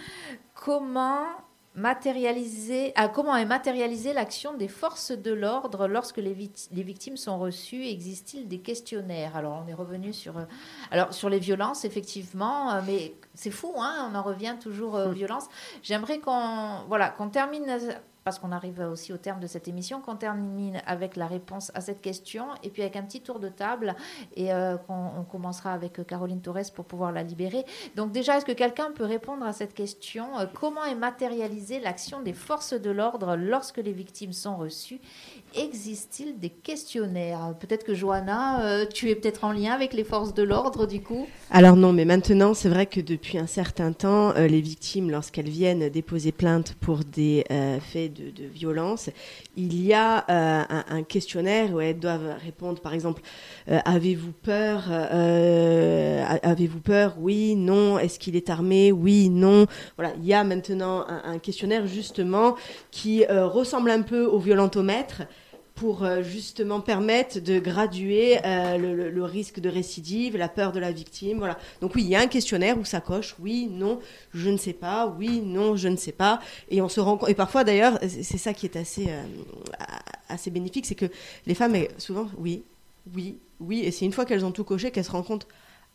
Comment 0.54 1.26
matérialiser, 1.74 2.92
comment 3.14 3.36
est 3.36 3.44
matérialisée 3.44 4.12
l'action 4.12 4.54
des 4.54 4.66
forces 4.66 5.12
de 5.12 5.32
l'ordre 5.32 5.86
lorsque 5.86 6.16
les, 6.16 6.50
les 6.72 6.82
victimes 6.82 7.16
sont 7.16 7.38
reçues 7.38 7.84
Existe-t-il 7.86 8.48
des 8.48 8.58
questionnaires? 8.58 9.36
Alors, 9.36 9.62
on 9.64 9.68
est 9.68 9.74
revenu 9.74 10.12
sur, 10.12 10.38
euh, 10.38 10.44
alors, 10.90 11.14
sur 11.14 11.28
les 11.30 11.38
violences, 11.38 11.84
effectivement, 11.84 12.72
euh, 12.72 12.80
mais 12.86 13.14
c'est 13.34 13.52
fou, 13.52 13.72
hein, 13.78 14.10
on 14.10 14.16
en 14.16 14.22
revient 14.22 14.56
toujours 14.60 14.96
euh, 14.96 15.08
aux 15.08 15.12
violences. 15.12 15.46
J'aimerais 15.82 16.18
qu'on 16.18 16.84
voilà, 16.88 17.10
qu'on 17.10 17.28
termine 17.28 17.78
parce 18.24 18.38
qu'on 18.38 18.52
arrive 18.52 18.80
aussi 18.80 19.12
au 19.12 19.16
terme 19.16 19.40
de 19.40 19.46
cette 19.46 19.68
émission, 19.68 20.00
qu'on 20.00 20.16
termine 20.16 20.80
avec 20.86 21.16
la 21.16 21.26
réponse 21.26 21.72
à 21.74 21.80
cette 21.80 22.00
question 22.00 22.44
et 22.62 22.70
puis 22.70 22.82
avec 22.82 22.96
un 22.96 23.02
petit 23.02 23.20
tour 23.20 23.40
de 23.40 23.48
table 23.48 23.94
et 24.34 24.52
euh, 24.52 24.76
qu'on 24.76 25.10
on 25.18 25.24
commencera 25.24 25.72
avec 25.72 25.98
euh, 25.98 26.04
Caroline 26.04 26.40
Torres 26.40 26.72
pour 26.74 26.84
pouvoir 26.84 27.12
la 27.12 27.22
libérer. 27.22 27.64
Donc 27.96 28.12
déjà, 28.12 28.36
est-ce 28.36 28.44
que 28.44 28.52
quelqu'un 28.52 28.90
peut 28.92 29.04
répondre 29.04 29.44
à 29.44 29.52
cette 29.52 29.74
question 29.74 30.38
Euh, 30.38 30.46
Comment 30.52 30.84
est 30.84 30.94
matérialisée 30.94 31.80
l'action 31.80 32.20
des 32.20 32.32
forces 32.32 32.74
de 32.74 32.90
l'ordre 32.90 33.36
lorsque 33.36 33.78
les 33.78 33.92
victimes 33.92 34.32
sont 34.32 34.56
reçues 34.56 35.00
Existe-t-il 35.56 36.38
des 36.38 36.48
questionnaires? 36.48 37.54
Peut-être 37.58 37.82
que 37.82 37.92
Johanna, 37.92 38.64
euh, 38.64 38.86
tu 38.86 39.10
es 39.10 39.16
peut-être 39.16 39.42
en 39.42 39.50
lien 39.50 39.72
avec 39.72 39.94
les 39.94 40.04
forces 40.04 40.32
de 40.32 40.44
l'ordre 40.44 40.86
du 40.86 41.02
coup? 41.02 41.26
Alors 41.50 41.74
non, 41.74 41.92
mais 41.92 42.04
maintenant, 42.04 42.54
c'est 42.54 42.68
vrai 42.68 42.86
que 42.86 43.00
depuis 43.00 43.36
un 43.36 43.48
certain 43.48 43.92
temps, 43.92 44.30
euh, 44.36 44.46
les 44.46 44.60
victimes, 44.60 45.10
lorsqu'elles 45.10 45.48
viennent 45.48 45.88
déposer 45.88 46.30
plainte 46.30 46.74
pour 46.74 47.00
des 47.00 47.44
euh, 47.50 47.80
faits 47.80 48.12
de, 48.12 48.44
violence, 48.44 49.10
il 49.56 49.82
y 49.82 49.92
a 49.92 50.24
un, 50.28 51.02
questionnaire 51.02 51.72
où 51.72 51.80
elles 51.80 51.98
doivent 51.98 52.36
répondre, 52.44 52.80
par 52.80 52.94
exemple, 52.94 53.22
avez-vous 53.66 54.32
peur 54.32 54.84
Avez-vous 54.90 56.80
peur? 56.80 57.16
Oui, 57.18 57.56
non. 57.56 57.98
Est-ce 57.98 58.18
qu'il 58.18 58.36
est 58.36 58.50
armé? 58.50 58.92
Oui, 58.92 59.30
non. 59.30 59.66
Voilà, 59.96 60.12
il 60.18 60.26
y 60.26 60.34
a 60.34 60.44
maintenant 60.44 61.06
un, 61.08 61.38
questionnaire 61.38 61.86
justement 61.86 62.56
qui 62.90 63.24
ressemble 63.26 63.90
un 63.90 64.02
peu 64.02 64.24
au 64.24 64.38
violentomètre 64.38 65.22
pour 65.80 66.04
euh, 66.04 66.22
justement 66.22 66.82
permettre 66.82 67.40
de 67.40 67.58
graduer 67.58 68.38
euh, 68.44 68.76
le, 68.76 69.24
risque 69.24 69.60
de 69.60 69.70
récidive, 69.70 70.36
la 70.36 70.50
peur 70.50 70.72
de 70.72 70.78
la 70.78 70.92
victime. 70.92 71.54
Donc 71.80 71.94
oui, 71.94 72.02
il 72.02 72.10
y 72.10 72.14
a 72.14 72.20
un 72.20 72.26
questionnaire 72.26 72.78
où 72.78 72.84
ça 72.84 73.00
coche 73.00 73.34
oui, 73.38 73.66
non, 73.70 73.98
je 74.34 74.50
ne 74.50 74.58
sais 74.58 74.74
pas, 74.74 75.06
oui, 75.18 75.40
non, 75.40 75.76
je 75.76 75.88
ne 75.88 75.96
sais 75.96 76.12
pas. 76.12 76.40
Et 76.68 76.82
on 76.82 76.90
se 76.90 77.00
rend 77.00 77.16
compte. 77.16 77.30
Et 77.30 77.34
parfois 77.34 77.64
d'ailleurs, 77.64 77.98
c'est 78.02 78.36
ça 78.36 78.52
qui 78.52 78.66
est 78.66 78.76
assez 78.76 79.06
euh, 79.08 79.22
assez 80.28 80.50
bénéfique, 80.50 80.84
c'est 80.84 80.94
que 80.94 81.06
les 81.46 81.54
femmes, 81.54 81.74
souvent, 81.96 82.28
oui, 82.36 82.62
oui, 83.14 83.38
oui. 83.58 83.80
Et 83.80 83.90
c'est 83.90 84.04
une 84.04 84.12
fois 84.12 84.26
qu'elles 84.26 84.44
ont 84.44 84.52
tout 84.52 84.64
coché 84.64 84.90
qu'elles 84.90 85.04
se 85.04 85.10
rendent 85.10 85.26
compte. 85.26 85.46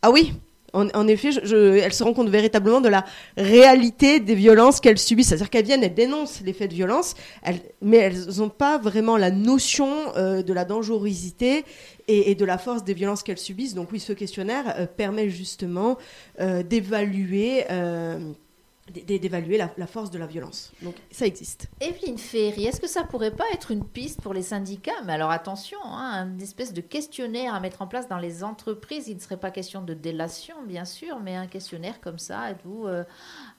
Ah 0.02 0.10
oui. 0.10 0.32
En, 0.72 1.08
effet, 1.08 1.28
elles 1.28 1.92
se 1.92 2.04
rendent 2.04 2.16
compte 2.16 2.28
véritablement 2.28 2.80
de 2.80 2.88
la 2.88 3.04
réalité 3.36 4.20
des 4.20 4.34
violences 4.34 4.80
qu'elles 4.80 4.98
subissent. 4.98 5.28
C'est-à-dire 5.28 5.48
qu'elles 5.48 5.64
viennent, 5.64 5.82
elles 5.82 5.94
dénoncent 5.94 6.42
les 6.44 6.52
faits 6.52 6.70
de 6.70 6.74
violence, 6.74 7.14
mais 7.80 7.96
elles 7.96 8.26
n'ont 8.38 8.50
pas 8.50 8.76
vraiment 8.78 9.16
la 9.16 9.30
notion 9.30 9.90
euh, 10.16 10.42
de 10.42 10.52
la 10.52 10.64
dangerosité 10.64 11.64
et, 12.08 12.34
de 12.34 12.44
la 12.44 12.58
force 12.58 12.84
des 12.84 12.94
violences 12.94 13.22
qu'elles 13.22 13.38
subissent. 13.38 13.74
Donc 13.74 13.90
oui, 13.92 14.00
ce 14.00 14.12
questionnaire 14.12 14.74
euh, 14.78 14.86
permet 14.86 15.30
justement 15.30 15.96
euh, 16.40 16.62
d'évaluer 16.62 17.64
d'é- 17.68 18.45
d'évaluer 18.88 19.58
la, 19.58 19.70
la 19.76 19.86
force 19.86 20.10
de 20.10 20.18
la 20.18 20.26
violence. 20.26 20.72
Donc 20.80 20.94
ça 21.10 21.26
existe. 21.26 21.68
Evelyne 21.80 22.18
Ferry, 22.18 22.66
est-ce 22.66 22.80
que 22.80 22.86
ça 22.86 23.02
pourrait 23.02 23.34
pas 23.34 23.44
être 23.52 23.72
une 23.72 23.84
piste 23.84 24.20
pour 24.20 24.32
les 24.32 24.42
syndicats? 24.42 25.02
Mais 25.04 25.14
alors 25.14 25.30
attention, 25.30 25.78
hein, 25.84 26.28
une 26.28 26.40
espèce 26.40 26.72
de 26.72 26.80
questionnaire 26.80 27.54
à 27.54 27.60
mettre 27.60 27.82
en 27.82 27.88
place 27.88 28.08
dans 28.08 28.18
les 28.18 28.44
entreprises. 28.44 29.08
Il 29.08 29.16
ne 29.16 29.20
serait 29.20 29.38
pas 29.38 29.50
question 29.50 29.82
de 29.82 29.92
délation, 29.92 30.54
bien 30.64 30.84
sûr, 30.84 31.18
mais 31.18 31.34
un 31.34 31.48
questionnaire 31.48 32.00
comme 32.00 32.18
ça. 32.18 32.52
Êtes-vous, 32.52 32.86
euh, 32.86 33.02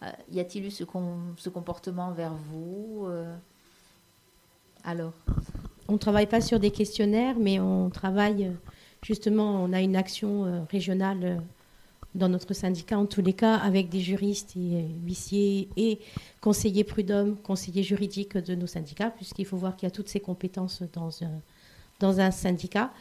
euh, 0.04 0.12
y 0.32 0.40
a-t-il 0.40 0.66
eu 0.66 0.72
ce, 0.72 0.86
com- 0.86 1.36
ce 1.38 1.50
comportement 1.50 2.12
vers 2.12 2.34
vous 2.34 3.06
euh? 3.08 3.36
Alors? 4.84 5.14
On 5.90 5.94
ne 5.94 5.98
travaille 5.98 6.28
pas 6.28 6.42
sur 6.42 6.60
des 6.60 6.72
questionnaires, 6.72 7.36
mais 7.38 7.60
on 7.60 7.90
travaille 7.90 8.52
justement, 9.04 9.64
on 9.64 9.74
a 9.74 9.82
une 9.82 9.96
action 9.96 10.46
euh, 10.46 10.62
régionale 10.70 11.42
dans 12.16 12.30
notre 12.30 12.54
syndicat, 12.54 12.98
en 12.98 13.06
tous 13.06 13.22
les 13.22 13.34
cas, 13.34 13.56
avec 13.56 13.90
des 13.90 14.00
juristes 14.00 14.56
et 14.56 14.76
euh, 14.76 14.82
huissiers 15.06 15.70
et 15.78 16.00
conseillers 16.42 16.84
prud'hommes, 16.84 17.38
conseillers 17.38 17.84
juridiques 17.84 18.38
de 18.38 18.56
nos 18.56 18.68
syndicats, 18.68 19.12
puisqu'il 19.12 19.46
faut 19.46 19.58
voir 19.58 19.76
qu'il 19.76 19.88
y 19.88 19.92
a 19.92 19.96
toutes 19.96 20.10
ces 20.10 20.20
compétences 20.20 20.84
dans 20.94 21.24
un, 21.24 21.42
dans 22.00 22.20
un 22.20 22.32
syndicat, 22.32 22.92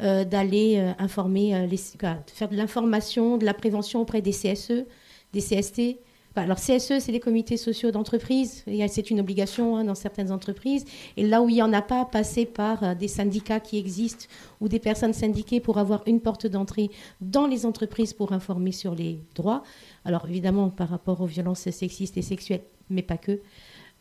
euh, 0.00 0.24
d'aller 0.24 0.78
euh, 0.78 0.92
informer, 0.98 1.54
euh, 1.54 1.66
les, 1.66 1.76
de 1.76 2.30
faire 2.32 2.48
de 2.48 2.56
l'information, 2.56 3.36
de 3.36 3.44
la 3.44 3.54
prévention 3.54 4.00
auprès 4.00 4.22
des 4.22 4.32
CSE, 4.32 4.84
des 5.32 5.40
CST. 5.40 5.98
Alors 6.36 6.58
CSE, 6.58 7.00
c'est 7.00 7.10
les 7.10 7.18
comités 7.18 7.56
sociaux 7.56 7.90
d'entreprise, 7.90 8.64
c'est 8.88 9.10
une 9.10 9.18
obligation 9.18 9.76
hein, 9.76 9.84
dans 9.84 9.96
certaines 9.96 10.30
entreprises. 10.30 10.84
Et 11.16 11.26
là 11.26 11.42
où 11.42 11.48
il 11.48 11.54
n'y 11.54 11.62
en 11.62 11.72
a 11.72 11.82
pas, 11.82 12.04
passer 12.04 12.46
par 12.46 12.84
euh, 12.84 12.94
des 12.94 13.08
syndicats 13.08 13.58
qui 13.58 13.78
existent 13.78 14.26
ou 14.60 14.68
des 14.68 14.78
personnes 14.78 15.12
syndiquées 15.12 15.58
pour 15.58 15.78
avoir 15.78 16.02
une 16.06 16.20
porte 16.20 16.46
d'entrée 16.46 16.90
dans 17.20 17.48
les 17.48 17.66
entreprises 17.66 18.12
pour 18.12 18.32
informer 18.32 18.70
sur 18.70 18.94
les 18.94 19.18
droits. 19.34 19.64
Alors 20.04 20.26
évidemment 20.28 20.70
par 20.70 20.88
rapport 20.88 21.20
aux 21.20 21.26
violences 21.26 21.68
sexistes 21.68 22.16
et 22.16 22.22
sexuelles, 22.22 22.62
mais 22.90 23.02
pas 23.02 23.18
que. 23.18 23.40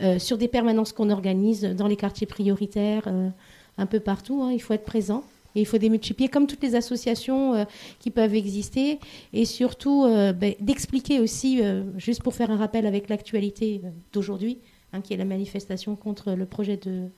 Euh, 0.01 0.19
sur 0.19 0.37
des 0.37 0.47
permanences 0.47 0.93
qu'on 0.93 1.09
organise 1.09 1.63
dans 1.63 1.87
les 1.87 1.97
quartiers 1.97 2.27
prioritaires, 2.27 3.03
euh, 3.07 3.29
un 3.77 3.85
peu 3.87 3.99
partout, 3.99 4.43
hein, 4.43 4.51
il 4.51 4.61
faut 4.61 4.73
être 4.73 4.85
présent. 4.85 5.23
Il 5.55 5.65
faut 5.65 5.77
démultiplier 5.77 6.29
comme 6.29 6.47
toutes 6.47 6.63
les 6.63 6.75
associations 6.75 7.55
euh, 7.55 7.65
qui 7.99 8.11
peuvent 8.11 8.35
exister 8.35 8.99
et 9.33 9.45
surtout 9.45 10.05
euh, 10.05 10.33
ben, 10.33 10.53
d'expliquer 10.59 11.19
aussi, 11.19 11.61
euh, 11.61 11.83
juste 11.97 12.21
pour 12.23 12.35
faire 12.35 12.51
un 12.51 12.57
rappel 12.57 12.85
avec 12.85 13.09
l'actualité 13.09 13.81
d'aujourd'hui, 14.13 14.59
hein, 14.93 15.01
qui 15.01 15.13
est 15.13 15.17
la 15.17 15.25
manifestation 15.25 15.95
contre 15.95 16.33
le 16.33 16.45
projet 16.45 16.77
de, 16.77 17.09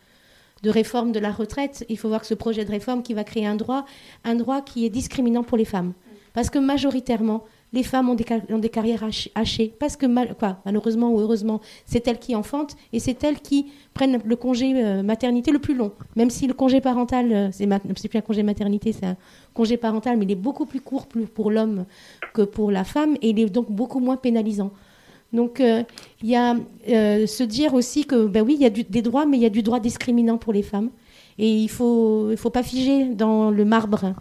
de 0.64 0.70
réforme 0.70 1.12
de 1.12 1.20
la 1.20 1.32
retraite. 1.32 1.86
Il 1.90 1.98
faut 1.98 2.08
voir 2.08 2.22
que 2.22 2.28
ce 2.28 2.34
projet 2.34 2.66
de 2.66 2.72
réforme 2.72 3.04
qui 3.04 3.14
va 3.14 3.24
créer 3.24 3.46
un 3.46 3.56
droit, 3.56 3.86
un 4.24 4.36
droit 4.36 4.62
qui 4.62 4.86
est 4.86 4.90
discriminant 4.90 5.44
pour 5.44 5.58
les 5.58 5.66
femmes. 5.66 5.94
Parce 6.34 6.50
que 6.50 6.60
majoritairement, 6.60 7.44
les 7.74 7.84
femmes 7.84 8.10
ont 8.10 8.16
des, 8.16 8.70
carrières 8.70 9.04
hach- 9.04 9.30
hachées. 9.34 9.74
Parce 9.80 9.96
que, 9.96 10.06
malheureusement 10.06 11.10
ou 11.12 11.20
heureusement, 11.20 11.62
c'est 11.86 12.06
elles 12.08 12.20
qui 12.20 12.36
enfantent 12.36 12.76
et 12.92 13.00
c'est 13.00 13.24
elles 13.24 13.40
qui 13.40 13.68
prennent 13.94 14.20
le 14.24 14.36
congé 14.36 14.74
euh, 14.76 15.04
maternité 15.04 15.52
le 15.52 15.60
plus 15.60 15.74
long. 15.76 15.92
Même 16.16 16.30
si 16.30 16.48
le 16.48 16.54
congé 16.54 16.82
parental, 16.82 17.32
euh, 17.32 17.50
c'est 17.52 17.68
plus 18.10 18.18
un 18.18 18.22
congé 18.22 18.44
maternité, 18.44 18.92
c'est 18.92 19.06
un 19.06 19.18
congé 19.54 19.78
parental, 19.78 20.18
mais 20.18 20.26
il 20.26 20.32
est 20.32 20.36
beaucoup 20.36 20.66
plus 20.66 20.82
court 20.82 21.08
pour 21.34 21.50
l'homme 21.50 21.86
que 22.34 22.42
pour 22.42 22.72
la 22.72 22.84
femme 22.84 23.16
et 23.22 23.30
il 23.30 23.40
est 23.40 23.50
donc 23.50 23.72
beaucoup 23.72 24.00
moins 24.00 24.18
pénalisant. 24.18 24.72
Donc, 25.32 25.62
euh, 25.62 25.84
il 26.22 26.30
y 26.30 26.36
a 26.36 26.58
se 26.86 27.44
dire 27.44 27.74
aussi 27.74 28.04
que, 28.04 28.26
ben 28.26 28.44
oui, 28.46 28.56
il 28.60 28.64
y 28.64 28.66
a 28.66 28.70
des 28.70 29.02
droits, 29.02 29.26
mais 29.26 29.38
il 29.38 29.44
y 29.44 29.46
a 29.46 29.50
du 29.50 29.64
droit 29.64 29.80
discriminant 29.80 30.38
pour 30.38 30.52
les 30.52 30.62
femmes. 30.64 30.90
Et 31.38 31.50
il 31.50 31.64
ne 31.64 31.70
faut, 31.70 32.32
il 32.32 32.38
faut 32.38 32.50
pas 32.50 32.64
figer 32.64 33.06
dans 33.06 33.50
le 33.50 33.64
marbre 33.64 34.14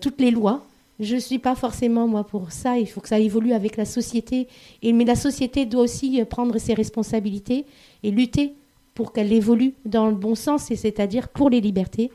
toutes 0.00 0.20
les 0.22 0.30
lois. 0.30 0.64
Je 1.00 1.14
ne 1.14 1.20
suis 1.20 1.38
pas 1.38 1.54
forcément, 1.54 2.08
moi, 2.08 2.24
pour 2.24 2.50
ça. 2.50 2.78
Il 2.78 2.88
faut 2.88 3.00
que 3.00 3.08
ça 3.08 3.18
évolue 3.18 3.52
avec 3.52 3.76
la 3.76 3.84
société. 3.84 4.48
Mais 4.82 5.04
la 5.04 5.14
société 5.14 5.66
doit 5.66 5.82
aussi 5.82 6.20
euh, 6.20 6.24
prendre 6.24 6.58
ses 6.58 6.74
responsabilités 6.74 7.66
et 8.02 8.10
lutter 8.10 8.54
pour 8.94 9.12
qu'elle 9.12 9.32
évolue 9.32 9.74
dans 9.84 10.08
le 10.08 10.16
bon 10.16 10.34
sens, 10.34 10.72
et 10.72 10.76
c'est-à-dire 10.76 11.28
pour 11.28 11.50
les 11.50 11.60
libertés 11.60 12.10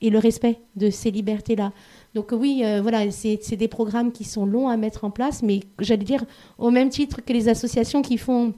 et 0.00 0.10
le 0.10 0.18
respect 0.18 0.60
de 0.76 0.88
ces 0.88 1.10
libertés-là. 1.10 1.72
Donc 2.14 2.28
oui, 2.30 2.62
euh, 2.64 2.80
voilà, 2.80 3.10
c'est 3.10 3.56
des 3.56 3.66
programmes 3.66 4.12
qui 4.12 4.22
sont 4.22 4.46
longs 4.46 4.68
à 4.68 4.76
mettre 4.76 5.04
en 5.04 5.10
place, 5.10 5.42
mais 5.42 5.60
j'allais 5.80 6.04
dire, 6.04 6.24
au 6.56 6.70
même 6.70 6.88
titre 6.88 7.20
que 7.24 7.32
les 7.32 7.48
associations 7.48 8.00
qui 8.00 8.16
font 8.16 8.54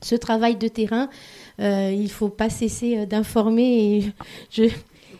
ce 0.00 0.14
travail 0.14 0.54
de 0.54 0.68
terrain, 0.68 1.08
euh, 1.60 1.92
il 1.92 2.10
faut 2.10 2.28
pas 2.28 2.48
cesser 2.48 2.98
euh, 2.98 3.06
d'informer 3.06 4.12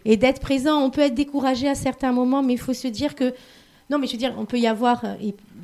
et 0.04 0.16
d'être 0.16 0.40
présent. 0.40 0.80
On 0.80 0.90
peut 0.90 1.00
être 1.00 1.14
découragé 1.14 1.68
à 1.68 1.74
certains 1.74 2.12
moments, 2.12 2.42
mais 2.42 2.52
il 2.52 2.60
faut 2.60 2.74
se 2.74 2.88
dire 2.88 3.16
que... 3.16 3.34
Non, 3.88 3.98
mais 3.98 4.06
je 4.06 4.12
veux 4.12 4.18
dire, 4.18 4.34
on 4.36 4.46
peut 4.46 4.58
y 4.58 4.66
avoir 4.66 5.04
euh, 5.04 5.14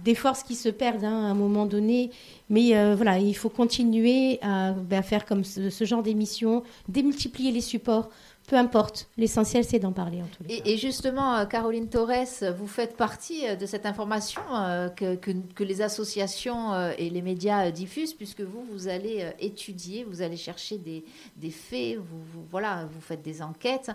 des 0.04 0.14
forces 0.14 0.42
qui 0.42 0.54
se 0.54 0.68
perdent 0.68 1.04
hein, 1.04 1.26
à 1.26 1.30
un 1.30 1.34
moment 1.34 1.66
donné, 1.66 2.10
mais 2.50 2.76
euh, 2.76 2.94
voilà, 2.94 3.18
il 3.18 3.34
faut 3.34 3.48
continuer 3.48 4.38
à, 4.42 4.72
ben, 4.72 5.02
faire 5.02 5.26
comme 5.26 5.44
ce, 5.44 5.70
ce 5.70 5.84
genre 5.84 6.02
d'émission, 6.02 6.62
démultiplier 6.88 7.50
les 7.50 7.60
supports, 7.60 8.10
peu 8.52 8.58
importe. 8.58 9.08
L'essentiel, 9.16 9.64
c'est 9.64 9.78
d'en 9.78 9.92
parler 9.92 10.20
en 10.20 10.26
tous 10.26 10.42
les 10.46 10.58
cas. 10.58 10.62
Et, 10.66 10.76
justement, 10.76 11.36
euh, 11.36 11.46
Caroline 11.46 11.88
Torres, 11.88 12.42
vous 12.58 12.66
faites 12.66 12.98
partie 12.98 13.48
euh, 13.48 13.56
de 13.56 13.64
cette 13.64 13.86
information 13.86 14.42
euh, 14.54 14.90
que, 14.90 15.14
que- 15.14 15.30
que 15.54 15.64
les 15.64 15.80
associations 15.80 16.74
euh, 16.74 16.92
et 16.98 17.08
les 17.08 17.22
médias 17.22 17.68
euh, 17.68 17.70
diffusent, 17.70 18.12
puisque 18.12 18.42
vous, 18.42 18.62
vous 18.70 18.88
allez 18.88 19.22
euh, 19.22 19.30
étudier, 19.40 20.04
vous 20.04 20.20
allez 20.20 20.36
chercher 20.36 20.76
des, 20.76 21.02
des 21.36 21.48
faits, 21.48 21.96
vous, 21.96 22.18
vous- 22.30 22.44
voilà, 22.50 22.84
vous 22.92 23.00
faites 23.00 23.22
des 23.22 23.40
enquêtes. 23.40 23.90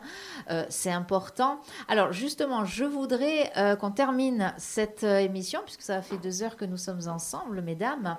Euh, 0.50 0.66
C'est 0.70 0.92
important. 0.92 1.60
Alors 1.88 2.12
justement, 2.12 2.66
je 2.66 2.84
voudrais 2.84 3.52
euh, 3.58 3.76
qu'on 3.76 3.92
termine 3.92 4.56
cette 4.58 5.04
euh, 5.04 5.20
émission, 5.20 5.60
puisque 5.66 5.84
ça 5.84 6.02
fait 6.02 6.18
deux 6.18 6.42
heures 6.42 6.56
que 6.58 6.66
nous 6.66 6.78
sommes 6.78 7.08
ensemble, 7.08 7.62
mesdames, 7.62 8.18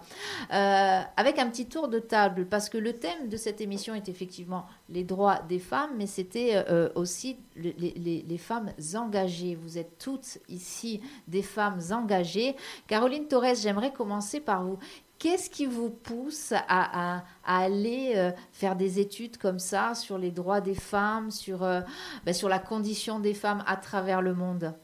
euh, 0.52 1.00
avec 1.16 1.40
un 1.40 1.48
petit 1.50 1.66
tour 1.66 1.88
de 1.88 1.98
table, 1.98 2.46
parce 2.46 2.68
que 2.68 2.78
le 2.78 2.92
thème 2.92 3.28
de 3.28 3.36
cette 3.36 3.60
émission 3.60 3.96
est 3.96 4.08
effectivement 4.08 4.66
les 4.88 5.04
droits 5.04 5.40
des 5.48 5.58
femmes, 5.58 5.90
mais 5.96 6.06
c'était 6.06 6.64
euh, 6.68 6.88
aussi 6.94 7.36
le- 7.56 7.72
les, 7.78 8.38
femmes 8.38 8.70
engagées. 8.94 9.54
Vous 9.54 9.78
êtes 9.78 9.98
toutes 9.98 10.38
ici 10.48 11.00
des 11.26 11.42
femmes 11.42 11.80
engagées. 11.90 12.56
Caroline 12.86 13.26
Torres, 13.28 13.54
j'aimerais 13.54 13.92
commencer 13.92 14.40
par 14.40 14.64
vous. 14.64 14.78
Qu'est-ce 15.18 15.50
qui 15.50 15.66
vous 15.66 15.90
pousse 15.90 16.52
à, 16.68 17.24
aller 17.44 18.12
euh, 18.16 18.30
faire 18.52 18.76
des 18.76 19.00
études 19.00 19.36
comme 19.36 19.58
ça 19.58 19.94
sur 19.94 20.16
les 20.16 20.30
droits 20.30 20.60
des 20.60 20.76
femmes, 20.76 21.30
sur, 21.32 21.64
euh, 21.64 21.80
ben, 22.24 22.32
sur 22.32 22.48
la 22.48 22.60
condition 22.60 23.18
des 23.18 23.34
femmes 23.34 23.64
à 23.66 23.76
travers 23.76 24.22
le 24.22 24.34
monde? 24.34 24.74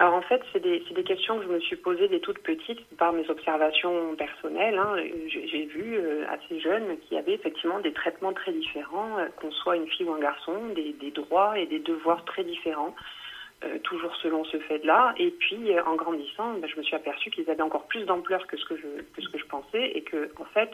Alors 0.00 0.14
en 0.14 0.22
fait, 0.22 0.40
c'est 0.50 0.60
des, 0.60 0.80
des 0.80 1.04
questions 1.04 1.36
que 1.38 1.44
je 1.44 1.48
me 1.48 1.60
suis 1.60 1.76
posées 1.76 2.08
dès 2.08 2.20
toute 2.20 2.38
petite 2.38 2.80
par 2.96 3.12
mes 3.12 3.28
observations 3.28 4.16
personnelles. 4.16 4.78
hein. 4.78 4.96
J'ai 5.28 5.66
vu 5.66 5.98
euh, 5.98 6.24
assez 6.30 6.58
jeune 6.58 6.98
qu'il 7.00 7.18
y 7.18 7.20
avait 7.20 7.34
effectivement 7.34 7.80
des 7.80 7.92
traitements 7.92 8.32
très 8.32 8.50
différents, 8.50 9.18
euh, 9.18 9.26
qu'on 9.36 9.50
soit 9.50 9.76
une 9.76 9.86
fille 9.88 10.06
ou 10.06 10.14
un 10.14 10.18
garçon, 10.18 10.56
des, 10.74 10.94
des 10.94 11.10
droits 11.10 11.58
et 11.58 11.66
des 11.66 11.80
devoirs 11.80 12.24
très 12.24 12.44
différents, 12.44 12.96
euh, 13.62 13.78
toujours 13.80 14.16
selon 14.22 14.42
ce 14.44 14.58
fait-là. 14.60 15.12
Et 15.18 15.32
puis 15.32 15.78
en 15.80 15.96
grandissant, 15.96 16.54
ben, 16.54 16.66
je 16.66 16.78
me 16.78 16.82
suis 16.82 16.96
aperçue 16.96 17.30
qu'ils 17.30 17.50
avaient 17.50 17.60
encore 17.60 17.86
plus 17.86 18.06
d'ampleur 18.06 18.46
que 18.46 18.56
ce 18.56 18.64
que 18.64 18.76
je 18.78 19.02
que 19.02 19.20
ce 19.20 19.28
que 19.28 19.36
je 19.38 19.44
pensais 19.44 19.84
et 19.94 20.00
que 20.00 20.30
en 20.40 20.46
fait, 20.46 20.70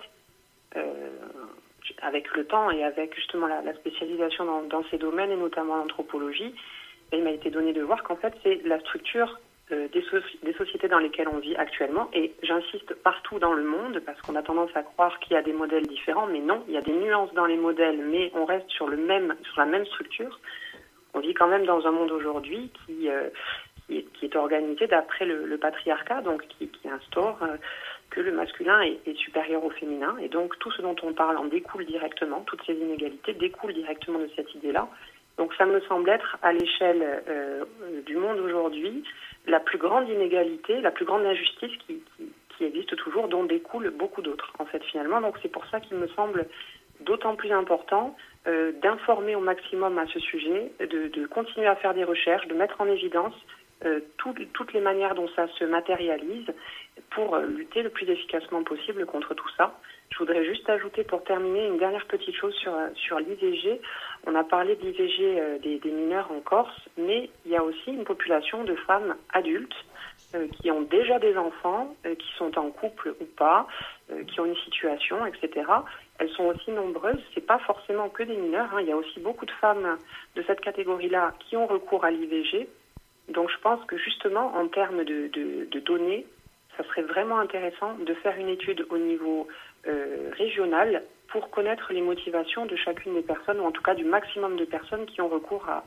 avec 2.01 2.33
le 2.37 2.45
temps 2.47 2.71
et 2.71 2.85
avec 2.85 3.13
justement 3.17 3.49
la, 3.49 3.75
spécialisation 3.75 4.63
dans, 4.69 4.85
ces 4.91 4.99
domaines 4.99 5.33
et 5.33 5.37
notamment 5.37 5.79
l'anthropologie, 5.79 6.55
il 7.13 7.23
m'a 7.23 7.31
été 7.31 7.51
donné 7.51 7.73
de 7.73 7.83
voir 7.83 8.03
qu'en 8.03 8.17
fait 8.17 8.35
c'est 8.43 8.61
la 8.65 8.81
structure 8.81 9.39
euh, 9.73 9.89
des, 9.89 10.03
soci- 10.03 10.39
des 10.45 10.53
sociétés 10.53 10.87
dans 10.87 11.01
lesquelles 11.01 11.27
on 11.27 11.39
vit 11.39 11.57
actuellement. 11.57 12.09
Et 12.13 12.33
j'insiste 12.45 12.95
partout 12.95 13.41
dans 13.41 13.53
le 13.53 13.65
monde 13.65 14.01
parce 14.07 14.21
qu'on 14.23 14.37
a 14.37 14.43
tendance 14.43 14.71
à 14.77 14.83
croire 14.83 15.19
qu'il 15.19 15.33
y 15.33 15.37
a 15.37 15.43
des 15.43 15.53
modèles 15.53 15.87
différents 15.87 16.27
mais 16.27 16.39
non 16.39 16.63
il 16.69 16.75
y 16.75 16.77
a 16.77 16.83
des 16.83 16.93
nuances 16.93 17.33
dans 17.35 17.47
les 17.47 17.57
modèles 17.57 17.99
mais 17.99 18.31
on 18.35 18.45
reste 18.45 18.69
sur 18.71 18.87
le 18.87 18.97
même 18.97 19.35
sur 19.43 19.59
la 19.59 19.67
même 19.67 19.85
structure. 19.87 20.39
On 21.15 21.21
vit 21.21 21.35
quand 21.35 21.49
même 21.49 21.65
dans 21.65 21.85
un 21.85 21.91
monde 21.91 22.13
aujourd'hui 22.13 22.71
qui, 22.85 23.09
euh, 23.09 23.29
est, 23.89 24.37
organisé 24.37 24.87
d'après 24.87 25.25
le, 25.25 25.57
patriarcat 25.57 26.21
donc 26.21 26.47
qui, 26.47 26.71
instaure 26.89 27.39
euh, 27.43 27.57
que 28.11 28.21
le 28.21 28.31
masculin 28.31 28.83
est, 28.83 29.01
est 29.07 29.17
supérieur 29.17 29.65
au 29.65 29.71
féminin. 29.71 30.17
Et 30.23 30.29
donc 30.29 30.57
tout 30.61 30.71
ce 30.71 30.83
dont 30.83 30.95
on 31.03 31.13
parle 31.13 31.39
en 31.39 31.47
découle 31.47 31.87
directement 31.87 32.43
toutes 32.47 32.63
ces 32.67 32.75
inégalités 32.75 33.35
découlent 33.35 33.75
directement 33.75 34.21
de 34.21 34.31
cette 34.37 34.55
idée 34.55 34.71
là 34.71 34.89
donc 35.39 35.55
ça 35.55 35.67
me 35.67 35.81
semble 35.83 36.09
être 36.11 36.39
à 36.43 36.53
l'échelle 36.53 37.23
euh, 37.29 37.65
du 38.07 38.17
monde 38.17 38.39
aujourd'hui 38.39 39.05
la 39.47 39.61
plus 39.61 39.79
grande 39.79 40.09
inégalité, 40.09 40.81
la 40.81 40.91
plus 40.91 41.05
grande 41.05 41.25
injustice 41.25 41.73
qui, 41.87 42.03
existe 42.59 42.97
toujours, 42.97 43.29
dont 43.29 43.45
découlent 43.45 43.91
beaucoup 43.91 44.23
d'autres 44.23 44.51
en 44.59 44.65
fait 44.65 44.83
finalement. 44.85 45.21
Donc 45.21 45.37
c'est 45.43 45.51
pour 45.53 45.67
ça 45.67 45.79
qu'il 45.79 45.99
me 45.99 46.09
semble 46.09 46.47
d'autant 47.01 47.37
plus 47.37 47.53
important 47.53 48.17
euh, 48.47 48.73
d'informer 48.81 49.35
au 49.37 49.41
maximum 49.41 49.99
à 49.99 50.07
ce 50.07 50.19
sujet, 50.19 50.73
de, 50.81 51.27
continuer 51.27 51.67
à 51.67 51.77
faire 51.77 51.93
des 51.93 52.05
recherches, 52.05 52.47
de 52.49 52.55
mettre 52.55 52.81
en 52.81 52.87
évidence 52.87 53.35
euh, 53.85 54.01
tout- 54.17 54.35
toutes 54.55 54.73
les 54.73 54.81
manières 54.81 55.15
dont 55.15 55.29
ça 55.37 55.49
se 55.49 55.65
matérialise 55.65 56.47
pour 57.11 57.37
lutter 57.37 57.83
le 57.83 57.91
plus 57.91 58.09
efficacement 58.09 58.63
possible 58.65 59.05
contre 59.05 59.35
tout 59.35 59.51
ça. 59.59 59.79
Je 60.11 60.19
voudrais 60.19 60.45
juste 60.47 60.69
ajouter 60.71 61.05
pour 61.05 61.23
terminer 61.25 61.67
une 61.67 61.77
dernière 61.77 62.07
petite 62.07 62.35
chose 62.35 62.55
sur, 62.55 62.73
sur. 62.95 63.19
On 64.27 64.35
a 64.35 64.45
parlé 64.45 64.77
de 64.77 64.83
l'IVG 64.83 65.41
euh, 65.41 65.59
des, 65.59 65.91
mineurs 65.91 66.31
en 66.33 66.41
Corse, 66.41 66.89
mais 66.99 67.31
il 67.45 67.53
y 67.53 67.57
a 67.57 67.63
aussi 67.63 67.91
une 67.91 68.05
population 68.05 68.65
de 68.65 68.75
femmes 68.75 69.15
adultes 69.33 69.77
euh, 70.35 70.49
qui 70.61 70.71
ont 70.73 70.83
déjà 70.83 71.21
des 71.21 71.37
enfants, 71.37 71.95
euh, 72.05 72.17
qui 72.17 72.27
sont 72.37 72.59
en 72.59 72.71
couple 72.71 73.15
ou 73.21 73.25
pas, 73.25 73.69
euh, 74.11 74.25
qui 74.25 74.41
ont 74.41 74.45
une 74.45 74.57
situation, 74.57 75.25
etc. 75.25 75.65
Elles 76.19 76.31
sont 76.31 76.47
aussi 76.47 76.73
nombreuses. 76.73 77.21
C'est 77.33 77.47
pas 77.47 77.61
forcément 77.61 78.09
que 78.09 78.25
des 78.25 78.37
mineurs. 78.37 78.75
hein. 78.75 78.81
Il 78.81 78.89
y 78.89 78.93
a 78.93 78.97
aussi 78.97 79.21
beaucoup 79.21 79.47
de 79.47 79.53
femmes 79.53 79.97
de 80.35 80.43
cette 80.43 80.61
catégorie-là 80.61 81.35
qui 81.39 81.57
ont 81.57 81.67
recours 81.67 82.05
à 82.05 82.11
l'IVG. 82.11 82.69
Donc 83.29 83.51
je 83.51 83.59
pense 83.59 83.85
que 83.85 83.97
justement, 83.97 84.55
en 84.57 84.67
termes 84.67 85.05
de, 85.05 85.81
données, 85.81 86.27
ça 86.77 86.83
serait 86.85 87.03
vraiment 87.03 87.39
intéressant 87.39 87.95
de 87.95 88.15
faire 88.15 88.37
une 88.37 88.49
étude 88.49 88.85
au 88.91 88.99
niveau 88.99 89.47
régional 90.33 91.03
pour 91.29 91.51
connaître 91.51 91.93
les 91.93 92.03
motivations 92.03 92.67
de 92.67 92.77
chacune 92.77 93.15
des 93.15 93.23
personnes, 93.23 93.61
ou 93.61 93.65
en 93.65 93.73
tout 93.73 93.83
cas 93.83 93.95
du 93.95 94.05
maximum 94.05 94.57
de 94.57 94.65
personnes 94.65 95.07
qui 95.07 95.21
ont 95.21 95.29
recours 95.29 95.67
à, 95.69 95.83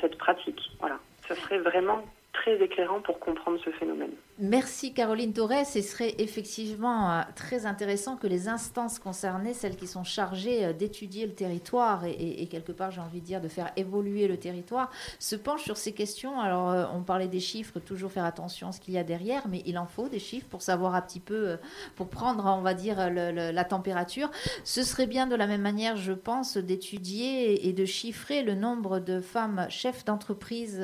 cette 0.00 0.18
pratique. 0.18 0.70
Voilà, 0.78 0.98
ça 1.26 1.34
serait 1.34 1.58
vraiment 1.58 2.04
très 2.32 2.62
éclairant 2.62 3.00
pour 3.00 3.18
comprendre 3.18 3.58
ce 3.64 3.70
phénomène. 3.70 4.12
Merci 4.42 4.94
Caroline 4.94 5.34
Torres. 5.34 5.66
Ce 5.66 5.82
serait 5.82 6.14
effectivement 6.16 7.12
euh, 7.12 7.20
très 7.36 7.66
intéressant 7.66 8.16
que 8.16 8.26
les 8.26 8.48
instances 8.48 8.98
concernées, 8.98 9.52
celles 9.52 9.76
qui 9.76 9.86
sont 9.86 10.02
chargées 10.02 10.64
euh, 10.64 10.72
d'étudier 10.72 11.26
le 11.26 11.34
territoire 11.34 12.06
et, 12.06 12.46
quelque 12.46 12.72
part, 12.72 12.90
j'ai 12.90 13.02
envie 13.02 13.20
de 13.20 13.26
dire, 13.26 13.42
de 13.42 13.48
faire 13.48 13.70
évoluer 13.76 14.28
le 14.28 14.38
territoire, 14.38 14.90
se 15.18 15.36
penchent 15.36 15.64
sur 15.64 15.76
ces 15.76 15.92
questions. 15.92 16.40
Alors, 16.40 16.70
euh, 16.70 16.86
on 16.94 17.02
parlait 17.02 17.28
des 17.28 17.38
chiffres, 17.38 17.80
toujours 17.80 18.12
faire 18.12 18.24
attention 18.24 18.68
à 18.68 18.72
ce 18.72 18.80
qu'il 18.80 18.94
y 18.94 18.98
a 18.98 19.04
derrière, 19.04 19.46
mais 19.46 19.62
il 19.66 19.76
en 19.76 19.84
faut 19.84 20.08
des 20.08 20.18
chiffres 20.18 20.46
pour 20.48 20.62
savoir 20.62 20.94
un 20.94 21.02
petit 21.02 21.20
peu, 21.20 21.58
pour 21.96 22.08
prendre, 22.08 22.46
on 22.46 22.62
va 22.62 22.72
dire, 22.72 23.10
la 23.10 23.64
température. 23.64 24.30
Ce 24.64 24.82
serait 24.82 25.06
bien 25.06 25.26
de 25.26 25.34
la 25.34 25.46
même 25.46 25.60
manière, 25.60 25.98
je 25.98 26.12
pense, 26.12 26.56
d'étudier 26.56 27.68
et 27.68 27.74
de 27.74 27.84
chiffrer 27.84 28.42
le 28.42 28.54
nombre 28.54 29.00
de 29.00 29.20
femmes 29.20 29.66
chefs 29.68 30.06
d'entreprise 30.06 30.82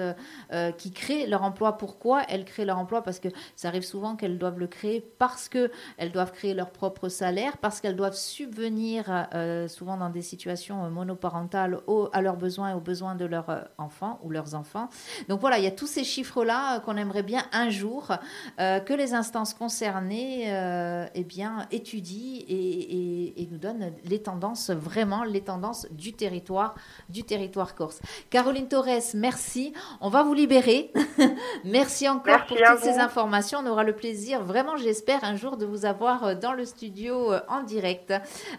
qui 0.76 0.90
créent 0.90 1.26
leur 1.26 1.42
emploi. 1.42 1.78
Pourquoi 1.78 2.22
elles 2.28 2.44
créent 2.44 2.66
leur 2.66 2.78
emploi? 2.78 3.02
Parce 3.02 3.18
que 3.18 3.28
ça 3.54 3.68
arrive 3.68 3.84
souvent 3.84 4.16
qu'elles 4.16 4.38
doivent 4.38 4.58
le 4.58 4.66
créer 4.66 5.00
parce 5.18 5.48
qu'elles 5.48 6.12
doivent 6.12 6.32
créer 6.32 6.54
leur 6.54 6.70
propre 6.70 7.08
salaire, 7.08 7.56
parce 7.58 7.80
qu'elles 7.80 7.96
doivent 7.96 8.16
subvenir, 8.16 9.28
euh, 9.34 9.68
souvent 9.68 9.96
dans 9.96 10.10
des 10.10 10.22
situations 10.22 10.84
euh, 10.84 10.88
monoparentales, 10.90 11.78
à 12.12 12.22
leurs 12.22 12.36
besoins 12.36 12.70
et 12.70 12.74
aux 12.74 12.80
besoins 12.80 13.14
de 13.14 13.24
leurs 13.24 13.50
euh, 13.50 13.60
enfants 13.78 14.18
ou 14.22 14.30
leurs 14.30 14.54
enfants. 14.54 14.88
Donc 15.28 15.40
voilà, 15.40 15.58
il 15.58 15.64
y 15.64 15.68
a 15.68 15.70
tous 15.70 15.86
ces 15.86 16.04
chiffres-là 16.04 16.80
qu'on 16.80 16.96
aimerait 16.96 17.22
bien 17.22 17.42
un 17.52 17.70
jour 17.70 18.12
euh, 18.60 18.80
que 18.80 18.92
les 18.94 19.14
instances 19.14 19.54
concernées 19.54 20.44
euh, 20.54 21.06
eh 21.14 21.24
bien, 21.24 21.66
étudient 21.70 22.42
et, 22.48 22.54
et- 22.54 23.42
et 23.42 23.48
nous 23.50 23.58
donnent 23.58 23.92
les 24.04 24.22
tendances, 24.22 24.70
vraiment 24.70 25.24
les 25.24 25.40
tendances 25.42 25.86
du 25.90 26.12
territoire, 26.12 26.74
du 27.08 27.24
territoire 27.24 27.74
corse. 27.74 28.00
Caroline 28.30 28.68
Torres, 28.68 28.86
merci. 29.14 29.72
On 30.00 30.08
va 30.08 30.22
vous 30.22 30.34
libérer. 30.34 30.92
merci 31.64 32.08
encore 32.08 32.26
Merci 32.26 32.48
pour 32.48 32.56
toutes 32.56 32.84
ces 32.84 32.92
vous. 32.92 33.00
Informations. 33.36 33.58
On 33.62 33.66
aura 33.70 33.84
le 33.84 33.94
plaisir, 33.94 34.42
vraiment, 34.42 34.76
j'espère, 34.76 35.24
un 35.24 35.36
jour 35.36 35.56
de 35.56 35.66
vous 35.66 35.84
avoir 35.84 36.24
euh, 36.24 36.34
dans 36.34 36.52
le 36.52 36.64
studio 36.64 37.32
euh, 37.32 37.40
en 37.48 37.62
direct. 37.62 38.12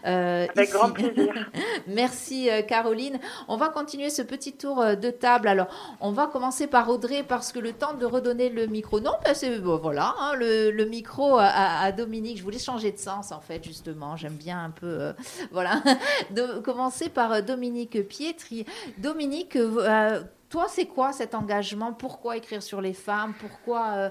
euh, 0.06 0.46
Avec 0.54 0.68
ici. 0.68 0.72
grand 0.72 0.90
plaisir. 0.90 1.50
Merci 1.86 2.48
Caroline. 2.66 3.18
On 3.48 3.56
va 3.56 3.68
continuer 3.68 4.10
ce 4.10 4.22
petit 4.22 4.52
tour 4.52 4.84
de 4.96 5.10
table. 5.10 5.48
Alors, 5.48 5.66
on 6.00 6.12
va 6.12 6.26
commencer 6.26 6.66
par 6.66 6.88
Audrey 6.88 7.22
parce 7.26 7.52
que 7.52 7.58
le 7.58 7.72
temps 7.72 7.94
de 7.94 8.06
redonner 8.06 8.48
le 8.48 8.66
micro. 8.66 9.00
Non, 9.00 9.12
ben, 9.24 9.34
c'est 9.34 9.58
bon, 9.58 9.78
voilà, 9.78 10.14
hein, 10.18 10.34
le, 10.36 10.70
le 10.70 10.84
micro 10.84 11.38
à, 11.38 11.90
Dominique. 11.92 12.38
Je 12.38 12.42
voulais 12.42 12.58
changer 12.58 12.92
de 12.92 12.98
sens 12.98 13.32
en 13.32 13.40
fait, 13.40 13.64
justement. 13.64 14.16
J'aime 14.16 14.34
bien 14.34 14.62
un 14.62 14.70
peu, 14.70 14.86
euh, 14.86 15.12
voilà. 15.52 15.82
De, 16.30 16.60
commencer 16.60 17.08
par 17.08 17.42
Dominique 17.42 18.06
Pietri. 18.08 18.64
Dominique, 18.98 19.56
euh, 19.56 20.22
toi, 20.50 20.66
c'est 20.68 20.86
quoi 20.86 21.12
cet 21.12 21.34
engagement? 21.34 21.92
Pourquoi 21.92 22.36
écrire 22.36 22.62
sur 22.62 22.80
les 22.80 22.94
femmes? 22.94 23.34
Pourquoi 23.38 23.88
euh, 23.88 24.10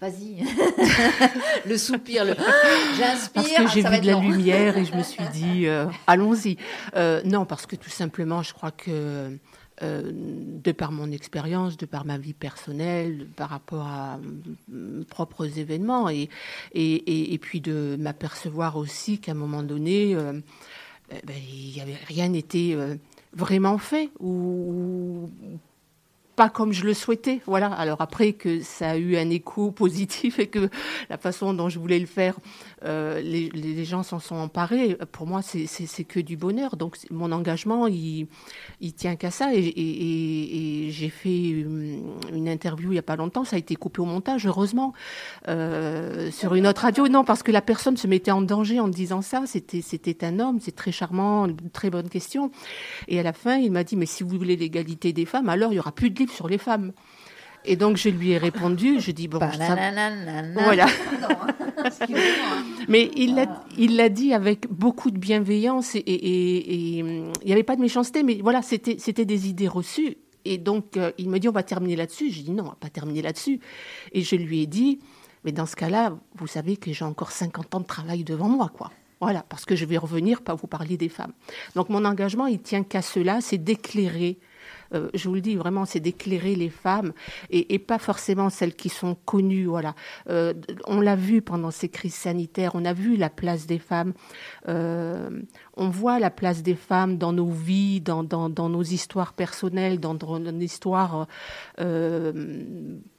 Vas-y, 0.00 0.42
le 1.66 1.78
soupir, 1.78 2.24
le 2.24 2.34
j'inspire. 2.98 3.30
Parce 3.32 3.52
que 3.52 3.68
j'ai 3.68 3.82
vu 3.82 4.00
de 4.00 4.06
la 4.06 4.18
lumière 4.18 4.76
et 4.76 4.84
je 4.84 4.94
me 4.94 5.02
suis 5.02 5.24
dit, 5.32 5.66
euh, 5.66 5.86
allons-y. 6.06 6.56
Euh, 6.96 7.22
non, 7.24 7.44
parce 7.44 7.66
que 7.66 7.76
tout 7.76 7.90
simplement, 7.90 8.42
je 8.42 8.52
crois 8.52 8.72
que 8.72 9.38
de 9.82 10.72
par 10.72 10.90
mon 10.90 11.12
expérience, 11.12 11.76
de 11.76 11.84
par 11.84 12.06
ma 12.06 12.16
vie 12.16 12.32
personnelle, 12.32 13.28
par 13.36 13.50
rapport 13.50 13.86
à 13.86 14.18
mes 14.68 15.04
propres 15.04 15.58
événements, 15.58 16.08
et, 16.08 16.30
et, 16.72 16.94
et, 16.94 17.34
et 17.34 17.38
puis 17.38 17.60
de 17.60 17.94
m'apercevoir 18.00 18.78
aussi 18.78 19.18
qu'à 19.18 19.32
un 19.32 19.34
moment 19.34 19.62
donné, 19.62 20.12
eh 20.12 21.26
ben, 21.26 21.36
y 21.36 21.78
avait 21.82 21.98
rien 22.08 22.28
n'était 22.28 22.74
vraiment 23.34 23.76
fait 23.76 24.08
ou 24.18 25.28
pas 26.36 26.50
comme 26.50 26.72
je 26.72 26.84
le 26.84 26.94
souhaitais. 26.94 27.40
Voilà. 27.46 27.72
Alors 27.72 28.00
après 28.00 28.34
que 28.34 28.60
ça 28.60 28.90
a 28.90 28.96
eu 28.96 29.16
un 29.16 29.30
écho 29.30 29.70
positif 29.72 30.38
et 30.38 30.46
que 30.46 30.68
la 31.10 31.18
façon 31.18 31.54
dont 31.54 31.68
je 31.68 31.78
voulais 31.78 31.98
le 31.98 32.06
faire, 32.06 32.36
euh, 32.84 33.20
les, 33.20 33.84
gens 33.84 34.02
s'en 34.02 34.18
sont 34.18 34.36
emparés. 34.36 34.96
Pour 35.12 35.26
moi, 35.26 35.40
c'est- 35.42 36.04
que 36.04 36.20
du 36.20 36.36
bonheur. 36.36 36.76
Donc 36.76 36.96
mon 37.10 37.32
engagement, 37.32 37.86
il, 37.86 38.28
tient 38.96 39.16
qu'à 39.16 39.30
ça. 39.30 39.54
Et, 39.54 40.88
j'ai 40.90 41.08
fait 41.08 41.48
une, 41.48 42.02
une 42.32 42.48
interview 42.48 42.90
il 42.90 42.94
n'y 42.94 42.98
a 42.98 43.02
pas 43.02 43.16
longtemps. 43.16 43.44
Ça 43.44 43.56
a 43.56 43.58
été 43.58 43.76
coupé 43.76 44.00
au 44.00 44.04
montage, 44.04 44.46
heureusement, 44.46 44.92
euh, 45.48 46.30
sur 46.30 46.54
une 46.54 46.66
autre 46.66 46.82
radio. 46.82 47.08
Non, 47.08 47.24
parce 47.24 47.42
que 47.42 47.52
la 47.52 47.62
personne 47.62 47.96
se 47.96 48.06
mettait 48.06 48.30
en 48.30 48.42
danger 48.42 48.80
en 48.80 48.88
disant 48.88 49.22
ça. 49.22 49.44
C'était 49.46 50.24
un 50.24 50.38
homme. 50.38 50.58
C'est 50.60 50.76
très 50.76 50.92
charmant, 50.92 51.48
très 51.72 51.90
bonne 51.90 52.08
question. 52.08 52.50
Et 53.08 53.18
à 53.18 53.22
la 53.22 53.32
fin, 53.32 53.56
il 53.56 53.72
m'a 53.72 53.84
dit, 53.84 53.96
mais 53.96 54.06
si 54.06 54.22
vous 54.22 54.36
voulez 54.36 54.56
l'égalité 54.56 55.12
des 55.12 55.24
femmes, 55.24 55.48
alors 55.48 55.72
il 55.72 55.76
y 55.76 55.78
aura 55.78 55.92
plus 55.92 56.10
de 56.10 56.18
livres 56.18 56.32
sur 56.32 56.48
les 56.48 56.58
femmes. 56.58 56.92
Et 57.66 57.76
donc 57.76 57.96
je 57.96 58.08
lui 58.08 58.30
ai 58.30 58.38
répondu, 58.38 59.00
je 59.00 59.10
dis 59.10 59.28
bon, 59.28 59.38
ça- 59.66 59.74
voilà. 60.64 60.86
Hein. 61.78 62.64
Mais 62.88 63.10
il 63.16 63.34
l'a, 63.34 63.64
il 63.76 63.96
l'a 63.96 64.08
dit 64.08 64.32
avec 64.32 64.68
beaucoup 64.70 65.10
de 65.10 65.18
bienveillance 65.18 65.94
et, 65.94 65.98
et- 65.98 66.14
et- 66.14 66.98
et, 66.98 66.98
il 66.98 67.46
n'y 67.46 67.52
avait 67.52 67.62
pas 67.62 67.76
de 67.76 67.80
méchanceté, 67.80 68.22
mais 68.22 68.38
voilà, 68.42 68.62
c'était, 68.62 68.96
c'était 68.98 69.24
des 69.24 69.48
idées 69.48 69.68
reçues. 69.68 70.16
Et 70.44 70.58
donc 70.58 70.96
euh, 70.96 71.10
il 71.18 71.28
me 71.28 71.38
dit 71.38 71.48
on 71.48 71.52
va 71.52 71.62
terminer 71.64 71.96
là-dessus. 71.96 72.30
J'ai 72.30 72.42
dit 72.42 72.50
non, 72.52 72.64
on 72.64 72.68
va 72.68 72.76
pas 72.78 72.88
terminer 72.88 73.22
là-dessus. 73.22 73.60
Et 74.12 74.22
je 74.22 74.36
lui 74.36 74.62
ai 74.62 74.66
dit 74.66 75.00
mais 75.44 75.52
dans 75.52 75.66
ce 75.66 75.76
cas-là, 75.76 76.16
vous 76.36 76.46
savez 76.48 76.76
que 76.76 76.92
j'ai 76.92 77.04
encore 77.04 77.30
50 77.30 77.74
ans 77.76 77.80
de 77.80 77.86
travail 77.86 78.24
devant 78.24 78.48
moi, 78.48 78.68
quoi. 78.76 78.90
Voilà, 79.20 79.44
parce 79.48 79.64
que 79.64 79.76
je 79.76 79.84
vais 79.84 79.96
revenir 79.96 80.42
pas 80.42 80.54
vous 80.54 80.66
parler 80.66 80.96
des 80.96 81.08
femmes. 81.08 81.32
Donc 81.74 81.88
mon 81.88 82.04
engagement, 82.04 82.46
il 82.46 82.60
tient 82.60 82.82
qu'à 82.82 83.00
cela, 83.02 83.40
c'est 83.40 83.58
d'éclairer 83.58 84.38
euh, 84.94 85.08
je 85.14 85.28
vous 85.28 85.34
le 85.34 85.40
dis 85.40 85.56
vraiment, 85.56 85.84
c'est 85.84 86.00
d'éclairer 86.00 86.54
les 86.54 86.70
femmes 86.70 87.12
et, 87.50 87.78
pas 87.78 87.98
forcément 87.98 88.50
celles 88.50 88.74
qui 88.74 88.88
sont 88.88 89.14
connues. 89.14 89.68
Euh, 90.28 90.54
on 90.86 91.00
l'a 91.00 91.16
vu 91.16 91.42
pendant 91.42 91.70
ces 91.70 91.88
crises 91.88 92.14
sanitaires, 92.14 92.72
on 92.74 92.84
a 92.84 92.92
vu 92.92 93.16
la 93.16 93.30
place 93.30 93.66
des 93.66 93.78
femmes. 93.78 94.12
Euh, 94.68 95.42
on 95.76 95.88
voit 95.88 96.18
la 96.18 96.30
place 96.30 96.62
des 96.62 96.74
femmes 96.74 97.18
dans 97.18 97.32
nos 97.32 97.50
vies, 97.50 98.00
dans, 98.00 98.24
nos 98.48 98.82
histoires 98.82 99.34
personnelles, 99.34 100.00
dans, 100.00 100.14
nos 100.14 100.60
histoires 100.60 101.28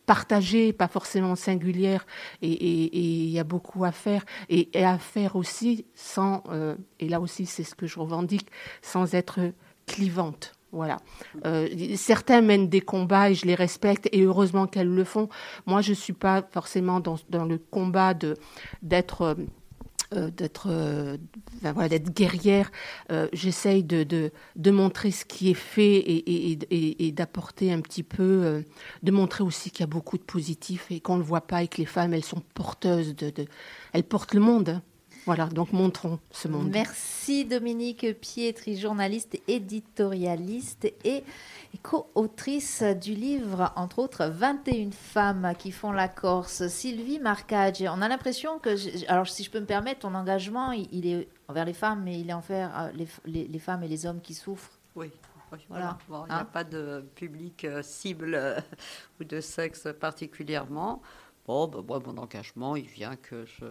partagées, 0.05 0.73
pas 0.73 0.87
forcément 0.87 1.35
singulières. 1.35 2.05
Et 2.41 2.97
il 2.97 3.29
y 3.29 3.39
a 3.39 3.43
beaucoup 3.43 3.85
à 3.85 3.91
faire. 3.91 4.25
Et, 4.49 4.69
à 4.83 4.97
faire 4.97 5.35
aussi 5.35 5.85
sans, 5.95 6.43
et 6.99 7.07
là 7.07 7.21
aussi 7.21 7.45
c'est 7.45 7.63
ce 7.63 7.75
que 7.75 7.87
je 7.87 7.99
revendique, 7.99 8.49
sans 8.81 9.13
être 9.13 9.39
clivante. 9.85 10.56
Voilà. 10.77 10.97
Euh, 11.47 11.67
certains 11.95 12.41
mènent 12.41 12.69
des 12.69 12.81
combats 12.81 13.31
et 13.31 13.33
je 13.33 13.47
les 13.47 13.55
respecte 13.55 14.07
et 14.11 14.21
heureusement 14.21 14.67
qu'elles 14.67 14.93
le 14.93 15.03
font. 15.03 15.27
Moi, 15.65 15.81
je 15.81 15.91
suis 15.91 16.13
pas 16.13 16.47
forcément 16.51 16.99
dans, 16.99 17.45
le 17.45 17.57
combat 17.57 18.13
de 18.13 18.35
d'être 18.83 19.21
euh, 19.23 19.35
euh, 20.13 20.29
d'être 20.29 20.69
voilà, 21.63 21.89
d'être 21.89 22.13
guerrière. 22.13 22.71
J'essaye 23.33 23.83
de, 23.83 24.03
de, 24.03 24.31
de 24.55 24.71
montrer 24.71 25.09
ce 25.09 25.25
qui 25.25 25.49
est 25.49 25.55
fait 25.55 26.03
et, 26.05 27.11
d'apporter 27.11 27.73
un 27.73 27.81
petit 27.81 28.03
peu, 28.03 28.63
de 29.01 29.11
montrer 29.11 29.43
aussi 29.43 29.71
qu'il 29.71 29.79
y 29.79 29.83
a 29.83 29.87
beaucoup 29.87 30.19
de 30.19 30.23
positifs 30.23 30.91
et 30.91 30.99
qu'on 30.99 31.15
ne 31.15 31.21
le 31.21 31.25
voit 31.25 31.41
pas 31.41 31.63
et 31.63 31.67
que 31.67 31.77
les 31.77 31.85
femmes, 31.85 32.13
elles 32.13 32.23
sont 32.23 32.43
porteuses 32.53 33.15
de... 33.15 33.31
de 33.31 33.45
elles 33.93 34.03
portent 34.03 34.35
le 34.35 34.41
monde. 34.41 34.79
Voilà, 35.27 35.45
donc 35.47 35.71
montrons 35.73 36.19
ce 36.31 36.47
monde. 36.47 36.69
Merci 36.71 37.45
Dominique 37.45 38.05
Pietri, 38.19 38.77
journaliste, 38.79 39.37
éditorialiste 39.47 40.85
et 41.03 41.23
co-autrice 41.83 42.81
du 42.81 43.13
livre, 43.13 43.71
entre 43.75 43.99
autres, 43.99 44.25
21 44.25 44.91
femmes 44.91 45.53
qui 45.59 45.71
font 45.71 45.91
la 45.91 46.07
Corse. 46.07 46.67
Sylvie 46.69 47.19
Marcage, 47.19 47.81
on 47.81 48.01
a 48.01 48.07
l'impression 48.07 48.57
que, 48.59 48.69
alors 49.11 49.27
si 49.27 49.43
je 49.43 49.51
peux 49.51 49.59
me 49.59 49.65
permettre, 49.65 49.99
ton 49.99 50.15
engagement, 50.15 50.71
il 50.71 51.05
est 51.05 51.27
envers 51.47 51.65
les 51.65 51.73
femmes, 51.73 52.03
mais 52.03 52.19
il 52.19 52.29
est 52.29 52.33
envers 52.33 52.71
euh, 52.79 52.89
les, 52.95 53.07
les- 53.25 53.47
les 53.47 53.59
femmes 53.59 53.83
et 53.83 53.87
les 53.87 54.05
hommes 54.05 54.21
qui 54.21 54.33
souffrent. 54.33 54.79
Oui. 54.95 55.11
oui, 55.51 55.59
Voilà. 55.69 55.97
voilà. 56.07 56.21
Bon, 56.21 56.25
il 56.25 56.33
n'y 56.33 56.39
a 56.39 56.41
Hein 56.41 56.45
pas 56.51 56.63
de 56.63 57.05
public 57.15 57.65
euh, 57.65 57.83
cible 57.83 58.33
euh, 58.33 58.59
ou 59.19 59.23
de 59.23 59.39
sexe 59.41 59.87
particulièrement. 59.99 61.01
Bon, 61.45 61.67
ben, 61.67 61.83
moi, 61.87 62.01
mon 62.05 62.17
engagement, 62.17 62.75
il 62.75 62.87
vient 62.87 63.15
que 63.17 63.45
je. 63.45 63.65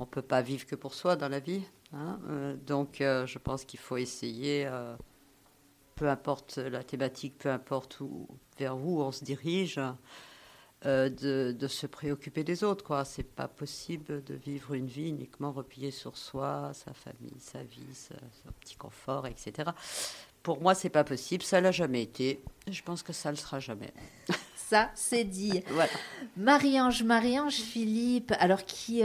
On 0.00 0.04
ne 0.04 0.08
peut 0.08 0.22
pas 0.22 0.40
vivre 0.42 0.66
que 0.66 0.74
pour 0.74 0.94
soi 0.94 1.14
dans 1.14 1.28
la 1.28 1.40
vie. 1.40 1.62
hein. 1.92 2.18
Euh, 2.30 2.56
donc, 2.66 3.00
euh, 3.02 3.26
je 3.26 3.38
pense 3.38 3.64
qu'il 3.66 3.78
faut 3.78 3.98
essayer, 3.98 4.64
euh, 4.66 4.96
peu 5.94 6.08
importe 6.08 6.56
la 6.56 6.82
thématique, 6.82 7.36
peu 7.38 7.50
importe 7.50 8.00
où, 8.00 8.26
vers 8.58 8.76
où 8.78 9.02
on 9.02 9.12
se 9.12 9.22
dirige, 9.22 9.78
de, 10.86 11.52
de 11.52 11.68
se 11.68 11.86
préoccuper 11.86 12.42
des 12.42 12.64
autres. 12.64 12.82
quoi. 12.82 13.04
C'est 13.04 13.22
pas 13.22 13.46
possible 13.48 14.24
de 14.24 14.34
vivre 14.34 14.72
une 14.72 14.86
vie 14.86 15.10
uniquement 15.10 15.52
repliée 15.52 15.90
sur 15.90 16.16
soi, 16.16 16.70
sa 16.72 16.94
famille, 16.94 17.38
sa 17.38 17.62
vie, 17.62 17.84
sa- 17.92 18.14
son 18.14 18.50
petit 18.60 18.76
confort, 18.76 19.26
etc. 19.26 19.68
Pour 20.42 20.62
moi, 20.62 20.74
c'est 20.74 20.88
pas 20.88 21.04
possible. 21.04 21.42
Ça 21.42 21.60
l'a 21.60 21.70
jamais 21.72 22.02
été. 22.02 22.42
Je 22.70 22.80
pense 22.82 23.02
que 23.02 23.12
ça 23.12 23.30
le 23.30 23.36
sera 23.36 23.60
jamais. 23.60 23.92
Ça, 24.56 24.88
c'est 24.94 25.24
dit. 25.24 25.62
Voilà. 25.72 25.90
Marie-Ange, 26.36 27.02
Marie-Ange 27.02 27.56
Philippe, 27.56 28.32
alors 28.38 28.64
qui 28.64 29.02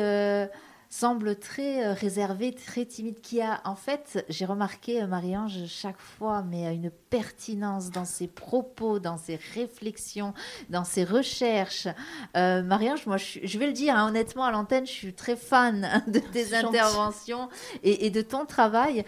semble 0.96 1.36
très 1.36 1.86
euh, 1.86 1.94
réservée, 1.94 2.54
très 2.54 2.86
timide, 2.86 3.20
qui 3.20 3.42
a, 3.42 3.60
en 3.66 3.76
fait, 3.76 4.26
j'ai 4.30 4.46
remarqué, 4.46 5.02
euh, 5.02 5.08
Marie-Ange, 5.08 5.66
chaque 5.68 6.00
fois, 6.00 6.42
mais 6.42 6.68
euh, 6.68 6.72
une 6.72 6.90
pertinence 7.16 7.92
dans 7.92 8.06
ses 8.06 8.28
propos, 8.28 9.00
dans 9.00 9.18
ses 9.18 9.40
réflexions, 9.54 10.34
dans 10.70 10.84
ses 10.84 11.04
recherches. 11.04 11.88
Euh, 12.36 12.62
Marie-Ange, 12.62 13.06
moi, 13.08 13.18
je, 13.18 13.58
vais 13.58 13.68
le 13.68 13.74
dire 13.74 13.96
hein, 13.96 14.10
honnêtement 14.10 14.46
à 14.46 14.52
l'antenne, 14.52 14.86
je 14.86 14.92
suis 14.92 15.14
très 15.14 15.36
fan 15.36 16.04
de 16.08 16.20
tes 16.20 16.54
interventions 16.54 17.50
et, 17.84 18.06
et 18.06 18.10
de 18.10 18.22
ton 18.22 18.46
travail. 18.46 19.06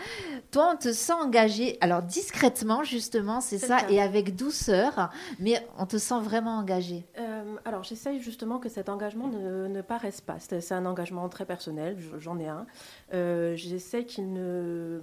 Toi, 0.51 0.71
on 0.73 0.77
te 0.77 0.91
sent 0.93 1.13
engagé, 1.13 1.77
alors 1.81 2.01
discrètement, 2.01 2.83
justement, 2.83 3.41
c'est 3.41 3.57
ça, 3.57 3.79
et 3.89 4.01
avec 4.01 4.35
douceur, 4.35 5.09
mais 5.39 5.65
on 5.77 5.85
te 5.85 5.97
sent 5.97 6.19
vraiment 6.21 6.57
engagé. 6.57 7.05
Euh, 7.19 7.55
alors, 7.65 7.83
j'essaye 7.83 8.21
justement 8.21 8.59
que 8.59 8.69
cet 8.69 8.89
engagement 8.89 9.27
ne, 9.27 9.67
ne 9.67 9.81
paraisse 9.81 10.21
pas. 10.21 10.37
C'est 10.39 10.71
un 10.71 10.85
engagement 10.85 11.27
très 11.29 11.45
personnel, 11.45 11.76
je- 11.97 12.17
j'en 12.19 12.39
ai 12.39 12.47
un. 12.47 12.65
Euh, 13.13 13.55
j'essaye 13.55 14.05
qu'il 14.05 14.33
ne, 14.33 15.01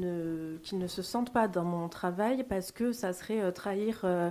ne, 0.00 0.56
ne 0.72 0.86
se 0.86 1.02
sente 1.02 1.32
pas 1.32 1.48
dans 1.48 1.64
mon 1.64 1.88
travail 1.88 2.44
parce 2.44 2.72
que 2.72 2.92
ça 2.92 3.12
serait 3.12 3.40
euh, 3.40 3.50
trahir, 3.50 4.00
euh, 4.04 4.30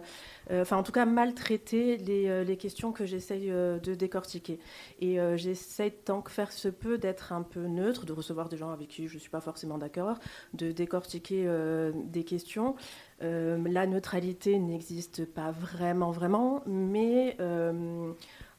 enfin 0.52 0.78
en 0.78 0.84
tout 0.84 0.92
cas 0.92 1.06
maltraiter 1.06 1.98
les, 1.98 2.28
euh, 2.28 2.44
les 2.44 2.58
questions 2.58 2.92
que 2.92 3.06
j'essaye 3.06 3.50
euh, 3.52 3.80
de 3.80 3.96
décortiquer. 3.96 4.60
Et 5.00 5.20
euh, 5.20 5.38
j'essaye 5.38 5.92
tant 5.92 6.22
que 6.22 6.32
faire 6.32 6.52
se 6.52 6.68
peut 6.68 6.98
d'être 6.98 7.34
un 7.34 7.42
peu 7.44 7.68
neutre, 7.68 8.06
de 8.06 8.14
recevoir 8.14 8.50
des 8.50 8.58
gens 8.58 8.72
avec 8.72 8.88
qui 8.90 9.08
je 9.08 9.16
ne 9.16 9.20
suis 9.20 9.30
pas 9.30 9.42
forcément 9.42 9.78
d'accord, 9.78 10.20
de 10.54 10.72
décortiquer 10.72 11.46
euh, 11.48 11.92
des 11.96 12.24
questions. 12.24 12.76
Euh, 13.24 13.58
la 13.68 13.88
neutralité 13.88 14.60
n'existe 14.60 15.26
pas 15.26 15.52
vraiment, 15.52 16.12
vraiment, 16.12 16.64
mais 16.66 17.38
euh, 17.40 18.12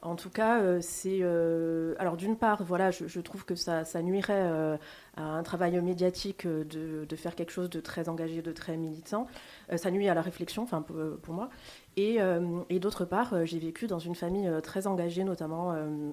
en 0.03 0.15
tout 0.15 0.31
cas, 0.31 0.61
euh, 0.61 0.79
c'est. 0.81 1.19
euh, 1.23 1.95
alors, 1.99 2.17
d'une 2.17 2.37
part, 2.37 2.63
voilà, 2.63 2.91
je, 2.91 3.07
je 3.07 3.21
trouve 3.21 3.45
que 3.45 3.55
ça, 3.55 3.85
ça 3.85 4.03
nuirait 4.03 4.35
euh, 4.45 4.77
à 5.17 5.23
un 5.23 5.43
travail 5.43 5.81
médiatique 5.81 6.47
euh, 6.47 6.65
de, 6.65 7.17
faire 7.17 7.35
quelque 7.35 7.53
chose 7.53 7.71
de 7.71 7.81
très 7.81 8.09
engagé, 8.09 8.43
de 8.43 8.53
très 8.53 8.77
militant. 8.77 9.27
Euh, 9.73 9.77
ça 9.77 9.91
nuit 9.91 10.09
à 10.09 10.15
la 10.15 10.23
réflexion, 10.23 10.63
enfin, 10.63 10.83
pour, 10.83 10.97
pour 11.23 11.35
moi. 11.35 11.51
Et, 11.97 12.21
euh, 12.21 12.63
d'autre 12.81 13.05
part, 13.05 13.33
euh, 13.35 13.45
j'ai 13.45 13.59
vécu 13.59 13.87
dans 13.87 13.99
une 13.99 14.15
famille 14.15 14.47
euh, 14.49 14.61
très 14.61 14.87
engagée, 14.87 15.25
notamment. 15.25 15.73
euh, 15.73 16.13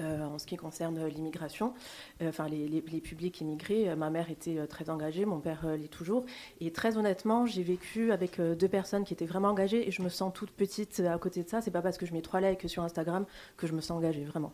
euh, 0.00 0.24
en 0.24 0.38
ce 0.38 0.46
qui 0.46 0.56
concerne 0.56 1.06
l'immigration, 1.06 1.72
euh, 2.20 2.30
enfin 2.30 2.48
les, 2.48 2.80
publics 3.00 3.40
immigrés, 3.40 3.88
Euh, 3.88 3.96
ma 3.96 4.10
mère 4.10 4.30
était 4.30 4.58
euh, 4.58 4.66
très 4.66 4.90
engagée, 4.90 5.24
mon 5.24 5.40
père 5.40 5.64
euh, 5.64 5.76
l'est 5.76 5.88
toujours. 5.88 6.24
Et 6.60 6.72
très 6.72 6.96
honnêtement, 6.96 7.46
j'ai 7.46 7.62
vécu 7.62 8.12
avec 8.12 8.40
euh, 8.40 8.54
deux 8.54 8.68
personnes 8.68 9.04
qui 9.04 9.14
étaient 9.14 9.26
vraiment 9.26 9.48
engagées 9.48 9.86
et 9.86 9.90
je 9.92 10.02
me 10.02 10.08
sens 10.08 10.32
toute 10.34 10.50
petite 10.50 11.00
euh, 11.00 11.14
à 11.14 11.18
côté 11.18 11.42
de 11.44 11.48
ça. 11.48 11.60
C'est 11.62 11.70
pas 11.70 11.82
parce 11.82 11.98
que 11.98 12.06
je 12.06 12.12
mets 12.12 12.22
trois 12.22 12.40
likes 12.40 12.68
sur 12.68 12.82
Instagram 12.82 13.26
que 13.56 13.66
je 13.66 13.72
me 13.74 13.80
sens 13.80 13.96
engagée, 13.98 14.24
vraiment. 14.24 14.52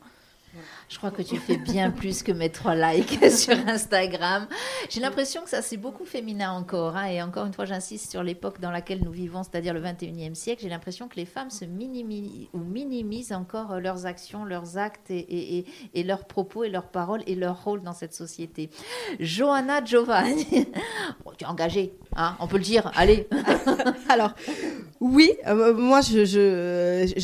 Je 0.89 0.99
crois 0.99 1.11
que 1.11 1.23
tu 1.23 1.39
fais 1.39 1.57
bien 1.57 1.91
plus 1.91 2.23
que 2.23 2.33
mettre 2.33 2.61
trois 2.61 2.75
likes 2.75 3.31
sur 3.31 3.57
Instagram. 3.67 4.47
J'ai 4.91 5.01
l'impression 5.01 5.43
que 5.43 5.49
ça, 5.49 5.63
c'est 5.63 5.77
beaucoup 5.77 6.05
féminin 6.05 6.53
encore. 6.53 6.97
hein, 6.97 7.07
et 7.07 7.23
encore 7.23 7.47
une 7.47 7.55
fois, 7.55 7.65
j'insiste 7.65 8.11
sur 8.11 8.23
l'époque 8.23 8.61
dans 8.61 8.71
laquelle 8.71 9.03
nous 9.03 9.11
vivons, 9.11 9.43
c'est-à-dire 9.43 9.73
le 9.73 9.81
21e 9.81 10.35
siècle. 10.35 10.63
J'ai 10.63 10.69
l'impression 10.69 11.09
que 11.09 11.17
les 11.17 11.25
femmes 11.25 11.51
se 11.51 11.65
minimisent, 11.65 12.49
ou 12.53 12.59
minimisent 12.59 13.33
encore 13.33 13.73
euh, 13.73 13.81
leurs 13.81 14.07
actions, 14.07 14.45
leurs 14.45 14.77
actes 14.77 15.11
et, 15.11 15.65
leurs 15.95 16.27
propos 16.27 16.65
et 16.65 16.69
leurs 16.69 16.89
paroles 16.89 17.23
et 17.27 17.35
leur 17.35 17.65
rôle 17.65 17.83
dans 17.83 17.95
cette 17.95 18.15
société. 18.15 18.71
Johanna 19.19 19.83
Giovanni, 19.85 20.47
tu 21.39 21.45
es 21.45 21.47
engagée, 21.47 21.95
hein, 22.17 22.37
on 22.41 22.47
peut 22.47 22.59
le 22.59 22.65
dire. 22.65 22.91
Allez. 22.95 23.29
Alors, 24.09 24.35
oui, 25.01 25.33
euh, 25.47 25.75
moi 25.75 26.01
je, 26.01 26.25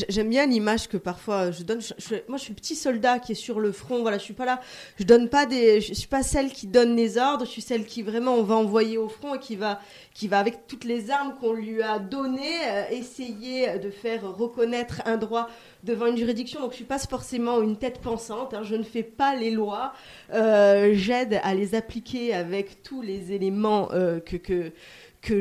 j'aime 0.08 0.30
bien 0.30 0.46
l'image 0.46 0.88
que 0.88 0.96
parfois 0.96 1.50
je 1.50 1.62
donne. 1.62 1.80
Moi 2.28 2.38
je 2.38 2.42
suis 2.42 2.54
petit 2.54 2.74
soldat 2.74 3.17
qui 3.18 3.32
est 3.32 3.34
sur 3.34 3.60
le 3.60 3.72
front. 3.72 4.02
Voilà, 4.02 4.18
je 4.18 4.24
suis 4.24 4.34
pas 4.34 4.44
là. 4.44 4.60
Je 4.98 5.04
donne 5.04 5.28
pas 5.28 5.46
des. 5.46 5.80
Je 5.80 5.94
suis 5.94 6.08
pas 6.08 6.22
celle 6.22 6.52
qui 6.52 6.66
donne 6.66 6.96
les 6.96 7.18
ordres. 7.18 7.44
Je 7.44 7.50
suis 7.50 7.62
celle 7.62 7.84
qui 7.84 8.02
vraiment 8.02 8.34
on 8.34 8.42
va 8.42 8.54
envoyer 8.56 8.98
au 8.98 9.08
front 9.08 9.34
et 9.34 9.38
qui 9.38 9.56
va 9.56 9.80
qui 10.14 10.26
va 10.28 10.38
avec 10.40 10.66
toutes 10.66 10.84
les 10.84 11.10
armes 11.10 11.34
qu'on 11.40 11.52
lui 11.52 11.80
a 11.82 11.98
données 12.00 12.58
euh, 12.66 12.84
essayer 12.90 13.78
de 13.78 13.90
faire 13.90 14.22
reconnaître 14.36 15.00
un 15.06 15.16
droit 15.16 15.48
devant 15.84 16.06
une 16.06 16.16
juridiction. 16.16 16.60
Donc 16.60 16.72
je 16.72 16.76
suis 16.76 16.84
pas 16.84 16.98
forcément 16.98 17.60
une 17.62 17.76
tête 17.76 18.00
pensante. 18.00 18.52
hein. 18.54 18.62
Je 18.64 18.74
ne 18.74 18.82
fais 18.82 19.04
pas 19.04 19.36
les 19.36 19.50
lois. 19.50 19.92
Euh, 20.34 20.90
J'aide 20.94 21.40
à 21.42 21.54
les 21.54 21.74
appliquer 21.74 22.34
avec 22.34 22.82
tous 22.82 23.00
les 23.02 23.32
éléments 23.32 23.88
euh, 23.92 24.18
que 24.20 24.36
que 24.36 24.72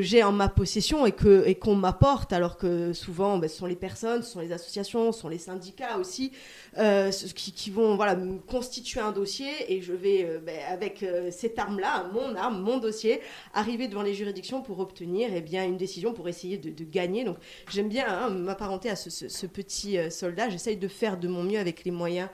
j'ai 0.00 0.22
en 0.22 0.32
ma 0.32 0.48
possession 0.48 1.06
et 1.06 1.12
que 1.12 1.46
et 1.46 1.54
qu'on 1.54 1.74
m'apporte 1.74 2.32
alors 2.32 2.56
que 2.56 2.92
souvent 2.92 3.38
ben, 3.38 3.48
ce 3.48 3.56
sont 3.56 3.66
les 3.66 3.76
personnes 3.76 4.22
ce 4.22 4.30
sont 4.30 4.40
les 4.40 4.52
associations 4.52 5.12
ce 5.12 5.20
sont 5.20 5.28
les 5.28 5.38
syndicats 5.38 5.98
aussi 5.98 6.32
euh, 6.78 7.10
qui, 7.10 7.70
vont 7.70 7.96
voilà 7.96 8.16
constituer 8.46 9.00
un 9.00 9.12
dossier 9.12 9.50
et 9.68 9.80
je 9.82 9.92
vais 9.92 10.24
euh, 10.24 10.38
ben, 10.38 10.58
avec 10.68 11.02
euh, 11.02 11.30
cette 11.30 11.58
arme 11.58 11.80
là 11.80 12.08
mon 12.12 12.34
arme 12.36 12.60
mon 12.60 12.78
dossier 12.78 13.20
arriver 13.54 13.88
devant 13.88 14.02
les 14.02 14.14
juridictions 14.14 14.62
pour 14.62 14.78
obtenir 14.80 15.30
eh 15.32 15.40
bien 15.40 15.64
une 15.64 15.76
décision 15.76 16.12
pour 16.12 16.28
essayer 16.28 16.58
de, 16.58 16.84
gagner. 16.84 17.24
Donc 17.24 17.36
j'aime 17.70 17.88
bien 17.88 18.06
hein, 18.08 18.30
m'apparenter 18.30 18.88
à 18.90 18.96
ce, 18.96 19.46
petit 19.46 19.98
soldat. 20.10 20.48
J'essaye 20.48 20.76
de 20.76 20.88
faire 20.88 21.18
de 21.18 21.28
mon 21.28 21.42
mieux 21.42 21.58
avec 21.58 21.84
les 21.84 21.90
moyens 21.90 22.28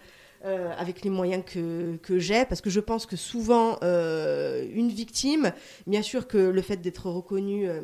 euh, 0.44 0.72
avec 0.76 1.02
les 1.02 1.10
moyens 1.10 1.42
que, 1.44 2.18
j'ai, 2.18 2.44
parce 2.44 2.60
que 2.60 2.68
je 2.68 2.80
pense 2.80 3.06
que 3.06 3.16
souvent, 3.16 3.78
euh, 3.82 4.66
une 4.74 4.90
victime, 4.90 5.52
bien 5.86 6.02
sûr 6.02 6.28
que 6.28 6.36
le 6.36 6.60
fait 6.60 6.76
d'être 6.76 7.08
reconnu 7.08 7.66
euh, 7.66 7.80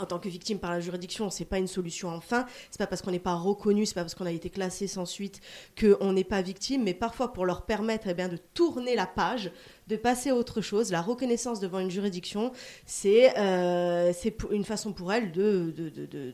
en 0.00 0.06
tant 0.06 0.18
que 0.18 0.28
victime 0.28 0.58
par 0.58 0.70
la 0.70 0.80
juridiction, 0.80 1.30
c'est 1.30 1.44
pas 1.44 1.58
une 1.58 1.66
solution 1.66 2.08
enfin. 2.08 2.46
C'est 2.70 2.78
pas 2.78 2.86
parce 2.86 3.02
qu'on 3.02 3.10
n'est 3.10 3.18
pas 3.18 3.34
reconnu, 3.34 3.86
c'est 3.86 3.94
pas 3.94 4.02
parce 4.02 4.14
qu'on 4.14 4.26
a 4.26 4.32
été 4.32 4.50
classé 4.50 4.86
sans 4.86 5.04
suite 5.06 5.40
qu'on 5.78 6.12
n'est 6.12 6.24
pas 6.24 6.42
victime, 6.42 6.82
mais 6.84 6.94
parfois 6.94 7.32
pour 7.32 7.46
leur 7.46 7.62
permettre 7.66 8.06
eh 8.08 8.14
bien, 8.14 8.28
de 8.28 8.38
tourner 8.54 8.94
la 8.96 9.06
page, 9.06 9.52
de 9.88 9.96
passer 9.96 10.30
à 10.30 10.34
autre 10.36 10.60
chose. 10.60 10.90
La 10.90 11.02
reconnaissance 11.02 11.60
devant 11.60 11.80
une 11.80 11.90
juridiction, 11.90 12.52
c'est 12.86 13.36
euh, 13.38 14.12
une 14.50 14.64
façon 14.64 14.92
pour 14.92 15.12
elles 15.12 15.32
de, 15.32 15.72
de, 15.76 15.88
de, 15.88 16.06
de, 16.06 16.30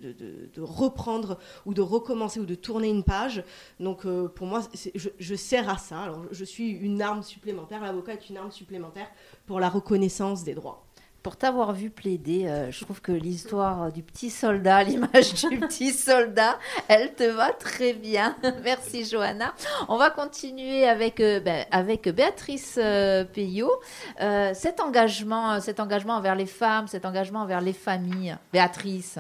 de- 0.55 0.61
reprendre 0.61 1.39
ou 1.65 1.75
de 1.75 1.83
recommencer 1.83 2.39
ou 2.41 2.47
de 2.47 2.55
tourner 2.55 2.89
une 2.89 3.03
page. 3.05 3.43
Donc 3.81 4.05
euh, 4.07 4.29
pour 4.29 4.47
moi, 4.47 4.63
je, 4.95 5.09
je 5.19 5.35
sers 5.35 5.69
à 5.69 5.79
ça. 5.79 6.01
Alors, 6.01 6.23
je 6.31 6.45
suis 6.45 6.71
une 6.71 7.03
arme 7.03 7.23
supplémentaire. 7.23 7.83
L'avocat 7.83 8.13
est 8.15 8.29
une 8.29 8.37
arme 8.37 8.53
supplémentaire 8.53 9.09
pour 9.47 9.59
la 9.61 9.69
reconnaissance 9.69 10.45
des 10.45 10.55
droits. 10.55 10.86
Pour 11.27 11.37
t'avoir 11.37 11.73
vu 11.73 11.91
plaider, 11.91 12.47
euh, 12.47 12.71
je 12.71 12.85
trouve 12.85 13.01
que 13.01 13.11
l'histoire 13.11 13.91
du 13.91 14.05
petit 14.05 14.31
soldat, 14.31 14.85
l'image 14.85 15.35
du 15.35 15.59
petit 15.59 15.91
soldat, 15.91 16.57
elle 16.87 17.15
te 17.15 17.25
va 17.25 17.51
très 17.51 17.95
bien. 17.95 18.37
Merci 18.63 19.05
Johanna. 19.05 19.53
On 19.89 19.97
va 19.97 20.11
continuer 20.11 20.87
avec, 20.87 21.19
euh, 21.19 21.41
ben, 21.41 21.67
avec 21.73 22.09
Béatrice 22.09 22.79
euh, 22.81 23.25
Payot. 23.25 23.73
Cet, 24.55 24.79
engagement, 24.79 25.59
cet 25.59 25.81
engagement 25.81 26.15
envers 26.15 26.37
les 26.37 26.47
femmes, 26.47 26.87
cet 26.87 27.05
engagement 27.05 27.41
envers 27.41 27.61
les 27.61 27.73
familles. 27.73 28.37
Béatrice. 28.53 29.19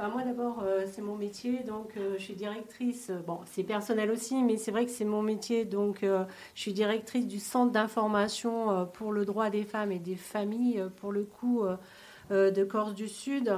Moi 0.00 0.22
d'abord, 0.22 0.62
euh, 0.62 0.84
c'est 0.86 1.02
mon 1.02 1.16
métier, 1.16 1.64
donc 1.64 1.96
euh, 1.96 2.14
je 2.18 2.22
suis 2.22 2.34
directrice. 2.34 3.10
euh, 3.10 3.18
Bon, 3.26 3.40
c'est 3.46 3.64
personnel 3.64 4.12
aussi, 4.12 4.36
mais 4.44 4.56
c'est 4.56 4.70
vrai 4.70 4.84
que 4.84 4.92
c'est 4.92 5.04
mon 5.04 5.22
métier, 5.22 5.64
donc 5.64 5.98
je 6.02 6.26
suis 6.60 6.72
directrice 6.72 7.26
du 7.26 7.40
centre 7.40 7.72
d'information 7.72 8.86
pour 8.94 9.10
le 9.12 9.24
droit 9.24 9.50
des 9.50 9.64
femmes 9.64 9.90
et 9.90 9.98
des 9.98 10.14
familles, 10.14 10.84
pour 11.00 11.10
le 11.12 11.24
coup, 11.24 11.64
de 12.30 12.64
Corse 12.64 12.94
du 12.94 13.08
Sud. 13.08 13.52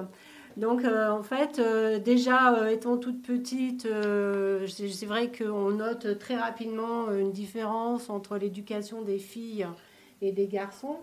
Donc 0.57 0.85
en 0.85 1.23
fait, 1.23 1.61
déjà 2.03 2.71
étant 2.73 2.97
toute 2.99 3.23
petite, 3.23 3.87
c'est 4.67 5.07
vrai 5.07 5.31
qu'on 5.31 5.71
note 5.71 6.19
très 6.19 6.37
rapidement 6.37 7.11
une 7.13 7.33
différence 7.33 8.09
entre 8.11 8.39
l'éducation 8.39 9.03
des 9.03 9.19
filles 9.19 9.67
et 10.23 10.33
des 10.33 10.49
garçons. 10.49 10.99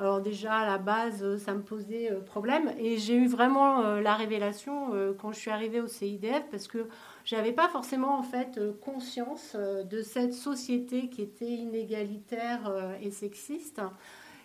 Alors 0.00 0.20
déjà 0.20 0.54
à 0.54 0.66
la 0.66 0.78
base, 0.78 1.22
euh, 1.22 1.38
ça 1.38 1.54
me 1.54 1.62
posait 1.62 2.10
euh, 2.10 2.20
problème 2.20 2.72
et 2.78 2.98
j'ai 2.98 3.14
eu 3.14 3.28
vraiment 3.28 3.80
euh, 3.80 4.00
la 4.00 4.14
révélation 4.14 4.90
quand 5.20 5.32
je 5.32 5.38
suis 5.38 5.50
arrivée 5.50 5.80
au 5.80 5.86
CIDF 5.86 6.44
parce 6.50 6.66
que 6.66 6.88
j'avais 7.24 7.52
pas 7.52 7.68
forcément 7.68 8.18
en 8.18 8.22
fait 8.22 8.60
conscience 8.80 9.54
de 9.54 10.02
cette 10.02 10.34
société 10.34 11.08
qui 11.08 11.22
était 11.22 11.46
inégalitaire 11.46 12.72
et 13.00 13.10
sexiste. 13.10 13.80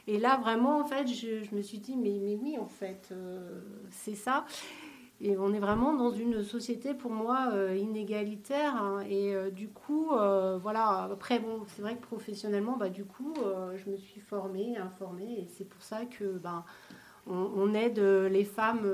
Et 0.07 0.17
là 0.17 0.37
vraiment 0.37 0.79
en 0.79 0.85
fait, 0.85 1.07
je, 1.07 1.53
me 1.53 1.61
suis 1.61 1.79
dit 1.79 1.97
mais, 1.97 2.19
mais 2.21 2.35
oui 2.35 2.57
en 2.57 2.67
fait 2.67 3.09
c'est 3.91 4.15
ça. 4.15 4.45
Et 5.21 5.37
on 5.37 5.53
est 5.53 5.59
vraiment 5.59 5.93
dans 5.93 6.11
une 6.11 6.43
société 6.43 6.93
pour 6.93 7.11
moi 7.11 7.49
euh, 7.51 7.75
inégalitaire. 7.75 8.75
hein. 8.75 9.03
et 9.09 9.35
euh, 9.35 9.49
du 9.49 9.67
coup, 9.67 10.11
euh, 10.13 10.57
voilà, 10.61 11.09
après, 11.11 11.39
bon, 11.39 11.63
c'est 11.67 11.81
vrai 11.81 11.97
que 11.97 12.01
professionnellement, 12.01 12.77
bah, 12.77 12.87
du 12.87 13.03
coup, 13.03 13.33
je 13.75 13.89
me 13.89 13.97
suis 13.97 14.21
formée, 14.21 14.77
informée. 14.77 15.39
Et 15.39 15.47
c'est 15.57 15.65
pour 15.65 15.81
ça 15.81 16.05
que 16.05 16.37
ben, 16.37 16.63
on, 17.27 17.73
aide 17.73 17.99
les 17.99 18.45
femmes 18.45 18.87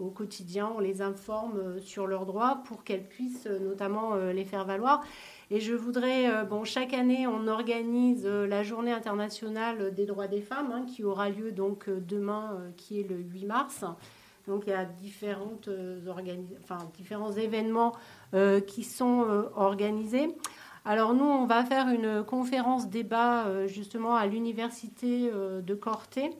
au 0.00 0.10
quotidien, 0.10 0.70
on 0.76 0.80
les 0.80 1.00
informe 1.00 1.80
sur 1.80 2.06
leurs 2.06 2.26
droits 2.26 2.62
pour 2.66 2.84
qu'elles 2.84 3.06
puissent 3.06 3.46
notamment 3.46 4.16
les 4.16 4.44
faire 4.44 4.64
valoir. 4.64 5.02
Et 5.50 5.60
je 5.60 5.72
voudrais, 5.74 6.44
bon, 6.44 6.64
chaque 6.64 6.92
année, 6.92 7.26
on 7.26 7.46
organise 7.46 8.26
la 8.26 8.62
journée 8.62 8.92
internationale 8.92 9.94
des 9.94 10.06
droits 10.06 10.28
des 10.28 10.42
femmes, 10.42 10.70
hein, 10.72 10.84
qui 10.86 11.04
aura 11.04 11.30
lieu 11.30 11.52
donc 11.52 11.88
demain, 11.88 12.58
qui 12.76 13.00
est 13.00 13.08
le 13.08 13.16
8 13.16 13.46
mars. 13.46 13.84
Donc 14.48 14.64
il 14.66 14.70
y 14.70 14.72
a 14.72 14.80
euh, 15.68 15.94
différents 16.96 17.32
événements 17.32 17.92
euh, 18.34 18.60
qui 18.60 18.82
sont 18.82 19.24
euh, 19.28 19.42
organisés. 19.54 20.34
Alors 20.84 21.12
nous, 21.12 21.24
on 21.24 21.46
va 21.46 21.64
faire 21.64 21.88
une 21.88 22.24
conférence 22.24 22.88
débat 22.88 23.66
justement 23.66 24.16
à 24.16 24.26
l'université 24.26 25.30
de 25.30 25.74
Corté 25.74 26.30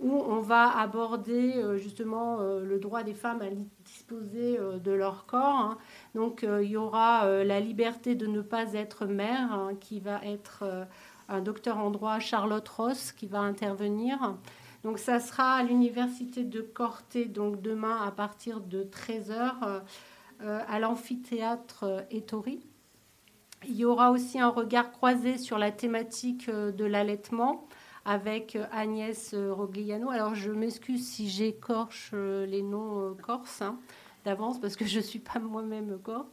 où 0.00 0.14
on 0.14 0.40
va 0.40 0.78
aborder 0.78 1.62
justement 1.76 2.38
le 2.40 2.78
droit 2.78 3.02
des 3.02 3.12
femmes 3.12 3.42
à 3.42 3.50
disposer 3.84 4.58
de 4.82 4.92
leur 4.92 5.26
corps. 5.26 5.58
hein. 5.58 5.78
Donc 6.14 6.42
il 6.42 6.68
y 6.68 6.76
aura 6.78 7.44
la 7.44 7.60
liberté 7.60 8.14
de 8.14 8.26
ne 8.26 8.40
pas 8.40 8.72
être 8.72 9.04
mère 9.04 9.52
hein, 9.52 9.72
qui 9.78 10.00
va 10.00 10.24
être 10.24 10.64
un 11.28 11.42
docteur 11.42 11.76
en 11.76 11.90
droit, 11.90 12.18
Charlotte 12.18 12.68
Ross, 12.68 13.12
qui 13.12 13.26
va 13.26 13.40
intervenir. 13.40 14.36
Donc 14.84 14.98
ça 14.98 15.20
sera 15.20 15.54
à 15.54 15.62
l'université 15.62 16.44
de 16.44 16.60
Corté, 16.60 17.26
donc 17.26 17.62
demain 17.62 17.98
à 18.04 18.10
partir 18.10 18.60
de 18.60 18.82
13h 18.82 19.82
à 20.40 20.78
l'amphithéâtre 20.80 21.84
euh, 21.84 22.00
Ettori. 22.10 22.60
Il 23.68 23.76
y 23.76 23.84
aura 23.84 24.10
aussi 24.10 24.40
un 24.40 24.48
regard 24.48 24.90
croisé 24.90 25.38
sur 25.38 25.58
la 25.58 25.70
thématique 25.70 26.48
euh, 26.48 26.72
de 26.72 26.84
l'allaitement 26.84 27.66
avec 28.04 28.56
euh, 28.56 28.64
Agnès 28.72 29.34
euh, 29.34 29.52
Rogliano. 29.52 30.10
Alors 30.10 30.34
je 30.34 30.50
m'excuse 30.50 31.06
si 31.06 31.28
j'écorche 31.28 32.10
euh, 32.12 32.44
les 32.46 32.62
noms 32.62 33.00
euh, 33.00 33.14
corses 33.14 33.62
hein, 33.62 33.78
d'avance 34.24 34.60
parce 34.60 34.74
que 34.74 34.84
je 34.84 34.96
ne 34.96 35.02
suis 35.02 35.20
pas 35.20 35.38
moi-même 35.38 35.98
corse. 36.02 36.26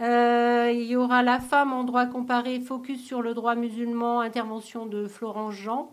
Euh, 0.00 0.70
il 0.72 0.84
y 0.84 0.96
aura 0.96 1.22
la 1.22 1.40
femme 1.40 1.72
en 1.72 1.84
droit 1.84 2.06
comparé, 2.06 2.60
focus 2.60 3.04
sur 3.04 3.22
le 3.22 3.34
droit 3.34 3.54
musulman, 3.54 4.20
intervention 4.20 4.86
de 4.86 5.06
Florence 5.06 5.54
Jean. 5.54 5.90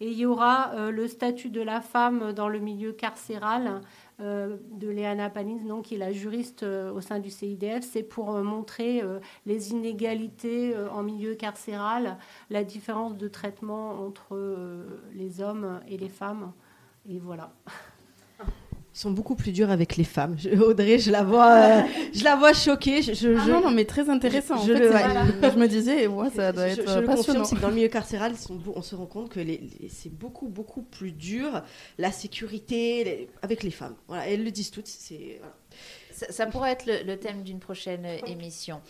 Et 0.00 0.10
il 0.10 0.18
y 0.18 0.26
aura 0.26 0.72
euh, 0.74 0.90
le 0.90 1.06
statut 1.06 1.50
de 1.50 1.60
la 1.60 1.80
femme 1.80 2.32
dans 2.32 2.48
le 2.48 2.58
milieu 2.58 2.92
carcéral 2.92 3.80
euh, 4.20 4.56
de 4.72 4.88
Léana 4.88 5.30
Panis, 5.30 5.64
donc, 5.64 5.86
qui 5.86 5.94
est 5.94 5.98
la 5.98 6.12
juriste 6.12 6.62
euh, 6.62 6.92
au 6.92 7.00
sein 7.00 7.18
du 7.18 7.30
CIDF. 7.30 7.84
C'est 7.84 8.02
pour 8.02 8.32
montrer 8.42 9.02
les 9.46 9.70
inégalités 9.70 10.74
en 10.92 11.02
milieu 11.02 11.34
carcéral, 11.34 12.18
la 12.50 12.64
différence 12.64 13.16
de 13.16 13.28
traitement 13.28 14.04
entre 14.04 14.36
les 15.14 15.40
hommes 15.40 15.80
et 15.88 15.96
les 15.96 16.08
femmes. 16.08 16.52
Et 17.08 17.18
voilà. 17.18 17.52
Ils 18.94 18.98
sont 19.00 19.10
beaucoup 19.10 19.34
plus 19.34 19.50
durs 19.50 19.70
avec 19.72 19.96
les 19.96 20.04
femmes. 20.04 20.36
Je- 20.38 20.50
Audrey, 20.50 21.00
je 21.00 21.10
la 21.10 21.24
vois, 21.24 21.52
euh, 21.52 21.80
je 22.14 22.22
la 22.22 22.36
vois 22.36 22.52
choquée. 22.52 23.02
Je, 23.02 23.12
je- 23.12 23.34
Ah 23.36 23.42
je- 23.44 23.50
non, 23.50 23.60
non, 23.62 23.70
mais 23.72 23.84
très 23.84 24.08
intéressant. 24.08 24.54
En 24.54 24.64
Je, 24.64 24.72
fait, 24.72 24.78
le, 25.42 25.50
je 25.52 25.58
me 25.58 25.66
disais, 25.66 26.06
ouais, 26.06 26.28
ça 26.30 26.52
doit 26.52 26.68
être 26.68 26.88
je 26.88 27.00
le 27.00 27.04
passionnant. 27.04 27.40
confirme, 27.40 27.58
que 27.58 27.62
dans 27.62 27.68
le 27.70 27.74
milieu 27.74 27.88
carcéral, 27.88 28.34
on 28.74 28.82
se 28.82 28.94
rend 28.94 29.06
compte 29.06 29.30
que 29.30 29.40
les- 29.40 29.68
les- 29.80 29.88
c'est 29.88 30.12
beaucoup, 30.12 30.46
beaucoup 30.46 30.82
plus 30.82 31.10
dur 31.10 31.62
la 31.98 32.12
sécurité 32.12 33.02
les- 33.04 33.28
avec 33.42 33.64
les 33.64 33.72
femmes. 33.72 33.96
Voilà, 34.06 34.28
elles 34.28 34.44
le 34.44 34.50
disent 34.52 34.70
toutes. 34.70 34.86
C'est 34.86 35.38
voilà. 35.40 35.54
Ça, 36.14 36.26
ça 36.30 36.46
pourrait 36.46 36.70
être 36.72 36.86
le, 36.86 37.02
le 37.04 37.18
thème 37.18 37.42
d'une 37.42 37.58
prochaine 37.58 38.06
émission. 38.26 38.80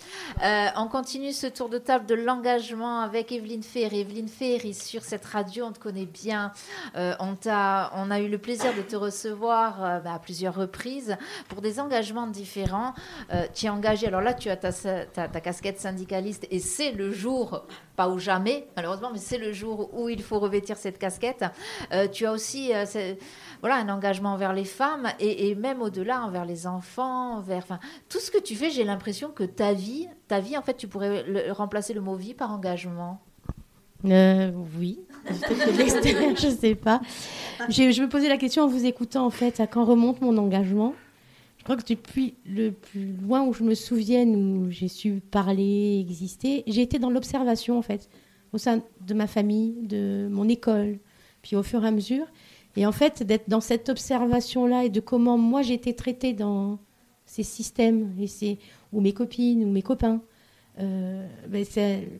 Euh, 0.42 0.66
on 0.76 0.88
continue 0.88 1.32
ce 1.32 1.46
tour 1.46 1.70
de 1.70 1.78
table 1.78 2.04
de 2.04 2.14
l'engagement 2.14 3.00
avec 3.00 3.32
Evelyne 3.32 3.62
Ferry. 3.62 4.00
Evelyne 4.00 4.28
Ferry, 4.28 4.74
sur 4.74 5.02
cette 5.02 5.24
radio, 5.24 5.64
on 5.64 5.72
te 5.72 5.78
connaît 5.78 6.04
bien. 6.04 6.52
Euh, 6.96 7.14
on, 7.20 7.36
a 8.10 8.20
eu 8.20 8.28
le 8.28 8.36
plaisir 8.36 8.74
de 8.76 8.82
te 8.82 8.94
recevoir 8.94 9.82
euh, 9.82 10.00
bah, 10.00 10.14
à 10.14 10.18
plusieurs 10.18 10.54
reprises 10.54 11.16
pour 11.48 11.62
des 11.62 11.80
engagements 11.80 12.26
différents. 12.26 12.92
Tu 13.54 13.66
es 13.66 13.70
engagée, 13.70 14.06
alors 14.08 14.20
là, 14.20 14.34
tu 14.34 14.50
as 14.50 14.56
ta, 14.56 14.72
ta- 14.72 15.28
ta 15.28 15.40
casquette 15.40 15.80
syndicaliste 15.80 16.46
et 16.50 16.58
c'est 16.58 16.92
le 16.92 17.10
jour, 17.10 17.64
pas 17.96 18.08
ou 18.08 18.18
jamais, 18.18 18.66
malheureusement, 18.76 19.10
mais 19.12 19.18
c'est 19.18 19.38
le 19.38 19.52
jour 19.52 19.88
où 19.94 20.10
il 20.10 20.22
faut 20.22 20.38
revêtir 20.38 20.76
cette 20.76 20.98
casquette. 20.98 21.44
Tu 22.12 22.26
as 22.26 22.32
aussi 22.32 22.72
voilà, 23.60 23.76
un 23.76 23.88
engagement 23.88 24.32
envers 24.34 24.52
les 24.52 24.64
femmes 24.64 25.08
et, 25.20 25.48
et 25.48 25.54
même 25.54 25.80
au-delà, 25.80 26.20
envers 26.22 26.44
les 26.44 26.66
enfants, 26.66 27.13
enfin, 27.14 27.78
tout 28.08 28.18
ce 28.20 28.30
que 28.30 28.38
tu 28.40 28.54
fais. 28.54 28.70
J'ai 28.70 28.84
l'impression 28.84 29.30
que 29.30 29.44
ta 29.44 29.72
vie, 29.72 30.06
ta 30.28 30.40
vie, 30.40 30.56
en 30.56 30.62
fait, 30.62 30.76
tu 30.76 30.88
pourrais 30.88 31.22
le- 31.24 31.52
remplacer 31.52 31.94
le 31.94 32.00
mot 32.00 32.14
vie 32.16 32.34
par 32.34 32.52
engagement. 32.52 33.20
Euh, 34.04 34.50
oui, 34.78 34.98
l'extérieur, 35.78 36.36
je 36.36 36.48
sais 36.48 36.74
pas. 36.74 37.00
Je 37.70 38.02
me 38.02 38.08
posais 38.08 38.28
la 38.28 38.36
question 38.36 38.64
en 38.64 38.68
vous 38.68 38.84
écoutant, 38.84 39.24
en 39.24 39.30
fait, 39.30 39.60
à 39.60 39.66
quand 39.66 39.84
remonte 39.84 40.20
mon 40.20 40.36
engagement? 40.36 40.94
Je 41.58 41.64
crois 41.64 41.76
que 41.76 41.86
depuis 41.88 42.34
le 42.44 42.72
plus 42.72 43.14
loin 43.22 43.42
où 43.46 43.54
je 43.54 43.62
me 43.64 43.74
souvienne, 43.74 44.36
où 44.36 44.70
j'ai 44.70 44.88
su 44.88 45.22
parler, 45.30 45.98
exister, 45.98 46.62
j'ai 46.66 46.82
été 46.82 46.98
dans 46.98 47.08
l'observation, 47.08 47.78
en 47.78 47.82
fait, 47.82 48.10
au 48.52 48.58
sein 48.58 48.82
de 49.00 49.14
ma 49.14 49.26
famille, 49.26 49.74
de 49.82 50.28
mon 50.30 50.46
école, 50.50 50.98
puis 51.40 51.56
au 51.56 51.62
fur 51.62 51.82
et 51.82 51.88
à 51.88 51.90
mesure. 51.90 52.26
Et 52.76 52.84
en 52.84 52.92
fait, 52.92 53.22
d'être 53.22 53.48
dans 53.48 53.62
cette 53.62 53.88
observation-là 53.88 54.84
et 54.84 54.90
de 54.90 55.00
comment 55.00 55.38
moi 55.38 55.62
j'ai 55.62 55.74
été 55.74 55.94
traitée 55.94 56.34
dans 56.34 56.78
ces 57.34 57.42
systèmes, 57.42 58.14
et 58.20 58.26
c'est, 58.28 58.58
ou 58.92 59.00
mes 59.00 59.12
copines, 59.12 59.64
ou 59.64 59.70
mes 59.70 59.82
copains. 59.82 60.20
Euh, 60.78 61.26
ben, 61.48 61.64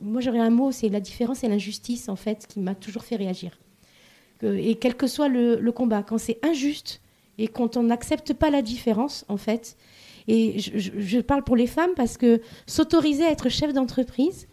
moi 0.01 0.20
j'aurais 0.20 0.41
un 0.41 0.51
mot, 0.51 0.73
c'est 0.73 0.89
la 0.89 1.01
différence 1.01 1.45
et 1.45 1.49
l'injustice 1.49 2.09
en 2.09 2.16
fait 2.16 2.47
qui 2.49 2.59
m'a 2.61 2.74
toujours 2.74 3.05
fait 3.05 3.16
réagir. 3.16 3.59
Que- 4.41 4.57
et 4.57 4.74
quel 4.77 4.95
que 4.97 5.07
soit 5.07 5.28
le, 5.28 5.70
combat, 5.70 6.03
quand 6.03 6.19
c'est 6.19 6.39
injuste 6.45 7.01
et 7.39 7.49
quand 7.49 7.77
on 7.77 7.85
n'accepte 7.85 8.32
pas 8.32 8.51
la 8.51 8.62
différence 8.62 9.24
en 9.28 9.36
fait, 9.36 9.77
et 10.27 10.59
je, 10.59 10.70
je- 10.99 11.19
parle 11.20 11.45
pour 11.45 11.57
les 11.57 11.66
femmes 11.69 11.91
parce 11.97 12.16
que 12.16 12.41
s'autoriser 12.66 13.24
à 13.24 13.31
être 13.31 13.49
chef 13.49 13.73
d'entreprise, 13.73 14.49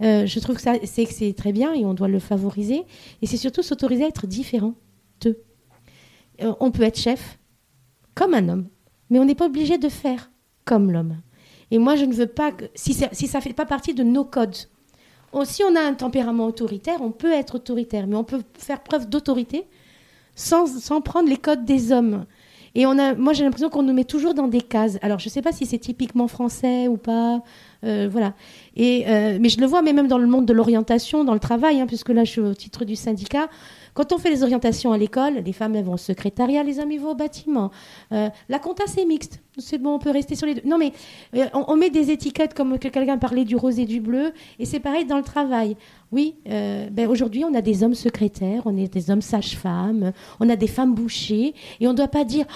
euh, 0.00 0.24
je 0.26 0.40
trouve 0.40 0.56
que 0.56 0.62
ça, 0.62 0.74
c'est, 0.84 1.04
que 1.06 1.12
c'est 1.12 1.32
très 1.34 1.52
bien 1.52 1.74
et 1.74 1.84
on 1.84 1.92
doit 1.94 2.08
le 2.08 2.20
favoriser. 2.20 2.82
Et 3.20 3.26
c'est 3.26 3.36
surtout 3.36 3.62
s'autoriser 3.62 4.04
à 4.04 4.08
être 4.08 4.26
différent. 4.26 4.74
Euh, 5.26 6.54
on 6.60 6.70
peut 6.70 6.84
être 6.84 6.98
chef 6.98 7.38
comme 8.14 8.32
un 8.34 8.48
homme. 8.48 8.68
Mais 9.10 9.18
on 9.18 9.24
n'est 9.24 9.34
pas 9.34 9.46
obligé 9.46 9.78
de 9.78 9.88
faire 9.88 10.30
comme 10.64 10.92
l'homme. 10.92 11.16
Et 11.70 11.78
moi, 11.78 11.96
je 11.96 12.04
ne 12.04 12.12
veux 12.12 12.26
pas 12.26 12.52
que. 12.52 12.64
Si 12.74 12.94
ça 12.94 13.08
ça 13.12 13.40
fait 13.40 13.52
pas 13.52 13.66
partie 13.66 13.94
de 13.94 14.02
nos 14.02 14.24
codes. 14.24 14.56
Si 15.44 15.62
on 15.62 15.76
a 15.76 15.80
un 15.80 15.94
tempérament 15.94 16.46
autoritaire, 16.46 17.02
on 17.02 17.10
peut 17.10 17.32
être 17.32 17.56
autoritaire, 17.56 18.06
mais 18.06 18.16
on 18.16 18.24
peut 18.24 18.42
faire 18.54 18.82
preuve 18.82 19.08
d'autorité 19.08 19.66
sans, 20.34 20.66
sans 20.66 21.02
prendre 21.02 21.28
les 21.28 21.36
codes 21.36 21.66
des 21.66 21.92
hommes. 21.92 22.24
Et 22.74 22.86
moi, 22.86 23.32
j'ai 23.32 23.44
l'impression 23.44 23.70
qu'on 23.70 23.82
nous 23.82 23.92
met 23.92 24.04
toujours 24.04 24.34
dans 24.34 24.48
des 24.48 24.60
cases. 24.60 24.98
Alors, 25.02 25.18
je 25.18 25.26
ne 25.26 25.30
sais 25.30 25.42
pas 25.42 25.52
si 25.52 25.66
c'est 25.66 25.78
typiquement 25.78 26.28
français 26.28 26.86
ou 26.88 26.96
pas. 26.96 27.42
Euh, 27.84 28.08
voilà. 28.10 28.34
Et, 28.76 29.04
euh, 29.08 29.38
mais 29.40 29.48
je 29.48 29.60
le 29.60 29.66
vois, 29.66 29.82
mais 29.82 29.92
même 29.92 30.08
dans 30.08 30.18
le 30.18 30.26
monde 30.26 30.46
de 30.46 30.52
l'orientation, 30.52 31.24
dans 31.24 31.34
le 31.34 31.40
travail, 31.40 31.80
hein, 31.80 31.86
puisque 31.86 32.08
là, 32.08 32.24
je 32.24 32.30
suis 32.30 32.40
au 32.40 32.54
titre 32.54 32.84
du 32.84 32.96
syndicat. 32.96 33.48
Quand 33.94 34.12
on 34.12 34.18
fait 34.18 34.30
les 34.30 34.44
orientations 34.44 34.92
à 34.92 34.98
l'école, 34.98 35.42
les 35.44 35.52
femmes 35.52 35.74
elles 35.74 35.84
vont 35.84 35.94
au 35.94 35.98
secrétariat, 35.98 36.62
les 36.62 36.78
hommes 36.78 36.96
vont 36.98 37.10
au 37.10 37.14
bâtiment. 37.16 37.72
Euh, 38.12 38.28
la 38.48 38.60
compta 38.60 38.84
c'est 38.86 39.04
mixte, 39.04 39.40
c'est 39.56 39.78
bon, 39.78 39.94
on 39.94 39.98
peut 39.98 40.12
rester 40.12 40.36
sur 40.36 40.46
les 40.46 40.54
deux. 40.54 40.62
Non 40.64 40.78
mais 40.78 40.92
on, 41.52 41.74
met 41.74 41.90
des 41.90 42.12
étiquettes 42.12 42.54
comme 42.54 42.78
que 42.78 42.86
quelqu'un 42.86 43.18
parlait 43.18 43.44
du 43.44 43.56
rose 43.56 43.80
et 43.80 43.86
du 43.86 44.00
bleu, 44.00 44.32
et 44.60 44.66
c'est 44.66 44.78
pareil 44.78 45.04
dans 45.04 45.16
le 45.16 45.24
travail. 45.24 45.76
Oui, 46.12 46.36
ben 46.46 47.08
aujourd'hui 47.08 47.44
on 47.44 47.52
a 47.54 47.60
des 47.60 47.82
hommes 47.82 47.94
secrétaires, 47.94 48.62
on 48.66 48.84
a 48.84 48.86
des 48.86 49.10
hommes 49.10 49.22
sages-femmes, 49.22 50.12
on 50.38 50.48
a 50.48 50.54
des 50.54 50.68
femmes 50.68 50.94
bouchées, 50.94 51.54
et 51.80 51.88
on 51.88 51.90
ne 51.90 51.96
doit 51.96 52.06
pas 52.06 52.22
dire 52.22 52.46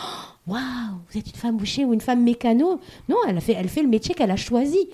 Oh, 0.47 0.53
waouh, 0.53 0.61
vous 1.11 1.19
êtes 1.19 1.27
une 1.27 1.35
femme 1.35 1.57
bouchée 1.57 1.85
ou 1.85 1.93
une 1.93 2.01
femme 2.01 2.23
mécano. 2.23 2.78
Non, 3.09 3.16
elle 3.27 3.40
fait 3.40 3.82
le 3.82 3.89
métier 3.89 4.15
qu'elle 4.15 4.31
a 4.31 4.36
choisi. 4.36 4.89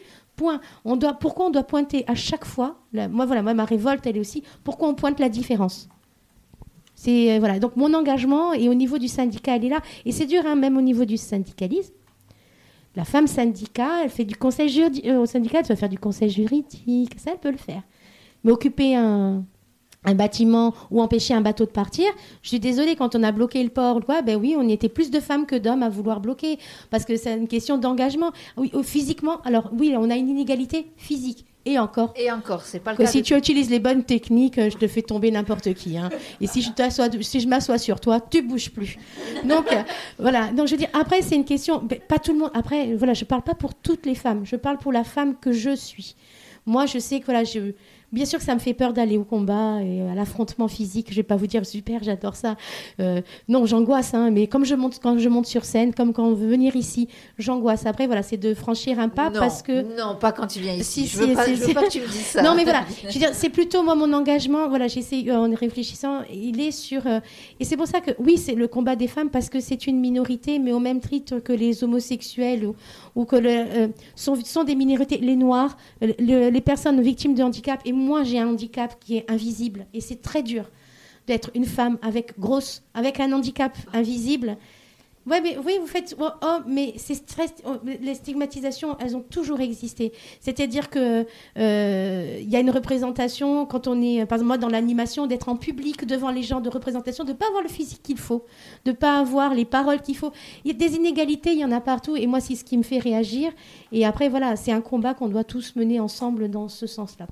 On 0.85 0.97
doit, 0.97 1.15
pourquoi 1.15 1.47
on 1.47 1.51
doit 1.51 1.65
pointer 1.65 2.05
à 2.06 2.15
chaque 2.15 2.44
fois 2.44 2.77
Moi 2.93 3.27
voilà, 3.27 3.43
moi 3.43 3.55
ma 3.55 3.65
révolte 3.65 4.06
elle 4.06 4.16
est 4.16 4.20
aussi 4.20 4.43
pourquoi 4.65 4.89
on 4.89 4.94
pointe 4.94 5.20
la 5.20 5.28
différence? 5.28 5.89
C'est 6.98 7.36
euh, 7.36 7.39
voilà. 7.39 7.60
Donc 7.60 7.77
mon 7.77 7.94
engagement 7.94 8.52
et 8.52 8.69
au 8.69 8.74
niveau 8.74 8.98
du 8.98 9.06
syndicat, 9.06 9.55
elle 9.55 9.66
est 9.66 9.69
là. 9.69 9.81
Et 10.05 10.10
c'est 10.10 10.27
dur, 10.27 10.43
hein, 10.44 10.56
même 10.56 10.77
au 10.77 10.81
niveau 10.81 11.05
du 11.05 11.16
syndicalisme. 11.16 11.94
La 12.97 13.05
femme 13.05 13.28
syndicat, 13.28 14.02
elle 14.02 14.10
fait 14.10 14.24
du 14.24 14.35
conseil 14.35 14.69
juridique. 14.69 15.06
au 15.06 15.24
syndicat, 15.24 15.60
elle 15.60 15.66
va 15.66 15.77
faire 15.77 15.89
du 15.89 15.98
conseil 15.98 16.28
juridique. 16.28 17.15
Ça, 17.16 17.31
elle 17.32 17.39
peut 17.39 17.52
le 17.52 17.56
faire. 17.56 17.82
Mais 18.43 18.51
occuper 18.51 18.97
un, 18.97 19.44
un 20.05 20.15
bâtiment 20.15 20.75
ou 20.91 21.03
empêcher 21.03 21.35
un 21.35 21.41
bateau 21.41 21.65
de 21.65 21.70
partir, 21.70 22.07
je 22.43 22.49
suis 22.49 22.61
désolée, 22.61 22.95
quand 22.97 23.15
on 23.16 23.23
a 23.23 23.33
bloqué 23.33 23.62
le 23.62 23.69
port, 23.69 24.01
quoi, 24.05 24.23
ben 24.23 24.37
oui, 24.37 24.55
on 24.57 24.69
était 24.69 24.89
plus 24.89 25.11
de 25.11 25.20
femmes 25.20 25.45
que 25.45 25.57
d'hommes 25.57 25.83
à 25.83 25.89
vouloir 25.89 26.20
bloquer. 26.20 26.59
Parce 26.91 27.05
que 27.05 27.16
c'est 27.16 27.35
une 27.37 27.49
question 27.49 27.79
d'engagement. 27.79 28.31
Oui, 28.57 28.70
oh, 28.75 28.83
physiquement, 28.83 29.41
alors 29.45 29.70
oui, 29.77 29.95
on 29.99 30.09
a 30.11 30.15
une 30.16 30.29
inégalité 30.29 30.87
physique. 30.97 31.45
Et 31.66 31.79
encore. 31.79 32.15
Et 32.16 32.31
encore, 32.31 32.62
c'est 32.62 32.79
pas 32.79 32.93
le 32.93 32.97
Que 32.97 33.03
cas. 33.03 33.09
si 33.11 33.19
de- 33.19 33.27
tu 33.27 33.37
utilises 33.37 33.69
les 33.69 33.81
bonnes 33.81 34.03
techniques, 34.03 34.57
euh, 34.57 34.70
je 34.70 34.79
te 34.79 34.87
fais 34.87 35.03
tomber 35.03 35.31
n'importe 35.31 35.75
qui. 35.75 35.99
hein. 35.99 36.09
Et 36.41 36.47
si 36.47 36.62
je, 36.62 36.70
t'assois- 36.70 37.11
si 37.20 37.41
je 37.41 37.49
m'assois 37.49 37.77
sur 37.77 38.01
toi, 38.01 38.20
tu 38.20 38.41
bouges 38.41 38.70
plus. 38.70 38.97
Donc 39.45 39.70
euh, 39.73 39.83
voilà. 40.19 40.47
Donc 40.53 40.66
je 40.69 40.73
veux 40.73 40.79
dire, 40.79 40.89
après 40.95 41.20
c'est 41.20 41.35
une 41.35 41.45
question. 41.45 41.83
ben, 41.85 41.99
Pas 42.09 42.19
tout 42.19 42.33
le 42.33 42.39
monde. 42.39 42.51
Après 42.55 42.95
voilà, 42.95 43.12
je 43.12 43.25
parle 43.27 43.43
pas 43.43 43.55
pour 43.55 43.75
toutes 43.75 44.07
les 44.07 44.15
femmes. 44.15 44.47
Je 44.47 44.57
parle 44.57 44.79
pour 44.79 44.93
la 44.93 45.05
femme 45.05 45.35
que 45.39 45.53
je 45.53 45.75
suis. 45.77 46.15
Moi, 46.65 46.87
je 46.87 46.99
sais 46.99 47.20
que 47.20 47.25
voilà, 47.27 47.45
je, 47.45 47.73
bien 48.13 48.25
sûr 48.25 48.39
que 48.39 48.45
ça 48.45 48.55
me 48.55 48.61
fait 48.61 48.75
peur 48.75 48.93
d'aller 48.93 49.19
au 49.19 49.25
combat 49.25 49.83
et 49.83 50.03
à 50.03 50.15
l'affrontement 50.15 50.69
physique. 50.69 51.09
Je 51.11 51.17
vais 51.17 51.23
pas 51.23 51.37
vous 51.37 51.47
dire 51.47 51.65
super, 51.67 52.03
j'adore 52.03 52.37
ça. 52.37 52.57
Euh, 53.01 53.21
non, 53.49 53.67
j'angoisse. 53.67 54.15
Hein, 54.15 54.31
mais 54.31 54.47
comme 54.47 54.65
je 54.65 54.75
monte 54.75 54.99
quand 55.03 55.19
je 55.19 55.29
monte 55.29 55.47
sur 55.47 55.65
scène, 55.65 55.95
comme 55.95 56.13
quand 56.13 56.25
on 56.27 56.35
veut 56.35 56.49
venir 56.49 56.77
ici, 56.77 57.09
j'angoisse. 57.39 57.87
Après 57.87 58.07
voilà, 58.07 58.23
c'est 58.23 58.37
de 58.37 58.55
franchir 58.55 58.99
un 59.01 59.09
pas 59.09 59.31
non, 59.31 59.39
parce 59.41 59.63
que 59.63 59.83
non, 59.99 60.17
pas 60.19 60.33
quand 60.33 60.47
tu 60.47 60.61
viens 60.61 60.75
ici. 60.75 61.07
Si, 61.07 61.07
je 61.07 61.19
veux 61.19 61.27
si, 61.29 61.35
pas, 61.35 61.45
si, 61.45 61.55
je 61.57 61.61
veux 61.61 61.67
si. 61.69 61.75
pas 61.75 61.83
que 61.85 61.91
tu 61.91 62.01
me 62.01 62.07
dises 62.07 62.27
ça. 62.27 62.43
Non, 62.43 62.55
mais 62.55 62.65
voilà. 62.65 62.85
Je 63.03 63.13
veux 63.13 63.19
dire, 63.21 63.31
c'est 63.33 63.51
plutôt 63.51 63.83
moi 63.83 63.95
mon 63.95 64.13
engagement. 64.13 64.69
Voilà, 64.69 64.89
j'essaie 64.89 65.25
euh, 65.29 65.37
en 65.37 65.55
réfléchissant. 65.55 66.21
Il 66.33 66.61
est 66.61 66.71
sur 66.73 67.07
euh, 67.07 67.21
et 67.61 67.65
c'est 67.65 67.77
pour 67.77 67.87
ça 67.87 68.01
que 68.01 68.13
oui, 68.19 68.39
c'est 68.39 68.55
le 68.55 68.69
combat 68.69 68.97
des 68.97 69.09
femmes 69.09 69.31
parce 69.31 69.49
que 69.49 69.61
c'est 69.61 69.87
une 69.87 70.01
minorité, 70.01 70.59
mais 70.59 70.73
au 70.73 70.79
même 70.81 71.01
titre 71.01 71.39
que 71.41 71.53
les 71.53 71.85
homosexuels 71.85 72.65
ou, 72.67 72.75
ou 73.15 73.25
que 73.25 73.37
le, 73.37 73.51
euh, 73.51 73.89
sont, 74.15 74.37
sont 74.45 74.65
des 74.65 74.75
minorités, 74.75 75.19
les 75.19 75.37
noirs, 75.37 75.77
euh, 76.03 76.13
le- 76.19 76.51
les 76.51 76.61
personnes 76.61 77.01
victimes 77.01 77.35
de 77.35 77.43
handicap. 77.43 77.81
Et 77.85 77.93
moi, 77.99 78.25
j'ai 78.25 78.39
un 78.39 78.49
handicap 78.49 78.99
qui 79.01 79.16
est 79.16 79.31
invisible 79.31 79.87
et 79.95 80.01
c'est 80.01 80.23
très 80.23 80.43
dur 80.43 80.65
d'être 81.27 81.51
une 81.55 81.66
femme 81.66 81.99
avec 82.03 82.39
grosse, 82.39 82.83
avec 82.95 83.20
un 83.20 83.33
handicap 83.33 83.77
invisible. 83.93 84.57
Ouais, 85.29 85.43
mais 85.43 85.59
oui, 85.62 85.75
vous 85.79 85.87
faites. 85.87 86.16
Oh, 86.19 86.29
oh, 86.43 86.59
mais 86.66 86.95
oh, 87.66 87.73
les 87.85 88.15
stigmatisations, 88.15 88.97
elles 88.99 89.15
ont 89.15 89.20
toujours 89.20 89.61
existé. 89.61 90.12
C'est-à-dire 90.41 90.89
que 90.89 91.27
euh, 91.59 92.39
il 92.41 92.49
y 92.49 92.57
a 92.57 92.61
une 92.61 92.70
représentation 92.70 93.66
quand 93.66 93.89
on 93.89 94.01
est, 94.01 94.25
par 94.25 94.37
exemple, 94.37 94.47
moi 94.47 94.57
dans 94.57 94.70
l'animation, 94.70 95.27
d'être 95.27 95.51
en 95.51 95.57
public 95.57 96.07
devant 96.07 96.31
les 96.31 96.43
gens 96.43 96.61
de 96.61 96.70
représentation, 96.70 97.25
de 97.25 97.35
pas 97.35 97.47
avoir 97.49 97.62
le 97.62 97.69
physique 97.69 98.03
qu'il 98.03 98.16
faut, 98.16 98.47
de 98.87 98.93
pas 98.93 99.19
avoir 99.19 99.53
les 99.53 99.66
paroles 99.66 100.01
qu'il 100.01 100.16
faut. 100.16 100.33
Il 100.65 100.73
y 100.73 100.75
a 100.75 100.79
des 100.79 100.97
inégalités, 100.97 101.53
il 101.53 101.59
y 101.59 101.65
en 101.65 101.73
a 101.73 101.81
partout. 101.83 102.16
Et 102.16 102.27
moi, 102.27 102.41
c'est 102.41 102.55
ce 102.55 102.65
qui 102.65 102.79
me 102.79 102.83
fait 102.83 102.99
réagir. 102.99 103.53
Et 103.93 104.07
après, 104.07 104.31
voilà, 104.31 104.57
c'est 104.57 104.73
un 104.73 104.81
combat 104.81 105.12
qu'on 105.12 105.29
doit 105.29 105.45
tous 105.45 105.77
mener 105.77 106.01
ensemble 106.01 106.51
dans 106.51 106.69
ce 106.69 106.87
sens-là. 106.87 107.27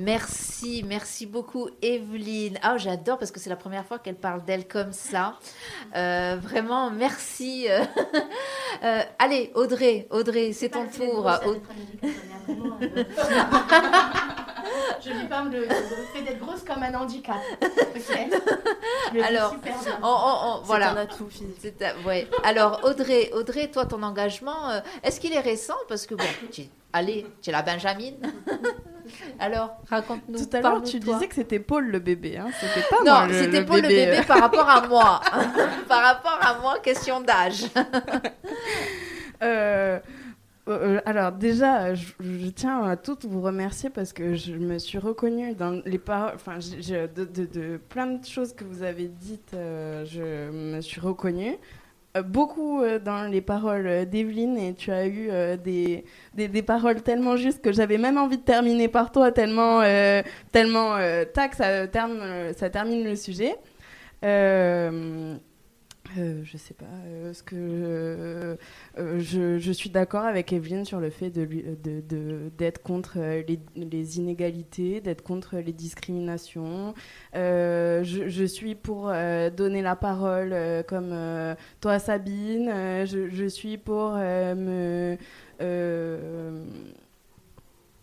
Merci, 0.00 0.82
merci 0.88 1.26
beaucoup 1.26 1.68
Evelyne. 1.82 2.58
Ah, 2.62 2.78
j'adore 2.78 3.18
parce 3.18 3.30
que 3.30 3.38
c'est 3.38 3.50
la 3.50 3.56
première 3.56 3.84
fois 3.84 3.98
qu'elle 3.98 4.16
parle 4.16 4.42
d'elle 4.44 4.66
comme 4.66 4.92
ça. 4.92 5.36
Euh, 5.94 6.36
vraiment, 6.40 6.90
merci. 6.90 7.66
Euh, 7.68 7.84
euh, 8.84 9.02
allez, 9.18 9.52
Audrey, 9.54 10.06
Audrey, 10.10 10.52
c'est 10.54 10.70
ton 10.70 10.86
tour. 10.86 11.30
Aud- 11.46 11.60
Je 15.04 15.10
dis 15.12 15.26
pas 15.28 15.42
le, 15.44 15.64
fait 16.14 16.22
d'être 16.22 16.38
grosse 16.38 16.62
comme 16.62 16.82
un 16.82 16.94
handicap. 16.94 17.36
Alors, 19.22 19.54
on- 20.02 20.06
on- 20.06 20.58
on- 20.58 20.62
voilà. 20.62 20.92
un 20.92 20.96
atout 20.96 21.28
un- 21.82 22.06
ouais. 22.06 22.26
Alors, 22.44 22.80
Audrey, 22.84 23.30
Audrey, 23.34 23.68
toi, 23.70 23.84
ton 23.84 24.02
engagement, 24.02 24.70
euh, 24.70 24.80
est-ce 25.02 25.20
qu'il 25.20 25.32
est 25.34 25.40
récent? 25.40 25.74
Parce 25.88 26.06
que 26.06 26.14
bon, 26.14 26.24
tu, 26.50 26.62
allez, 26.92 27.26
tu 27.42 27.50
es 27.50 27.52
la 27.52 27.62
Benjamin. 27.62 28.12
Alors, 29.38 29.76
raconte-nous. 29.88 30.38
Tout 30.38 30.56
à 30.56 30.60
l'heure, 30.60 30.82
tu 30.82 31.00
toi. 31.00 31.14
disais 31.14 31.28
que 31.28 31.34
c'était 31.34 31.58
Paul 31.58 31.86
le 31.88 31.98
bébé. 31.98 32.38
Hein. 32.38 32.48
C'était 32.60 32.86
pas 32.88 32.96
Non, 33.04 33.12
moi 33.18 33.26
le, 33.26 33.34
c'était 33.34 33.64
pas 33.64 33.76
le 33.76 33.82
bébé 33.82 34.18
euh. 34.18 34.22
par 34.24 34.40
rapport 34.40 34.68
à 34.68 34.86
moi. 34.88 35.20
par 35.88 36.02
rapport 36.04 36.38
à 36.40 36.58
moi, 36.60 36.78
question 36.82 37.20
d'âge. 37.20 37.64
Euh, 39.42 39.98
euh, 40.68 41.00
alors 41.04 41.32
déjà, 41.32 41.94
je, 41.94 42.12
je 42.20 42.48
tiens 42.50 42.84
à 42.84 42.96
toutes 42.96 43.24
vous 43.24 43.40
remercier 43.42 43.90
parce 43.90 44.12
que 44.12 44.34
je 44.36 44.52
me 44.52 44.78
suis 44.78 44.98
reconnue 44.98 45.54
dans 45.54 45.82
les 45.84 45.98
paroles, 45.98 46.32
enfin, 46.36 46.58
de, 46.58 47.24
de- 47.24 47.46
de 47.46 47.76
plein 47.88 48.06
de 48.06 48.24
choses 48.24 48.54
que 48.54 48.62
vous 48.62 48.84
avez 48.84 49.08
dites, 49.08 49.54
euh, 49.54 50.04
je 50.04 50.50
me 50.52 50.80
suis 50.80 51.00
reconnue. 51.00 51.56
Beaucoup 52.20 52.82
euh, 52.82 52.98
dans 52.98 53.24
les 53.30 53.40
paroles 53.40 53.86
euh, 53.86 54.04
d'Evelyne 54.04 54.58
et 54.58 54.74
tu 54.74 54.90
as 54.90 55.06
eu 55.06 55.30
euh, 55.30 55.56
des, 55.56 56.04
des, 56.34 56.46
des 56.46 56.60
paroles 56.62 57.00
tellement 57.00 57.36
justes 57.36 57.62
que 57.62 57.72
j'avais 57.72 57.96
même 57.96 58.18
envie 58.18 58.36
de 58.36 58.42
terminer 58.42 58.88
par 58.88 59.12
toi 59.12 59.32
tellement, 59.32 59.80
tellement 60.52 60.96
euh, 60.96 61.24
tac, 61.24 61.54
ça, 61.54 61.86
termine, 61.88 62.52
ça 62.54 62.68
termine 62.68 63.02
le 63.02 63.16
sujet. 63.16 63.56
Euh, 66.18 66.40
je 66.44 66.56
sais 66.56 66.74
pas 66.74 66.84
euh, 67.06 67.32
ce 67.32 67.42
que 67.42 67.54
euh, 67.56 68.56
je, 69.18 69.58
je 69.58 69.72
suis 69.72 69.90
d'accord 69.90 70.24
avec 70.24 70.52
Evelyne 70.52 70.84
sur 70.84 71.00
le 71.00 71.10
fait 71.10 71.30
de 71.30 71.42
lui- 71.42 71.64
de- 71.82 72.50
d'être 72.56 72.82
contre 72.82 73.18
les, 73.76 74.18
inégalités, 74.18 75.00
d'être 75.00 75.22
contre 75.22 75.56
les 75.58 75.72
discriminations. 75.72 76.94
Je, 77.34 78.44
suis 78.46 78.74
pour 78.74 79.12
donner 79.56 79.82
la 79.82 79.96
parole 79.96 80.54
comme 80.86 81.14
toi 81.80 81.98
Sabine. 81.98 82.70
Je, 83.06 83.46
suis 83.48 83.78
pour 83.78 84.12
me 84.12 85.16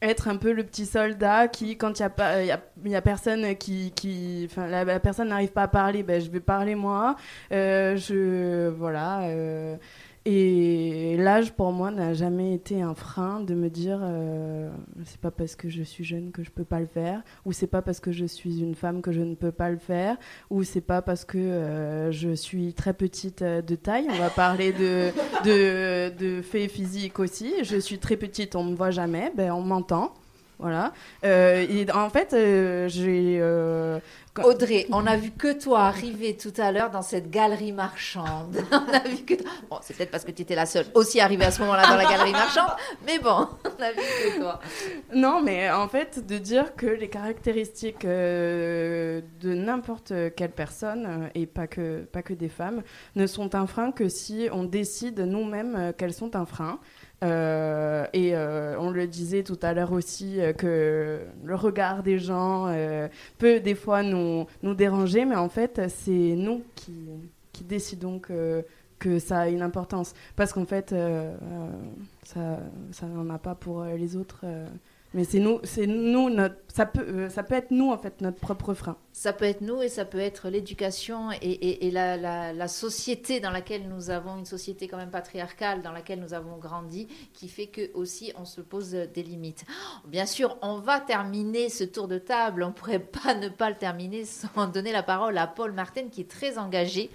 être 0.02 0.28
un 0.28 0.38
peu 0.38 0.52
le 0.54 0.64
petit 0.64 0.86
soldat 0.86 1.48
qui, 1.48 1.78
quand 1.78 2.00
il 2.00 2.02
y 2.02 2.06
a 2.06 2.10
pas, 2.10 2.42
il 2.44 2.48
y 2.48 2.90
y 2.90 2.96
a 2.96 3.02
personne 3.02 3.56
qui, 3.58 3.92
qui, 3.92 4.48
enfin, 4.50 4.68
la, 4.68 4.84
la 4.86 5.00
personne 5.00 5.30
n'arrive 5.30 5.52
pas 5.52 5.64
à 5.64 5.68
parler, 5.68 6.04
ben 6.04 6.22
je 6.22 6.30
vais 6.30 6.40
parler 6.40 6.76
moi. 6.76 7.16
Euh, 7.52 7.96
je, 7.98 8.70
voilà. 8.70 9.22
euh, 9.24 9.76
et 10.26 11.16
l'âge 11.18 11.54
pour 11.54 11.72
moi 11.72 11.92
n'a 11.92 12.14
jamais 12.14 12.54
été 12.54 12.82
un 12.82 12.94
frein 12.94 13.40
de 13.40 13.54
me 13.56 13.70
dire, 13.70 14.00
euh, 14.02 14.70
c'est 15.06 15.20
pas 15.20 15.32
parce 15.32 15.56
que 15.56 15.70
je 15.70 15.82
suis 15.82 16.04
jeune 16.04 16.32
que 16.32 16.44
je 16.44 16.52
peux 16.52 16.66
pas 16.66 16.80
le 16.80 16.86
faire, 16.86 17.22
ou 17.46 17.52
c'est 17.52 17.68
pas 17.68 17.82
parce 17.82 18.00
que 18.00 18.12
je 18.12 18.26
suis 18.26 18.60
une 18.60 18.76
femme 18.76 19.02
que 19.02 19.12
je 19.12 19.22
ne 19.22 19.36
peux 19.36 19.52
pas 19.52 19.70
le 19.70 19.78
faire, 19.78 20.18
ou 20.50 20.64
c'est 20.64 20.82
pas 20.82 21.02
parce 21.02 21.24
que 21.24 21.38
euh, 21.38 22.12
je 22.12 22.32
suis 22.32 22.74
très 22.74 22.94
petite 22.94 23.42
euh, 23.42 23.62
de 23.62 23.76
taille. 23.76 24.08
On 24.10 24.18
va 24.18 24.30
parler 24.30 24.74
de 24.74 25.12
de, 25.46 26.10
de 26.18 26.42
faits 26.42 26.70
physiques 26.70 27.20
aussi. 27.20 27.54
Je 27.64 27.78
suis 27.78 27.98
très 27.98 28.18
petite, 28.18 28.56
on 28.56 28.64
me 28.64 28.76
voit 28.76 28.92
jamais, 28.92 29.32
ben 29.36 29.52
on 29.52 29.62
m'entend. 29.62 30.14
Voilà. 30.60 30.92
Euh, 31.24 31.66
et 31.70 31.90
en 31.92 32.10
fait, 32.10 32.34
euh, 32.34 32.88
j'ai. 32.90 33.38
euh, 33.40 34.00
quand- 34.34 34.44
Audrey, 34.44 34.86
on 34.92 35.08
a 35.08 35.16
vu 35.16 35.32
que 35.32 35.54
toi 35.58 35.84
arriver 35.86 36.36
tout 36.36 36.52
à 36.58 36.72
l'heure 36.74 36.92
dans 36.92 37.02
cette 37.02 37.30
galerie 37.32 37.72
marchande. 37.72 38.58
on 38.72 38.94
a 38.94 39.00
vu 39.08 39.24
que 39.26 39.36
toi- 39.36 39.50
Bon, 39.70 39.78
c'est 39.82 39.96
peut-être 39.96 40.12
parce 40.12 40.26
que 40.26 40.32
tu 40.32 40.42
étais 40.42 40.56
la 40.56 40.66
seule 40.66 40.86
aussi 40.96 41.20
arrivée 41.22 41.46
à 41.46 41.52
ce 41.52 41.62
moment-là 41.62 41.88
dans 41.88 41.96
la 41.96 42.04
galerie 42.04 42.34
marchande, 42.34 42.72
mais 43.06 43.20
bon, 43.20 43.48
on 43.66 43.82
a 43.84 43.92
vu 43.92 43.98
que 44.00 44.40
toi. 44.40 44.60
Non, 45.16 45.42
mais 45.42 45.72
en 45.72 45.88
fait, 45.88 46.26
de 46.28 46.38
dire 46.38 46.76
que 46.76 46.86
les 46.88 47.08
caractéristiques 47.08 48.06
de 48.06 49.22
n'importe 49.44 50.14
quelle 50.36 50.52
personne, 50.52 51.30
et 51.36 51.46
pas 51.46 51.68
que, 51.68 52.02
pas 52.02 52.22
que 52.22 52.34
des 52.34 52.50
femmes, 52.50 52.84
ne 53.16 53.28
sont 53.28 53.56
un 53.56 53.66
frein 53.68 53.92
que 53.92 54.10
si 54.10 54.50
on 54.52 54.64
décide 54.64 55.20
nous-mêmes 55.22 55.94
qu'elles 55.98 56.14
sont 56.14 56.36
un 56.36 56.46
frein. 56.46 56.80
Euh, 57.22 58.06
et 58.14 58.34
euh, 58.34 58.80
on 58.80 58.92
le 58.92 59.06
disait 59.06 59.44
tout 59.44 59.60
à 59.62 59.74
l'heure 59.74 59.92
aussi 59.92 60.40
euh, 60.40 60.54
que 60.54 61.20
le 61.44 61.56
regard 61.56 62.02
des 62.02 62.18
gens 62.18 62.74
peut 63.38 63.60
des 63.60 63.76
fois 63.76 64.04
nous, 64.04 64.46
nous 64.64 64.74
déranger, 64.74 65.26
mais 65.26 65.36
en 65.36 65.50
fait, 65.50 65.82
c'est 65.90 66.36
nous 66.36 66.64
qui, 66.76 67.10
qui 67.52 67.64
décidons 67.64 68.20
que, 68.20 68.66
que 69.00 69.20
ça 69.20 69.40
a 69.40 69.50
une 69.50 69.62
importance. 69.62 70.14
Parce 70.36 70.54
qu'en 70.54 70.66
fait, 70.66 70.96
ça, 72.24 72.60
n'en 73.04 73.30
a 73.30 73.38
pas 73.38 73.56
pour 73.56 73.84
les 73.84 74.16
autres. 74.16 74.46
Mais 75.14 75.24
c'est 75.24 75.40
nous, 75.40 75.60
c'est 75.64 75.88
nous 75.88 76.30
ça 76.74 76.86
peut, 76.86 77.02
euh, 77.02 77.30
ça 77.30 77.44
peut 77.44 77.56
être 77.56 77.72
nous 77.72 77.92
en 77.92 77.98
fait 77.98 78.22
notre 78.22 78.38
propre 78.38 78.74
frein. 78.74 78.96
Ça 79.12 79.34
peut 79.34 79.46
être 79.46 79.62
nous 79.62 79.82
et 79.82 79.90
ça 79.90 80.06
peut 80.06 80.20
être 80.20 80.50
l'éducation 80.50 81.30
et, 81.42 81.90
la, 81.92 82.68
société 82.68 83.40
dans 83.40 83.50
laquelle 83.50 83.90
nous 83.90 84.12
avons, 84.12 84.38
une 84.38 84.46
société 84.46 84.88
quand 84.88 84.98
même 84.98 85.10
patriarcale 85.10 85.82
dans 85.82 85.92
laquelle 85.92 86.20
nous 86.20 86.34
avons 86.34 86.58
grandi, 86.58 87.08
qui 87.34 87.50
fait 87.50 87.68
que 87.68 87.92
aussi 87.96 88.32
on 88.38 88.46
se 88.46 88.62
pose 88.62 88.92
des 88.92 89.24
limites. 89.24 89.66
Bien 90.08 90.26
sûr, 90.26 90.58
on 90.62 90.78
va 90.78 91.00
terminer 91.00 91.70
ce 91.70 91.84
tour 91.84 92.08
de 92.08 92.18
table, 92.20 92.64
on 92.64 92.72
pourrait 92.72 93.00
pas 93.24 93.34
ne 93.34 93.50
pas 93.50 93.70
le 93.70 93.76
terminer 93.76 94.24
sans 94.26 94.68
donner 94.68 94.92
la 94.92 95.04
parole 95.04 95.38
à 95.38 95.48
Paul 95.48 95.74
Martin 95.74 96.08
qui 96.10 96.22
est 96.22 96.30
très 96.30 96.58
engagé. 96.58 97.10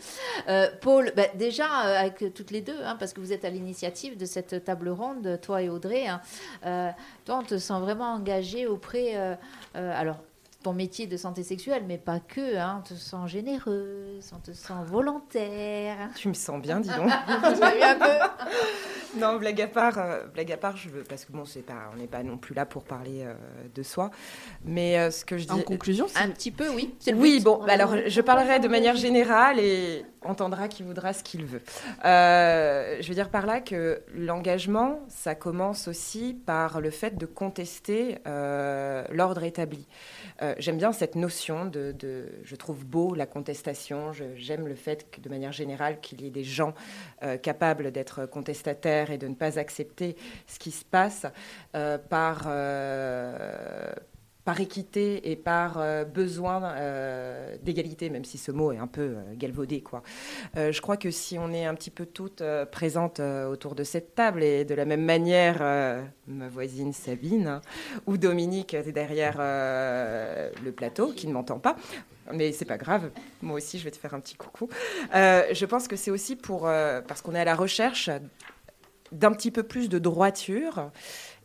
Euh, 0.48 0.68
Paul, 0.80 1.12
ben, 1.16 1.28
déjà 1.36 1.86
euh, 1.86 2.00
avec 2.00 2.34
toutes 2.34 2.50
les 2.50 2.60
deux, 2.60 2.82
hein, 2.84 2.96
parce 2.98 3.12
que 3.12 3.20
vous 3.20 3.32
êtes 3.32 3.44
à 3.44 3.50
l'initiative 3.50 4.18
de 4.18 4.26
cette 4.26 4.64
table 4.64 4.88
ronde, 4.88 5.38
toi 5.40 5.62
et 5.62 5.68
Audrey, 5.70 6.06
hein, 6.06 6.20
toi 7.24 7.38
on 7.38 7.44
te 7.44 7.56
sent 7.56 7.83
vraiment 7.84 8.14
engagé 8.14 8.66
auprès, 8.66 9.16
euh, 9.16 9.34
euh, 9.76 10.00
alors 10.00 10.18
ton 10.64 10.72
métier 10.72 11.06
de 11.06 11.16
santé 11.18 11.42
sexuelle, 11.42 11.84
mais 11.86 11.98
pas 11.98 12.20
que, 12.20 12.56
hein, 12.56 12.80
on 12.80 12.88
te 12.88 12.94
sent 12.94 13.16
généreuse, 13.26 14.32
on 14.34 14.38
te 14.40 14.52
sent 14.52 14.72
volontaire. 14.86 16.08
Tu 16.16 16.28
me 16.28 16.34
sens 16.34 16.60
bien, 16.60 16.80
dis 16.80 16.88
donc. 16.88 17.10
Un 17.28 17.94
peu 17.98 19.20
non, 19.20 19.36
blague 19.36 19.60
à 19.60 19.68
part, 19.68 19.96
euh, 19.98 20.24
blague 20.26 20.50
à 20.50 20.56
part, 20.56 20.76
je 20.76 20.88
veux 20.88 21.04
parce 21.04 21.24
que 21.24 21.30
bon, 21.30 21.44
c'est 21.44 21.62
pas, 21.62 21.90
on 21.92 21.98
n'est 21.98 22.08
pas 22.08 22.24
non 22.24 22.36
plus 22.36 22.52
là 22.52 22.66
pour 22.66 22.82
parler 22.82 23.22
euh, 23.22 23.34
de 23.72 23.82
soi, 23.84 24.10
mais 24.64 24.98
euh, 24.98 25.12
ce 25.12 25.24
que 25.24 25.38
je 25.38 25.44
dis. 25.44 25.52
En 25.52 25.60
conclusion, 25.60 26.06
Un 26.16 26.30
petit 26.30 26.50
peu, 26.50 26.68
oui. 26.70 26.92
c'est 26.98 27.12
le 27.12 27.18
Oui, 27.18 27.36
but. 27.38 27.44
bon, 27.44 27.62
bah 27.64 27.74
alors 27.74 27.94
je 28.06 28.20
parlerai 28.20 28.58
de 28.58 28.66
manière 28.66 28.96
générale 28.96 29.60
et 29.60 30.04
entendra 30.24 30.68
qui 30.68 30.82
voudra 30.82 31.12
ce 31.12 31.22
qu'il 31.22 31.44
veut. 31.44 31.62
Euh, 32.04 32.96
je 33.00 33.08
veux 33.08 33.14
dire 33.14 33.28
par 33.30 33.46
là 33.46 33.60
que 33.60 34.02
l'engagement, 34.14 35.00
ça 35.08 35.34
commence 35.34 35.86
aussi 35.86 36.34
par 36.46 36.80
le 36.80 36.90
fait 36.90 37.16
de 37.16 37.26
contester 37.26 38.18
euh, 38.26 39.04
l'ordre 39.12 39.44
établi. 39.44 39.86
J'aime 40.58 40.76
bien 40.76 40.92
cette 40.92 41.14
notion 41.14 41.66
de, 41.66 41.94
je 42.42 42.56
trouve 42.56 42.84
beau 42.84 43.14
la 43.14 43.26
contestation. 43.26 44.12
J'aime 44.36 44.68
le 44.68 44.74
fait 44.74 45.10
que 45.10 45.20
de 45.20 45.28
manière 45.28 45.52
générale 45.52 46.00
qu'il 46.00 46.20
y 46.20 46.26
ait 46.26 46.30
des 46.30 46.44
gens 46.44 46.74
euh, 47.22 47.36
capables 47.36 47.90
d'être 47.92 48.26
contestataires 48.26 49.10
et 49.10 49.18
de 49.18 49.28
ne 49.28 49.34
pas 49.34 49.58
accepter 49.58 50.16
ce 50.46 50.58
qui 50.58 50.70
se 50.70 50.84
passe 50.84 51.26
euh, 51.74 51.98
par 51.98 52.44
euh, 52.46 53.92
par 54.44 54.60
équité 54.60 55.30
et 55.30 55.36
par 55.36 55.78
euh, 55.78 56.04
besoin 56.04 56.62
euh, 56.64 57.56
d'égalité, 57.62 58.10
même 58.10 58.24
si 58.24 58.36
ce 58.36 58.52
mot 58.52 58.72
est 58.72 58.78
un 58.78 58.86
peu 58.86 59.00
euh, 59.00 59.22
galvaudé. 59.34 59.80
Quoi. 59.80 60.02
Je 60.54 60.80
crois 60.80 60.96
que 60.96 61.10
si 61.10 61.38
on 61.38 61.52
est 61.52 61.64
un 61.64 61.74
petit 61.74 61.90
peu 61.90 62.06
toutes 62.06 62.42
présentes 62.70 63.20
autour 63.20 63.74
de 63.74 63.84
cette 63.84 64.14
table, 64.14 64.42
et 64.42 64.64
de 64.64 64.74
la 64.74 64.84
même 64.84 65.04
manière, 65.04 65.58
ma 66.26 66.48
voisine 66.48 66.92
Sabine 66.92 67.46
hein, 67.46 67.60
ou 68.06 68.16
Dominique 68.16 68.74
est 68.74 68.92
derrière 68.92 69.38
le 69.38 70.70
plateau, 70.70 71.12
qui 71.12 71.26
ne 71.26 71.32
m'entend 71.32 71.58
pas, 71.58 71.76
mais 72.32 72.52
c'est 72.52 72.64
pas 72.64 72.78
grave, 72.78 73.10
moi 73.42 73.56
aussi 73.56 73.78
je 73.78 73.84
vais 73.84 73.90
te 73.90 73.96
faire 73.96 74.14
un 74.14 74.20
petit 74.20 74.36
coucou. 74.36 74.68
Je 75.12 75.64
pense 75.64 75.88
que 75.88 75.96
c'est 75.96 76.10
aussi 76.10 76.36
pour, 76.36 76.62
parce 76.62 77.22
qu'on 77.22 77.34
est 77.34 77.40
à 77.40 77.44
la 77.44 77.56
recherche 77.56 78.10
d'un 79.12 79.32
petit 79.32 79.50
peu 79.50 79.62
plus 79.62 79.88
de 79.88 79.98
droiture 79.98 80.90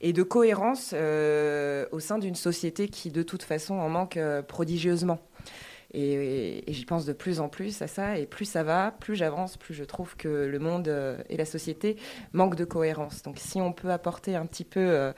et 0.01 0.13
de 0.13 0.23
cohérence 0.23 0.91
euh, 0.93 1.85
au 1.91 1.99
sein 1.99 2.17
d'une 2.19 2.35
société 2.35 2.87
qui, 2.87 3.11
de 3.11 3.23
toute 3.23 3.43
façon, 3.43 3.75
en 3.75 3.89
manque 3.89 4.17
euh, 4.17 4.41
prodigieusement. 4.41 5.19
Et, 5.91 6.63
j'y 6.67 6.85
pense 6.85 7.05
de 7.05 7.13
plus 7.13 7.39
en 7.39 7.49
plus 7.49 7.81
à 7.81 7.87
ça, 7.87 8.19
et 8.19 8.27
plus 8.27 8.45
ça 8.45 8.63
va, 8.63 8.91
plus 8.99 9.15
j'avance, 9.15 9.57
plus 9.57 9.73
je 9.73 9.83
trouve 9.83 10.15
que 10.15 10.27
le 10.27 10.59
monde 10.59 10.87
euh, 10.87 11.17
et 11.29 11.37
la 11.37 11.45
société 11.45 11.97
manquent 12.31 12.55
de 12.55 12.65
cohérence. 12.65 13.23
Donc 13.23 13.39
si 13.39 13.59
on 13.59 13.73
peut 13.73 13.89
apporter 13.89 14.35
un 14.35 14.45
petit 14.45 14.65
peu 14.65 15.11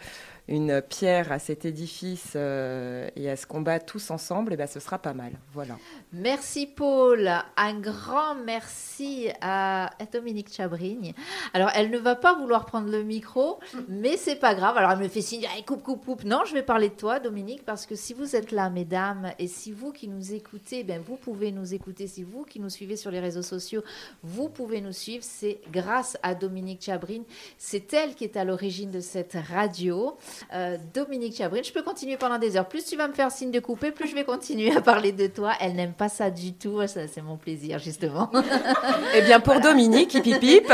une 0.48 0.82
pierre 0.82 1.32
à 1.32 1.40
cet 1.40 1.66
édifice 1.66 2.34
euh, 2.36 3.10
et 3.16 3.30
à 3.30 3.36
ce 3.36 3.46
combat 3.46 3.80
tous 3.80 4.12
ensemble, 4.12 4.54
eh 4.54 4.58
ben, 4.58 4.68
ce 4.68 4.80
sera 4.80 5.00
pas 5.00 5.14
mal. 5.14 5.34
Voilà. 5.54 5.78
Merci 6.14 6.68
Paul. 6.68 7.32
Un 7.56 7.80
grand 7.80 8.36
merci 8.36 9.30
à 9.42 9.92
Dominique 10.12 10.52
Chabrigne. 10.52 11.14
Alors, 11.54 11.70
elle 11.76 11.90
ne 11.90 11.98
va 11.98 12.16
pas 12.16 12.34
vouloir 12.34 12.66
prendre 12.66 12.90
le 12.90 13.04
micro, 13.04 13.60
mais 13.88 14.18
c'est 14.18 14.36
pas 14.36 14.56
grave. 14.56 14.78
Alors, 14.78 14.92
elle 14.92 15.00
me 15.00 15.08
fait 15.08 15.22
signe, 15.22 15.48
Allez, 15.54 15.64
coupe, 15.64 15.84
coupe, 15.84 16.06
coupe. 16.06 16.24
Non, 16.24 16.42
je 16.46 16.54
vais 16.54 16.64
parler 16.64 16.90
de 16.90 16.96
toi, 16.96 17.20
Dominique, 17.20 17.64
parce 17.66 17.86
que 17.86 17.96
si 17.96 18.14
vous 18.14 18.36
êtes 18.36 18.52
là, 18.52 18.70
mesdames, 18.70 19.32
et 19.40 19.48
si 19.48 19.72
vous 19.72 19.92
qui 19.92 20.08
nous 20.08 20.34
écoutez, 20.34 20.84
ben, 20.84 21.02
vous 21.06 21.16
pouvez 21.16 21.52
nous 21.52 21.74
écouter. 21.74 22.08
Si 22.08 22.24
vous 22.24 22.44
qui 22.44 22.60
nous 22.60 22.70
suivez 22.70 22.96
sur 22.96 23.12
les 23.12 23.20
réseaux 23.20 23.42
sociaux, 23.42 23.84
vous 24.24 24.50
pouvez 24.50 24.82
nous 24.82 24.92
suivre. 24.92 25.24
C'est 25.24 25.60
grâce 25.72 26.18
à 26.24 26.36
Dominique 26.36 26.82
Chabrigne. 26.82 27.24
C'est 27.58 27.94
elle 27.94 28.16
qui 28.16 28.24
est 28.24 28.38
à 28.38 28.44
l'origine 28.44 28.92
de 28.92 29.00
cette 29.00 29.38
radio. 29.50 30.18
Euh, 30.54 30.78
Dominique 30.94 31.36
Chabrigne, 31.38 31.64
je 31.64 31.72
peux 31.72 31.82
continuer 31.84 32.18
pendant 32.18 32.38
des 32.38 32.58
heures. 32.58 32.68
Plus 32.68 32.84
tu 32.86 32.98
vas 32.98 33.08
me 33.08 33.14
faire 33.14 33.32
signe 33.32 33.52
de 33.52 33.60
couper, 33.60 33.92
plus 33.92 34.08
je 34.10 34.16
vais 34.16 34.24
continuer 34.24 34.76
à 34.76 34.82
parler 34.82 35.12
de 35.12 35.28
toi. 35.28 35.54
Elle 35.60 35.76
n'aime 35.76 35.94
pas 35.94 36.10
ça 36.10 36.30
du 36.30 36.54
tout. 36.54 36.86
Ça, 36.88 37.02
c'est 37.08 37.22
mon 37.22 37.38
plaisir, 37.38 37.80
justement. 37.80 38.30
Eh 39.16 39.22
bien, 39.22 39.40
pour 39.40 39.60
Dominique, 39.60 40.14
hip 40.16 40.38
hip, 40.42 40.72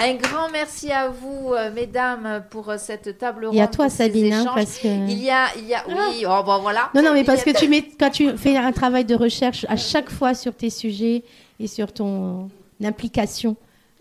Un 0.00 0.14
grand 0.14 0.48
merci 0.50 0.90
à 0.90 1.08
vous, 1.08 1.52
euh, 1.52 1.70
mesdames, 1.72 2.42
pour 2.50 2.68
euh, 2.70 2.76
cette 2.76 3.18
table 3.18 3.46
ronde. 3.46 3.54
Et 3.54 3.60
à 3.60 3.68
toi, 3.68 3.88
Sabine, 3.88 4.32
hein, 4.32 4.46
parce 4.54 4.78
que- 4.78 4.88
Il 4.88 5.22
y 5.22 5.30
a, 5.30 5.46
il 5.56 5.66
y 5.66 5.74
a, 5.74 5.84
oui, 5.86 6.24
oh, 6.28 6.42
bon, 6.44 6.58
voilà. 6.58 6.90
Non, 6.94 7.02
non, 7.02 7.12
mais 7.12 7.20
Il 7.20 7.26
parce 7.26 7.44
que 7.44 7.50
tu 7.56 7.68
mets, 7.68 7.82
quand 8.00 8.10
tu 8.10 8.36
fais 8.36 8.56
un 8.56 8.72
travail 8.72 9.04
de 9.04 9.14
recherche 9.14 9.64
à 9.68 9.76
chaque 9.76 10.10
fois 10.10 10.34
sur 10.34 10.54
tes 10.54 10.70
sujets 10.70 11.22
et 11.60 11.66
sur 11.68 11.92
ton 11.92 12.50
implication 12.82 13.56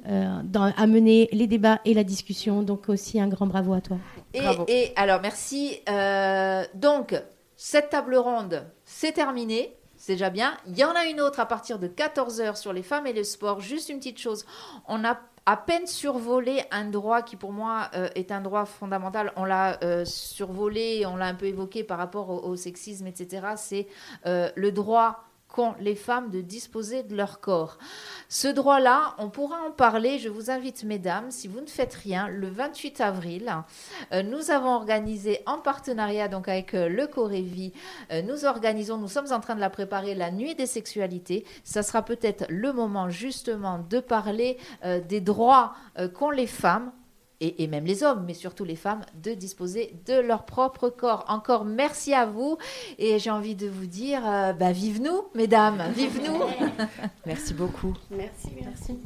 euh, 0.08 0.42
dans 0.44 0.74
à 0.76 0.88
mener 0.88 1.30
les 1.32 1.48
débats 1.48 1.80
et 1.86 1.94
la 1.94 2.04
discussion, 2.04 2.64
donc 2.64 2.90
aussi 2.90 3.20
un 3.20 3.28
grand 3.28 3.48
bravo 3.48 3.74
à 3.74 3.82
toi. 3.82 3.98
Et, 4.34 4.42
et 4.68 4.94
alors, 4.96 5.22
merci. 5.22 5.80
Euh, 5.90 6.64
donc, 6.74 7.16
cette 7.56 7.90
table 7.90 8.16
ronde, 8.16 8.66
c'est 8.86 9.12
terminé. 9.12 9.76
C'est 9.98 10.14
déjà 10.14 10.32
bien. 10.32 10.58
Il 10.66 10.76
y 10.76 10.84
en 10.84 10.94
a 10.94 11.06
une 11.06 11.22
autre 11.22 11.40
à 11.40 11.46
partir 11.46 11.78
de 11.78 11.88
14h 11.88 12.56
sur 12.56 12.74
les 12.74 12.82
femmes 12.82 13.06
et 13.06 13.14
le 13.14 13.24
sport. 13.24 13.60
Juste 13.60 13.90
une 13.90 14.00
petite 14.00 14.18
chose. 14.18 14.48
On 14.88 15.06
a 15.06 15.20
à 15.46 15.58
peine 15.58 15.88
survolé 15.88 16.64
un 16.72 16.86
droit 16.86 17.22
qui, 17.22 17.36
pour 17.36 17.52
moi, 17.52 17.90
euh, 17.96 18.10
est 18.16 18.32
un 18.32 18.42
droit 18.42 18.66
fondamental. 18.66 19.32
On 19.36 19.44
l'a 19.44 19.80
euh, 19.84 20.06
survolé, 20.06 21.06
on 21.06 21.16
l'a 21.16 21.26
un 21.26 21.36
peu 21.36 21.46
évoqué 21.46 21.84
par 21.84 21.98
rapport 21.98 22.30
au, 22.30 22.50
au 22.50 22.56
sexisme, 22.56 23.08
etc. 23.08 23.48
C'est 23.58 23.88
euh, 24.26 24.50
le 24.56 24.72
droit 24.72 25.24
qu'ont 25.52 25.76
les 25.80 25.96
femmes 25.96 26.30
de 26.30 26.42
disposer 26.42 27.04
de 27.04 27.16
leur 27.16 27.40
corps. 27.40 27.78
Ce 28.30 28.48
droit-là, 28.48 29.16
on 29.18 29.30
pourra 29.30 29.58
en 29.68 29.72
parler. 29.72 30.20
Je 30.20 30.30
vous 30.30 30.50
invite, 30.50 30.84
mesdames, 30.84 31.32
si 31.32 31.48
vous 31.48 31.62
ne 31.62 31.68
faites 31.68 31.94
rien, 31.94 32.28
le 32.28 32.50
28 32.50 33.02
avril, 33.02 33.54
euh, 34.14 34.24
nous 34.24 34.52
avons 34.52 34.74
organisé 34.74 35.42
en 35.46 35.58
partenariat 35.58 36.28
donc 36.28 36.48
avec 36.48 36.74
euh, 36.74 36.88
le 36.88 37.08
Corévi, 37.08 37.74
euh, 38.12 38.22
nous 38.22 38.46
organisons, 38.46 38.98
nous 38.98 39.08
sommes 39.08 39.32
en 39.32 39.40
train 39.40 39.56
de 39.56 39.60
la 39.60 39.70
préparer, 39.70 40.16
la 40.16 40.32
nuit 40.32 40.56
des 40.56 40.66
sexualités. 40.66 41.46
Ça 41.64 41.84
sera 41.84 42.04
peut-être 42.04 42.46
le 42.50 42.72
moment 42.74 43.10
justement 43.10 43.86
de 43.90 44.00
parler 44.00 44.58
des 45.08 45.22
droits 45.22 45.74
qu'ont 46.14 46.32
les 46.32 46.48
femmes 46.48 46.92
et, 47.42 47.64
et 47.64 47.68
même 47.68 47.86
les 47.86 48.04
hommes, 48.04 48.24
mais 48.26 48.34
surtout 48.34 48.64
les 48.64 48.76
femmes, 48.76 49.02
de 49.22 49.34
disposer 49.34 49.96
de 50.06 50.14
leur 50.14 50.46
propre 50.46 50.90
corps. 50.90 51.26
Encore 51.28 51.66
merci 51.66 52.14
à 52.14 52.26
vous 52.26 52.58
et 52.98 53.20
j'ai 53.20 53.32
envie 53.32 53.56
de 53.56 53.68
vous 53.68 53.88
dire, 53.88 54.22
euh, 54.26 54.54
bah, 54.54 54.72
vive 54.72 55.02
nous, 55.02 55.24
mesdames, 55.36 55.82
vive 55.94 56.22
nous. 56.24 56.40
Merci 57.26 57.54
beaucoup. 57.54 57.94
Merci, 58.12 58.50
merci. 58.62 59.00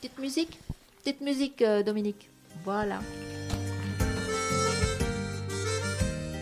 Petite 0.00 0.18
musique, 0.18 0.58
petite 1.02 1.20
musique, 1.20 1.62
euh, 1.62 1.82
Dominique. 1.82 2.30
Voilà. 2.64 3.00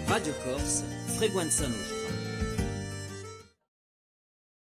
Radio 0.06 0.32
Corse, 0.44 0.85
Freguenza 1.16 1.68
Nostra. 1.68 1.99